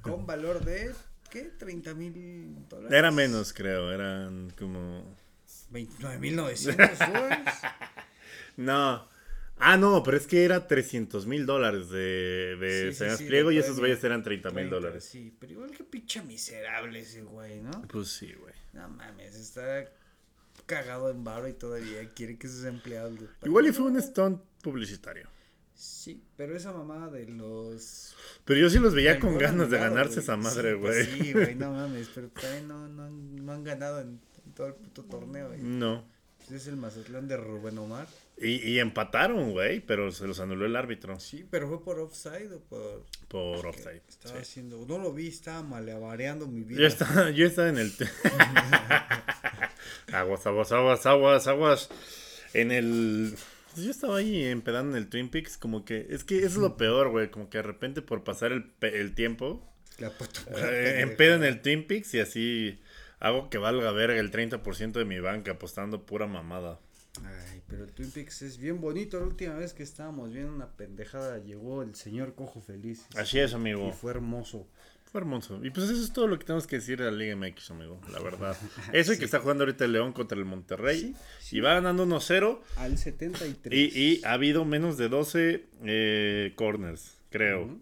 Con 0.02 0.26
valor 0.26 0.64
de, 0.66 0.94
¿qué? 1.30 1.44
30 1.44 1.94
mil 1.94 2.56
dólares. 2.68 2.98
Era 2.98 3.12
menos, 3.12 3.54
creo, 3.54 3.92
eran 3.92 4.50
como. 4.58 5.04
29 5.72 6.20
mil 6.20 6.36
900 6.36 6.99
dólares. 6.99 7.53
No. 8.57 9.07
Ah, 9.59 9.78
no, 9.78 10.03
pero 10.03 10.18
es 10.18 10.28
que 10.28 10.43
era 10.43 10.68
300 10.68 11.26
mil 11.26 11.45
dólares 11.45 11.89
de, 11.89 12.55
de 12.59 12.93
Sí, 12.93 13.03
de 13.05 13.18
Pliego 13.28 13.51
y 13.51 13.57
esos 13.57 13.80
güeyes 13.80 14.03
eran 14.03 14.24
30 14.24 14.49
mil 14.49 14.55
30, 14.70 14.76
dólares. 14.76 15.03
Sí, 15.03 15.36
pero 15.39 15.53
igual 15.53 15.72
que 15.72 15.84
pinche 15.84 16.22
miserable 16.22 16.99
ese 16.99 17.24
güey, 17.24 17.59
¿no? 17.61 17.72
Pues 17.88 18.09
sí, 18.09 18.34
güey. 18.34 18.53
No 18.74 18.88
mames, 18.89 19.36
está 19.36 19.86
cagado 20.68 21.09
en 21.09 21.24
barro 21.24 21.47
y 21.47 21.53
todavía 21.53 22.07
quiere 22.13 22.38
que 22.38 22.47
sus 22.47 22.65
empleados. 22.65 23.13
Igual 23.43 23.68
y 23.68 23.72
fue 23.74 23.86
un 23.86 24.01
stunt 24.01 24.41
publicitario. 24.61 25.28
Sí, 25.74 26.24
pero 26.36 26.55
esa 26.55 26.72
mamada 26.74 27.09
de 27.11 27.28
los 27.28 28.15
Pero 28.45 28.59
yo 28.59 28.70
sí 28.70 28.80
los 28.80 28.95
veía 28.95 29.20
con 29.20 29.38
ganas 29.38 29.70
de 29.70 29.78
ganarse 29.78 30.20
esa 30.22 30.36
madre, 30.36 30.72
Sí, 30.74 30.78
güey. 30.80 30.91
pues 31.05 31.09
sí, 31.09 31.34
güey, 31.34 31.55
no 31.55 31.72
mames, 31.74 32.09
pero 32.13 32.30
no, 32.68 32.88
no, 32.88 33.03
han- 33.05 33.45
no 33.45 33.51
han 33.53 33.63
ganado 33.63 34.01
en 34.01 34.20
todo 34.58 34.68
el 34.68 34.74
puto 34.74 35.03
torneo, 35.03 35.49
güey. 35.49 35.60
No. 35.62 36.03
Pues 36.39 36.62
es 36.62 36.68
el 36.68 36.78
Mazatlán 36.78 37.28
de 37.28 37.38
Rubén 37.38 37.78
Omar. 37.78 38.08
Y, 38.39 38.55
y 38.68 38.80
empataron, 38.80 39.51
güey, 39.51 39.82
pero 39.82 40.12
se 40.12 40.28
los 40.28 40.39
anuló 40.39 40.66
el 40.66 40.76
árbitro 40.76 41.20
Sí, 41.20 41.45
pero 41.49 41.68
fue 41.68 41.84
por 41.84 41.99
offside 41.99 42.51
o 42.53 42.60
por... 42.62 43.05
por 43.28 43.68
offside. 43.68 44.01
Estaba 44.10 44.36
sí. 44.36 44.41
haciendo... 44.41 44.84
No 44.88 44.97
lo 44.97 45.14
vi, 45.14 45.28
estaba 45.28 45.62
malabareando 45.62 46.47
mi 46.47 46.64
vida. 46.64 46.82
Yo 46.82 46.88
estaba, 46.88 47.30
yo 47.30 47.45
estaba 47.45 47.70
en 47.70 47.78
el... 47.78 47.91
aguas, 50.14 50.47
aguas, 50.47 50.72
aguas, 50.72 51.05
aguas, 51.05 51.47
aguas. 51.47 51.89
En 52.53 52.72
el... 52.72 53.36
pues 53.74 53.86
Yo 53.86 53.91
estaba 53.91 54.18
ahí 54.18 54.43
empedando 54.43 54.97
en 54.97 55.03
el 55.03 55.10
Twin 55.10 55.30
Peaks, 55.30 55.58
como 55.58 55.86
que... 55.86 56.08
Es 56.10 56.24
que 56.24 56.38
eso 56.38 56.47
es 56.47 56.58
lo 56.58 56.78
peor, 56.78 57.10
güey, 57.10 57.30
como 57.30 57.49
que 57.49 57.60
de 57.60 57.64
repente 57.64 58.01
por 58.01 58.24
pasar 58.24 58.51
el, 58.51 58.72
el 58.82 59.14
tiempo... 59.14 59.64
La 59.99 60.12
puta 60.12 60.41
Eh, 60.55 61.01
empedo 61.01 61.36
en 61.36 61.43
el 61.43 61.62
Twin 61.62 61.86
Peaks 61.86 62.14
y 62.14 62.20
así 62.20 62.80
hago 63.20 63.49
que 63.49 63.57
valga 63.57 63.91
verga 63.91 64.20
el 64.20 64.32
30% 64.32 64.91
de 64.93 65.05
mi 65.05 65.20
banca 65.20 65.51
apostando 65.53 66.05
pura 66.05 66.28
mamada. 66.28 66.80
Ay, 67.24 67.61
pero 67.68 67.88
Twin 67.88 68.11
Peaks 68.11 68.43
es 68.43 68.57
bien 68.57 68.80
bonito. 68.80 69.20
La 69.20 69.26
última 69.26 69.55
vez 69.55 69.74
que 69.74 69.84
estábamos 69.84 70.32
viendo 70.34 70.53
una 70.53 70.68
pendejada 70.68 71.39
llegó 71.39 71.82
el 71.82 71.95
señor 71.95 72.36
Cojo 72.36 72.61
Feliz. 72.61 73.07
Así 73.15 73.39
es, 73.39 73.51
Y 73.53 73.55
amigo. 73.55 73.91
fue 73.91 74.11
hermoso. 74.11 74.68
Fue 75.11 75.22
hermoso. 75.22 75.59
Y 75.63 75.70
pues 75.72 75.89
eso 75.89 76.03
es 76.03 76.11
todo 76.11 76.28
lo 76.28 76.38
que 76.38 76.45
tenemos 76.45 76.68
que 76.68 76.76
decir 76.76 76.99
de 76.99 77.05
la 77.05 77.11
Liga 77.11 77.36
MX, 77.36 77.72
amigo, 77.72 77.99
la 78.11 78.20
verdad. 78.20 78.57
Eso 78.93 79.13
y 79.13 79.18
que 79.18 79.24
está 79.24 79.39
jugando 79.39 79.63
ahorita 79.63 79.86
el 79.86 79.93
León 79.93 80.11
contra 80.11 80.38
el 80.38 80.43
Monterrey. 80.43 81.15
Y 81.49 81.59
va 81.61 81.76
ganando 81.76 82.05
1-0. 82.05 82.59
Al 82.76 82.97
73. 82.97 83.74
Y, 83.74 83.97
y 83.97 84.22
ha 84.26 84.34
habido 84.34 84.65
menos 84.65 84.97
de 84.97 85.07
12 85.07 85.65
eh, 85.86 86.51
corners, 86.55 87.18
creo. 87.30 87.63
Ujú. 87.68 87.80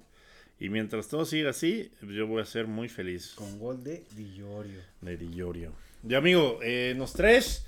Y 0.60 0.70
mientras 0.70 1.08
todo 1.08 1.26
siga 1.26 1.50
así, 1.50 1.92
yo 2.02 2.28
voy 2.28 2.42
a 2.42 2.46
ser 2.46 2.66
muy 2.68 2.88
feliz 2.88 3.34
Con 3.36 3.60
gol 3.60 3.84
de 3.84 4.04
Dillorio. 4.16 4.80
de 5.02 5.18
Di 5.18 5.30
Llorio. 5.34 5.74
Y 6.08 6.14
amigo, 6.14 6.60
eh, 6.64 6.94
nos 6.96 7.14
traes. 7.14 7.66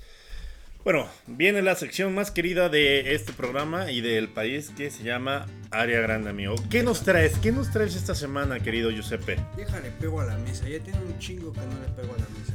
Bueno, 0.84 1.06
viene 1.26 1.60
la 1.60 1.74
sección 1.74 2.14
más 2.14 2.30
querida 2.30 2.68
de 2.70 3.14
este 3.14 3.32
programa 3.32 3.90
y 3.90 4.00
del 4.00 4.28
país 4.28 4.70
que 4.74 4.90
se 4.90 5.02
llama 5.02 5.46
Área 5.70 6.00
Grande, 6.00 6.30
amigo. 6.30 6.54
¿Qué 6.70 6.82
nos 6.82 7.02
traes? 7.02 7.36
¿Qué 7.38 7.52
nos 7.52 7.70
traes 7.70 7.94
esta 7.94 8.14
semana, 8.14 8.60
querido 8.60 8.90
Giuseppe? 8.90 9.36
Déjale, 9.56 9.90
pego 10.00 10.20
a 10.20 10.26
la 10.26 10.38
mesa. 10.38 10.66
Ya 10.68 10.78
tiene 10.80 11.00
un 11.00 11.18
chingo 11.18 11.52
que 11.52 11.60
no 11.60 11.80
le 11.80 11.88
pego 11.94 12.14
a 12.14 12.18
la 12.18 12.26
mesa. 12.38 12.48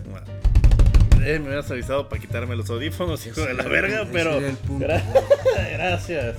Eh, 1.25 1.39
me 1.39 1.45
hubieras 1.47 1.69
avisado 1.71 2.09
para 2.09 2.21
quitarme 2.21 2.55
los 2.55 2.69
audífonos, 2.69 3.25
hijo 3.27 3.41
de 3.41 3.53
la 3.53 3.63
verga, 3.63 4.07
pero. 4.11 4.39
punto, 4.67 4.85
Gra-. 4.85 5.03
Gracias. 5.73 6.37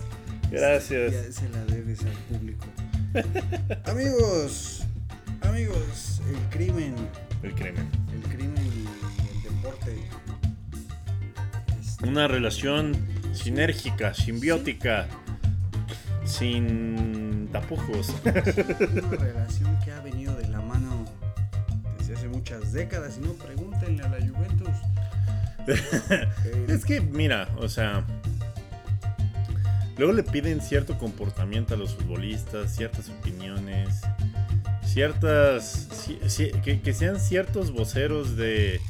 Gracias. 0.51 1.13
Ya 1.13 1.33
se 1.33 1.49
la 1.51 1.65
debes 1.65 2.01
al 2.01 2.13
público. 2.29 2.67
amigos, 3.87 4.83
amigos, 5.43 6.21
el 6.29 6.37
crimen, 6.51 6.95
El 7.43 7.55
crimen. 7.55 7.89
el 8.13 8.23
crimen 8.23 8.67
y 8.67 9.37
el 9.37 9.43
deporte. 9.55 9.97
Este, 11.81 12.09
Una 12.09 12.27
relación 12.27 12.97
sinérgica, 13.33 14.15
simbiótica, 14.15 15.07
sin 16.25 17.49
tapujos. 17.53 18.13
una 18.25 19.17
relación 19.17 19.79
que 19.85 19.93
ha 19.93 20.01
venido 20.01 20.35
de 20.37 20.49
la 20.49 20.61
mano 20.61 21.05
desde 21.99 22.15
hace 22.15 22.29
muchas 22.29 22.73
décadas. 22.73 23.19
Y 23.19 23.21
no 23.27 23.33
pregúntenle 23.35 24.03
a 24.03 24.09
la 24.09 24.27
Juventus. 24.27 24.77
Es 26.69 26.85
que, 26.85 27.01
mira, 27.01 27.49
o 27.59 27.69
sea. 27.69 28.05
Luego 29.97 30.13
le 30.13 30.23
piden 30.25 30.61
cierto 30.61 30.99
comportamiento 30.99 31.75
a 31.75 31.77
los 31.77 31.95
futbolistas, 31.95 32.75
ciertas 32.75 33.09
opiniones, 33.11 34.01
ciertas. 34.85 35.89
ci- 35.91 36.21
ci- 36.23 36.61
que, 36.63 36.81
que 36.81 36.93
sean 36.93 37.21
ciertos 37.21 37.71
voceros 37.71 38.37
de, 38.37 38.81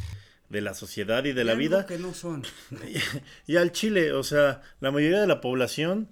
de 0.49 0.61
la 0.61 0.75
sociedad 0.75 1.25
y 1.25 1.33
de 1.33 1.45
la 1.45 1.53
algo 1.53 1.61
vida. 1.63 1.87
que 1.87 1.99
no 1.99 2.15
son. 2.15 2.43
Y 3.47 3.57
al 3.57 3.73
Chile, 3.73 4.13
o 4.13 4.23
sea, 4.23 4.63
la 4.81 4.91
mayoría 4.91 5.21
de 5.21 5.27
la 5.27 5.41
población, 5.41 6.09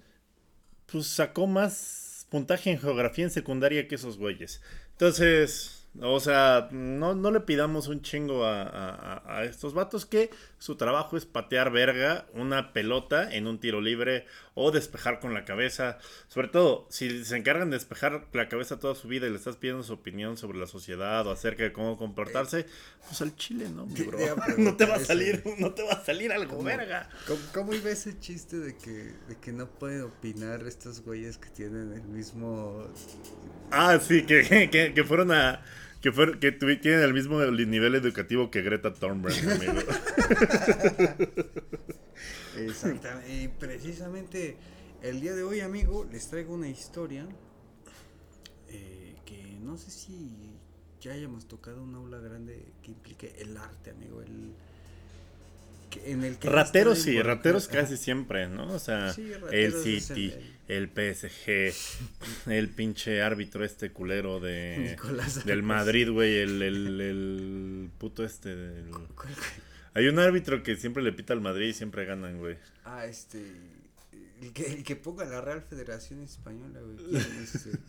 pues 0.91 1.07
sacó 1.07 1.47
más 1.47 2.27
puntaje 2.29 2.71
en 2.71 2.79
geografía 2.79 3.25
en 3.25 3.31
secundaria 3.31 3.87
que 3.87 3.95
esos 3.95 4.17
güeyes. 4.17 4.61
Entonces, 4.91 5.72
O 6.01 6.19
sea, 6.19 6.69
no, 6.71 7.13
no 7.13 7.29
le 7.29 7.39
pidamos 7.41 7.87
un 7.87 8.01
chingo 8.01 8.45
a, 8.45 8.63
a- 8.63 9.37
a 9.39 9.43
estos 9.43 9.75
vatos 9.75 10.07
que 10.07 10.31
su 10.57 10.75
trabajo 10.75 11.17
es 11.17 11.25
patear 11.27 11.71
verga 11.71 12.25
una 12.33 12.73
pelota 12.73 13.31
en 13.31 13.45
un 13.45 13.59
tiro 13.59 13.79
libre 13.79 14.25
o 14.55 14.71
despejar 14.71 15.19
con 15.19 15.35
la 15.35 15.45
cabeza. 15.45 15.99
Sobre 16.29 16.47
todo, 16.47 16.87
si 16.89 17.23
se 17.25 17.37
encargan 17.37 17.69
de 17.69 17.75
despejar 17.77 18.25
la 18.33 18.49
cabeza 18.49 18.79
toda 18.79 18.95
su 18.95 19.07
vida 19.07 19.27
y 19.27 19.29
le 19.29 19.35
estás 19.35 19.57
pidiendo 19.57 19.83
su 19.83 19.93
opinión 19.93 20.35
sobre 20.35 20.57
la 20.57 20.65
sociedad 20.65 21.27
o 21.27 21.31
acerca 21.31 21.61
de 21.61 21.73
cómo 21.73 21.95
comportarse, 21.95 22.65
pues 23.07 23.21
al 23.21 23.35
chile, 23.35 23.69
¿no, 23.69 23.85
mi 23.85 24.01
bro? 24.01 24.17
No 24.57 24.75
te 24.75 24.85
va 24.87 24.95
a 24.95 24.99
salir, 24.99 25.43
no 25.59 25.73
te 25.75 25.83
va 25.83 25.93
a 25.93 26.03
salir 26.03 26.31
algo 26.31 26.53
¿Cómo? 26.57 26.63
verga. 26.63 27.07
¿Cómo, 27.27 27.39
cómo 27.53 27.73
iba 27.75 27.91
ese 27.91 28.19
chiste 28.19 28.57
de 28.57 28.75
que, 28.77 29.13
de 29.27 29.37
que 29.39 29.51
no 29.51 29.67
pueden 29.69 30.01
opinar 30.03 30.63
estos 30.65 31.01
güeyes 31.01 31.37
que 31.37 31.49
tienen 31.49 31.93
el 31.93 32.03
mismo... 32.03 32.87
Ah, 33.71 33.99
sí, 33.99 34.23
que, 34.25 34.69
que, 34.71 34.93
que 34.93 35.03
fueron 35.03 35.31
a. 35.31 35.63
Que, 36.03 36.11
fueron, 36.11 36.39
que 36.39 36.51
tuvi- 36.59 36.79
tienen 36.81 37.01
el 37.01 37.13
mismo 37.13 37.41
nivel 37.43 37.95
educativo 37.95 38.51
que 38.51 38.61
Greta 38.61 38.93
Thunberg, 38.93 39.33
amigo. 39.51 39.79
Exactamente. 42.57 43.33
Y 43.43 43.47
precisamente 43.47 44.57
el 45.01 45.21
día 45.21 45.33
de 45.33 45.43
hoy, 45.43 45.61
amigo, 45.61 46.05
les 46.11 46.27
traigo 46.27 46.53
una 46.53 46.67
historia 46.67 47.27
eh, 48.69 49.15
que 49.25 49.57
no 49.61 49.77
sé 49.77 49.91
si 49.91 50.51
ya 51.01 51.13
hayamos 51.13 51.47
tocado 51.47 51.81
un 51.83 51.95
aula 51.95 52.19
grande 52.19 52.73
que 52.81 52.91
implique 52.91 53.35
el 53.39 53.57
arte, 53.57 53.91
amigo. 53.91 54.21
El, 54.21 54.53
en 56.05 56.23
el 56.23 56.37
que 56.37 56.49
Rateros 56.49 56.99
sí, 56.99 57.21
rateros 57.21 57.67
casi 57.67 57.97
siempre, 57.97 58.47
¿no? 58.47 58.73
O 58.73 58.79
sea, 58.79 59.13
Sí, 59.13 59.31
el 59.51 59.73
City, 59.73 60.33
el- 60.67 60.87
el 60.87 60.89
PSG, 60.89 61.73
el 62.49 62.69
pinche 62.69 63.21
árbitro 63.21 63.65
este 63.65 63.91
culero 63.91 64.39
de 64.39 64.91
Nicolás 64.91 65.43
del. 65.45 65.61
Madrid, 65.63 66.09
güey, 66.09 66.37
el, 66.37 66.61
el, 66.61 67.01
el 67.01 67.89
puto 67.97 68.23
este. 68.23 68.55
del-. 68.55 68.89
Hay 69.93 70.07
un 70.07 70.19
árbitro 70.19 70.63
que 70.63 70.75
siempre 70.75 71.03
le 71.03 71.11
pita 71.11 71.33
al 71.33 71.41
Madrid 71.41 71.67
y 71.67 71.73
siempre 71.73 72.05
ganan, 72.05 72.39
güey. 72.39 72.57
Ah, 72.85 73.05
este. 73.05 73.43
El 74.41 74.51
que, 74.53 74.65
el 74.73 74.83
que 74.83 74.95
ponga 74.95 75.23
la 75.25 75.39
Real 75.41 75.61
Federación 75.61 76.21
Española, 76.21 76.79
güey. 76.81 76.97
¿quién 77.21 77.43
es 77.43 77.55
ese? 77.55 77.71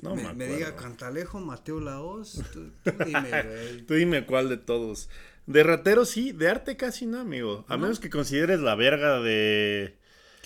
No 0.00 0.14
me, 0.14 0.22
me, 0.28 0.32
me 0.34 0.46
diga 0.46 0.76
Cantalejo, 0.76 1.40
Mateo 1.40 1.80
Laos. 1.80 2.40
Tú, 2.52 2.70
tú 2.84 2.92
dime, 3.04 3.30
güey. 3.42 3.82
Tú 3.82 3.94
dime 3.94 4.24
cuál 4.26 4.48
de 4.48 4.56
todos. 4.56 5.08
De 5.48 5.62
ratero 5.62 6.04
sí, 6.04 6.32
de 6.32 6.48
arte 6.48 6.76
casi 6.76 7.06
no, 7.06 7.20
amigo. 7.20 7.64
A 7.68 7.76
¿No? 7.76 7.82
menos 7.84 8.00
que 8.00 8.10
consideres 8.10 8.60
la 8.60 8.74
verga 8.74 9.18
de. 9.20 9.96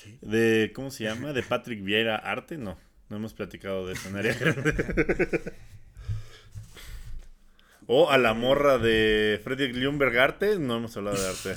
¿Qué? 0.03 0.17
de 0.23 0.73
¿Cómo 0.75 0.91
se 0.93 1.05
llama? 1.05 1.33
De 1.33 1.43
Patrick 1.43 1.83
Vieira 1.83 2.17
arte, 2.17 2.57
no. 2.57 2.79
No 3.09 3.17
hemos 3.17 3.35
platicado 3.35 3.87
de 3.87 3.95
eso 3.95 4.09
en 4.09 4.17
área 4.17 4.35
grande. 4.35 5.53
O 7.89 8.11
a 8.11 8.17
la 8.17 8.33
morra 8.33 8.79
de 8.79 9.41
Fredrik 9.43 9.75
Ljungberg 9.75 10.17
arte, 10.17 10.57
no 10.59 10.77
hemos 10.77 10.97
hablado 10.97 11.17
de 11.21 11.29
arte. 11.29 11.57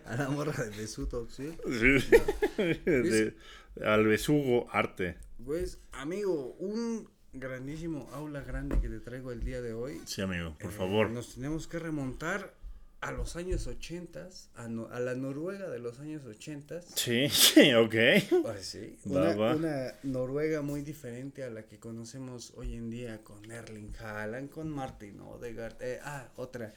A 0.06 0.16
la 0.16 0.28
morra 0.30 0.64
de 0.64 0.70
Besuto, 0.76 1.28
¿sí? 1.28 1.54
Sí. 1.66 2.08
De- 2.86 3.36
al 3.84 4.06
besugo 4.06 4.66
arte. 4.72 5.18
Pues, 5.44 5.78
amigo, 5.92 6.54
un 6.58 7.10
grandísimo 7.40 8.08
aula 8.12 8.40
grande 8.42 8.80
que 8.80 8.88
te 8.88 9.00
traigo 9.00 9.32
el 9.32 9.42
día 9.44 9.60
de 9.62 9.72
hoy. 9.74 10.00
Sí, 10.06 10.22
amigo, 10.22 10.56
por 10.58 10.70
Eh, 10.70 10.74
favor. 10.74 11.10
Nos 11.10 11.34
tenemos 11.34 11.66
que 11.68 11.78
remontar 11.78 12.54
a 13.02 13.12
los 13.12 13.36
años 13.36 13.66
80, 13.66 14.28
a, 14.56 14.68
no- 14.68 14.88
a 14.90 14.98
la 15.00 15.14
Noruega 15.14 15.68
de 15.68 15.78
los 15.78 16.00
años 16.00 16.24
80. 16.24 16.80
Sí, 16.82 17.28
sí, 17.30 17.72
ok. 17.74 17.94
Pues 18.42 18.66
sí, 18.66 18.98
Va, 19.06 19.20
una, 19.32 19.36
va. 19.36 19.54
una 19.56 19.94
Noruega 20.02 20.62
muy 20.62 20.82
diferente 20.82 21.44
a 21.44 21.50
la 21.50 21.64
que 21.66 21.78
conocemos 21.78 22.52
hoy 22.56 22.74
en 22.74 22.90
día 22.90 23.22
con 23.22 23.50
Erling 23.50 23.92
Haaland, 24.00 24.50
con 24.50 24.70
Martin 24.70 25.20
Odegaard. 25.20 25.76
eh, 25.80 26.00
ah, 26.02 26.28
otra, 26.36 26.74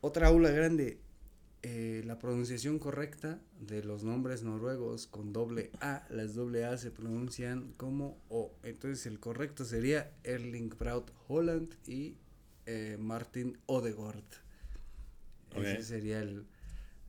otra 0.00 0.28
aula 0.28 0.50
grande. 0.50 0.98
Eh, 1.66 2.02
la 2.04 2.18
pronunciación 2.18 2.78
correcta 2.78 3.40
de 3.58 3.82
los 3.82 4.04
nombres 4.04 4.42
noruegos 4.42 5.06
con 5.06 5.32
doble 5.32 5.70
A, 5.80 6.06
las 6.10 6.34
doble 6.34 6.66
A 6.66 6.76
se 6.76 6.90
pronuncian 6.90 7.72
como 7.78 8.18
O. 8.28 8.52
Entonces 8.64 9.06
el 9.06 9.18
correcto 9.18 9.64
sería 9.64 10.12
Erling 10.24 10.68
Braut 10.78 11.10
Holland 11.26 11.74
y 11.86 12.18
eh, 12.66 12.98
Martin 13.00 13.56
Odegaard. 13.64 14.22
Ese 15.56 15.84
sería 15.84 16.20
el, 16.20 16.44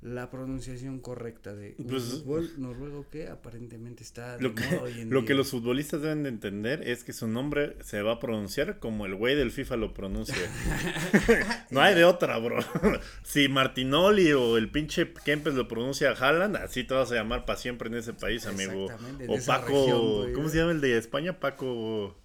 la 0.06 0.30
pronunciación 0.30 1.00
correcta 1.00 1.56
de 1.56 1.74
un 1.80 1.88
Pues- 1.88 2.04
fútbol 2.22 2.52
noruego 2.58 3.08
que 3.10 3.28
aparentemente 3.28 4.04
está 4.04 4.38
de 4.38 4.44
Lo 4.44 4.54
que, 4.54 4.64
moda 4.64 4.84
hoy 4.84 5.00
en 5.02 5.10
lo 5.10 5.26
que 5.26 5.34
los 5.34 5.50
futbolistas 5.50 6.00
deben 6.04 6.22
de 6.22 6.30
entender 6.30 6.88
es 6.88 7.04
que 7.04 7.12
su 7.12 7.28
nombre 7.28 7.76
se 7.82 8.04
va 8.04 8.14
a 8.14 8.20
pronunciar 8.20 8.78
como 8.78 9.08
el 9.08 9.16
güey 9.16 9.36
del 9.36 9.50
FIFA 9.52 9.78
lo 9.78 9.96
pronuncia. 9.96 10.36
no 11.72 11.82
hay 11.82 11.96
de 11.96 12.04
otra, 12.06 12.38
bro. 12.38 12.60
si 13.24 13.50
Martinoli 13.50 14.32
o 14.34 14.58
el 14.58 14.70
pinche 14.70 15.12
Kempes 15.26 15.56
lo 15.56 15.68
pronuncia 15.68 16.12
Haaland, 16.12 16.58
así 16.58 16.84
te 16.84 16.94
vas 16.94 17.12
a 17.12 17.16
llamar 17.16 17.46
para 17.46 17.58
siempre 17.58 17.90
en 17.90 17.96
ese 17.96 18.14
país, 18.14 18.46
amigo. 18.46 18.86
O 19.28 19.38
Paco, 19.46 19.68
región, 19.68 20.18
güey. 20.22 20.34
¿cómo 20.34 20.50
se 20.50 20.58
llama 20.60 20.72
el 20.72 20.82
de 20.82 20.98
España? 21.00 21.40
Paco, 21.40 22.16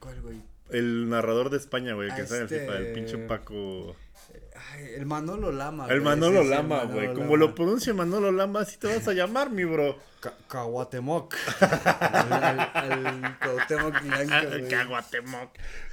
¿Cuál, 0.00 0.20
güey? 0.22 0.36
el 0.70 1.08
narrador 1.08 1.50
de 1.50 1.56
España, 1.56 1.94
güey, 1.94 2.08
que 2.14 2.22
en 2.22 2.42
el 2.42 2.48
FIFA, 2.48 2.76
el 2.78 2.82
este- 2.86 2.94
pinche 2.94 3.18
Paco. 3.18 3.94
Ay, 4.72 4.84
el 4.96 5.06
Manolo 5.06 5.50
Lama. 5.52 5.86
El 5.88 6.00
Manolo 6.00 6.42
sí, 6.42 6.48
Lama, 6.48 6.84
güey. 6.84 7.08
Como 7.08 7.36
Lama. 7.36 7.36
lo 7.36 7.54
pronuncia 7.54 7.94
Manolo 7.94 8.30
Lama, 8.32 8.60
así 8.60 8.76
te 8.78 8.88
vas 8.88 9.06
a 9.08 9.12
llamar, 9.12 9.50
mi 9.50 9.64
bro. 9.64 9.98
Ca- 10.20 10.34
Caguatemoc. 10.48 11.34
Blanco, 12.28 13.90
güey. 14.50 14.68
Caguatemoc. 14.68 15.50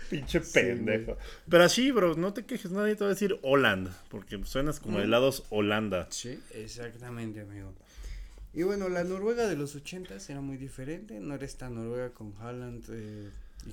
Pinche 0.10 0.40
pendejo. 0.42 1.18
Pero 1.50 1.64
así, 1.64 1.92
bro, 1.92 2.16
no 2.16 2.34
te 2.34 2.46
quejes, 2.46 2.72
nadie 2.72 2.96
te 2.96 3.04
va 3.04 3.10
a 3.10 3.14
decir 3.14 3.38
Holland, 3.42 3.90
porque 4.10 4.40
suenas 4.46 4.80
como 4.80 5.00
de 5.00 5.04
helados 5.06 5.44
Holanda. 5.50 6.08
Sí, 6.12 6.40
exactamente, 6.54 7.42
amigo. 7.42 7.74
Y 8.54 8.64
bueno, 8.64 8.88
la 8.90 9.04
Noruega 9.04 9.48
de 9.48 9.56
los 9.58 9.76
ochentas 9.76 10.30
era 10.30 10.42
muy 10.42 10.58
diferente. 10.58 11.20
No 11.20 11.36
era 11.36 11.46
esta 11.46 11.70
Noruega 11.70 12.10
con 12.12 12.34
Haaland. 12.40 12.86
Eh, 12.90 13.30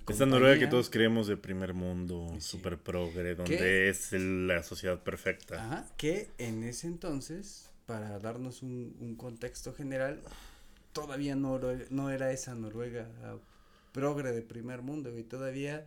Esta 0.09 0.27
Noruega 0.27 0.59
que 0.59 0.67
todos 0.67 0.91
creemos 0.91 1.27
de 1.27 1.37
primer 1.37 1.75
mundo, 1.75 2.29
Sí. 2.35 2.41
super 2.41 2.79
progre, 2.79 3.35
donde 3.35 3.57
¿Qué? 3.57 3.89
es 3.89 4.13
el- 4.13 4.47
la 4.47 4.63
sociedad 4.63 5.03
perfecta. 5.03 5.65
Ajá, 5.65 5.87
que 5.97 6.29
en 6.39 6.63
ese 6.65 6.87
entonces, 6.87 7.71
para 7.87 8.19
darnos 8.19 8.63
un, 8.63 8.95
un 9.01 9.15
contexto 9.17 9.73
general, 9.75 10.21
todavía 10.93 11.37
no, 11.37 11.61
no 11.91 12.11
era 12.11 12.33
esa 12.33 12.55
Noruega 12.55 13.09
ah, 13.25 13.37
progre 13.93 14.33
de 14.33 14.43
primer 14.43 14.83
mundo, 14.83 15.17
y 15.19 15.23
todavía 15.23 15.85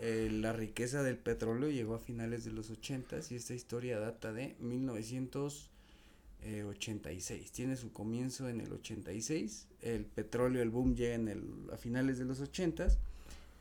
eh, 0.00 0.28
la 0.32 0.52
riqueza 0.52 1.02
del 1.04 1.16
petróleo 1.16 1.70
llegó 1.70 1.94
a 1.94 2.00
finales 2.00 2.44
de 2.44 2.50
los 2.52 2.68
80 2.70 3.16
y 3.30 3.36
esta 3.36 3.54
historia 3.54 4.00
data 4.00 4.32
de 4.32 4.56
1986. 4.58 7.52
Tiene 7.52 7.76
su 7.76 7.92
comienzo 7.92 8.48
en 8.48 8.60
el 8.60 8.72
86, 8.72 9.66
el 9.82 10.04
petróleo, 10.04 10.62
el 10.62 10.70
boom 10.70 10.94
llega 10.94 11.14
en 11.14 11.28
el, 11.28 11.42
a 11.72 11.76
finales 11.76 12.18
de 12.18 12.24
los 12.24 12.40
80 12.40 12.88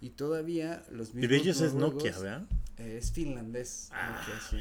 y 0.06 0.10
todavía 0.12 0.84
los 0.92 1.10
Y 1.12 1.16
mismos 1.16 1.30
de 1.30 1.36
ellos 1.38 1.62
es 1.62 1.74
Nokia, 1.74 2.12
¿verdad? 2.20 2.48
es 2.78 3.12
finlandés. 3.12 3.90
Ah, 3.92 4.20
Nokia, 4.20 4.42
sí. 4.50 4.58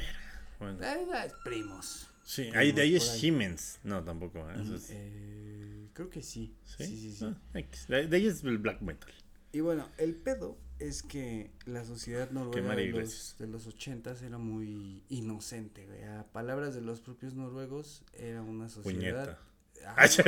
Bueno, 0.59 0.79
Ah, 0.81 1.27
primos. 1.43 2.07
sí, 2.23 2.43
primos 2.43 2.57
ahí, 2.57 2.71
de 2.71 2.81
ahí 2.81 2.95
es 2.95 3.09
ahí. 3.09 3.19
Siemens. 3.19 3.79
No, 3.83 4.03
tampoco. 4.03 4.39
¿eh? 4.49 4.53
Es- 4.75 4.89
Eh, 4.91 5.89
creo 5.93 6.09
que 6.09 6.23
sí. 6.23 6.55
¿sí? 6.63 6.85
Sí, 6.85 6.97
sí, 6.97 7.11
sí. 7.11 7.25
Ah, 7.25 7.61
de, 7.89 8.15
ahí 8.15 8.27
es 8.27 8.43
el 8.43 8.57
black 8.57 8.81
metal. 8.81 9.11
Y 9.51 9.59
bueno, 9.59 9.87
el 9.97 10.15
pedo 10.15 10.57
es 10.79 11.03
que 11.03 11.51
la 11.65 11.83
sociedad 11.85 12.31
noruega 12.31 12.75
de 12.75 12.87
los, 12.89 13.35
de 13.37 13.47
los 13.47 13.67
ochentas 13.67 14.21
era 14.21 14.37
muy 14.37 15.03
inocente, 15.09 15.85
güey. 15.85 16.03
A 16.03 16.23
palabras 16.31 16.73
de 16.73 16.81
los 16.81 17.01
propios 17.01 17.33
noruegos, 17.35 18.03
era 18.13 18.41
una 18.41 18.69
sociedad... 18.69 19.25
Puñeta. 19.25 19.39
Ah, 19.85 20.07
sí, 20.07 20.21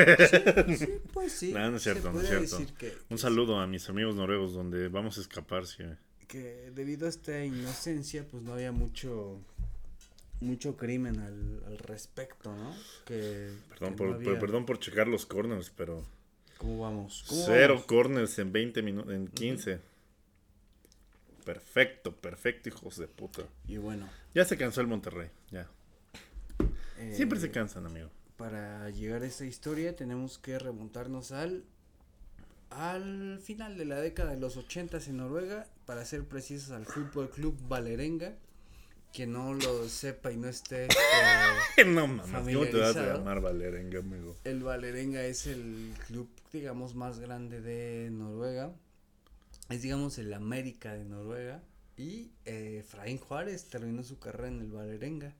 sí, 0.77 0.87
pues 1.13 1.31
sí. 1.31 1.51
No, 1.53 1.71
no 1.71 1.77
es 1.77 1.83
cierto, 1.83 2.01
se 2.03 2.13
no 2.13 2.19
es 2.21 2.25
podría 2.27 2.47
cierto. 2.47 2.57
decir 2.59 2.73
que, 2.77 2.93
Un 3.09 3.17
saludo 3.17 3.59
a 3.59 3.67
mis 3.67 3.89
amigos 3.89 4.15
noruegos 4.15 4.53
donde 4.53 4.87
vamos 4.89 5.17
a 5.17 5.21
escapar, 5.21 5.65
sí. 5.65 5.83
que 6.27 6.71
debido 6.73 7.05
a 7.05 7.09
esta 7.09 7.43
inocencia 7.43 8.25
pues 8.29 8.43
no 8.43 8.53
había 8.53 8.71
mucho 8.71 9.39
mucho 10.41 10.75
crimen 10.75 11.19
al, 11.19 11.63
al 11.67 11.77
respecto, 11.77 12.53
¿no? 12.55 12.75
Que 13.05 13.51
Perdón, 13.69 13.91
que 13.91 13.97
por, 13.97 14.07
no 14.07 14.13
por- 14.17 14.27
había- 14.27 14.39
perdón 14.39 14.65
por 14.65 14.79
checar 14.79 15.07
los 15.07 15.25
corners, 15.25 15.71
pero 15.75 16.03
¿Cómo 16.57 16.79
vamos? 16.81 17.23
¿Cómo 17.27 17.43
cero 17.45 17.73
vamos? 17.75 17.85
corners 17.87 18.37
en 18.39 18.51
20 18.51 18.81
minutos, 18.81 19.13
en 19.13 19.27
15. 19.27 19.79
Perfecto, 21.45 22.11
perfecto, 22.15 22.69
hijos 22.69 22.97
de 22.97 23.07
puta. 23.07 23.43
Y 23.67 23.77
bueno, 23.77 24.09
Ya 24.33 24.45
se 24.45 24.57
cansó 24.57 24.81
el 24.81 24.87
Monterrey, 24.87 25.29
ya. 25.51 25.69
Siempre 27.13 27.37
eh, 27.37 27.41
se 27.41 27.51
cansan, 27.51 27.85
amigo. 27.85 28.09
Para 28.37 28.89
llegar 28.89 29.23
a 29.23 29.27
esta 29.27 29.45
historia 29.45 29.95
tenemos 29.95 30.37
que 30.37 30.59
remontarnos 30.59 31.31
al 31.31 31.63
al 32.69 33.39
final 33.41 33.77
de 33.77 33.85
la 33.85 33.99
década 34.01 34.31
de 34.31 34.39
los 34.39 34.57
80 34.57 34.97
en 35.07 35.17
Noruega, 35.17 35.67
para 35.85 36.03
ser 36.03 36.25
precisos 36.25 36.71
al 36.71 36.85
Fútbol 36.85 37.29
Club 37.29 37.57
Valerenga, 37.67 38.35
que 39.13 39.25
no 39.27 39.53
lo 39.53 39.87
sepa 39.87 40.31
y 40.31 40.37
no 40.37 40.49
esté 40.49 40.87
eh, 41.77 41.85
no 41.85 42.07
mames, 42.07 42.55
¿cómo 42.55 42.65
te 42.67 42.77
vas 42.77 42.97
a 42.97 43.15
llamar 43.15 43.39
Valerenga, 43.39 43.99
amigo? 43.99 44.35
El 44.43 44.63
Valerenga 44.63 45.23
es 45.23 45.47
el 45.47 45.93
club, 46.07 46.27
digamos, 46.51 46.95
más 46.95 47.19
grande 47.19 47.61
de 47.61 48.09
Noruega. 48.11 48.73
es 49.69 49.81
digamos 49.81 50.17
el 50.17 50.33
América 50.33 50.93
de 50.93 51.05
Noruega. 51.05 51.63
Y 51.97 52.31
eh, 52.43 52.79
Efraín 52.81 53.17
Juárez 53.17 53.69
terminó 53.69 54.03
su 54.03 54.19
carrera 54.19 54.49
en 54.49 54.59
el 54.59 54.69
Valerenga. 54.69 55.33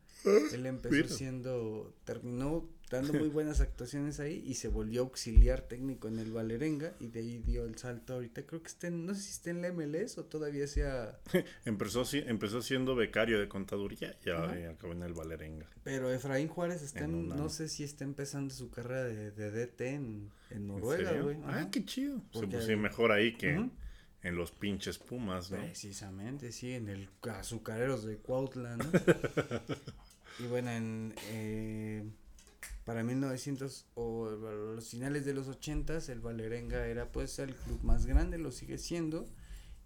Él 0.54 0.66
empezó 0.66 0.96
mira. 0.96 1.10
siendo, 1.10 1.94
terminó 2.06 2.66
dando 2.92 3.14
muy 3.14 3.28
buenas 3.30 3.62
actuaciones 3.62 4.20
ahí 4.20 4.44
y 4.46 4.54
se 4.56 4.68
volvió 4.68 5.02
auxiliar 5.02 5.62
técnico 5.62 6.08
en 6.08 6.20
el 6.20 6.32
Valerenga 6.32 6.94
y 7.00 7.08
de 7.08 7.20
ahí 7.20 7.38
dio 7.40 7.66
el 7.66 7.78
salto 7.78 8.14
ahorita. 8.14 8.44
Creo 8.46 8.62
que 8.62 8.68
está 8.68 8.88
en, 8.88 9.06
no 9.06 9.14
sé 9.16 9.22
si 9.22 9.30
está 9.32 9.50
en 9.50 9.62
la 9.62 9.72
MLS 9.72 10.18
o 10.18 10.26
todavía 10.26 10.68
sea, 10.68 11.20
Empezó, 11.66 12.04
empezó 12.14 12.62
siendo 12.62 12.96
becario 12.96 13.40
de 13.40 13.48
contaduría 13.48 14.16
y 14.26 14.30
ahora 14.30 14.72
acabó 14.72 14.94
en 14.94 15.04
el 15.04 15.14
Valerenga. 15.14 15.68
pero 15.84 16.12
Efraín 16.14 16.48
Juárez 16.48 16.82
está 16.84 17.00
En 17.00 17.12
en, 17.12 17.16
una- 17.16 17.36
no 17.36 17.50
sé 17.50 17.68
si 17.70 17.84
está 17.84 18.04
empezando 18.04 18.54
su 18.54 18.70
carrera 18.70 19.04
de, 19.04 19.32
de 19.32 19.52
DT 19.52 19.82
en, 19.82 20.32
en 20.50 20.58
¿En 20.58 20.68
Noruega, 20.68 21.12
güey. 21.22 21.38
Ah, 21.46 21.68
qué 21.72 21.84
chido. 21.86 22.18
Se 22.32 22.40
Porque- 22.40 22.62
sí, 22.62 22.76
mejor 22.76 23.12
ahí 23.12 23.36
que 23.36 23.70
en 24.22 24.36
los 24.36 24.52
pinches 24.52 24.98
Pumas, 24.98 25.52
¿no? 25.52 25.58
Precisamente, 25.58 26.52
sí, 26.52 26.74
en 26.74 26.90
el 26.90 27.10
azucareros 27.32 28.06
de 28.06 28.18
Cuautla, 28.18 28.76
¿no? 28.78 28.86
y 30.40 30.48
bueno, 30.48 30.72
en, 30.72 31.14
eh, 31.30 32.04
para 32.86 33.04
1900 33.04 33.88
o 33.96 34.30
los 34.30 34.88
finales 34.88 35.26
de 35.26 35.34
los 35.34 35.48
80 35.48 35.98
el 36.08 36.22
Valerenga 36.22 36.86
era 36.88 37.12
pues 37.12 37.40
el 37.40 37.56
club 37.56 37.84
más 37.84 38.06
grande, 38.06 38.38
lo 38.38 38.52
sigue 38.52 38.78
siendo. 38.78 39.28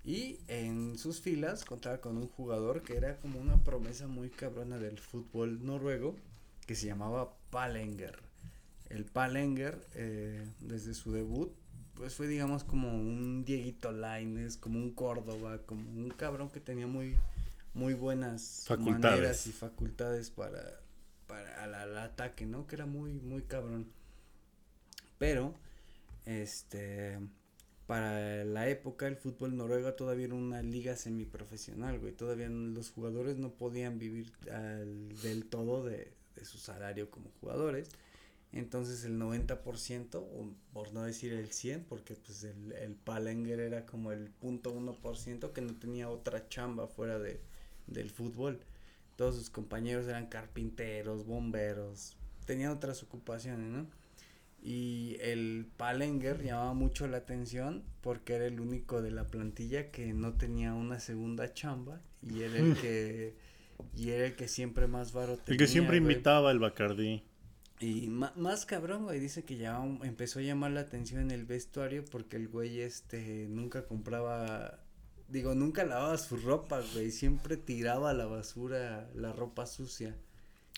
Y 0.04 0.40
en 0.48 0.98
sus 0.98 1.22
filas 1.22 1.66
contaba 1.66 2.00
con 2.00 2.18
un 2.18 2.28
jugador 2.28 2.84
que 2.84 2.98
era 2.98 3.18
como 3.20 3.40
una 3.40 3.64
promesa 3.64 4.08
muy 4.08 4.30
cabrona 4.30 4.78
del 4.78 4.98
fútbol 5.00 5.66
noruego, 5.66 6.16
que 6.68 6.76
se 6.76 6.88
llamaba 6.88 7.34
Palenger. 7.52 8.20
El 8.90 9.06
Palenger, 9.06 9.80
eh, 9.96 10.46
desde 10.60 10.94
su 10.94 11.12
debut, 11.12 11.52
pues 11.96 12.16
fue 12.16 12.28
digamos 12.28 12.64
como 12.64 12.90
un 12.90 13.46
Dieguito 13.46 13.92
Laines, 13.92 14.58
como 14.58 14.80
un 14.80 14.92
Córdoba, 14.92 15.60
como 15.66 15.82
un 15.82 16.10
cabrón 16.10 16.50
que 16.50 16.60
tenía 16.60 16.88
muy, 16.88 17.16
muy 17.74 17.94
buenas 17.94 18.64
Facultades. 18.68 19.18
maneras 19.18 19.48
y 19.48 19.52
facultades 19.52 20.32
para, 20.32 20.80
para 21.30 21.64
al, 21.64 21.76
al 21.76 21.98
ataque, 22.00 22.46
¿no? 22.46 22.68
Que 22.68 22.76
era 22.76 22.88
muy, 22.88 23.14
muy 23.14 23.44
cabrón. 23.44 23.88
Pero, 25.20 25.54
este, 26.26 27.20
para 27.88 28.44
la 28.46 28.68
época 28.70 29.08
el 29.08 29.16
fútbol 29.16 29.56
noruego 29.56 29.94
todavía 29.94 30.26
era 30.26 30.36
una 30.36 30.64
liga 30.64 30.96
semiprofesional, 30.96 32.00
güey. 32.00 32.14
Todavía 32.14 32.50
los 32.50 32.92
jugadores 32.92 33.38
no 33.38 33.52
podían 33.54 34.00
vivir 34.00 34.32
del 35.22 35.46
todo 35.46 35.84
de, 35.84 36.12
de 36.36 36.46
su 36.46 36.58
salario 36.58 37.10
como 37.12 37.30
jugadores. 37.42 37.90
Entonces 38.52 39.04
el 39.06 39.20
90%, 39.20 40.16
o 40.16 40.52
por 40.74 40.92
no 40.94 41.04
decir 41.04 41.34
el 41.34 41.52
100, 41.52 41.86
porque 41.88 42.16
pues 42.16 42.44
el, 42.44 42.72
el 42.74 42.96
Palenger 42.96 43.60
era 43.60 43.86
como 43.86 44.12
el 44.12 44.32
punto 44.32 44.72
uno 44.72 44.94
por 44.94 45.18
ciento 45.18 45.54
que 45.54 45.62
no 45.62 45.76
tenía 45.76 46.10
otra 46.10 46.50
chamba 46.50 46.88
fuera 46.88 47.20
de, 47.20 47.40
del 47.88 48.10
fútbol. 48.10 48.60
Todos 49.20 49.36
sus 49.36 49.50
compañeros 49.50 50.08
eran 50.08 50.28
carpinteros, 50.28 51.26
bomberos, 51.26 52.16
tenían 52.46 52.72
otras 52.72 53.04
ocupaciones, 53.04 53.70
¿no? 53.70 53.86
Y 54.64 55.18
el 55.20 55.68
Palenger 55.76 56.42
llamaba 56.42 56.74
mucho 56.74 57.06
la 57.06 57.18
atención 57.18 57.84
porque 58.00 58.36
era 58.36 58.46
el 58.46 58.62
único 58.62 59.02
de 59.02 59.12
la 59.12 59.26
plantilla 59.26 59.92
que 59.92 60.14
no 60.14 60.36
tenía 60.36 60.74
una 60.74 61.02
segunda 61.02 61.54
chamba 61.54 62.00
y 62.22 62.44
era 62.44 62.60
el 62.60 62.78
que 62.78 63.36
y 63.94 64.12
era 64.12 64.26
el 64.28 64.38
que 64.38 64.48
siempre 64.48 64.88
más 64.88 65.12
varo 65.12 65.36
tenía. 65.36 65.52
El 65.52 65.58
que 65.58 65.68
siempre 65.68 66.00
güey. 66.00 66.14
invitaba 66.14 66.50
el 66.52 66.60
Bacardí. 66.60 67.22
Y 67.82 68.08
más 68.08 68.66
cabrón, 68.66 69.04
güey, 69.04 69.20
dice 69.20 69.44
que 69.44 69.58
ya 69.58 69.84
empezó 70.02 70.40
a 70.40 70.44
llamar 70.44 70.72
la 70.72 70.80
atención 70.80 71.20
en 71.20 71.32
el 71.32 71.44
vestuario 71.44 72.06
porque 72.06 72.38
el 72.38 72.48
güey 72.48 72.80
este 72.80 73.48
nunca 73.50 73.86
compraba, 73.86 74.80
digo, 75.30 75.56
nunca 75.56 75.84
lavaba 75.86 76.18
su 76.18 76.38
ropa, 76.38 76.82
güey, 76.94 77.12
siempre 77.12 77.58
tiraba 77.58 78.10
a 78.12 78.14
la 78.14 78.26
basura 78.26 79.08
la 79.16 79.32
ropa 79.34 79.66
sucia. 79.66 80.16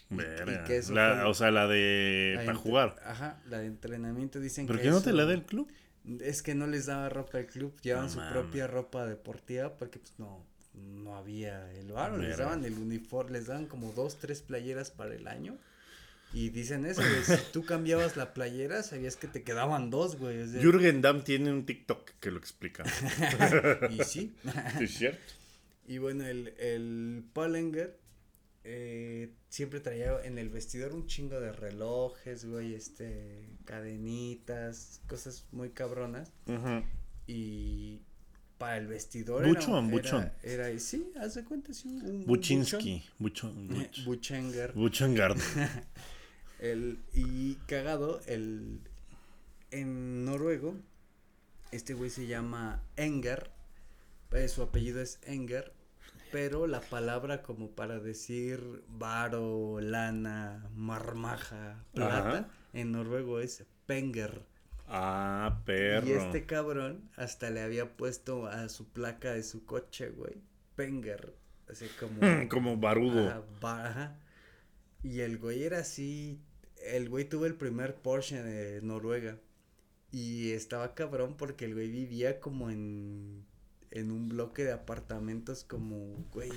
Y- 0.09 0.13
y 0.13 0.17
Verga. 0.17 0.63
que 0.65 0.77
eso 0.77 0.93
La- 0.93 1.15
fue- 1.21 1.23
o 1.29 1.33
sea, 1.33 1.51
la 1.51 1.67
de 1.67 2.33
la 2.37 2.45
para 2.45 2.57
jugar. 2.57 2.95
Ajá, 3.05 3.39
la 3.49 3.59
de 3.59 3.67
entrenamiento 3.67 4.39
dicen 4.39 4.67
¿Por 4.67 4.77
que 4.77 4.83
qué 4.83 4.89
no 4.89 5.01
te 5.01 5.13
la 5.13 5.25
da 5.25 5.33
el 5.33 5.43
club? 5.43 5.71
Es 6.19 6.41
que 6.41 6.55
no 6.55 6.67
les 6.67 6.87
daba 6.87 7.07
ropa 7.09 7.37
al 7.37 7.45
club, 7.45 7.73
llevaban 7.81 8.07
No 8.07 8.13
su 8.13 8.19
propia 8.33 8.67
ropa 8.67 9.05
deportiva 9.05 9.77
porque 9.77 9.99
pues 9.99 10.13
no, 10.17 10.43
no 10.73 11.15
había 11.15 11.71
el 11.73 11.91
varo, 11.91 12.17
les 12.17 12.37
daban 12.37 12.65
el 12.65 12.73
uniforme, 12.73 13.31
les 13.33 13.47
daban 13.47 13.67
como 13.67 13.91
dos, 13.93 14.17
tres 14.17 14.41
playeras 14.41 14.91
para 14.91 15.13
el 15.15 15.27
año. 15.27 15.57
Y 16.33 16.49
dicen 16.49 16.85
eso, 16.85 17.01
güey, 17.01 17.23
si 17.25 17.43
tú 17.51 17.63
cambiabas 17.65 18.15
la 18.15 18.33
playera, 18.33 18.83
sabías 18.83 19.15
que 19.17 19.27
te 19.27 19.43
quedaban 19.43 19.89
dos, 19.89 20.17
güey. 20.17 20.41
o 20.41 20.47
sea, 20.47 20.61
Jürgen 20.61 21.01
Damm 21.01 21.23
tiene 21.23 21.51
un 21.51 21.65
TikTok 21.65 22.11
que 22.19 22.31
lo 22.31 22.37
explica. 22.37 22.83
y 23.91 24.03
sí. 24.03 24.33
¿Sí 24.77 24.83
¿Es 24.83 24.91
cierto? 24.93 25.33
Y 25.87 25.97
bueno, 25.97 26.25
el, 26.25 26.53
el 26.59 27.23
eh, 28.63 29.33
siempre 29.49 29.79
traía 29.79 30.21
en 30.23 30.37
el 30.37 30.49
vestidor 30.49 30.93
un 30.93 31.07
chingo 31.07 31.39
de 31.39 31.51
relojes, 31.51 32.45
güey, 32.45 32.75
este, 32.75 33.49
cadenitas, 33.65 35.01
cosas 35.07 35.45
muy 35.51 35.71
cabronas. 35.71 36.31
Y 37.27 38.01
para 38.57 38.77
el 38.77 38.87
vestidor 38.87 39.47
Buchón, 39.47 39.85
era, 39.85 39.91
buchón. 39.91 40.31
Era, 40.43 40.67
era- 40.69 40.79
sí, 40.79 41.11
haz 41.19 41.33
de 41.33 41.43
cuenta, 41.43 41.73
sí, 41.73 41.87
un, 41.89 42.25
Buczynski. 42.25 43.03
Buchon, 43.17 43.67
buchón. 43.67 43.69
Buch- 43.69 44.03
Buchenger. 44.05 44.73
Buchengard. 44.73 45.37
El, 46.61 46.99
y 47.13 47.55
cagado, 47.67 48.21
el, 48.27 48.79
en 49.71 50.23
noruego, 50.25 50.75
este 51.71 51.93
güey 51.93 52.09
se 52.09 52.27
llama 52.27 52.83
Enger, 52.95 53.49
eh, 54.31 54.47
su 54.47 54.61
apellido 54.61 55.01
es 55.01 55.19
Enger, 55.25 55.73
pero 56.31 56.67
la 56.67 56.79
palabra 56.81 57.41
como 57.41 57.71
para 57.71 57.99
decir 57.99 58.83
varo, 58.87 59.79
lana, 59.81 60.69
marmaja, 60.75 61.83
plata, 61.93 62.29
Ajá. 62.29 62.49
en 62.73 62.91
noruego 62.93 63.39
es 63.39 63.65
Penger. 63.87 64.45
Ah, 64.87 65.61
perro. 65.65 66.07
Y 66.07 66.11
este 66.11 66.45
cabrón 66.45 67.09
hasta 67.15 67.49
le 67.49 67.61
había 67.61 67.97
puesto 67.97 68.45
a 68.47 68.69
su 68.69 68.87
placa 68.87 69.33
de 69.33 69.43
su 69.43 69.65
coche, 69.65 70.09
güey, 70.09 70.35
Penger, 70.75 71.33
así 71.69 71.87
como... 71.99 72.19
Como 72.49 72.77
barudo. 72.77 73.27
Ajá, 73.29 73.41
ba- 73.59 73.87
ajá. 73.87 74.19
Y 75.03 75.21
el 75.21 75.37
güey 75.39 75.63
era 75.63 75.79
así. 75.79 76.39
El 76.85 77.09
güey 77.09 77.25
tuvo 77.25 77.45
el 77.45 77.55
primer 77.55 77.95
Porsche 77.95 78.41
de 78.43 78.81
Noruega. 78.81 79.37
Y 80.11 80.51
estaba 80.51 80.93
cabrón 80.93 81.35
porque 81.37 81.65
el 81.65 81.73
güey 81.73 81.89
vivía 81.89 82.39
como 82.39 82.69
en. 82.69 83.45
En 83.91 84.09
un 84.11 84.29
bloque 84.29 84.63
de 84.63 84.71
apartamentos 84.71 85.63
como, 85.63 86.25
güey. 86.31 86.51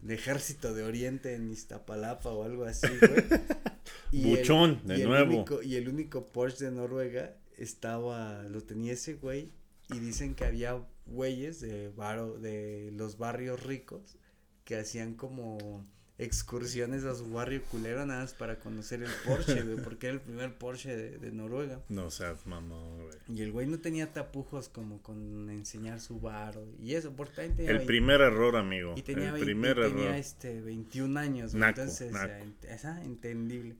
De 0.00 0.14
ejército 0.14 0.74
de 0.74 0.82
Oriente 0.84 1.34
en 1.34 1.50
Iztapalapa 1.50 2.30
o 2.30 2.44
algo 2.44 2.64
así, 2.64 2.86
güey. 3.00 3.24
Y 4.12 4.32
el- 4.32 4.38
Buchón, 4.40 4.80
de 4.84 4.98
y 4.98 5.02
el 5.02 5.08
nuevo. 5.08 5.32
único- 5.36 5.62
y 5.62 5.76
el 5.76 5.88
único 5.88 6.28
Porsche 6.32 6.66
de 6.66 6.70
Noruega 6.70 7.34
estaba. 7.56 8.42
Lo 8.44 8.62
tenía 8.62 8.92
ese 8.92 9.14
güey. 9.14 9.50
Y 9.92 9.98
dicen 9.98 10.34
que 10.34 10.44
había 10.44 10.80
güeyes 11.06 11.60
de, 11.60 11.88
varo, 11.90 12.38
de 12.38 12.90
los 12.94 13.18
barrios 13.18 13.62
ricos 13.64 14.16
que 14.64 14.76
hacían 14.76 15.14
como 15.14 15.84
excursiones 16.24 17.04
a 17.04 17.14
su 17.14 17.30
barrio 17.32 17.62
culero 17.70 18.04
nada 18.06 18.20
más 18.20 18.34
para 18.34 18.58
conocer 18.58 19.02
el 19.02 19.10
Porsche, 19.26 19.62
güey, 19.62 19.76
porque 19.84 20.06
era 20.06 20.14
el 20.14 20.20
primer 20.20 20.54
Porsche 20.56 20.96
de, 20.96 21.18
de 21.18 21.32
Noruega. 21.32 21.80
No 21.88 22.10
seas 22.10 22.46
mamón, 22.46 23.02
güey. 23.04 23.16
Y 23.34 23.42
el 23.42 23.52
güey 23.52 23.66
no 23.66 23.78
tenía 23.78 24.12
tapujos 24.12 24.68
como 24.68 25.02
con 25.02 25.48
enseñar 25.50 26.00
su 26.00 26.20
varo 26.20 26.64
y 26.80 26.94
eso, 26.94 27.10
también 27.10 27.56
tenía 27.56 27.70
El 27.70 27.76
20 27.78 27.86
primer 27.86 28.20
error, 28.20 28.56
amigo. 28.56 28.94
y 28.96 29.02
tenía, 29.02 29.26
el 29.26 29.32
20 29.32 29.44
primer 29.46 29.78
y 29.78 29.82
tenía 29.82 30.04
error. 30.04 30.14
este 30.16 30.60
21 30.60 31.20
años, 31.20 31.54
Naco, 31.54 31.80
entonces 31.80 32.12
naco. 32.12 32.32
ent- 32.32 32.64
esa, 32.68 33.02
entendible. 33.04 33.76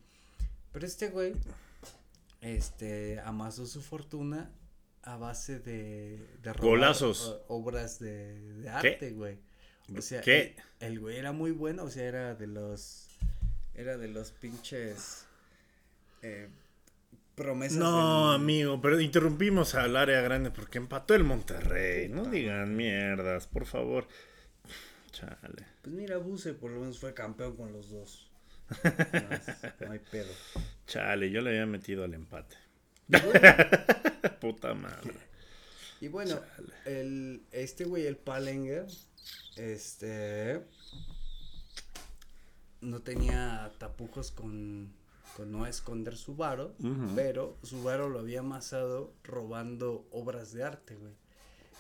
Pero 0.72 0.86
este 0.86 1.08
güey 1.10 1.34
este 2.40 3.20
amasó 3.20 3.66
su 3.66 3.80
fortuna 3.82 4.50
a 5.02 5.16
base 5.16 5.58
de, 5.58 6.18
de 6.42 6.52
robar 6.52 6.60
Golazos. 6.70 7.42
o- 7.48 7.56
obras 7.56 7.98
de, 7.98 8.40
de 8.58 8.68
arte, 8.68 9.10
güey. 9.12 9.38
O 9.96 10.00
sea, 10.02 10.20
¿Qué? 10.22 10.56
El, 10.80 10.92
el 10.92 11.00
güey 11.00 11.16
era 11.16 11.32
muy 11.32 11.50
bueno, 11.50 11.84
o 11.84 11.90
sea, 11.90 12.04
era 12.04 12.34
de 12.34 12.46
los 12.46 13.08
era 13.74 13.96
de 13.96 14.08
los 14.08 14.30
pinches 14.32 15.24
eh, 16.22 16.48
promesas 17.34 17.78
No, 17.78 18.32
del- 18.32 18.40
amigo, 18.40 18.80
pero 18.80 19.00
interrumpimos 19.00 19.74
al 19.74 19.96
área 19.96 20.20
grande 20.20 20.50
porque 20.50 20.78
empató 20.78 21.14
el 21.14 21.24
Monterrey. 21.24 22.08
No 22.08 22.24
digan 22.26 22.76
mierdas, 22.76 23.46
por 23.46 23.66
favor. 23.66 24.06
Chale. 25.10 25.66
Pues 25.82 25.94
mira, 25.94 26.16
Buse 26.18 26.54
por 26.54 26.70
lo 26.70 26.80
menos 26.80 26.98
fue 26.98 27.12
campeón 27.14 27.56
con 27.56 27.72
los 27.72 27.90
dos. 27.90 28.30
No, 28.84 29.86
no 29.86 29.92
hay 29.92 29.98
pedo. 29.98 30.32
Chale, 30.86 31.30
yo 31.30 31.40
le 31.42 31.50
había 31.50 31.66
metido 31.66 32.04
al 32.04 32.14
empate. 32.14 32.56
Bueno, 33.08 33.30
Puta 34.40 34.72
madre. 34.74 35.12
y 36.00 36.08
bueno, 36.08 36.40
el, 36.86 37.42
este 37.52 37.84
güey, 37.84 38.06
el 38.06 38.16
Palenger, 38.16 38.86
este, 39.56 40.62
no 42.80 43.00
tenía 43.00 43.72
tapujos 43.78 44.30
con, 44.32 44.92
con 45.36 45.52
no 45.52 45.66
esconder 45.66 46.16
su 46.16 46.34
varo, 46.36 46.74
pero 47.14 47.56
su 47.62 47.82
varo 47.82 48.08
lo 48.08 48.18
había 48.18 48.40
amasado 48.40 49.14
robando 49.24 50.06
obras 50.10 50.52
de 50.52 50.64
arte, 50.64 50.96
güey. 50.96 51.12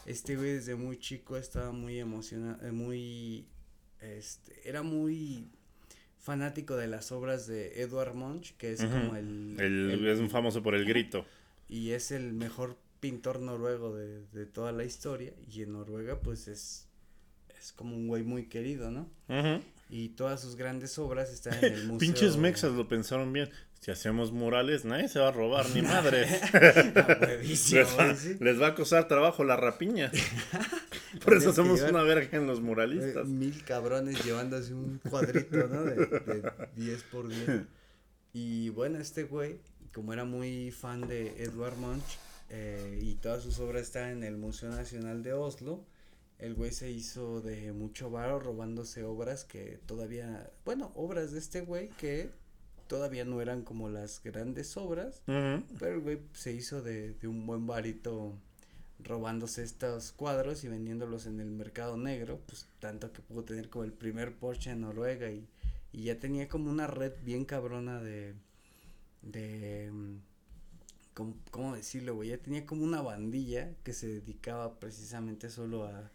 Este 0.06 0.36
güey 0.36 0.50
desde 0.54 0.74
muy 0.74 0.98
chico 0.98 1.36
estaba 1.36 1.70
muy 1.72 1.98
emocionado, 1.98 2.72
muy, 2.72 3.46
este, 4.00 4.68
era 4.68 4.82
muy 4.82 5.48
fanático 6.18 6.76
de 6.76 6.86
las 6.88 7.10
obras 7.12 7.46
de 7.46 7.80
Edward 7.82 8.14
Munch, 8.14 8.56
que 8.56 8.72
es 8.72 8.80
como 8.84 9.16
el, 9.16 9.56
El- 9.60 9.90
el- 9.92 10.06
es 10.08 10.18
un 10.18 10.30
famoso 10.30 10.62
por 10.62 10.74
el 10.74 10.84
grito. 10.84 11.24
y 11.68 11.90
es 11.90 12.10
el 12.12 12.32
mejor 12.32 12.76
pintor 13.00 13.40
noruego 13.40 13.94
de, 13.96 14.24
de 14.28 14.46
toda 14.46 14.70
la 14.72 14.84
historia, 14.84 15.32
y 15.52 15.62
en 15.62 15.72
Noruega 15.72 16.20
pues 16.20 16.46
es, 16.46 16.86
es 17.62 17.72
como 17.72 17.94
un 17.96 18.08
güey 18.08 18.22
muy 18.22 18.46
querido, 18.46 18.90
¿no? 18.90 19.08
Ujú. 19.28 19.62
Y 19.88 20.10
todas 20.10 20.40
sus 20.40 20.56
grandes 20.56 20.98
obras 20.98 21.30
están 21.32 21.54
en 21.64 21.72
el 21.74 21.82
museo. 21.86 21.98
Pinches 21.98 22.36
mexas 22.36 22.72
lo 22.72 22.88
pensaron 22.88 23.32
bien. 23.32 23.48
Si 23.80 23.90
hacemos 23.90 24.30
murales, 24.30 24.84
nadie 24.84 25.08
se 25.08 25.18
va 25.18 25.28
a 25.28 25.32
robar, 25.32 25.68
ni 25.70 25.82
madres. 25.82 26.40
Huevísimo, 27.20 27.80
les, 27.80 27.98
va, 27.98 28.14
sí. 28.16 28.36
les 28.40 28.60
va 28.60 28.68
a 28.68 28.74
costar 28.74 29.08
trabajo 29.08 29.42
la 29.44 29.56
rapiña. 29.56 30.10
Por 31.24 31.36
eso 31.36 31.52
somos 31.52 31.80
una 31.82 32.02
verga 32.02 32.36
en 32.38 32.46
los 32.46 32.58
Eh, 32.58 32.62
muralistas. 32.62 33.26
Mil 33.26 33.64
cabrones 33.64 34.24
llevándose 34.24 34.72
un 34.74 34.98
cuadrito, 35.10 35.66
¿no? 35.68 35.82
De, 35.84 35.94
de 36.06 36.52
10 36.76 37.02
por 37.04 37.28
10. 37.28 37.62
Y 38.34 38.68
bueno, 38.70 38.98
este 38.98 39.24
güey, 39.24 39.58
como 39.92 40.12
era 40.12 40.24
muy 40.24 40.70
fan 40.70 41.06
de 41.08 41.42
Edvard 41.42 41.76
Munch 41.76 42.18
eh, 42.50 42.98
y 43.02 43.16
todas 43.16 43.42
sus 43.42 43.58
obras 43.58 43.82
están 43.82 44.10
en 44.10 44.22
el 44.22 44.36
Museo 44.36 44.70
Nacional 44.70 45.22
de 45.22 45.32
Oslo, 45.32 45.84
el 46.42 46.54
güey 46.54 46.72
se 46.72 46.90
hizo 46.90 47.40
de 47.40 47.72
mucho 47.72 48.10
varo 48.10 48.40
robándose 48.40 49.04
obras 49.04 49.44
que 49.44 49.78
todavía, 49.86 50.50
bueno, 50.64 50.90
obras 50.96 51.30
de 51.30 51.38
este 51.38 51.60
güey 51.60 51.88
que 51.90 52.30
todavía 52.88 53.24
no 53.24 53.40
eran 53.40 53.62
como 53.62 53.88
las 53.88 54.20
grandes 54.24 54.76
obras, 54.76 55.22
pero 55.24 55.94
el 55.94 56.00
güey 56.00 56.18
se 56.32 56.52
hizo 56.52 56.82
de, 56.82 57.14
de 57.14 57.28
un 57.28 57.46
buen 57.46 57.68
varito 57.68 58.34
robándose 58.98 59.62
estos 59.62 60.10
cuadros 60.10 60.64
y 60.64 60.68
vendiéndolos 60.68 61.26
en 61.26 61.38
el 61.38 61.48
mercado 61.48 61.96
negro, 61.96 62.40
pues 62.44 62.66
tanto 62.80 63.12
que 63.12 63.22
pudo 63.22 63.44
tener 63.44 63.70
como 63.70 63.84
el 63.84 63.92
primer 63.92 64.34
Porsche 64.34 64.72
en 64.72 64.80
Noruega 64.80 65.30
y, 65.30 65.46
y 65.92 66.02
ya 66.02 66.18
tenía 66.18 66.48
como 66.48 66.72
una 66.72 66.88
red 66.88 67.12
bien 67.22 67.44
cabrona 67.44 68.00
de, 68.00 68.34
de, 69.22 69.92
mm, 69.92 70.16
¿cómo, 71.14 71.36
cómo 71.52 71.76
decirlo, 71.76 72.16
güey? 72.16 72.30
Ya 72.30 72.38
tenía 72.38 72.66
como 72.66 72.82
una 72.82 73.00
bandilla 73.00 73.72
que 73.84 73.92
se 73.92 74.08
dedicaba 74.08 74.80
precisamente 74.80 75.48
solo 75.48 75.84
a, 75.84 76.10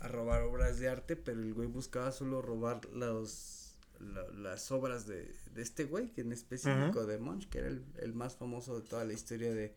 a 0.00 0.08
robar 0.08 0.42
obras 0.42 0.78
de 0.78 0.88
arte, 0.88 1.16
pero 1.16 1.40
el 1.40 1.54
güey 1.54 1.68
buscaba 1.68 2.10
solo 2.12 2.42
robar 2.42 2.84
los, 2.92 3.76
la- 4.00 4.28
las 4.32 4.70
obras 4.72 5.06
de, 5.06 5.32
de 5.54 5.62
este 5.62 5.84
güey, 5.84 6.08
que 6.12 6.22
en 6.22 6.32
específico 6.32 7.04
de 7.06 7.18
Munch, 7.18 7.48
que 7.48 7.58
era 7.58 7.68
el, 7.68 7.84
el 7.98 8.12
más 8.14 8.34
famoso 8.36 8.80
de 8.80 8.86
toda 8.88 9.04
la 9.04 9.12
historia 9.12 9.52
de, 9.52 9.74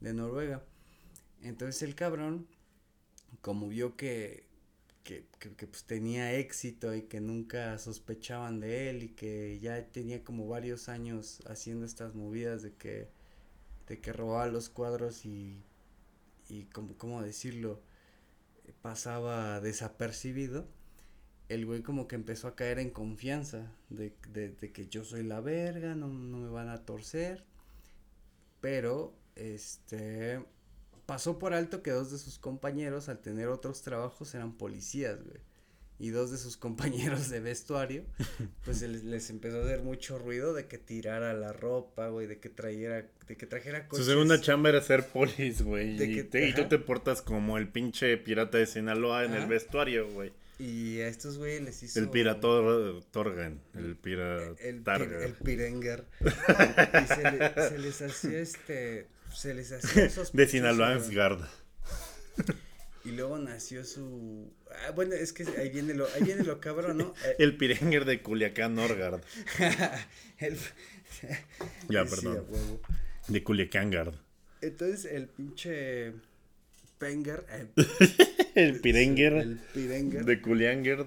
de 0.00 0.12
Noruega. 0.14 0.62
Entonces 1.42 1.82
el 1.82 1.94
cabrón, 1.94 2.46
como 3.42 3.68
vio 3.68 3.96
que, 3.96 4.44
que, 5.04 5.26
que, 5.38 5.54
que, 5.54 5.66
pues 5.66 5.84
tenía 5.84 6.34
éxito 6.34 6.94
y 6.94 7.02
que 7.02 7.20
nunca 7.20 7.78
sospechaban 7.78 8.60
de 8.60 8.90
él 8.90 9.02
y 9.02 9.08
que 9.10 9.58
ya 9.60 9.84
tenía 9.86 10.22
como 10.24 10.48
varios 10.48 10.88
años 10.88 11.40
haciendo 11.46 11.84
estas 11.86 12.14
movidas 12.14 12.62
de 12.62 12.72
que, 12.74 13.08
de 13.88 14.00
que 14.00 14.12
robaba 14.12 14.46
los 14.48 14.68
cuadros 14.68 15.24
y, 15.26 15.62
y 16.48 16.64
como, 16.66 16.96
¿cómo 16.96 17.22
decirlo? 17.22 17.80
Pasaba 18.72 19.60
desapercibido, 19.60 20.66
el 21.48 21.66
güey 21.66 21.82
como 21.82 22.06
que 22.06 22.14
empezó 22.14 22.48
a 22.48 22.56
caer 22.56 22.78
en 22.78 22.90
confianza 22.90 23.72
de, 23.88 24.14
de, 24.32 24.72
que 24.72 24.88
yo 24.88 25.04
soy 25.04 25.24
la 25.24 25.40
verga, 25.40 25.94
no, 25.94 26.08
no 26.08 26.38
me 26.38 26.48
van 26.48 26.68
a 26.68 26.84
torcer, 26.84 27.44
pero 28.60 29.14
este 29.34 30.44
pasó 31.06 31.40
por 31.40 31.54
alto 31.54 31.82
que 31.82 31.90
dos 31.90 32.12
de 32.12 32.18
sus 32.18 32.38
compañeros 32.38 33.08
al 33.08 33.18
tener 33.18 33.48
otros 33.48 33.82
trabajos 33.82 34.32
eran 34.34 34.52
policías, 34.52 35.20
güey. 35.24 35.40
Y 36.00 36.08
dos 36.10 36.30
de 36.30 36.38
sus 36.38 36.56
compañeros 36.56 37.28
de 37.28 37.40
vestuario, 37.40 38.04
pues 38.64 38.78
se 38.78 38.88
les, 38.88 39.04
les 39.04 39.28
empezó 39.30 39.60
a 39.60 39.64
hacer 39.64 39.82
mucho 39.82 40.18
ruido 40.18 40.54
de 40.54 40.66
que 40.66 40.78
tirara 40.78 41.34
la 41.34 41.52
ropa, 41.52 42.08
güey, 42.08 42.26
de 42.26 42.38
que 42.40 42.48
trajera, 42.48 43.06
de 43.28 43.36
que 43.36 43.46
trajera 43.46 43.86
Su 43.92 44.02
segunda 44.04 44.40
chamba 44.40 44.70
era 44.70 44.80
ser 44.80 45.06
polis, 45.06 45.60
güey. 45.62 45.96
De 45.98 46.06
Y, 46.06 46.14
que- 46.16 46.24
te- 46.24 46.48
y 46.48 46.54
tú 46.54 46.66
te 46.68 46.78
portas 46.78 47.20
como 47.22 47.58
el 47.58 47.68
pinche 47.68 48.16
pirata 48.16 48.56
de 48.58 48.66
Sinaloa 48.66 49.24
en 49.26 49.34
el 49.34 49.46
vestuario, 49.46 50.08
güey. 50.10 50.32
Y 50.58 51.00
a 51.00 51.08
estos 51.08 51.38
güeyes 51.38 51.62
les 51.62 51.82
hizo. 51.82 51.98
El 52.00 52.10
pirator 52.10 53.02
Torgan. 53.10 53.60
El 53.74 53.84
el, 53.86 53.96
piratarga. 53.96 55.18
pir- 55.18 55.22
el 55.22 55.34
pirenger. 55.34 56.04
y 56.20 57.06
se, 57.06 57.30
le- 57.30 57.68
se 57.70 57.78
les 57.78 58.02
hacía 58.02 58.40
este. 58.40 59.06
Se 59.32 59.54
les 59.54 59.70
hacía 59.72 60.02
De 60.04 60.10
sospechoso, 60.10 60.50
Sinaloa 60.50 60.96
güey. 60.96 61.08
Y 63.04 63.12
luego 63.12 63.38
nació 63.38 63.84
su. 63.84 64.52
Ah, 64.86 64.90
bueno, 64.92 65.14
es 65.14 65.32
que 65.32 65.44
ahí 65.58 65.70
viene 65.70 65.94
lo, 65.94 66.06
ahí 66.14 66.22
viene 66.22 66.44
lo 66.44 66.60
cabrón, 66.60 66.98
¿no? 66.98 67.14
Eh, 67.24 67.36
El 67.38 67.56
Pirenger 67.56 68.04
de 68.04 68.20
Culiacán 68.22 68.78
Orgard. 68.78 69.22
el- 70.38 70.58
Ya, 71.88 72.04
perdón. 72.10 72.44
De 73.28 73.42
Culiacán 73.42 73.90
Gard. 73.90 74.14
Entonces 74.60 75.06
el 75.10 75.28
pinche. 75.28 76.12
Penger. 76.98 77.46
eh, 77.50 77.66
El 78.54 78.80
Pirenger 78.80 79.32
El 79.34 79.58
pirenger. 79.72 80.24
de 80.26 80.42
Culiangard. 80.42 81.06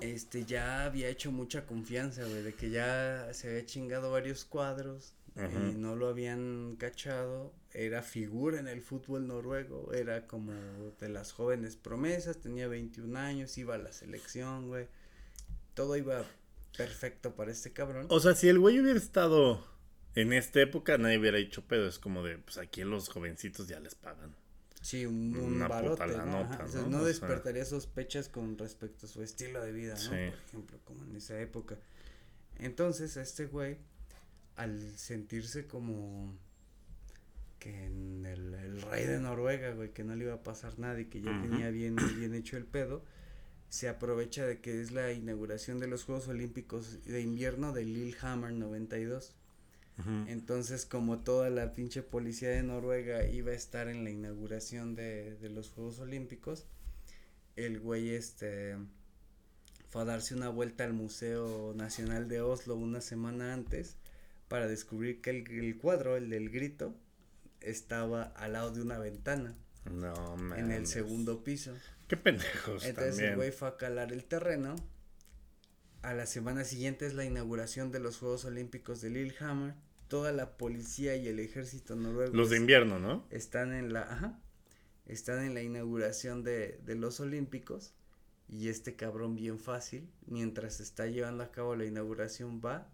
este 0.00 0.44
ya 0.46 0.84
había 0.86 1.08
hecho 1.08 1.30
mucha 1.30 1.66
confianza, 1.66 2.24
güey, 2.24 2.42
de 2.42 2.54
que 2.54 2.70
ya 2.70 3.28
se 3.32 3.48
había 3.48 3.66
chingado 3.66 4.10
varios 4.10 4.46
cuadros 4.46 5.12
Ajá. 5.36 5.50
y 5.70 5.74
no 5.74 5.96
lo 5.96 6.08
habían 6.08 6.76
cachado, 6.78 7.52
era 7.78 8.02
figura 8.02 8.58
en 8.58 8.68
el 8.68 8.80
fútbol 8.80 9.26
noruego, 9.26 9.92
era 9.92 10.26
como 10.26 10.52
de 10.98 11.08
las 11.10 11.32
jóvenes 11.32 11.76
promesas, 11.76 12.38
tenía 12.38 12.68
21 12.68 13.18
años, 13.18 13.58
iba 13.58 13.74
a 13.74 13.78
la 13.78 13.92
selección, 13.92 14.68
güey, 14.68 14.88
todo 15.74 15.94
iba 15.96 16.24
perfecto 16.76 17.34
para 17.34 17.50
este 17.52 17.72
cabrón. 17.74 18.06
O 18.08 18.18
sea, 18.20 18.34
si 18.34 18.48
el 18.48 18.58
güey 18.58 18.80
hubiera 18.80 18.98
estado 18.98 19.62
en 20.14 20.32
esta 20.32 20.60
época, 20.62 20.96
nadie 20.96 21.18
hubiera 21.18 21.36
hecho 21.38 21.66
pedo. 21.66 21.86
Es 21.86 21.98
como 21.98 22.22
de, 22.24 22.38
pues 22.38 22.56
aquí 22.56 22.82
los 22.82 23.10
jovencitos 23.10 23.68
ya 23.68 23.78
les 23.78 23.94
pagan. 23.94 24.34
Sí, 24.80 25.04
un, 25.04 25.36
un 25.36 25.54
Una 25.56 25.68
barote, 25.68 26.02
puta 26.02 26.06
la 26.06 26.24
¿no? 26.24 26.44
nota, 26.44 26.64
o 26.64 26.68
sea, 26.68 26.80
¿no? 26.82 26.88
no 26.88 26.96
O 26.96 27.00
sea- 27.00 27.08
despertaría 27.08 27.64
sospechas 27.66 28.28
con 28.30 28.56
respecto 28.56 29.04
a 29.04 29.08
su 29.08 29.22
estilo 29.22 29.62
de 29.62 29.72
vida, 29.72 29.94
¿no? 29.94 30.00
Sí. 30.00 30.08
Por 30.08 30.16
ejemplo, 30.48 30.78
como 30.84 31.04
en 31.04 31.16
esa 31.16 31.38
época. 31.40 31.76
Entonces, 32.58 33.16
este 33.18 33.46
güey, 33.46 33.76
al 34.54 34.96
sentirse 34.96 35.66
como 35.66 36.34
que 37.66 37.84
en 37.84 38.24
el, 38.26 38.54
el 38.54 38.82
rey 38.82 39.06
de 39.06 39.18
Noruega, 39.18 39.72
güey, 39.72 39.92
que 39.92 40.04
no 40.04 40.14
le 40.14 40.24
iba 40.24 40.34
a 40.34 40.42
pasar 40.42 40.78
nada 40.78 41.00
y 41.00 41.06
que 41.06 41.20
ya 41.20 41.30
tenía 41.40 41.70
bien, 41.70 41.96
bien 42.16 42.34
hecho 42.34 42.56
el 42.56 42.64
pedo, 42.64 43.02
se 43.68 43.88
aprovecha 43.88 44.46
de 44.46 44.60
que 44.60 44.80
es 44.80 44.92
la 44.92 45.12
inauguración 45.12 45.80
de 45.80 45.88
los 45.88 46.04
Juegos 46.04 46.28
Olímpicos 46.28 47.04
de 47.04 47.20
invierno 47.20 47.72
de 47.72 47.84
Lillehammer 47.84 48.52
92. 48.52 49.34
Ujú. 49.98 50.10
Entonces, 50.28 50.86
como 50.86 51.18
toda 51.18 51.50
la 51.50 51.74
pinche 51.74 52.02
policía 52.02 52.50
de 52.50 52.62
Noruega 52.62 53.26
iba 53.26 53.50
a 53.50 53.54
estar 53.54 53.88
en 53.88 54.04
la 54.04 54.10
inauguración 54.10 54.94
de, 54.94 55.36
de 55.36 55.48
los 55.48 55.70
Juegos 55.70 55.98
Olímpicos, 55.98 56.66
el 57.56 57.80
güey 57.80 58.10
este 58.10 58.76
fue 59.88 60.02
a 60.02 60.04
darse 60.04 60.34
una 60.34 60.50
vuelta 60.50 60.84
al 60.84 60.92
Museo 60.92 61.72
Nacional 61.74 62.28
de 62.28 62.42
Oslo 62.42 62.76
una 62.76 63.00
semana 63.00 63.54
antes 63.54 63.96
para 64.48 64.68
descubrir 64.68 65.20
que 65.20 65.30
el, 65.30 65.50
el 65.50 65.76
cuadro, 65.78 66.16
el 66.16 66.30
del 66.30 66.50
grito, 66.50 66.94
estaba 67.70 68.22
al 68.36 68.52
lado 68.54 68.70
de 68.70 68.82
una 68.82 68.98
ventana 68.98 69.54
No, 69.84 70.36
man. 70.36 70.58
en 70.58 70.72
el 70.72 70.86
segundo 70.86 71.42
piso. 71.44 71.74
Qué 72.08 72.16
pendejos 72.16 72.84
Entonces 72.84 73.18
el 73.18 73.36
güey 73.36 73.50
fue 73.50 73.68
a 73.68 73.76
calar 73.76 74.12
el 74.12 74.24
terreno. 74.24 74.76
A 76.02 76.14
la 76.14 76.26
semana 76.26 76.64
siguiente 76.64 77.06
es 77.06 77.14
la 77.14 77.24
inauguración 77.24 77.90
de 77.90 77.98
los 77.98 78.18
Juegos 78.18 78.44
Olímpicos 78.44 79.00
de 79.00 79.10
Lillehammer. 79.10 79.74
Toda 80.08 80.30
la 80.30 80.56
policía 80.56 81.16
y 81.16 81.26
el 81.26 81.40
ejército 81.40 81.96
noruego 81.96 82.32
Los 82.32 82.50
de 82.50 82.58
invierno, 82.58 83.00
¿no? 83.00 83.26
están 83.30 83.72
en 83.72 83.92
la, 83.92 84.02
ajá, 84.02 84.38
están 85.06 85.44
en 85.44 85.54
la 85.54 85.62
inauguración 85.62 86.44
de, 86.44 86.78
de 86.84 86.94
los 86.94 87.18
Olímpicos. 87.18 87.92
Y 88.48 88.68
este 88.68 88.94
cabrón 88.94 89.34
bien 89.34 89.58
fácil, 89.58 90.08
mientras 90.26 90.78
está 90.78 91.06
llevando 91.06 91.42
a 91.42 91.50
cabo 91.50 91.74
la 91.74 91.86
inauguración, 91.86 92.60
va, 92.64 92.88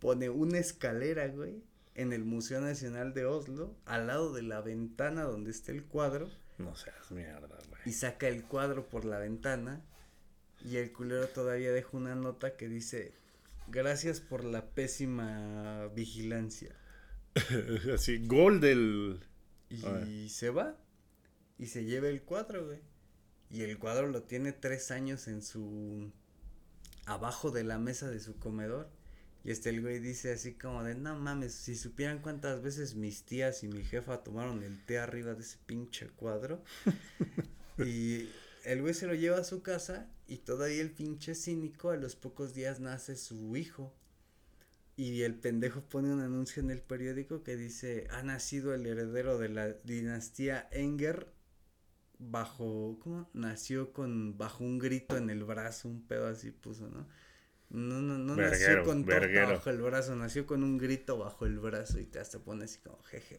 pone 0.00 0.28
una 0.28 0.58
escalera, 0.58 1.28
güey, 1.28 1.62
en 1.94 2.12
el 2.12 2.24
Museo 2.24 2.60
Nacional 2.60 3.12
de 3.14 3.24
Oslo, 3.26 3.74
al 3.84 4.06
lado 4.06 4.32
de 4.32 4.42
la 4.42 4.60
ventana 4.60 5.22
donde 5.24 5.50
está 5.50 5.72
el 5.72 5.84
cuadro 5.84 6.30
No 6.58 6.74
seas 6.76 7.10
mierda, 7.10 7.58
güey. 7.68 7.80
y 7.86 7.92
saca 7.92 8.28
el 8.28 8.44
cuadro 8.44 8.88
por 8.88 9.04
la 9.04 9.18
ventana 9.18 9.84
y 10.64 10.76
el 10.76 10.92
culero 10.92 11.26
todavía 11.28 11.72
deja 11.72 11.88
una 11.96 12.14
nota 12.14 12.56
que 12.56 12.68
dice 12.68 13.12
gracias 13.68 14.20
por 14.20 14.44
la 14.44 14.66
pésima 14.70 15.86
vigilancia 15.94 16.74
Así, 17.94 18.18
gol 18.26 18.60
del. 18.60 19.20
y 19.70 20.28
se 20.28 20.50
va 20.50 20.76
y 21.58 21.66
se 21.66 21.84
lleva 21.84 22.08
el 22.08 22.22
cuadro 22.22 22.66
güey 22.66 22.80
y 23.50 23.62
el 23.62 23.78
cuadro 23.78 24.08
lo 24.08 24.22
tiene 24.22 24.52
tres 24.52 24.90
años 24.90 25.28
en 25.28 25.42
su 25.42 26.12
abajo 27.06 27.50
de 27.50 27.64
la 27.64 27.78
mesa 27.78 28.08
de 28.10 28.20
su 28.20 28.38
comedor 28.38 28.90
Y 29.44 29.50
este 29.50 29.70
el 29.70 29.80
güey 29.80 30.00
dice 30.00 30.32
así 30.32 30.54
como 30.54 30.82
de, 30.82 30.94
no 30.94 31.18
mames, 31.18 31.54
si 31.54 31.74
supieran 31.74 32.20
cuántas 32.20 32.62
veces 32.62 32.94
mis 32.94 33.24
tías 33.24 33.62
y 33.64 33.68
mi 33.68 33.84
jefa 33.84 34.22
tomaron 34.22 34.62
el 34.62 34.84
té 34.84 34.98
arriba 34.98 35.34
de 35.34 35.40
ese 35.40 35.58
pinche 35.66 36.08
cuadro. 36.08 36.62
y 37.78 38.28
el 38.64 38.82
güey 38.82 38.92
se 38.92 39.06
lo 39.06 39.14
lleva 39.14 39.38
a 39.38 39.44
su 39.44 39.62
casa 39.62 40.10
y 40.26 40.38
todavía 40.38 40.82
el 40.82 40.90
pinche 40.90 41.34
cínico 41.34 41.90
a 41.90 41.96
los 41.96 42.16
pocos 42.16 42.54
días 42.54 42.80
nace 42.80 43.16
su 43.16 43.56
hijo. 43.56 43.94
Y 44.96 45.22
el 45.22 45.34
pendejo 45.34 45.80
pone 45.82 46.12
un 46.12 46.20
anuncio 46.20 46.62
en 46.62 46.70
el 46.70 46.82
periódico 46.82 47.42
que 47.42 47.56
dice, 47.56 48.06
ha 48.10 48.22
nacido 48.22 48.74
el 48.74 48.86
heredero 48.86 49.38
de 49.38 49.48
la 49.48 49.68
dinastía 49.68 50.68
Enger 50.72 51.32
bajo, 52.18 52.98
¿cómo? 53.00 53.30
Nació 53.32 53.94
con, 53.94 54.36
bajo 54.36 54.62
un 54.62 54.78
grito 54.78 55.16
en 55.16 55.30
el 55.30 55.44
brazo, 55.44 55.88
un 55.88 56.06
pedo 56.06 56.28
así 56.28 56.50
puso, 56.50 56.88
¿no? 56.88 57.08
No, 57.70 58.00
no, 58.00 58.18
no 58.18 58.34
nació 58.36 58.82
con 58.84 59.04
torta 59.04 59.20
verguero. 59.20 59.48
bajo 59.52 59.70
el 59.70 59.80
brazo, 59.80 60.16
nació 60.16 60.44
con 60.46 60.62
un 60.64 60.76
grito 60.76 61.16
bajo 61.18 61.46
el 61.46 61.58
brazo 61.58 61.98
y 62.00 62.04
te 62.04 62.18
hasta 62.18 62.38
pone 62.40 62.64
así 62.64 62.78
como 62.80 63.00
jeje. 63.04 63.38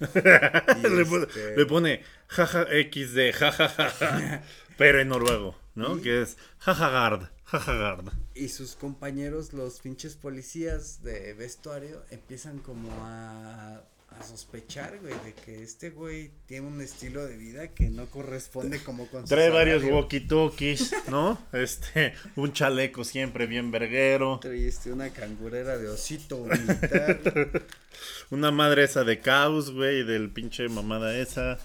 Le, 0.00 1.04
pone, 1.06 1.24
este- 1.26 1.56
le 1.56 1.66
pone 1.66 2.02
jaja 2.28 2.64
XD, 2.64 3.32
jajaja, 3.34 4.42
pero 4.78 5.00
en 5.00 5.08
noruego, 5.08 5.56
¿no? 5.74 5.96
Y- 5.96 6.00
Que 6.02 6.22
es 6.22 6.36
jajagard, 6.58 7.28
jajagard. 7.44 8.06
Y 8.34 8.48
sus 8.48 8.76
compañeros, 8.76 9.52
los 9.52 9.80
pinches 9.80 10.16
policías 10.16 11.02
de 11.02 11.34
vestuario, 11.34 12.02
empiezan 12.10 12.58
como 12.60 12.90
a, 13.02 13.82
a 14.18 14.22
sospechar, 14.22 14.98
güey, 15.00 15.14
de 15.24 15.34
que 15.34 15.62
este 15.62 15.90
güey 15.90 16.30
tiene 16.46 16.66
un 16.66 16.80
estilo 16.80 17.24
de 17.26 17.36
vida 17.36 17.68
que 17.68 17.88
no 17.90 18.06
corresponde 18.06 18.82
como 18.82 19.06
con 19.08 19.22
su 19.22 19.34
Trae 19.34 19.50
varios 19.50 19.82
walkie-talkies, 19.82 21.08
¿no? 21.08 21.38
Este, 21.52 22.14
un 22.36 22.52
chaleco 22.52 23.04
siempre 23.04 23.46
bien 23.46 23.70
verguero. 23.70 24.38
Trae 24.40 24.66
este, 24.66 24.92
una 24.92 25.10
cangurera 25.10 25.78
de 25.78 25.88
osito 25.88 26.44
militar. 26.44 27.20
Una 28.30 28.50
madre 28.50 28.84
esa 28.84 29.04
de 29.04 29.18
caos, 29.18 29.72
güey, 29.72 30.04
del 30.04 30.30
pinche 30.30 30.68
mamada 30.68 31.16
esa. 31.18 31.58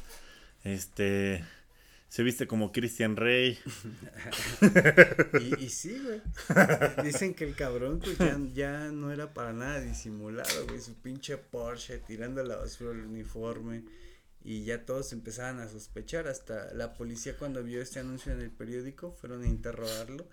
Este, 0.64 1.44
se 2.10 2.24
viste 2.24 2.48
como 2.48 2.72
Christian 2.72 3.16
Rey. 3.16 3.60
y, 5.60 5.70
sí, 5.70 6.00
güey. 6.00 6.22
Dicen 7.04 7.34
que 7.34 7.44
el 7.44 7.56
cabrón, 7.56 8.00
pues 8.00 8.18
ya, 8.18 8.40
ya 8.54 8.92
no 8.92 9.12
era 9.12 9.34
para 9.34 9.54
nada 9.54 9.82
disimulado, 9.82 10.68
güey. 10.68 10.80
Su 10.80 10.94
pinche 10.96 11.38
Porsche 11.38 11.98
tirando 11.98 12.44
la 12.44 12.56
basura 12.56 12.92
el 12.92 13.06
uniforme. 13.06 13.84
Y 14.44 14.64
ya 14.64 14.86
todos 14.86 15.12
empezaban 15.12 15.60
a 15.60 15.68
sospechar. 15.68 16.28
Hasta 16.28 16.74
la 16.74 16.94
policía, 16.94 17.36
cuando 17.38 17.64
vio 17.64 17.82
este 17.82 18.00
anuncio 18.00 18.32
en 18.32 18.42
el 18.42 18.52
periódico, 18.52 19.12
fueron 19.12 19.44
a 19.44 19.48
interrogarlo. 19.48 20.30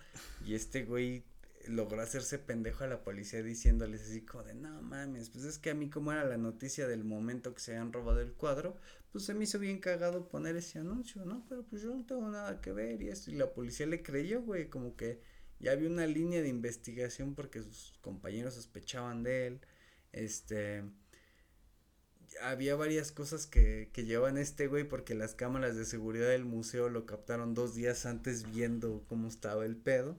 Y 0.46 0.54
este 0.54 0.84
güey 0.84 1.24
logró 1.68 2.00
hacerse 2.02 2.38
pendejo 2.38 2.84
a 2.84 2.88
la 2.88 3.04
policía 3.04 3.42
diciéndoles 3.42 4.02
así 4.02 4.22
como 4.22 4.44
de 4.44 4.54
no 4.54 4.82
mames, 4.82 5.30
pues 5.30 5.44
es 5.44 5.58
que 5.58 5.70
a 5.70 5.74
mí 5.74 5.90
como 5.90 6.12
era 6.12 6.24
la 6.24 6.36
noticia 6.36 6.86
del 6.88 7.04
momento 7.04 7.54
que 7.54 7.60
se 7.60 7.72
habían 7.72 7.92
robado 7.92 8.20
el 8.20 8.32
cuadro, 8.32 8.76
pues 9.12 9.24
se 9.24 9.34
me 9.34 9.44
hizo 9.44 9.58
bien 9.58 9.78
cagado 9.78 10.28
poner 10.28 10.56
ese 10.56 10.78
anuncio, 10.78 11.24
¿no? 11.24 11.44
Pero 11.48 11.64
pues 11.64 11.82
yo 11.82 11.94
no 11.94 12.04
tengo 12.06 12.28
nada 12.28 12.60
que 12.60 12.72
ver 12.72 13.02
y 13.02 13.08
esto, 13.08 13.30
y 13.30 13.34
la 13.34 13.52
policía 13.52 13.86
le 13.86 14.02
creyó, 14.02 14.42
güey, 14.42 14.68
como 14.68 14.96
que 14.96 15.20
ya 15.60 15.72
había 15.72 15.88
una 15.88 16.06
línea 16.06 16.42
de 16.42 16.48
investigación 16.48 17.34
porque 17.34 17.62
sus 17.62 17.94
compañeros 18.00 18.54
sospechaban 18.54 19.22
de 19.22 19.46
él, 19.46 19.60
este, 20.12 20.82
había 22.42 22.74
varias 22.76 23.12
cosas 23.12 23.46
que, 23.46 23.90
que 23.92 24.04
llevaban 24.04 24.38
este 24.38 24.66
güey 24.66 24.84
porque 24.84 25.14
las 25.14 25.34
cámaras 25.34 25.76
de 25.76 25.84
seguridad 25.84 26.28
del 26.28 26.44
museo 26.44 26.88
lo 26.88 27.06
captaron 27.06 27.54
dos 27.54 27.74
días 27.74 28.06
antes 28.06 28.50
viendo 28.52 29.04
cómo 29.08 29.28
estaba 29.28 29.64
el 29.64 29.76
pedo. 29.76 30.18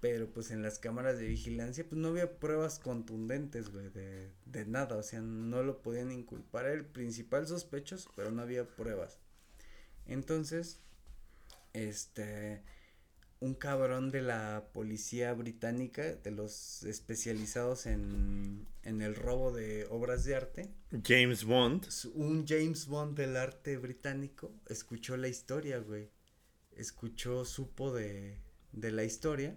Pero 0.00 0.32
pues 0.32 0.50
en 0.50 0.62
las 0.62 0.78
cámaras 0.78 1.18
de 1.18 1.26
vigilancia 1.26 1.84
pues 1.86 2.00
no 2.00 2.08
había 2.08 2.38
pruebas 2.38 2.78
contundentes, 2.78 3.70
güey, 3.70 3.90
de, 3.90 4.30
de 4.46 4.64
nada, 4.64 4.96
o 4.96 5.02
sea, 5.02 5.20
no 5.20 5.62
lo 5.62 5.82
podían 5.82 6.10
inculpar, 6.10 6.64
era 6.64 6.74
el 6.74 6.86
principal 6.86 7.46
sospechoso, 7.46 8.10
pero 8.16 8.30
no 8.30 8.40
había 8.40 8.66
pruebas. 8.66 9.18
Entonces, 10.06 10.80
este, 11.74 12.62
un 13.40 13.54
cabrón 13.54 14.10
de 14.10 14.22
la 14.22 14.68
policía 14.72 15.32
británica, 15.32 16.14
de 16.14 16.30
los 16.30 16.82
especializados 16.84 17.86
en, 17.86 18.66
en 18.82 19.00
el 19.00 19.14
robo 19.14 19.52
de 19.52 19.86
obras 19.90 20.24
de 20.24 20.34
arte, 20.34 20.70
James 21.04 21.44
Bond. 21.44 21.88
un 22.14 22.46
James 22.46 22.86
Bond 22.86 23.16
del 23.16 23.36
arte 23.36 23.78
británico 23.78 24.52
escuchó 24.68 25.16
la 25.16 25.28
historia, 25.28 25.78
güey. 25.78 26.10
Escuchó, 26.76 27.44
supo 27.44 27.92
de, 27.92 28.38
de 28.72 28.92
la 28.92 29.04
historia. 29.04 29.56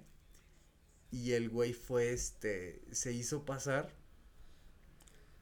Y 1.13 1.33
el 1.33 1.49
güey 1.49 1.73
fue, 1.73 2.11
este, 2.11 2.81
se 2.91 3.13
hizo 3.13 3.45
pasar. 3.45 3.87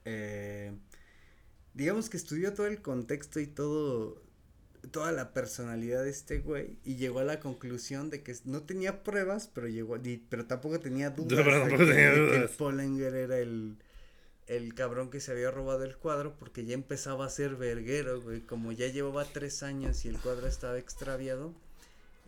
eh, 0.04 0.72
digamos 1.74 2.10
que 2.10 2.16
estudió 2.16 2.52
todo 2.54 2.66
el 2.66 2.82
contexto 2.82 3.40
y 3.40 3.46
todo, 3.46 4.20
toda 4.90 5.12
la 5.12 5.32
personalidad 5.32 6.04
de 6.04 6.10
este 6.10 6.40
güey. 6.40 6.76
Y 6.84 6.96
llegó 6.96 7.20
a 7.20 7.24
la 7.24 7.40
conclusión 7.40 8.10
de 8.10 8.22
que 8.22 8.36
no 8.44 8.62
tenía 8.64 9.02
pruebas, 9.02 9.48
pero 9.54 9.68
llegó, 9.68 9.96
pero 10.28 10.46
tampoco 10.46 10.78
tenía 10.80 11.10
dudas. 11.10 11.40
pero 11.44 11.54
de 11.54 11.60
tampoco 11.60 11.84
que- 11.86 11.86
tenía 11.86 12.10
de 12.10 12.14
que 12.30 12.36
el 12.36 12.48
dudas. 12.48 12.50
Pollinger 12.58 13.14
era 13.14 13.38
el, 13.38 13.76
el 14.46 14.74
cabrón 14.74 15.08
que 15.10 15.20
se 15.20 15.32
había 15.32 15.50
robado 15.50 15.84
el 15.84 15.96
cuadro 15.96 16.36
porque 16.38 16.64
ya 16.66 16.74
empezaba 16.74 17.24
a 17.26 17.30
ser 17.30 17.56
verguero, 17.56 18.20
güey. 18.20 18.42
Como 18.42 18.72
ya 18.72 18.88
llevaba 18.88 19.24
tres 19.24 19.62
años 19.62 20.04
y 20.04 20.08
el 20.08 20.18
cuadro 20.18 20.46
estaba 20.48 20.78
extraviado, 20.78 21.54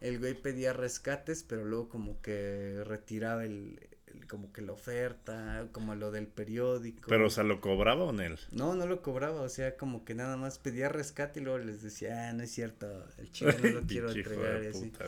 el 0.07 0.19
güey 0.19 0.35
pedía 0.35 0.73
rescates, 0.73 1.43
pero 1.43 1.65
luego 1.65 1.89
como 1.89 2.21
que 2.21 2.83
retiraba 2.85 3.45
el, 3.45 3.81
el- 4.07 4.27
como 4.29 4.53
que 4.53 4.63
la 4.63 4.73
oferta, 4.73 5.67
como 5.73 5.95
lo 5.95 6.11
del 6.13 6.27
periódico. 6.29 7.09
Pero, 7.09 7.27
o 7.27 7.31
sea, 7.31 7.43
¿lo 7.45 7.61
cobraba 7.61 8.05
o 8.05 8.11
en 8.11 8.21
él? 8.21 8.39
No, 8.53 8.75
no 8.75 8.87
lo 8.87 9.03
cobraba, 9.03 9.41
o 9.43 9.49
sea, 9.49 9.77
como 9.77 10.05
que 10.05 10.15
nada 10.15 10.37
más 10.37 10.59
pedía 10.59 10.89
rescate 10.89 11.41
y 11.41 11.43
luego 11.43 11.59
les 11.59 11.83
decía, 11.83 12.29
ah, 12.29 12.33
no 12.33 12.43
es 12.45 12.51
cierto, 12.53 12.87
el 13.19 13.31
chico 13.33 13.51
no 13.63 13.69
lo 13.71 13.83
quiero 13.87 14.11
entregar 14.13 14.63
y 14.63 14.67
así. 14.69 14.87
puta. 14.91 15.07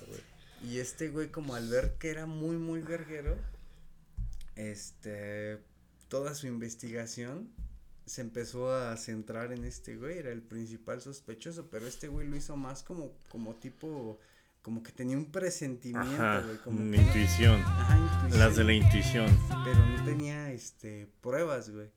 Y 0.64 0.78
este 0.78 1.08
güey, 1.10 1.28
como 1.30 1.54
al 1.54 1.68
ver 1.68 1.94
que 1.98 2.10
era 2.10 2.26
muy, 2.26 2.56
muy 2.56 2.80
verguero, 2.80 3.36
este, 4.56 5.58
toda 6.08 6.34
su 6.34 6.46
investigación 6.46 7.48
se 8.06 8.20
empezó 8.20 8.72
a 8.74 8.96
centrar 8.96 9.52
en 9.52 9.64
este 9.64 9.96
güey, 9.96 10.18
era 10.18 10.30
el 10.30 10.42
principal 10.42 11.00
sospechoso, 11.00 11.68
pero 11.70 11.86
este 11.86 12.08
güey 12.08 12.26
lo 12.28 12.36
hizo 12.36 12.56
más 12.56 12.82
como, 12.82 13.12
como 13.28 13.56
tipo, 13.56 14.18
como 14.66 14.82
que 14.82 14.90
tenía 14.90 15.16
un 15.16 15.30
presentimiento, 15.30 16.10
Ajá, 16.24 16.40
güey, 16.40 16.56
como 16.58 16.80
una 16.80 16.96
que 16.96 17.02
intuición. 17.04 17.60
Ajá, 17.62 17.96
intuición 17.98 18.40
Las 18.40 18.56
de 18.56 18.64
la 18.64 18.72
intuición. 18.72 19.38
pero 19.64 19.86
no 19.86 20.04
tenía 20.04 20.50
este 20.50 21.06
pruebas, 21.20 21.70
güey. 21.70 21.88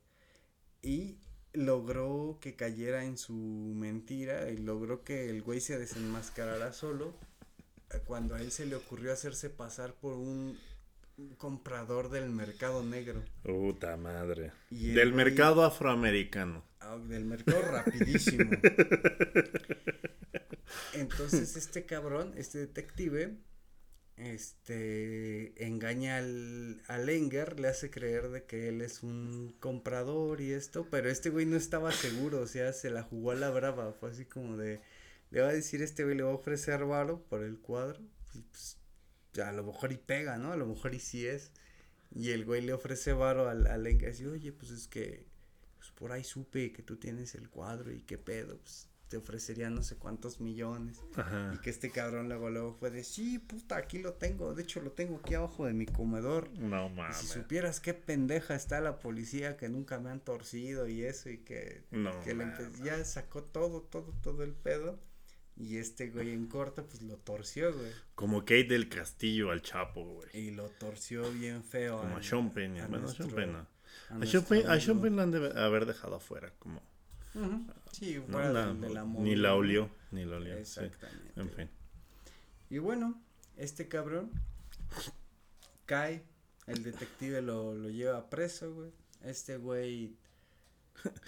Y 0.84 1.18
logró 1.54 2.38
que 2.40 2.56
cayera 2.56 3.06
en 3.06 3.18
su 3.18 3.34
mentira 3.34 4.52
y 4.52 4.58
logró 4.58 5.04
que 5.04 5.32
el 5.32 5.42
güey 5.42 5.62
se 5.62 5.80
desenmascarara 5.80 6.72
solo 6.72 7.16
eh, 7.90 8.02
cuando 8.06 8.36
a 8.36 8.42
él 8.42 8.52
se 8.52 8.68
le 8.68 8.76
ocurrió 8.76 9.12
hacerse 9.14 9.50
pasar 9.50 9.96
por 9.96 10.14
un 10.14 10.56
comprador 11.40 12.12
del 12.12 12.30
mercado 12.30 12.84
negro. 12.84 13.24
Puta 13.42 13.98
madre. 13.98 14.52
Y 14.70 14.92
Del 14.92 15.12
güey- 15.12 15.16
mercado 15.16 15.64
afroamericano. 15.66 16.64
Ah, 16.82 16.98
del 16.98 17.26
mercado 17.26 17.64
rapidísimo. 17.64 18.52
Entonces 20.94 21.56
este 21.56 21.86
cabrón, 21.86 22.34
este 22.36 22.60
detective, 22.60 23.38
este 24.18 25.66
engaña 25.66 26.18
al, 26.18 26.82
al 26.88 27.10
Enger, 27.10 27.60
le 27.60 27.70
hace 27.70 27.90
creer 27.90 28.30
de 28.30 28.44
que 28.44 28.68
él 28.68 28.82
es 28.82 29.04
un 29.04 29.56
comprador 29.60 30.42
y 30.42 30.52
esto, 30.52 30.88
pero 30.90 31.10
este 31.10 31.30
güey 31.30 31.46
no 31.46 31.56
estaba 31.56 31.92
seguro, 31.92 32.42
o 32.42 32.48
sea, 32.48 32.74
se 32.74 32.90
la 32.90 33.04
jugó 33.04 33.32
a 33.32 33.36
la 33.36 33.50
brava, 33.50 33.94
fue 33.94 34.12
así 34.12 34.26
como 34.26 34.58
de, 34.58 34.82
le 35.32 35.42
va 35.42 35.50
a 35.50 35.54
decir 35.54 35.82
este 35.82 36.04
güey, 36.04 36.18
le 36.18 36.24
va 36.24 36.32
a 36.32 36.36
ofrecer 36.36 36.86
varo 36.86 37.24
por 37.30 37.44
el 37.44 37.60
cuadro, 37.60 38.02
y 38.34 38.42
pues 38.42 38.78
a 39.42 39.52
lo 39.54 39.64
mejor 39.64 39.92
y 39.92 39.98
pega, 39.98 40.38
¿no? 40.38 40.52
A 40.52 40.58
lo 40.58 40.66
mejor 40.66 40.94
y 40.96 41.00
sí 41.00 41.26
es. 41.26 41.52
Y 42.12 42.32
el 42.32 42.44
güey 42.44 42.62
le 42.62 42.74
ofrece 42.74 43.14
varo 43.14 43.48
al, 43.48 43.68
al 43.68 43.88
Enger, 43.88 44.10
así, 44.10 44.26
oye, 44.26 44.52
pues 44.52 44.72
es 44.72 44.88
que 44.88 45.26
pues 45.78 45.92
por 45.92 46.12
ahí 46.12 46.26
supe 46.26 46.74
que 46.74 46.84
tú 46.84 46.98
tienes 46.98 47.36
el 47.36 47.50
cuadro 47.50 47.94
y 47.94 48.02
qué 48.02 48.18
pedo, 48.18 48.58
pues 48.58 48.89
te 49.10 49.18
ofrecería 49.18 49.70
no 49.70 49.84
sé 49.84 49.96
cuántos 49.98 50.40
millones. 50.40 51.02
Y 51.18 51.20
Ajá. 51.20 51.60
que 51.62 51.70
este 51.70 51.90
cabrón 51.90 52.30
luego, 52.30 52.50
luego 52.50 52.74
fue 52.74 52.92
de, 52.92 53.04
sí, 53.04 53.40
puta, 53.40 53.76
aquí 53.78 54.00
lo 54.00 54.14
tengo, 54.14 54.54
de 54.54 54.64
hecho 54.64 54.82
lo 54.82 54.92
tengo 54.92 55.18
aquí 55.18 55.34
abajo 55.34 55.66
de 55.66 55.74
mi 55.74 55.86
comedor. 55.88 56.50
No 56.58 56.86
Y 56.86 56.90
si 56.90 56.96
mames. 56.96 57.18
supieras 57.18 57.80
qué 57.80 57.94
pendeja 57.94 58.56
está 58.56 58.80
la 58.80 59.00
policía 59.00 59.58
que 59.58 59.68
nunca 59.68 60.00
me 60.00 60.12
han 60.12 60.20
torcido 60.20 60.88
y 60.88 61.04
eso 61.04 61.30
y 61.30 61.40
que, 61.40 61.84
No 61.92 62.18
que 62.22 62.34
le 62.36 62.46
mames. 62.46 62.80
ya 62.84 63.04
sacó 63.04 63.44
todo, 63.44 63.82
todo, 63.82 64.14
todo 64.22 64.44
el 64.44 64.54
pedo. 64.54 65.00
Y 65.58 65.76
este 65.76 66.10
güey 66.10 66.32
en 66.32 66.48
corto 66.48 66.86
pues 66.86 67.02
lo 67.02 67.18
torció, 67.18 67.74
güey. 67.74 67.92
Como 68.16 68.40
Kate 68.42 68.64
del 68.66 68.88
Castillo 68.88 69.52
al 69.52 69.62
Chapo, 69.62 70.06
güey. 70.06 70.30
Y 70.34 70.52
lo 70.52 70.70
torció 70.70 71.30
bien 71.34 71.66
feo. 71.66 71.98
Como 71.98 72.14
a 72.14 72.18
al- 72.20 72.24
Sean 72.24 72.52
Penn. 72.54 72.78
a 72.78 72.86
a 72.86 72.88
Sean 72.88 73.02
nuestro- 73.02 73.26
a 73.26 73.68
A 74.22 74.26
Sean 74.26 74.44
Penn, 74.46 74.70
a 74.70 74.80
Sean. 74.80 75.02
Penn 75.02 75.16
lo 75.18 75.22
han 75.24 75.32
de 75.32 75.60
haber 75.60 75.86
dejado 75.86 76.16
afuera. 76.16 76.54
Como, 76.60 76.82
Ujú, 77.36 77.66
Sí, 77.92 78.16
¿no? 78.28 78.34
fuera 78.34 78.52
La- 78.52 78.68
del- 78.68 78.82
de 78.82 78.90
la 78.90 79.04
ni 79.04 79.36
la 79.36 79.56
olió. 79.56 79.90
Ni 80.12 80.26
la 80.26 80.38
olió. 80.38 80.54
sí. 80.56 80.60
Exactamente. 80.60 81.40
En 81.42 81.50
fin. 81.52 81.70
Y 82.70 82.78
bueno, 82.78 83.22
este 83.58 83.88
cabrón 83.88 84.32
cae 85.86 86.24
El 86.68 86.84
detective 86.84 87.42
lo, 87.42 87.74
lo 87.74 87.90
lleva 87.90 88.30
preso, 88.30 88.72
güey. 88.74 88.92
Este 89.24 89.58
güey 89.58 90.16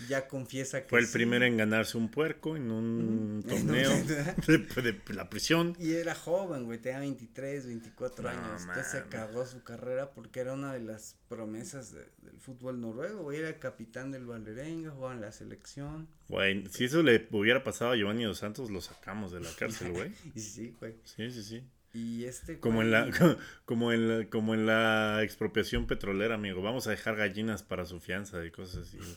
ya 0.10 0.28
confiesa 0.28 0.84
que 0.84 0.90
Fue 0.90 1.00
el 1.00 1.08
sí. 1.08 1.14
primero 1.14 1.46
en 1.46 1.58
ganarse 1.58 1.98
un 1.98 2.10
puerco 2.10 2.56
en 2.56 2.72
un 2.72 3.44
torneo 3.48 3.90
de, 4.48 4.58
de 4.94 5.14
la 5.14 5.30
prisión. 5.30 5.76
Y 5.80 5.94
era 5.94 6.16
joven, 6.16 6.66
güey, 6.66 6.80
tenía 6.80 7.00
23, 7.00 7.66
24 7.68 8.24
No, 8.24 8.30
años. 8.30 8.62
Entonces 8.62 8.88
se 8.92 8.98
acabó 8.98 9.46
su 9.46 9.64
carrera 9.64 10.12
porque 10.12 10.40
era 10.40 10.54
una 10.54 10.74
de 10.74 10.80
las 10.82 11.16
promesas 11.30 11.92
de- 11.94 12.08
del 12.22 12.40
fútbol 12.40 12.80
noruego, 12.82 13.24
güey. 13.24 13.40
Era 13.40 13.60
capitán 13.60 14.12
del 14.12 14.26
Valerenga, 14.26 14.92
jugaba 14.92 15.14
en 15.14 15.22
la 15.22 15.32
selección. 15.32 16.08
Güey, 16.30 16.66
si 16.72 16.86
eso 16.86 17.04
le 17.04 17.28
hubiera 17.32 17.64
pasado 17.64 17.92
a 17.92 17.96
Giovanni 17.96 18.24
Dos 18.24 18.38
Santos, 18.40 18.70
lo 18.72 18.82
sacamos 18.82 19.32
de 19.32 19.40
la 19.42 19.50
cárcel, 19.58 19.92
güey. 19.92 20.12
Y 20.36 20.40
sí, 20.40 20.76
güey. 20.80 20.96
Sí, 21.04 21.30
sí, 21.32 21.44
sí. 21.44 21.64
Y 21.94 22.26
este. 22.26 22.60
Como 22.60 22.82
en 22.82 22.92
la, 22.92 23.10
como 23.66 23.92
en 23.92 24.08
la, 24.08 24.30
como 24.30 24.54
en 24.54 24.66
la 24.66 25.24
expropiación 25.24 25.88
petrolera, 25.88 26.36
amigo. 26.36 26.62
Vamos 26.62 26.88
a 26.88 26.92
dejar 26.92 27.16
gallinas 27.16 27.64
para 27.64 27.86
su 27.86 28.00
fianza 28.00 28.44
y 28.46 28.52
cosas 28.52 28.88
así. 28.88 28.98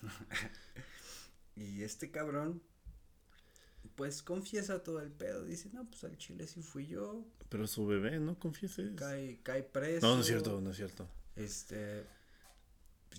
Y 1.56 1.84
este 1.84 2.10
cabrón, 2.10 2.60
pues 3.94 4.22
confiesa 4.22 4.82
todo 4.82 5.00
el 5.00 5.12
pedo. 5.12 5.44
Dice, 5.44 5.70
no, 5.72 5.88
pues 5.88 6.02
al 6.02 6.16
chile 6.18 6.46
sí 6.48 6.62
fui 6.62 6.86
yo. 6.86 7.24
Pero 7.48 7.66
su 7.66 7.86
bebé, 7.86 8.18
¿no 8.18 8.38
confieses? 8.38 8.92
Cae, 8.96 9.38
cae 9.42 9.62
preso. 9.62 10.04
No, 10.06 10.16
no 10.16 10.22
es 10.22 10.26
cierto, 10.26 10.60
no 10.60 10.70
es 10.70 10.76
cierto. 10.76 11.08
Este. 11.36 12.06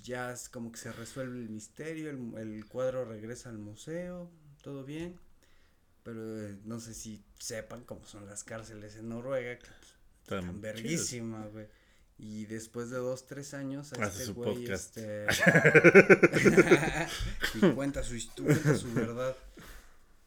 ya 0.04 0.34
es 0.34 0.50
como 0.50 0.72
que 0.72 0.80
se 0.80 0.92
resuelve 0.92 1.38
el 1.38 1.50
misterio. 1.50 2.10
El, 2.10 2.38
el 2.38 2.66
cuadro 2.66 3.06
regresa 3.06 3.50
al 3.50 3.58
museo. 3.58 4.30
Todo 4.62 4.84
bien. 4.84 5.18
Pero 6.06 6.40
eh, 6.40 6.56
no 6.66 6.80
sé 6.80 6.94
si 6.94 7.26
sepan 7.40 7.84
cómo 7.84 8.06
son 8.06 8.28
las 8.28 8.44
cárceles 8.44 8.96
en 8.96 9.10
Noruega. 9.10 9.58
Que 9.58 9.66
pues, 10.28 10.42
chidas. 10.42 10.62
verguísima, 10.62 11.48
güey. 11.48 11.66
Y 12.20 12.46
después 12.46 12.92
de 12.92 12.98
dos, 12.98 13.26
tres 13.26 13.56
años, 13.56 13.92
a 13.92 14.06
Hace 14.06 14.22
este 14.22 14.34
güey, 14.34 14.54
podcast. 14.54 14.98
este... 14.98 15.26
y 17.56 17.72
cuenta 17.72 18.04
su 18.04 18.16
historia, 18.16 18.76
su 18.76 18.94
verdad. 18.94 19.36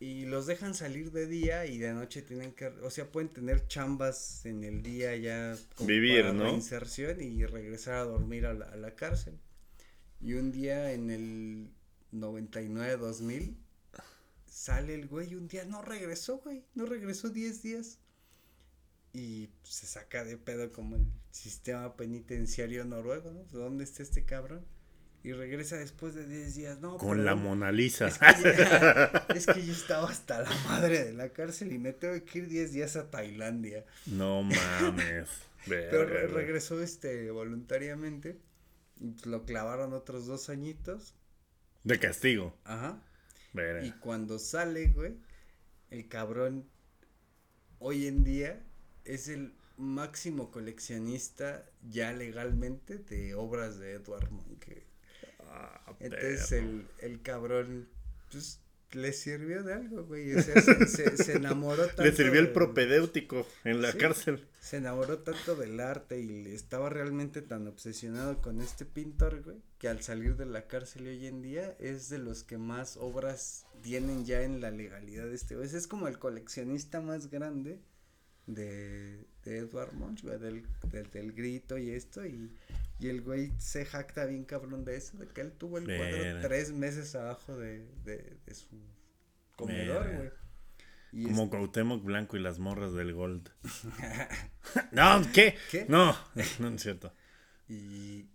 Y 0.00 0.26
los 0.26 0.46
dejan 0.46 0.74
salir 0.74 1.12
de 1.12 1.28
día 1.28 1.64
y 1.64 1.78
de 1.78 1.92
noche 1.94 2.22
tienen 2.22 2.52
que, 2.52 2.66
o 2.66 2.90
sea, 2.90 3.06
pueden 3.10 3.28
tener 3.28 3.68
chambas 3.68 4.44
en 4.46 4.64
el 4.64 4.82
día 4.82 5.14
ya 5.16 5.56
como 5.76 5.86
Vivir, 5.86 6.22
para 6.22 6.32
¿no? 6.32 6.44
reinserción 6.44 7.20
y 7.22 7.46
regresar 7.46 7.94
a 7.94 8.04
dormir 8.04 8.46
a 8.46 8.52
la, 8.52 8.66
a 8.66 8.76
la 8.76 8.96
cárcel. 8.96 9.38
Y 10.20 10.34
un 10.34 10.50
día 10.50 10.92
en 10.92 11.10
el 11.10 11.70
99-2000 12.12 13.56
sale 14.58 14.94
el 14.94 15.06
güey 15.06 15.34
un 15.36 15.46
día 15.46 15.64
no 15.64 15.82
regresó, 15.82 16.38
güey, 16.38 16.64
no 16.74 16.84
regresó 16.84 17.28
10 17.30 17.62
días. 17.62 17.98
Y 19.12 19.50
se 19.62 19.86
saca 19.86 20.24
de 20.24 20.36
pedo 20.36 20.72
como 20.72 20.96
el 20.96 21.06
sistema 21.30 21.96
penitenciario 21.96 22.84
noruego, 22.84 23.30
¿no? 23.32 23.44
¿Dónde 23.52 23.84
está 23.84 24.02
este 24.02 24.24
cabrón? 24.24 24.64
Y 25.24 25.32
regresa 25.32 25.76
después 25.76 26.14
de 26.14 26.26
10 26.26 26.54
días, 26.54 26.80
no. 26.80 26.96
Con 26.98 27.24
la 27.24 27.34
Mona 27.34 27.72
Lisa. 27.72 28.08
Es 28.08 28.18
que, 28.18 28.54
ya- 28.56 29.26
es 29.34 29.46
que 29.46 29.64
yo 29.64 29.72
estaba 29.72 30.08
hasta 30.08 30.42
la 30.42 30.54
madre 30.66 31.04
de 31.04 31.12
la 31.14 31.30
cárcel 31.30 31.72
y 31.72 31.78
me 31.78 31.92
tengo 31.92 32.22
que 32.24 32.38
ir 32.40 32.48
10 32.48 32.72
días 32.72 32.96
a 32.96 33.10
Tailandia. 33.10 33.84
No 34.06 34.42
mames. 34.42 35.28
Pero 35.66 36.04
re- 36.04 36.26
regresó 36.28 36.80
este 36.82 37.30
voluntariamente. 37.30 38.38
Y 39.00 39.10
pues 39.10 39.26
lo 39.26 39.44
clavaron 39.44 39.92
otros 39.92 40.26
dos 40.26 40.48
añitos. 40.50 41.14
De 41.84 41.98
castigo. 41.98 42.56
Ajá. 42.64 43.00
Y 43.78 43.92
cuando 43.92 44.38
sale, 44.38 44.88
güey, 44.88 45.14
el 45.90 46.08
cabrón 46.08 46.68
hoy 47.78 48.06
en 48.06 48.24
día 48.24 48.62
es 49.04 49.28
el 49.28 49.54
máximo 49.76 50.50
coleccionista 50.50 51.64
ya 51.88 52.12
legalmente 52.12 52.98
de 52.98 53.34
obras 53.34 53.78
de 53.78 53.92
Edward 53.94 54.30
güey. 54.30 54.82
Ah, 55.40 55.94
Entonces 56.00 56.52
el, 56.52 56.86
el 57.00 57.22
cabrón, 57.22 57.88
pues, 58.30 58.60
le 58.92 59.12
sirvió 59.12 59.62
de 59.62 59.74
algo, 59.74 60.04
güey. 60.04 60.34
O 60.34 60.42
sea, 60.42 60.60
se, 60.62 60.86
se, 60.86 61.16
se 61.16 61.32
enamoró 61.36 61.86
tanto. 61.86 62.02
Le 62.04 62.12
sirvió 62.12 62.40
el 62.40 62.52
propedéutico 62.52 63.46
en 63.64 63.82
la 63.82 63.92
Sí. 63.92 63.98
cárcel. 63.98 64.46
Se 64.60 64.78
enamoró 64.78 65.18
tanto 65.18 65.56
del 65.56 65.78
arte 65.80 66.20
y 66.20 66.46
estaba 66.48 66.88
realmente 66.90 67.42
tan 67.42 67.66
obsesionado 67.66 68.40
con 68.40 68.60
este 68.60 68.84
pintor, 68.84 69.42
güey, 69.42 69.58
que 69.78 69.88
al 69.88 70.02
salir 70.02 70.36
de 70.36 70.46
la 70.46 70.66
cárcel 70.66 71.06
hoy 71.06 71.26
en 71.26 71.42
día 71.42 71.76
es 71.78 72.08
de 72.08 72.18
los 72.18 72.44
que 72.44 72.58
más 72.58 72.96
obras 72.96 73.66
tienen 73.82 74.24
ya 74.26 74.42
en 74.42 74.60
la 74.60 74.70
legalidad 74.70 75.26
de 75.26 75.34
este 75.34 75.54
güey. 75.56 75.66
Es 75.68 75.86
como 75.86 76.08
el 76.08 76.18
coleccionista 76.18 77.00
más 77.00 77.30
grande 77.30 77.80
de, 78.46 79.24
de 79.48 79.58
Edward 79.58 79.92
Munch, 79.94 80.22
güey, 80.22 80.38
del, 80.38 80.66
del, 80.90 81.10
del 81.10 81.32
grito 81.32 81.78
y 81.78 81.90
esto, 81.90 82.24
y, 82.26 82.50
y 83.00 83.08
el 83.08 83.22
güey 83.22 83.52
se 83.58 83.84
jacta 83.84 84.26
bien 84.26 84.44
cabrón 84.44 84.84
de 84.84 84.96
eso, 84.96 85.16
de 85.16 85.26
que 85.26 85.40
él 85.40 85.52
tuvo 85.52 85.78
el 85.78 85.84
cuadro 85.84 86.40
tres 86.40 86.72
meses 86.72 87.14
abajo 87.14 87.56
de, 87.56 87.86
de, 88.04 88.36
de 88.44 88.54
su 88.54 88.66
comedor, 89.56 90.14
güey. 90.14 90.30
Y 91.10 91.24
Como 91.24 91.48
Cuauhtémoc 91.48 92.04
Blanco 92.04 92.36
y 92.36 92.40
las 92.40 92.58
morras 92.58 92.92
del 92.92 93.14
Gold. 93.14 93.48
no, 94.92 95.22
¿qué? 95.32 95.56
¿Qué? 95.70 95.86
No, 95.88 96.14
no 96.58 96.68
es 96.68 96.82
cierto. 96.82 97.12
Y, 97.70 98.26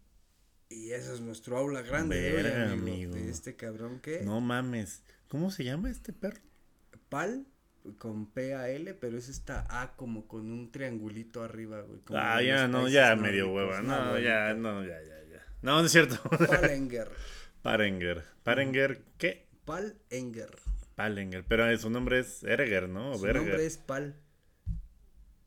y 0.70 0.92
eso 0.92 1.12
es 1.12 1.20
nuestro 1.20 1.58
aula 1.58 1.82
grande, 1.82 2.40
amigo, 2.68 2.74
amigo. 2.74 3.14
De 3.16 3.32
este 3.32 3.56
cabrón 3.56 4.00
que. 4.00 4.22
No 4.22 4.42
mames. 4.42 5.02
¿Cómo 5.28 5.50
se 5.50 5.64
llama 5.64 5.90
este 5.90 6.14
perro? 6.14 6.40
Pal 7.10 7.48
con 7.98 8.28
P-A-L, 8.32 8.94
pero 8.96 9.18
es 9.18 9.30
esta 9.30 9.66
A 9.70 9.96
como 9.96 10.28
con 10.28 10.52
un 10.52 10.72
triangulito 10.72 11.44
arriba, 11.44 11.82
güey. 11.82 12.00
como 12.02 12.20
Ah, 12.20 12.42
ya, 12.42 12.68
no, 12.68 12.88
ya 12.88 13.16
medio 13.16 13.52
hueva. 13.52 13.82
No, 13.82 14.18
ya, 14.20 14.54
no, 14.54 14.84
ya, 14.84 15.02
ya, 15.02 15.24
ya. 15.32 15.44
No, 15.62 15.80
no 15.80 15.86
es 15.86 15.92
cierto. 15.92 16.18
Palenger. 16.48 17.10
Parenger. 17.62 18.24
Parenger, 18.44 19.02
¿qué? 19.18 19.48
Pal 19.66 19.96
Enger. 20.10 20.50
Palenger. 20.96 21.46
Pero 21.48 21.78
su 21.78 21.90
nombre 21.90 22.20
es 22.20 22.44
Erger, 22.44 22.90
¿no? 22.90 23.12
O 23.12 23.16
Su 23.16 23.22
Berger. 23.22 23.42
nombre 23.44 23.66
es 23.66 23.78
Pal. 23.78 24.16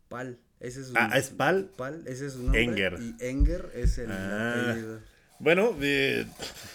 Pal. 0.09 0.39
Ese 0.61 0.81
es 0.81 0.87
su 0.89 0.93
Ah, 0.97 1.11
¿es 1.17 1.29
Pal? 1.31 1.71
Pal, 1.77 2.03
ese 2.07 2.27
es 2.27 2.33
su 2.33 2.43
nombre. 2.43 2.63
Enger. 2.63 2.97
Y 3.01 3.15
Enger 3.21 3.71
es 3.75 3.99
el 3.99 4.11
Ah. 4.11 4.75
Bueno, 5.39 5.77
eh, 5.83 6.27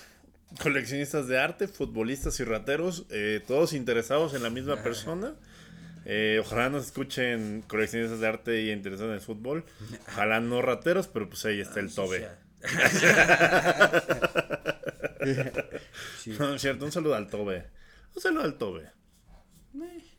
coleccionistas 0.62 1.28
de 1.28 1.40
arte, 1.40 1.68
futbolistas 1.68 2.40
y 2.40 2.44
rateros, 2.44 3.06
eh, 3.10 3.42
todos 3.48 3.74
interesados 3.74 4.34
en 4.36 4.44
la 4.44 4.50
misma 4.52 4.84
persona. 4.84 5.34
Eh, 6.06 6.40
ojalá 6.42 6.70
nos 6.70 6.86
escuchen 6.88 7.64
coleccionistas 7.68 8.20
de 8.20 8.28
arte 8.28 8.62
y 8.62 8.72
interesados 8.72 9.10
en 9.12 9.16
el 9.16 9.22
fútbol. 9.22 9.64
Ojalá 10.08 10.40
no 10.40 10.62
rateros, 10.62 11.08
pero 11.08 11.30
pues 11.30 11.46
ahí 11.46 11.62
está 11.62 11.80
el 11.80 11.94
tobe. 11.94 12.28
Sí. 16.14 16.32
No, 16.40 16.54
es 16.56 16.62
cierto, 16.62 16.86
un 16.86 16.92
saludo 16.92 17.16
al 17.16 17.28
tobe. 17.28 17.68
Un 18.16 18.22
saludo 18.22 18.44
al 18.44 18.58
tobe. 18.58 18.90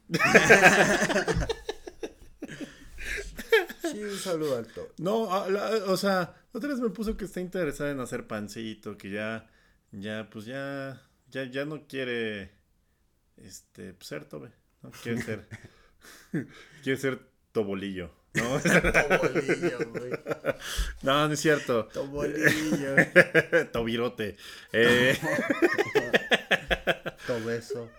Sí, 3.82 4.02
un 4.02 4.16
saludo 4.16 4.56
alto. 4.59 4.88
No, 4.98 5.32
a- 5.34 5.48
la- 5.50 5.70
o 5.86 5.96
sea, 5.96 6.34
otra 6.52 6.70
vez 6.70 6.78
me 6.80 6.90
puso 6.90 7.16
que 7.16 7.24
está 7.24 7.40
interesada 7.40 7.90
en 7.90 8.00
hacer 8.00 8.26
pancito, 8.26 8.96
que 8.96 9.10
ya, 9.10 9.50
ya, 9.90 10.28
pues 10.30 10.44
ya, 10.46 11.02
ya, 11.28 11.44
ya 11.44 11.64
no 11.64 11.86
quiere, 11.86 12.52
este, 13.36 13.92
pues, 13.94 14.06
ser 14.09 14.24
tobe, 14.26 14.52
no 14.82 14.90
quiere 14.90 15.22
ser, 15.22 15.46
quiere 16.82 16.98
ser 16.98 17.20
tobolillo, 17.52 18.10
¿no? 18.34 18.59
Tobolillo, 18.60 19.90
güey. 19.90 20.10
no, 21.02 21.28
no 21.28 21.34
es 21.34 21.40
cierto, 21.40 21.86
Tobolillo. 21.86 22.96
tobirote, 23.72 24.36
eh, 24.72 25.18
Tobeso. 27.26 27.90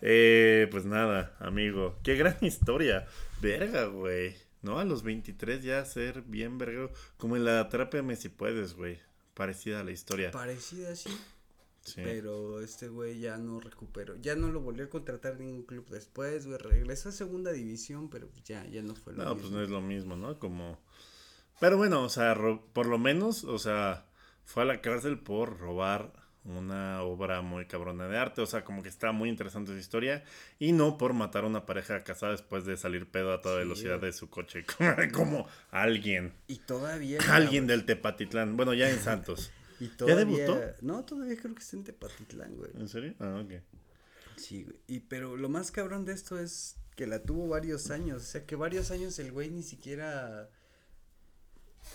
eh, 0.00 0.68
pues 0.70 0.84
nada, 0.84 1.36
amigo, 1.38 1.98
qué 2.02 2.16
gran 2.16 2.36
historia, 2.40 3.06
verga, 3.40 3.84
güey, 3.84 4.36
¿no? 4.62 4.78
A 4.78 4.84
los 4.84 5.02
23 5.02 5.62
ya 5.62 5.84
ser 5.84 6.22
bien 6.22 6.58
verga, 6.58 6.88
como 7.16 7.36
en 7.36 7.44
la 7.44 7.60
Atrápame 7.60 8.16
si 8.16 8.28
puedes, 8.28 8.74
güey, 8.74 9.00
parecida 9.34 9.80
a 9.80 9.84
la 9.84 9.92
historia. 9.92 10.30
Parecida 10.30 10.92
así. 10.92 11.10
Sí. 11.88 12.00
Pero 12.04 12.60
este 12.60 12.88
güey 12.88 13.18
ya 13.20 13.36
no 13.38 13.60
recuperó. 13.60 14.16
Ya 14.16 14.34
no 14.36 14.48
lo 14.52 14.60
volvió 14.60 14.84
a 14.84 14.88
contratar 14.90 15.38
ningún 15.38 15.64
club 15.64 15.86
después, 15.90 16.46
güey. 16.46 16.58
Regresó 16.58 17.08
a 17.08 17.12
segunda 17.12 17.52
división, 17.52 18.08
pero 18.10 18.28
ya, 18.44 18.64
ya 18.66 18.82
no 18.82 18.94
fue 18.94 19.12
lo 19.14 19.24
No, 19.24 19.32
pues 19.32 19.44
mismo. 19.44 19.56
no 19.58 19.62
es 19.64 19.70
lo 19.70 19.80
mismo, 19.80 20.16
¿no? 20.16 20.38
Como... 20.38 20.78
Pero 21.60 21.76
bueno, 21.76 22.02
o 22.04 22.08
sea, 22.08 22.36
por 22.72 22.86
lo 22.86 22.98
menos, 22.98 23.42
o 23.44 23.58
sea, 23.58 24.06
fue 24.44 24.62
a 24.62 24.66
la 24.66 24.80
cárcel 24.80 25.18
por 25.18 25.58
robar 25.58 26.12
una 26.44 27.02
obra 27.02 27.42
muy 27.42 27.66
cabrona 27.66 28.06
de 28.08 28.16
arte, 28.16 28.40
o 28.40 28.46
sea, 28.46 28.64
como 28.64 28.82
que 28.82 28.88
está 28.88 29.12
muy 29.12 29.28
interesante 29.28 29.72
su 29.72 29.76
historia, 29.78 30.24
y 30.58 30.72
no 30.72 30.96
por 30.96 31.12
matar 31.12 31.44
a 31.44 31.46
una 31.48 31.66
pareja 31.66 32.04
casada 32.04 32.32
después 32.32 32.64
de 32.64 32.76
salir 32.78 33.10
pedo 33.10 33.32
a 33.34 33.40
toda 33.42 33.56
Sí, 33.56 33.64
velocidad 33.64 34.00
de 34.00 34.12
su 34.12 34.30
coche, 34.30 34.64
como, 34.78 34.94
como 35.12 35.48
alguien, 35.70 36.32
Y 36.46 36.58
todavía. 36.58 37.18
alguien 37.32 37.66
del 37.66 37.84
Tepatitlán, 37.84 38.56
bueno, 38.56 38.72
ya 38.72 38.88
en 38.88 38.98
Santos. 39.00 39.50
Y 39.80 39.88
todavía... 39.88 40.44
debutó? 40.44 40.60
No, 40.80 41.04
todavía 41.04 41.36
creo 41.36 41.54
que 41.54 41.62
está 41.62 41.76
en 41.76 41.84
Tepatitlán, 41.84 42.56
güey. 42.56 42.70
¿En 42.74 42.88
serio? 42.88 43.14
Ah, 43.18 43.42
ok. 43.44 43.62
Sí, 44.36 44.64
güey. 44.64 44.78
Y 44.86 45.00
pero 45.00 45.36
lo 45.36 45.48
más 45.48 45.70
cabrón 45.70 46.04
de 46.04 46.12
esto 46.12 46.38
es 46.38 46.76
que 46.96 47.06
la 47.06 47.22
tuvo 47.22 47.48
varios 47.48 47.90
años. 47.90 48.22
O 48.22 48.26
sea, 48.26 48.44
que 48.44 48.56
varios 48.56 48.90
años 48.90 49.18
el 49.18 49.32
güey 49.32 49.50
ni 49.50 49.62
siquiera 49.62 50.50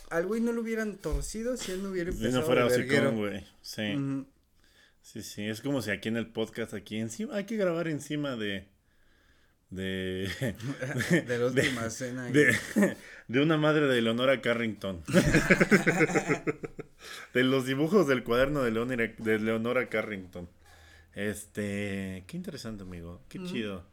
al 0.10 0.26
güey 0.26 0.42
no 0.42 0.52
lo 0.52 0.62
hubieran 0.62 0.98
torcido 0.98 1.58
si 1.58 1.72
él 1.72 1.84
no 1.84 1.90
hubiera 1.90 2.12
Si 2.12 2.18
empezado 2.18 2.42
no 2.42 2.46
fuera 2.46 2.66
hocicón, 2.66 3.18
güey. 3.18 3.46
Sí. 3.62 3.96
Ujú. 3.96 4.26
Sí, 5.02 5.22
sí. 5.22 5.44
Es 5.44 5.62
como 5.62 5.82
si 5.82 5.92
aquí 5.92 6.10
en 6.10 6.18
el 6.18 6.28
podcast, 6.28 6.74
aquí 6.74 6.98
encima, 6.98 7.36
hay 7.36 7.46
que 7.46 7.58
grabar 7.58 7.88
encima 7.88 8.36
de. 8.36 8.68
De. 9.74 10.30
De 11.28 11.40
la 11.40 11.46
última 11.48 11.90
cena. 11.90 12.26
de 12.30 13.40
una 13.40 13.58
madre 13.58 13.88
de 13.88 14.02
Leonora 14.02 14.42
Carrington. 14.42 15.02
de 17.34 17.44
los 17.44 17.66
dibujos 17.66 18.08
del 18.08 18.24
cuaderno 18.24 18.64
de 18.64 18.72
Leonora, 18.72 19.12
de 19.18 19.40
Leonora 19.40 19.90
Carrington. 19.90 20.48
Este, 21.14 22.24
qué 22.28 22.38
interesante, 22.38 22.84
amigo. 22.84 23.22
Qué 23.30 23.44
chido. 23.44 23.86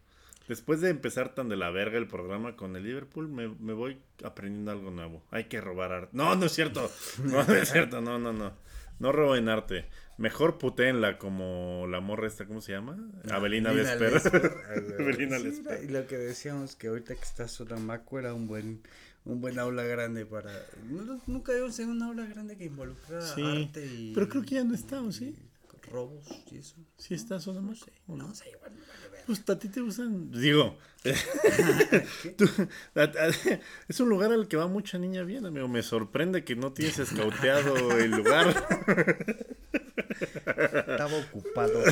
Después 0.49 0.81
de 0.81 0.91
empezar 0.91 1.35
tan 1.35 1.49
de 1.49 1.57
la 1.57 1.71
verga 1.71 1.97
el 1.97 2.09
programa 2.09 2.57
con 2.57 2.75
el 2.77 2.83
Liverpool, 2.83 3.29
me, 3.29 3.49
me 3.49 3.73
voy 3.73 3.99
aprendiendo 4.25 4.73
algo 4.73 4.91
nuevo. 4.91 5.25
Hay 5.31 5.45
que 5.45 5.61
robar 5.61 5.93
arte. 5.93 6.11
No, 6.13 6.35
no 6.35 6.47
es 6.47 6.53
cierto. 6.53 6.91
No, 7.23 7.45
no 7.45 7.55
es 7.55 7.71
cierto. 7.71 8.01
No, 8.01 8.19
no, 8.19 8.33
no. 8.33 8.53
No 8.99 9.13
roben 9.13 9.49
arte. 9.49 9.87
Mejor 10.21 10.59
putéenla 10.59 11.17
como 11.19 11.87
la 11.89 12.01
morra 12.01 12.27
esta, 12.29 12.47
¿cómo 12.47 12.61
se 12.61 12.73
llama? 12.73 12.93
Avelina 13.31 13.71
Avelina 13.71 13.95
Vesper. 13.97 14.13
Lesper. 14.13 14.53
Ah, 14.69 14.75
güey. 14.81 14.95
Avelina 15.03 15.39
Sí, 15.39 15.45
Lesper. 15.45 15.85
Y 15.85 15.89
lo 15.89 16.07
que 16.07 16.19
decíamos 16.19 16.77
que 16.77 16.89
ahorita 16.89 17.15
que 17.17 17.23
está 17.23 17.49
Sonamaco 17.49 18.19
era 18.19 18.35
un 18.35 18.47
buen 18.47 18.83
un 19.25 19.41
buen 19.41 19.59
aula 19.59 19.83
grande 19.83 20.25
para 20.27 20.51
no- 20.89 21.21
nunca 21.27 21.53
habíamos 21.53 21.75
tenido 21.77 21.95
un 21.95 22.03
aula 22.03 22.25
grande 22.27 22.57
que 22.57 22.65
involucrara 22.67 23.21
Sí, 23.23 23.43
arte 23.43 23.85
y 23.87 24.13
pero 24.15 24.29
creo 24.29 24.43
que 24.43 24.55
ya 24.57 24.65
no 24.65 24.75
está, 24.75 25.01
¿o 25.03 25.11
sí? 25.11 25.35
robos 25.91 26.25
y 26.53 26.59
eso. 26.59 26.77
¿Sí 26.99 27.15
está 27.15 27.41
Sonamaco? 27.41 27.87
¿O 28.07 28.17
No 28.17 28.33
sé, 28.35 28.51
igual. 28.51 28.73
Pues 29.27 29.43
a 29.49 29.59
ti 29.59 29.69
te 29.69 29.81
gustan. 29.81 30.31
Digo. 30.33 30.79
tú- 32.37 32.49
a- 32.95 33.01
a- 33.03 33.31
es 33.89 34.01
un 34.01 34.09
lugar 34.11 34.33
al 34.33 34.49
que 34.49 34.57
va 34.57 34.67
mucha 34.67 34.99
niña 34.99 35.23
bien, 35.23 35.47
amigo. 35.47 35.67
Me 35.69 35.83
sorprende 35.83 36.45
que 36.45 36.57
no 36.57 36.73
tienes 36.73 36.99
escauteado 36.99 37.97
el 37.97 38.11
lugar. 38.11 38.49
Estaba 40.57 41.17
ocupado. 41.17 41.83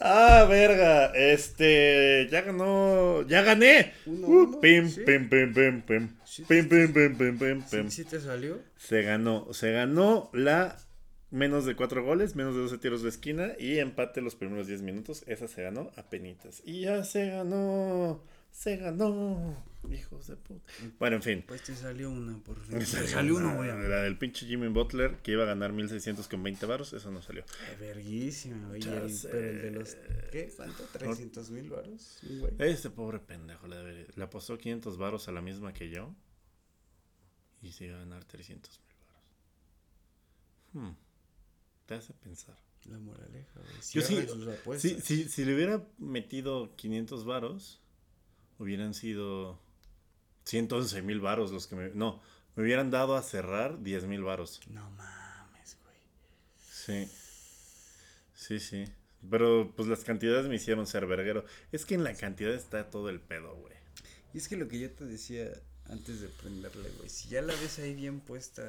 Ah, 0.00 0.46
verga. 0.48 1.06
Este. 1.14 2.28
Ya 2.30 2.40
ganó. 2.42 3.22
¡Ya 3.28 3.42
gané! 3.42 3.92
Uno, 4.06 4.26
Uh, 4.26 4.42
uno, 4.48 4.60
pim, 4.60 4.88
sí. 4.88 5.00
pim, 5.06 5.28
pim, 5.28 5.52
pim, 5.54 5.82
pim. 5.82 6.08
Sí, 6.24 6.44
Pim, 6.48 6.68
pim, 6.68 6.92
pim, 6.92 7.16
pim, 7.16 7.38
pim, 7.38 7.62
¿Sí, 7.68 7.76
pim. 7.76 7.90
sí 7.90 8.04
te 8.04 8.20
salió? 8.20 8.58
Se 8.76 9.02
ganó. 9.02 9.46
Se 9.52 9.70
ganó 9.72 10.30
la 10.32 10.76
menos 11.32 11.64
de 11.64 11.74
cuatro 11.74 12.04
goles, 12.04 12.36
menos 12.36 12.54
de 12.54 12.60
12 12.60 12.78
tiros 12.78 13.02
de 13.02 13.08
esquina 13.08 13.52
y 13.58 13.78
empate 13.78 14.20
los 14.20 14.36
primeros 14.36 14.68
10 14.68 14.82
minutos. 14.82 15.24
Esa 15.26 15.48
se 15.48 15.62
ganó 15.62 15.90
a 15.96 16.08
penitas. 16.08 16.62
Y 16.64 16.82
ya 16.82 17.02
se 17.02 17.26
ganó. 17.30 18.22
Se 18.52 18.76
ganó. 18.76 19.64
Hijos 19.90 20.26
de 20.28 20.36
puta. 20.36 20.70
Bueno, 20.98 21.16
en 21.16 21.22
fin. 21.22 21.44
Pues 21.48 21.62
te 21.62 21.74
salió 21.74 22.10
una 22.10 22.38
por 22.38 22.60
fin. 22.60 22.78
Te 22.78 22.84
salió 22.86 23.08
salió 23.08 23.36
una, 23.36 23.48
uno, 23.48 23.56
güey. 23.56 23.68
La 23.88 24.02
del 24.02 24.16
pinche 24.18 24.46
Jimmy 24.46 24.68
Butler 24.68 25.16
que 25.22 25.32
iba 25.32 25.42
a 25.42 25.46
ganar 25.46 25.72
1600 25.72 26.28
con 26.28 26.42
20 26.42 26.66
varos. 26.66 26.92
Eso 26.92 27.10
no 27.10 27.20
salió. 27.22 27.44
Verguísima, 27.80 28.70
sé. 29.08 29.28
pero 29.32 29.48
el 29.48 29.62
de 29.62 29.70
los, 29.72 29.96
¿qué? 30.30 30.52
¿Cuánto? 30.54 30.84
¿300 30.92 31.50
mil 31.50 31.70
varos? 31.70 32.18
Güey. 32.22 32.52
Este 32.58 32.90
pobre 32.90 33.18
pendejo 33.20 33.66
le, 33.66 33.76
debe- 33.76 34.06
le 34.14 34.22
apostó 34.22 34.58
500 34.58 34.98
varos 34.98 35.26
a 35.28 35.32
la 35.32 35.40
misma 35.40 35.72
que 35.72 35.88
yo. 35.88 36.14
Y 37.62 37.72
se 37.72 37.86
iba 37.86 37.96
a 37.96 38.00
ganar 38.00 38.24
300 38.24 38.80
mil 38.80 38.96
varos. 40.74 40.92
Hmm. 40.94 40.96
Te 41.92 41.98
hace 41.98 42.14
pensar. 42.14 42.56
La 42.86 42.98
moraleja, 42.98 43.60
güey. 43.60 43.74
Yo 43.92 44.00
sí, 44.00 44.26
sus 44.26 45.30
si 45.30 45.44
le 45.44 45.54
hubiera 45.54 45.86
metido 45.98 46.74
500 46.76 47.26
varos, 47.26 47.82
hubieran 48.58 48.94
sido 48.94 49.60
111 50.44 51.02
mil 51.02 51.20
varos 51.20 51.52
los 51.52 51.66
que 51.66 51.76
me... 51.76 51.90
No, 51.90 52.22
me 52.56 52.62
hubieran 52.62 52.90
dado 52.90 53.14
a 53.14 53.22
cerrar 53.22 53.82
10 53.82 54.06
mil 54.06 54.22
varos. 54.22 54.58
No 54.70 54.90
mames, 54.92 55.76
güey. 55.82 55.98
Sí. 56.58 57.12
Sí, 58.34 58.58
sí. 58.58 58.84
Pero 59.30 59.70
pues 59.76 59.86
las 59.86 60.02
cantidades 60.02 60.46
me 60.46 60.54
hicieron 60.54 60.86
ser 60.86 61.06
verguero. 61.06 61.44
Es 61.72 61.84
que 61.84 61.94
en 61.94 62.04
la 62.04 62.14
cantidad 62.14 62.54
está 62.54 62.88
todo 62.88 63.10
el 63.10 63.20
pedo, 63.20 63.54
güey. 63.54 63.74
Y 64.32 64.38
es 64.38 64.48
que 64.48 64.56
lo 64.56 64.66
que 64.66 64.78
yo 64.78 64.90
te 64.90 65.04
decía 65.04 65.52
antes 65.92 66.20
de 66.20 66.28
prenderle, 66.28 66.88
güey, 66.96 67.08
si 67.08 67.28
ya 67.28 67.42
la 67.42 67.54
ves 67.54 67.78
ahí 67.78 67.94
bien 67.94 68.20
puesta, 68.20 68.62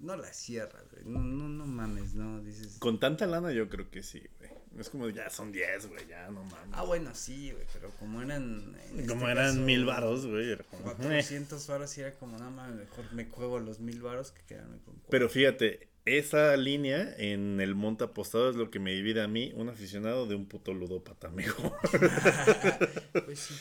no 0.00 0.16
la 0.16 0.32
cierras, 0.32 0.82
güey. 0.90 1.04
No, 1.04 1.20
no, 1.20 1.48
no 1.48 1.66
mames, 1.66 2.14
no, 2.14 2.42
dices. 2.42 2.76
Con 2.78 2.98
tanta 2.98 3.26
lana 3.26 3.52
yo 3.52 3.68
creo 3.68 3.90
que 3.90 4.02
sí, 4.02 4.22
güey. 4.38 4.50
Es 4.78 4.90
como 4.90 5.08
ya 5.08 5.30
son 5.30 5.52
10, 5.52 5.86
güey, 5.86 6.06
ya 6.08 6.28
no 6.30 6.42
mames. 6.42 6.70
Ah, 6.72 6.82
bueno, 6.82 7.14
sí, 7.14 7.52
güey, 7.52 7.64
pero 7.72 7.90
como 8.00 8.20
eran. 8.20 8.76
en 8.96 9.06
como 9.06 9.28
este 9.28 9.32
eran 9.32 9.54
caso, 9.54 9.60
mil 9.60 9.84
varos, 9.84 10.26
güey. 10.26 10.50
era 10.50 10.64
como, 10.64 10.90
eh. 10.90 10.94
400 10.96 11.66
varos 11.68 11.96
y 11.96 12.00
era 12.00 12.12
como, 12.14 12.38
no 12.38 12.50
mames, 12.50 12.76
mejor 12.76 13.12
me 13.12 13.24
juego 13.26 13.60
los 13.60 13.78
mil 13.78 14.02
varos 14.02 14.32
que 14.32 14.42
quedarme 14.42 14.78
con 14.78 14.94
cuatro. 14.94 15.10
Pero 15.10 15.28
fíjate, 15.28 15.88
esa 16.04 16.56
línea 16.56 17.14
en 17.16 17.60
el 17.60 17.74
monte 17.74 18.04
apostado 18.04 18.50
es 18.50 18.56
lo 18.56 18.70
que 18.70 18.78
me 18.78 18.92
divide 18.92 19.22
a 19.22 19.28
mí, 19.28 19.52
un 19.54 19.68
aficionado, 19.70 20.26
de 20.26 20.34
un 20.34 20.46
puto 20.46 20.74
ludópata, 20.74 21.28
amigo. 21.28 21.54
Pues 23.24 23.38
sí. 23.38 23.54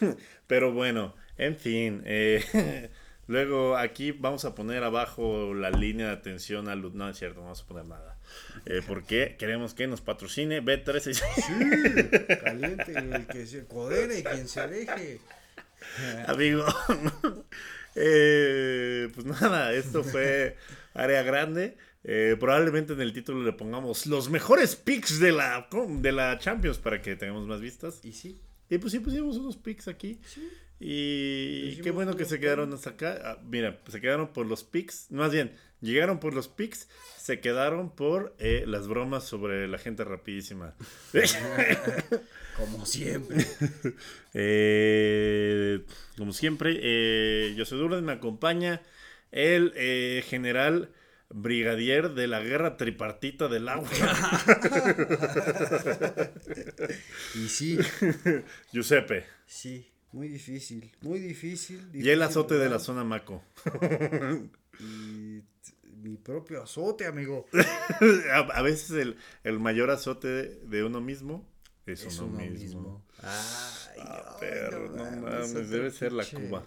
Pero 0.46 0.72
bueno, 0.72 1.14
en 1.36 1.56
fin. 1.56 2.02
eh, 2.04 2.90
luego 3.26 3.76
aquí 3.76 4.12
vamos 4.12 4.44
a 4.44 4.54
poner 4.54 4.84
abajo 4.84 5.54
la 5.54 5.70
línea 5.70 6.06
de 6.06 6.12
atención 6.12 6.68
al... 6.68 6.96
No, 6.96 7.08
es 7.08 7.18
cierto, 7.18 7.38
no 7.40 7.44
vamos 7.44 7.62
a 7.62 7.66
poner 7.66 7.86
nada. 7.86 8.18
Eh, 8.66 8.82
porque 8.86 9.36
queremos 9.38 9.74
que 9.74 9.86
nos 9.86 10.00
patrocine 10.00 10.62
B365. 10.62 12.42
Caliente, 12.42 12.92
el 12.92 13.26
que 13.26 13.46
se 13.46 13.64
codere 13.64 14.22
quien 14.22 14.46
se. 14.46 15.18
Amigo. 16.26 16.64
Eh, 17.96 19.08
pues 19.14 19.26
nada, 19.26 19.72
esto 19.72 20.04
fue 20.04 20.56
área 20.94 21.22
grande. 21.22 21.76
Eh, 22.02 22.36
probablemente 22.40 22.94
en 22.94 23.00
el 23.00 23.12
título 23.12 23.42
le 23.42 23.52
pongamos 23.52 24.06
los 24.06 24.30
mejores 24.30 24.74
picks 24.74 25.20
de 25.20 25.32
la, 25.32 25.68
de 25.88 26.12
la 26.12 26.38
Champions 26.38 26.78
para 26.78 27.02
que 27.02 27.16
tengamos 27.16 27.46
más 27.46 27.60
vistas. 27.60 28.00
Y 28.04 28.12
sí, 28.12 28.40
Y 28.68 28.78
pues 28.78 28.92
sí 28.92 29.00
pusimos 29.00 29.36
unos 29.36 29.56
picks 29.56 29.88
aquí. 29.88 30.20
Y 30.82 31.76
qué 31.82 31.90
bueno 31.90 32.16
que 32.16 32.24
se 32.24 32.40
quedaron 32.40 32.72
hasta 32.72 32.90
acá. 32.90 33.20
Ah, 33.22 33.38
mira, 33.44 33.78
se 33.88 34.00
quedaron 34.00 34.32
por 34.32 34.46
los 34.46 34.64
picks. 34.64 35.10
Más 35.10 35.30
bien, 35.30 35.52
llegaron 35.82 36.20
por 36.20 36.32
los 36.32 36.48
picks, 36.48 36.88
se 37.18 37.40
quedaron 37.40 37.90
por 37.94 38.34
eh, 38.38 38.64
las 38.66 38.88
bromas 38.88 39.24
sobre 39.24 39.68
la 39.68 39.76
gente 39.78 40.04
rapidísima. 40.04 40.74
como 42.56 42.86
siempre. 42.86 43.44
Eh, 44.32 45.84
como 46.16 46.32
siempre, 46.32 46.78
eh, 46.80 47.52
yo 47.56 47.64
soy 47.64 47.80
Durden, 47.80 48.04
me 48.04 48.12
acompaña 48.12 48.80
el 49.32 49.72
eh, 49.76 50.22
general 50.26 50.92
brigadier 51.32 52.10
de 52.14 52.26
la 52.26 52.40
guerra 52.40 52.76
tripartita 52.76 53.46
del 53.48 53.68
agua, 53.68 53.88
Y 57.34 57.48
sí, 57.48 57.78
Giuseppe. 58.72 59.24
sí, 59.46 59.86
muy 60.12 60.28
difícil, 60.28 60.90
muy 61.02 61.20
difícil. 61.20 61.88
Y 61.94 62.08
el 62.08 62.22
azote 62.22 62.56
de 62.56 62.68
la 62.68 62.78
zona 62.78 63.04
Maco. 63.04 63.42
Y 64.82 65.42
mi 66.02 66.16
propio 66.16 66.62
azote, 66.62 67.04
amigo. 67.04 67.44
a, 68.32 68.38
a 68.38 68.62
veces 68.62 68.92
el, 68.92 69.18
el 69.44 69.58
mayor 69.58 69.90
azote 69.90 70.58
de 70.64 70.84
uno 70.84 71.02
mismo 71.02 71.46
es, 71.92 72.04
Es 72.04 72.18
uno, 72.18 72.28
uno 72.28 72.38
mismo. 72.38 72.58
mismo. 72.64 73.06
Ay, 73.22 74.00
Ah, 74.02 74.36
perro, 74.40 74.88
no 74.90 75.04
mames, 75.10 75.68
debe 75.70 75.90
ser 75.90 76.12
la 76.12 76.24
Cuba. 76.24 76.64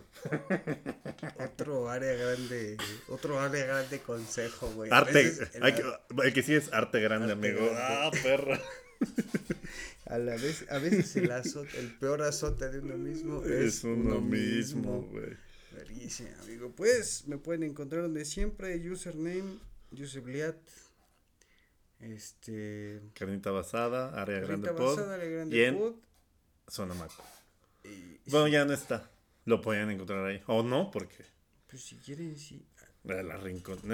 Otro 1.43 1.89
área 1.89 2.13
grande, 2.13 2.77
otro 3.07 3.39
área 3.39 3.65
grande 3.65 3.99
consejo, 4.01 4.69
güey. 4.75 4.91
A 4.91 4.97
Arte, 4.97 5.13
veces 5.13 5.55
en 5.55 5.63
hay 5.63 5.73
que, 5.73 5.83
el 6.23 6.33
que 6.33 6.43
sí 6.43 6.53
es 6.53 6.71
arte 6.71 6.99
grande, 6.99 7.33
Arte 7.33 7.47
amigo. 7.47 7.65
grande. 7.65 7.81
Ah, 7.81 8.11
perro. 8.21 8.53
A 10.05 10.17
la 10.17 10.35
vez, 10.35 10.65
a 10.69 10.77
veces 10.79 11.15
el 11.15 11.31
azote, 11.31 11.79
el 11.79 11.91
peor 11.97 12.21
azote 12.21 12.69
de 12.69 12.79
uno 12.79 12.97
mismo 12.97 13.41
es, 13.43 13.49
Es 13.77 13.83
uno 13.83 14.21
mismo, 14.21 15.01
güey. 15.11 15.35
Verguísima, 15.71 16.29
amigo. 16.43 16.71
Pues 16.75 17.25
me 17.27 17.37
pueden 17.37 17.63
encontrar 17.63 18.03
donde 18.03 18.25
siempre, 18.25 18.77
username, 18.89 19.57
Yusebliat, 19.91 20.55
este, 22.03 23.01
Carnita 23.13 23.51
basada, 23.51 24.19
área 24.21 24.39
grande 24.39 24.71
pod. 24.73 24.99
Área 25.11 25.25
grande 25.29 25.55
y 25.57 25.61
en 25.61 25.77
pod, 25.77 25.93
zona 26.67 26.93
Maco. 26.93 27.23
y- 27.83 28.19
Bueno, 28.29 28.47
ya 28.47 28.65
no 28.65 28.73
está. 28.73 29.09
Lo 29.45 29.61
podían 29.61 29.89
encontrar 29.91 30.25
ahí. 30.25 30.41
O 30.47 30.63
no, 30.63 30.89
porque 30.91 31.25
Pues 31.69 31.83
si 31.83 31.97
quieren, 31.97 32.37
sí. 32.37 32.65
la 33.03 33.37
rincón. 33.37 33.79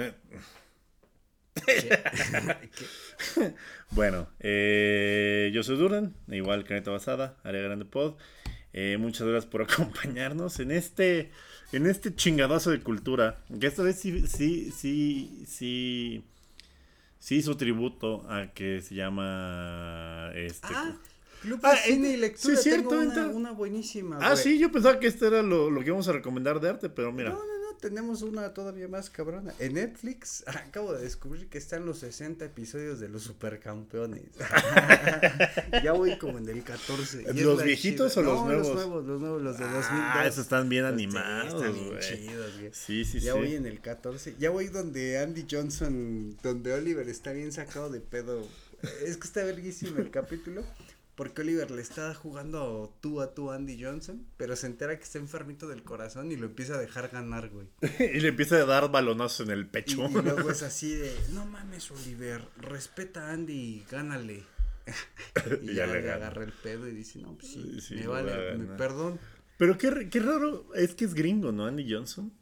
Bueno, 3.90 4.28
eh, 4.38 5.50
yo 5.52 5.62
soy 5.62 5.76
Duran, 5.76 6.14
igual 6.28 6.64
Caneta 6.64 6.90
Basada, 6.90 7.36
Área 7.42 7.60
Grande 7.62 7.84
Pod. 7.84 8.14
Eh, 8.72 8.96
muchas 8.98 9.26
gracias 9.26 9.50
por 9.50 9.62
acompañarnos 9.70 10.60
en 10.60 10.70
este, 10.70 11.32
en 11.72 11.86
este 11.86 12.14
chingadazo 12.14 12.70
de 12.70 12.80
cultura. 12.80 13.42
Que 13.58 13.66
esta 13.66 13.82
vez 13.82 13.98
sí, 13.98 14.26
sí, 14.28 14.70
sí, 14.70 15.44
sí, 15.46 16.24
sí 17.20 17.36
hizo 17.36 17.56
tributo 17.56 18.28
a 18.28 18.48
que 18.52 18.80
se 18.82 18.96
llama 18.96 20.32
este. 20.34 20.66
Ah, 20.70 20.96
Club 21.42 21.60
Ah, 21.62 21.70
de 21.72 21.76
Cine 21.92 22.08
y 22.10 22.16
Lectura. 22.16 22.56
sí, 22.56 22.62
cierto, 22.62 22.88
tengo 22.90 23.02
una, 23.12 23.26
una 23.28 23.52
buenísima. 23.52 24.18
Ah, 24.20 24.34
sí, 24.36 24.58
yo 24.58 24.70
pensaba 24.72 24.98
que 24.98 25.06
este 25.06 25.26
era 25.28 25.40
lo, 25.42 25.70
lo 25.70 25.80
que 25.80 25.86
íbamos 25.86 26.06
a 26.08 26.12
recomendar 26.12 26.60
de 26.60 26.68
arte, 26.68 26.88
pero 26.90 27.12
mira. 27.12 27.30
No, 27.30 27.36
no, 27.36 27.44
no, 27.44 27.59
tenemos 27.80 28.22
una 28.22 28.52
todavía 28.54 28.88
más 28.88 29.10
cabrona. 29.10 29.52
En 29.58 29.74
Netflix 29.74 30.44
acabo 30.46 30.92
de 30.92 31.02
descubrir 31.02 31.48
que 31.48 31.58
están 31.58 31.86
los 31.86 31.98
60 31.98 32.44
episodios 32.44 33.00
de 33.00 33.08
los 33.08 33.22
supercampeones. 33.22 34.22
ya 35.82 35.92
voy 35.92 36.16
como 36.18 36.38
en 36.38 36.48
el 36.48 36.62
14. 36.62 37.22
y 37.22 37.38
es 37.38 37.44
¿Los 37.44 37.62
viejitos 37.62 38.16
o 38.16 38.22
los 38.22 38.44
nuevos? 38.44 38.66
Los 38.66 38.74
nuevos, 38.76 39.04
los 39.06 39.20
nuevos, 39.20 39.42
los 39.42 39.58
de 39.58 39.64
2002. 39.64 39.86
Ah, 39.90 40.24
esos 40.26 40.40
están 40.44 40.68
bien 40.68 40.84
Los- 40.84 40.90
sí, 40.90 40.94
animados, 41.04 41.54
Están 41.54 41.72
bien 41.74 41.98
chidos, 42.00 42.58
güey. 42.58 42.70
Sí, 42.72 43.04
sí, 43.04 43.20
ya 43.20 43.32
sí. 43.32 43.38
voy 43.38 43.54
en 43.54 43.66
el 43.66 43.80
14. 43.80 44.34
Ya 44.38 44.50
voy 44.50 44.68
donde 44.68 45.18
Andy 45.18 45.46
Johnson, 45.50 46.36
donde 46.42 46.72
Oliver 46.74 47.08
está 47.08 47.32
bien 47.32 47.52
sacado 47.52 47.90
de 47.90 48.00
pedo. 48.00 48.46
Es 49.04 49.16
que 49.16 49.26
está 49.26 49.42
verguísimo 49.44 49.98
el 49.98 50.10
capítulo. 50.10 50.62
Porque 51.20 51.42
Oliver 51.42 51.70
le 51.70 51.82
está 51.82 52.14
jugando 52.14 52.96
tú 53.02 53.20
a 53.20 53.34
tú 53.34 53.50
a 53.50 53.56
Andy 53.56 53.76
Johnson, 53.84 54.24
pero 54.38 54.56
se 54.56 54.66
entera 54.66 54.96
que 54.96 55.04
está 55.04 55.18
enfermito 55.18 55.68
del 55.68 55.82
corazón 55.82 56.32
y 56.32 56.36
lo 56.36 56.46
empieza 56.46 56.76
a 56.76 56.78
dejar 56.78 57.10
ganar, 57.10 57.50
güey. 57.50 57.66
y 58.14 58.20
le 58.20 58.28
empieza 58.28 58.56
a 58.56 58.64
dar 58.64 58.90
balonazos 58.90 59.46
en 59.46 59.52
el 59.52 59.66
pecho. 59.66 60.08
y 60.08 60.12
luego 60.14 60.50
es 60.50 60.62
así 60.62 60.94
de, 60.94 61.14
no 61.34 61.44
mames, 61.44 61.90
Oliver, 61.90 62.40
respeta 62.56 63.26
a 63.28 63.32
Andy 63.34 63.52
y 63.52 63.84
gánale. 63.90 64.44
y 65.60 65.74
ya, 65.74 65.84
ya 65.84 65.86
le 65.88 65.92
le 65.92 66.00
gana. 66.06 66.14
agarra 66.14 66.44
el 66.44 66.52
pedo 66.54 66.88
y 66.88 66.92
dice, 66.92 67.18
no, 67.18 67.34
pues 67.36 67.52
sí, 67.52 67.80
Sí, 67.82 67.96
me 67.96 68.06
vale, 68.06 68.56
me- 68.56 68.76
perdón. 68.78 69.20
Pero 69.58 69.76
qué, 69.76 70.08
qué 70.10 70.20
raro, 70.20 70.74
es 70.74 70.94
que 70.94 71.04
es 71.04 71.12
gringo, 71.12 71.52
¿no? 71.52 71.66
Andy 71.66 71.84
Johnson 71.92 72.32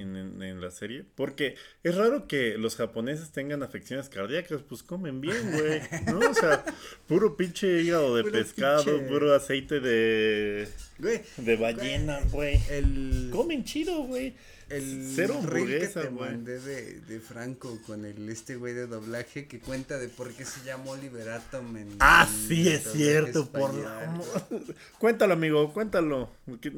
en, 0.00 0.16
en- 0.16 0.42
en 0.42 0.60
la 0.60 0.70
serie. 0.70 1.04
Porque 1.14 1.54
es 1.82 1.94
raro 1.96 2.26
que 2.28 2.56
los 2.58 2.76
japoneses 2.76 3.30
tengan 3.30 3.62
afecciones 3.62 4.08
cardíacas, 4.08 4.62
pues 4.68 4.82
comen 4.82 5.20
bien, 5.20 5.52
güey. 5.52 5.80
¿No? 6.06 6.30
O 6.30 6.34
sea, 6.34 6.64
puro 7.06 7.36
pinche 7.36 7.82
hígado 7.82 8.16
de 8.16 8.22
Puro 8.22 8.32
pescado, 8.32 8.84
pinche- 8.84 9.08
puro 9.08 9.34
aceite 9.34 9.80
de, 9.80 10.68
Güey, 10.98 11.22
de 11.36 11.56
ballena, 11.56 12.20
güey. 12.30 12.60
el, 12.70 13.28
Comen 13.32 13.64
chido, 13.64 14.02
güey. 14.02 14.34
el 14.68 15.12
Cero 15.14 15.40
reel 15.44 15.66
que 15.66 15.74
hamburguesa, 15.86 16.02
te 16.02 16.08
güey. 16.08 16.30
mandé 16.30 16.60
de, 16.60 17.00
de 17.00 17.20
Franco 17.20 17.78
con 17.86 18.04
el 18.04 18.28
este 18.28 18.56
güey 18.56 18.74
de 18.74 18.86
doblaje 18.86 19.46
que 19.46 19.60
cuenta 19.60 19.96
de 19.98 20.08
por 20.08 20.30
qué 20.34 20.44
se 20.44 20.62
llama 20.64 20.90
Oliver 20.90 21.28
Atom 21.30 21.76
en 21.76 21.88
Ah, 22.00 22.28
en 22.30 22.48
sí, 22.48 22.68
es 22.68 22.92
cierto, 22.92 23.46
por 23.50 23.70
güey. 23.72 23.84
Cuéntalo, 24.98 25.32
amigo, 25.34 25.72
cuéntalo. 25.72 26.30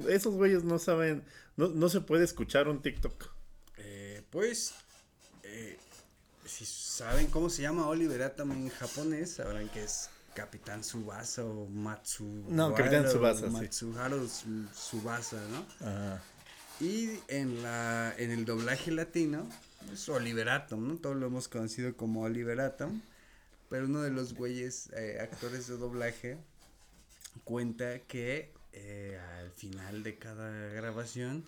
Esos 0.08 0.34
güeyes 0.34 0.62
no 0.64 0.78
saben, 0.78 1.22
no, 1.60 1.68
no 1.74 1.88
se 1.88 2.00
puede 2.00 2.24
escuchar 2.24 2.68
un 2.68 2.80
TikTok. 2.82 3.30
Eh, 3.76 4.22
pues, 4.30 4.74
eh, 5.42 5.78
si 6.46 6.64
saben 6.64 7.26
cómo 7.28 7.50
se 7.50 7.62
llama 7.62 7.86
Oliver 7.86 8.22
Atom 8.22 8.50
en 8.52 8.68
japonés, 8.70 9.32
sabrán 9.34 9.68
que 9.68 9.84
es 9.84 10.10
Capitán 10.34 10.80
Tsubasa 10.80 11.44
o 11.44 11.66
Matsu. 11.66 12.24
No, 12.48 12.74
Capitán 12.74 13.04
Tsubasa, 13.04 13.46
sí. 13.46 13.52
Matsuharu 13.52 14.26
Tsu- 14.26 14.70
Tsubasa, 14.72 15.40
¿no? 15.48 15.86
Ajá. 15.86 16.22
Y 16.80 17.18
en 17.28 17.62
la 17.62 18.14
en 18.16 18.30
el 18.30 18.44
doblaje 18.46 18.90
latino 18.90 19.46
es 19.92 20.08
Oliver 20.08 20.48
Atom, 20.48 20.88
¿no? 20.88 20.96
Todos 20.96 21.16
lo 21.16 21.26
hemos 21.26 21.48
conocido 21.48 21.94
como 21.96 22.22
Oliver 22.22 22.60
Atom. 22.60 23.02
Pero 23.68 23.84
uno 23.84 24.00
de 24.02 24.10
los 24.10 24.34
güeyes, 24.34 24.88
eh, 24.96 25.18
actores 25.20 25.68
de 25.68 25.76
doblaje, 25.76 26.38
cuenta 27.44 27.98
que 28.00 28.52
eh, 28.72 29.18
al 29.38 29.50
final 29.52 30.02
de 30.02 30.18
cada 30.18 30.50
grabación, 30.68 31.44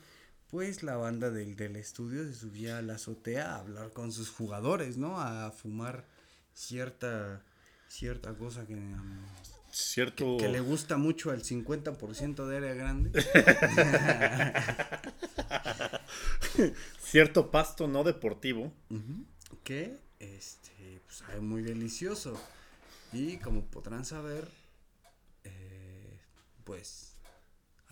pues 0.51 0.83
la 0.83 0.97
banda 0.97 1.31
del, 1.31 1.57
del 1.57 1.77
estudio 1.77 2.25
se 2.25 2.35
subía 2.35 2.79
a 2.79 2.83
la 2.83 2.95
azotea 2.95 3.55
a 3.55 3.59
hablar 3.59 3.93
con 3.93 4.13
sus 4.13 4.31
jugadores, 4.31 4.97
¿no? 4.97 5.21
A 5.21 5.51
fumar 5.51 6.07
cierta 6.55 7.43
cierta 7.93 8.35
cosa 8.35 8.67
que, 8.67 8.75
um, 8.75 9.25
Cierto. 9.71 10.39
que 10.39 10.49
le 10.49 10.61
gusta 10.61 10.97
mucho 10.97 11.31
al 11.31 11.43
50% 11.43 12.47
de 12.47 12.57
área 12.57 12.75
grande. 12.75 13.13
Cierto 17.01 17.51
pasto 17.51 17.89
no 17.89 18.05
deportivo. 18.05 18.73
Que 19.65 19.99
este 20.21 21.01
pues 21.05 21.19
sabe 21.19 21.41
muy 21.41 21.63
delicioso 21.63 22.41
y 23.13 23.37
como 23.39 23.65
podrán 23.67 24.05
saber 24.05 24.49
eh, 25.45 26.19
pues 26.65 27.12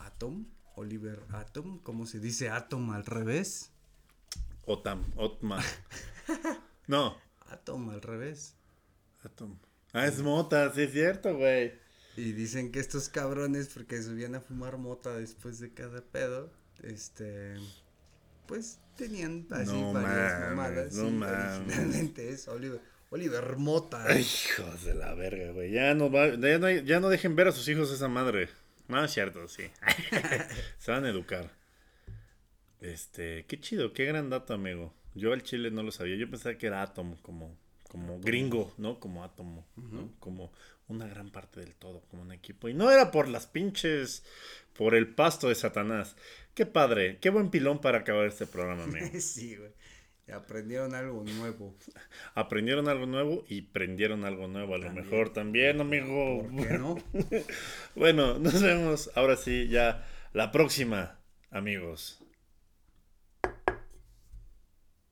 Atom 0.01 0.47
Oliver 0.77 1.20
Atom 1.32 1.78
como 1.82 2.06
se 2.06 2.20
dice 2.20 2.48
Atom 2.51 2.90
al 2.90 3.05
revés 3.06 3.70
Otam, 4.66 5.05
Otma. 5.16 5.62
No, 6.86 7.16
Atom 7.48 7.90
al 7.90 8.02
revés 8.02 8.55
Atom. 9.22 9.59
Ah, 9.93 10.06
es 10.06 10.20
mota, 10.22 10.72
sí 10.72 10.82
es 10.82 10.93
cierto, 10.93 11.36
güey. 11.36 11.72
y 12.16 12.32
dicen 12.32 12.70
que 12.72 12.81
estos 12.81 13.09
cabrones 13.09 13.68
porque 13.68 14.02
subían 14.02 14.35
a 14.35 14.40
fumar 14.40 14.77
mota 14.78 15.14
después 15.14 15.59
de 15.60 15.72
cada 15.72 16.01
pedo 16.02 16.52
este 16.82 17.56
pues 18.47 18.78
tenían 18.97 19.47
así 19.51 19.70
No 19.72 19.93
varias 19.93 20.32
mames, 20.40 20.48
mamadas 20.56 20.93
no 20.94 21.10
mames. 21.10 21.59
originalmente 21.60 22.31
es 22.31 22.48
Oliver 22.48 22.81
Oliver 23.10 23.56
Mota 23.56 24.05
Ay, 24.06 24.20
hijos 24.22 24.85
de 24.85 24.94
la 24.94 25.14
verga, 25.14 25.51
güey. 25.52 25.72
Ya 25.72 25.94
no, 25.94 26.10
va, 26.12 26.28
ya, 26.36 26.59
no, 26.60 26.70
ya 26.70 27.01
no 27.01 27.09
dejen 27.09 27.35
ver 27.35 27.48
a 27.48 27.52
sus 27.52 27.66
hijos 27.68 27.90
esa 27.90 28.06
madre. 28.06 28.48
No, 28.90 29.04
es 29.04 29.12
cierto, 29.12 29.46
sí. 29.48 29.64
Se 30.78 30.90
van 30.90 31.04
a 31.04 31.10
educar. 31.10 31.50
Este, 32.80 33.44
qué 33.46 33.60
chido, 33.60 33.92
qué 33.92 34.04
gran 34.04 34.30
dato, 34.30 34.54
amigo. 34.54 34.94
Yo 35.14 35.32
al 35.32 35.42
chile 35.42 35.70
no 35.70 35.82
lo 35.82 35.92
sabía. 35.92 36.16
Yo 36.16 36.30
pensaba 36.30 36.56
que 36.56 36.66
era 36.66 36.82
átomo, 36.82 37.18
como, 37.22 37.56
como 37.88 38.20
gringo, 38.20 38.72
¿no? 38.78 39.00
Como 39.00 39.24
átomo, 39.24 39.66
¿no? 39.76 40.12
Como 40.18 40.52
una 40.88 41.06
gran 41.06 41.30
parte 41.30 41.60
del 41.60 41.74
todo, 41.74 42.02
como 42.10 42.22
un 42.22 42.32
equipo. 42.32 42.68
Y 42.68 42.74
no 42.74 42.90
era 42.90 43.10
por 43.10 43.28
las 43.28 43.46
pinches, 43.46 44.24
por 44.72 44.94
el 44.94 45.08
pasto 45.08 45.48
de 45.48 45.54
Satanás. 45.54 46.16
Qué 46.54 46.66
padre, 46.66 47.18
qué 47.20 47.30
buen 47.30 47.50
pilón 47.50 47.80
para 47.80 47.98
acabar 47.98 48.26
este 48.26 48.46
programa, 48.46 48.84
amigo. 48.84 49.06
sí 49.20 49.56
güey 49.56 49.72
aprendieron 50.31 50.94
algo 50.94 51.24
nuevo 51.24 51.77
Aprendieron 52.35 52.89
algo 52.89 53.07
nuevo 53.07 53.44
y 53.48 53.62
prendieron 53.62 54.24
algo 54.24 54.48
nuevo. 54.48 54.74
A 54.74 54.78
lo 54.78 54.93
mejor 54.93 55.32
también, 55.32 55.81
amigo. 55.81 56.48
¿Por 56.48 56.66
qué 56.66 56.78
no? 56.78 56.97
Bueno, 57.94 58.39
nos 58.39 58.62
vemos 58.62 59.11
ahora 59.15 59.36
sí, 59.36 59.69
ya 59.69 60.07
la 60.32 60.52
próxima, 60.52 61.19
amigos. 61.51 62.23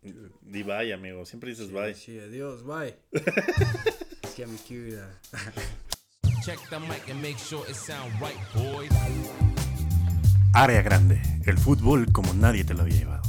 Di 0.03 0.62
bye, 0.62 0.93
amigo. 0.93 1.24
Siempre 1.27 1.51
dices 1.51 1.73
bye. 1.73 1.95
Sí, 1.95 2.19
adiós, 2.19 2.65
bye. 2.65 2.95
es 3.12 4.31
que 4.35 4.43
ya 4.43 4.47
me 4.47 4.57
quiero 4.59 4.86
ir 4.86 4.99
a... 4.99 5.20
Check 6.45 6.59
the 6.70 6.78
mic 6.78 7.09
and 7.11 7.20
make 7.20 7.36
sure 7.36 7.69
it 7.69 7.77
sound 7.77 8.12
right, 8.20 8.39
boys. 8.55 8.90
Área 10.55 10.82
grande. 10.82 11.20
El 11.45 11.59
fútbol 11.59 12.11
como 12.12 12.32
nadie 12.32 12.65
te 12.65 12.74
lo 12.74 12.82
había 12.82 12.97
llevado. 12.97 13.27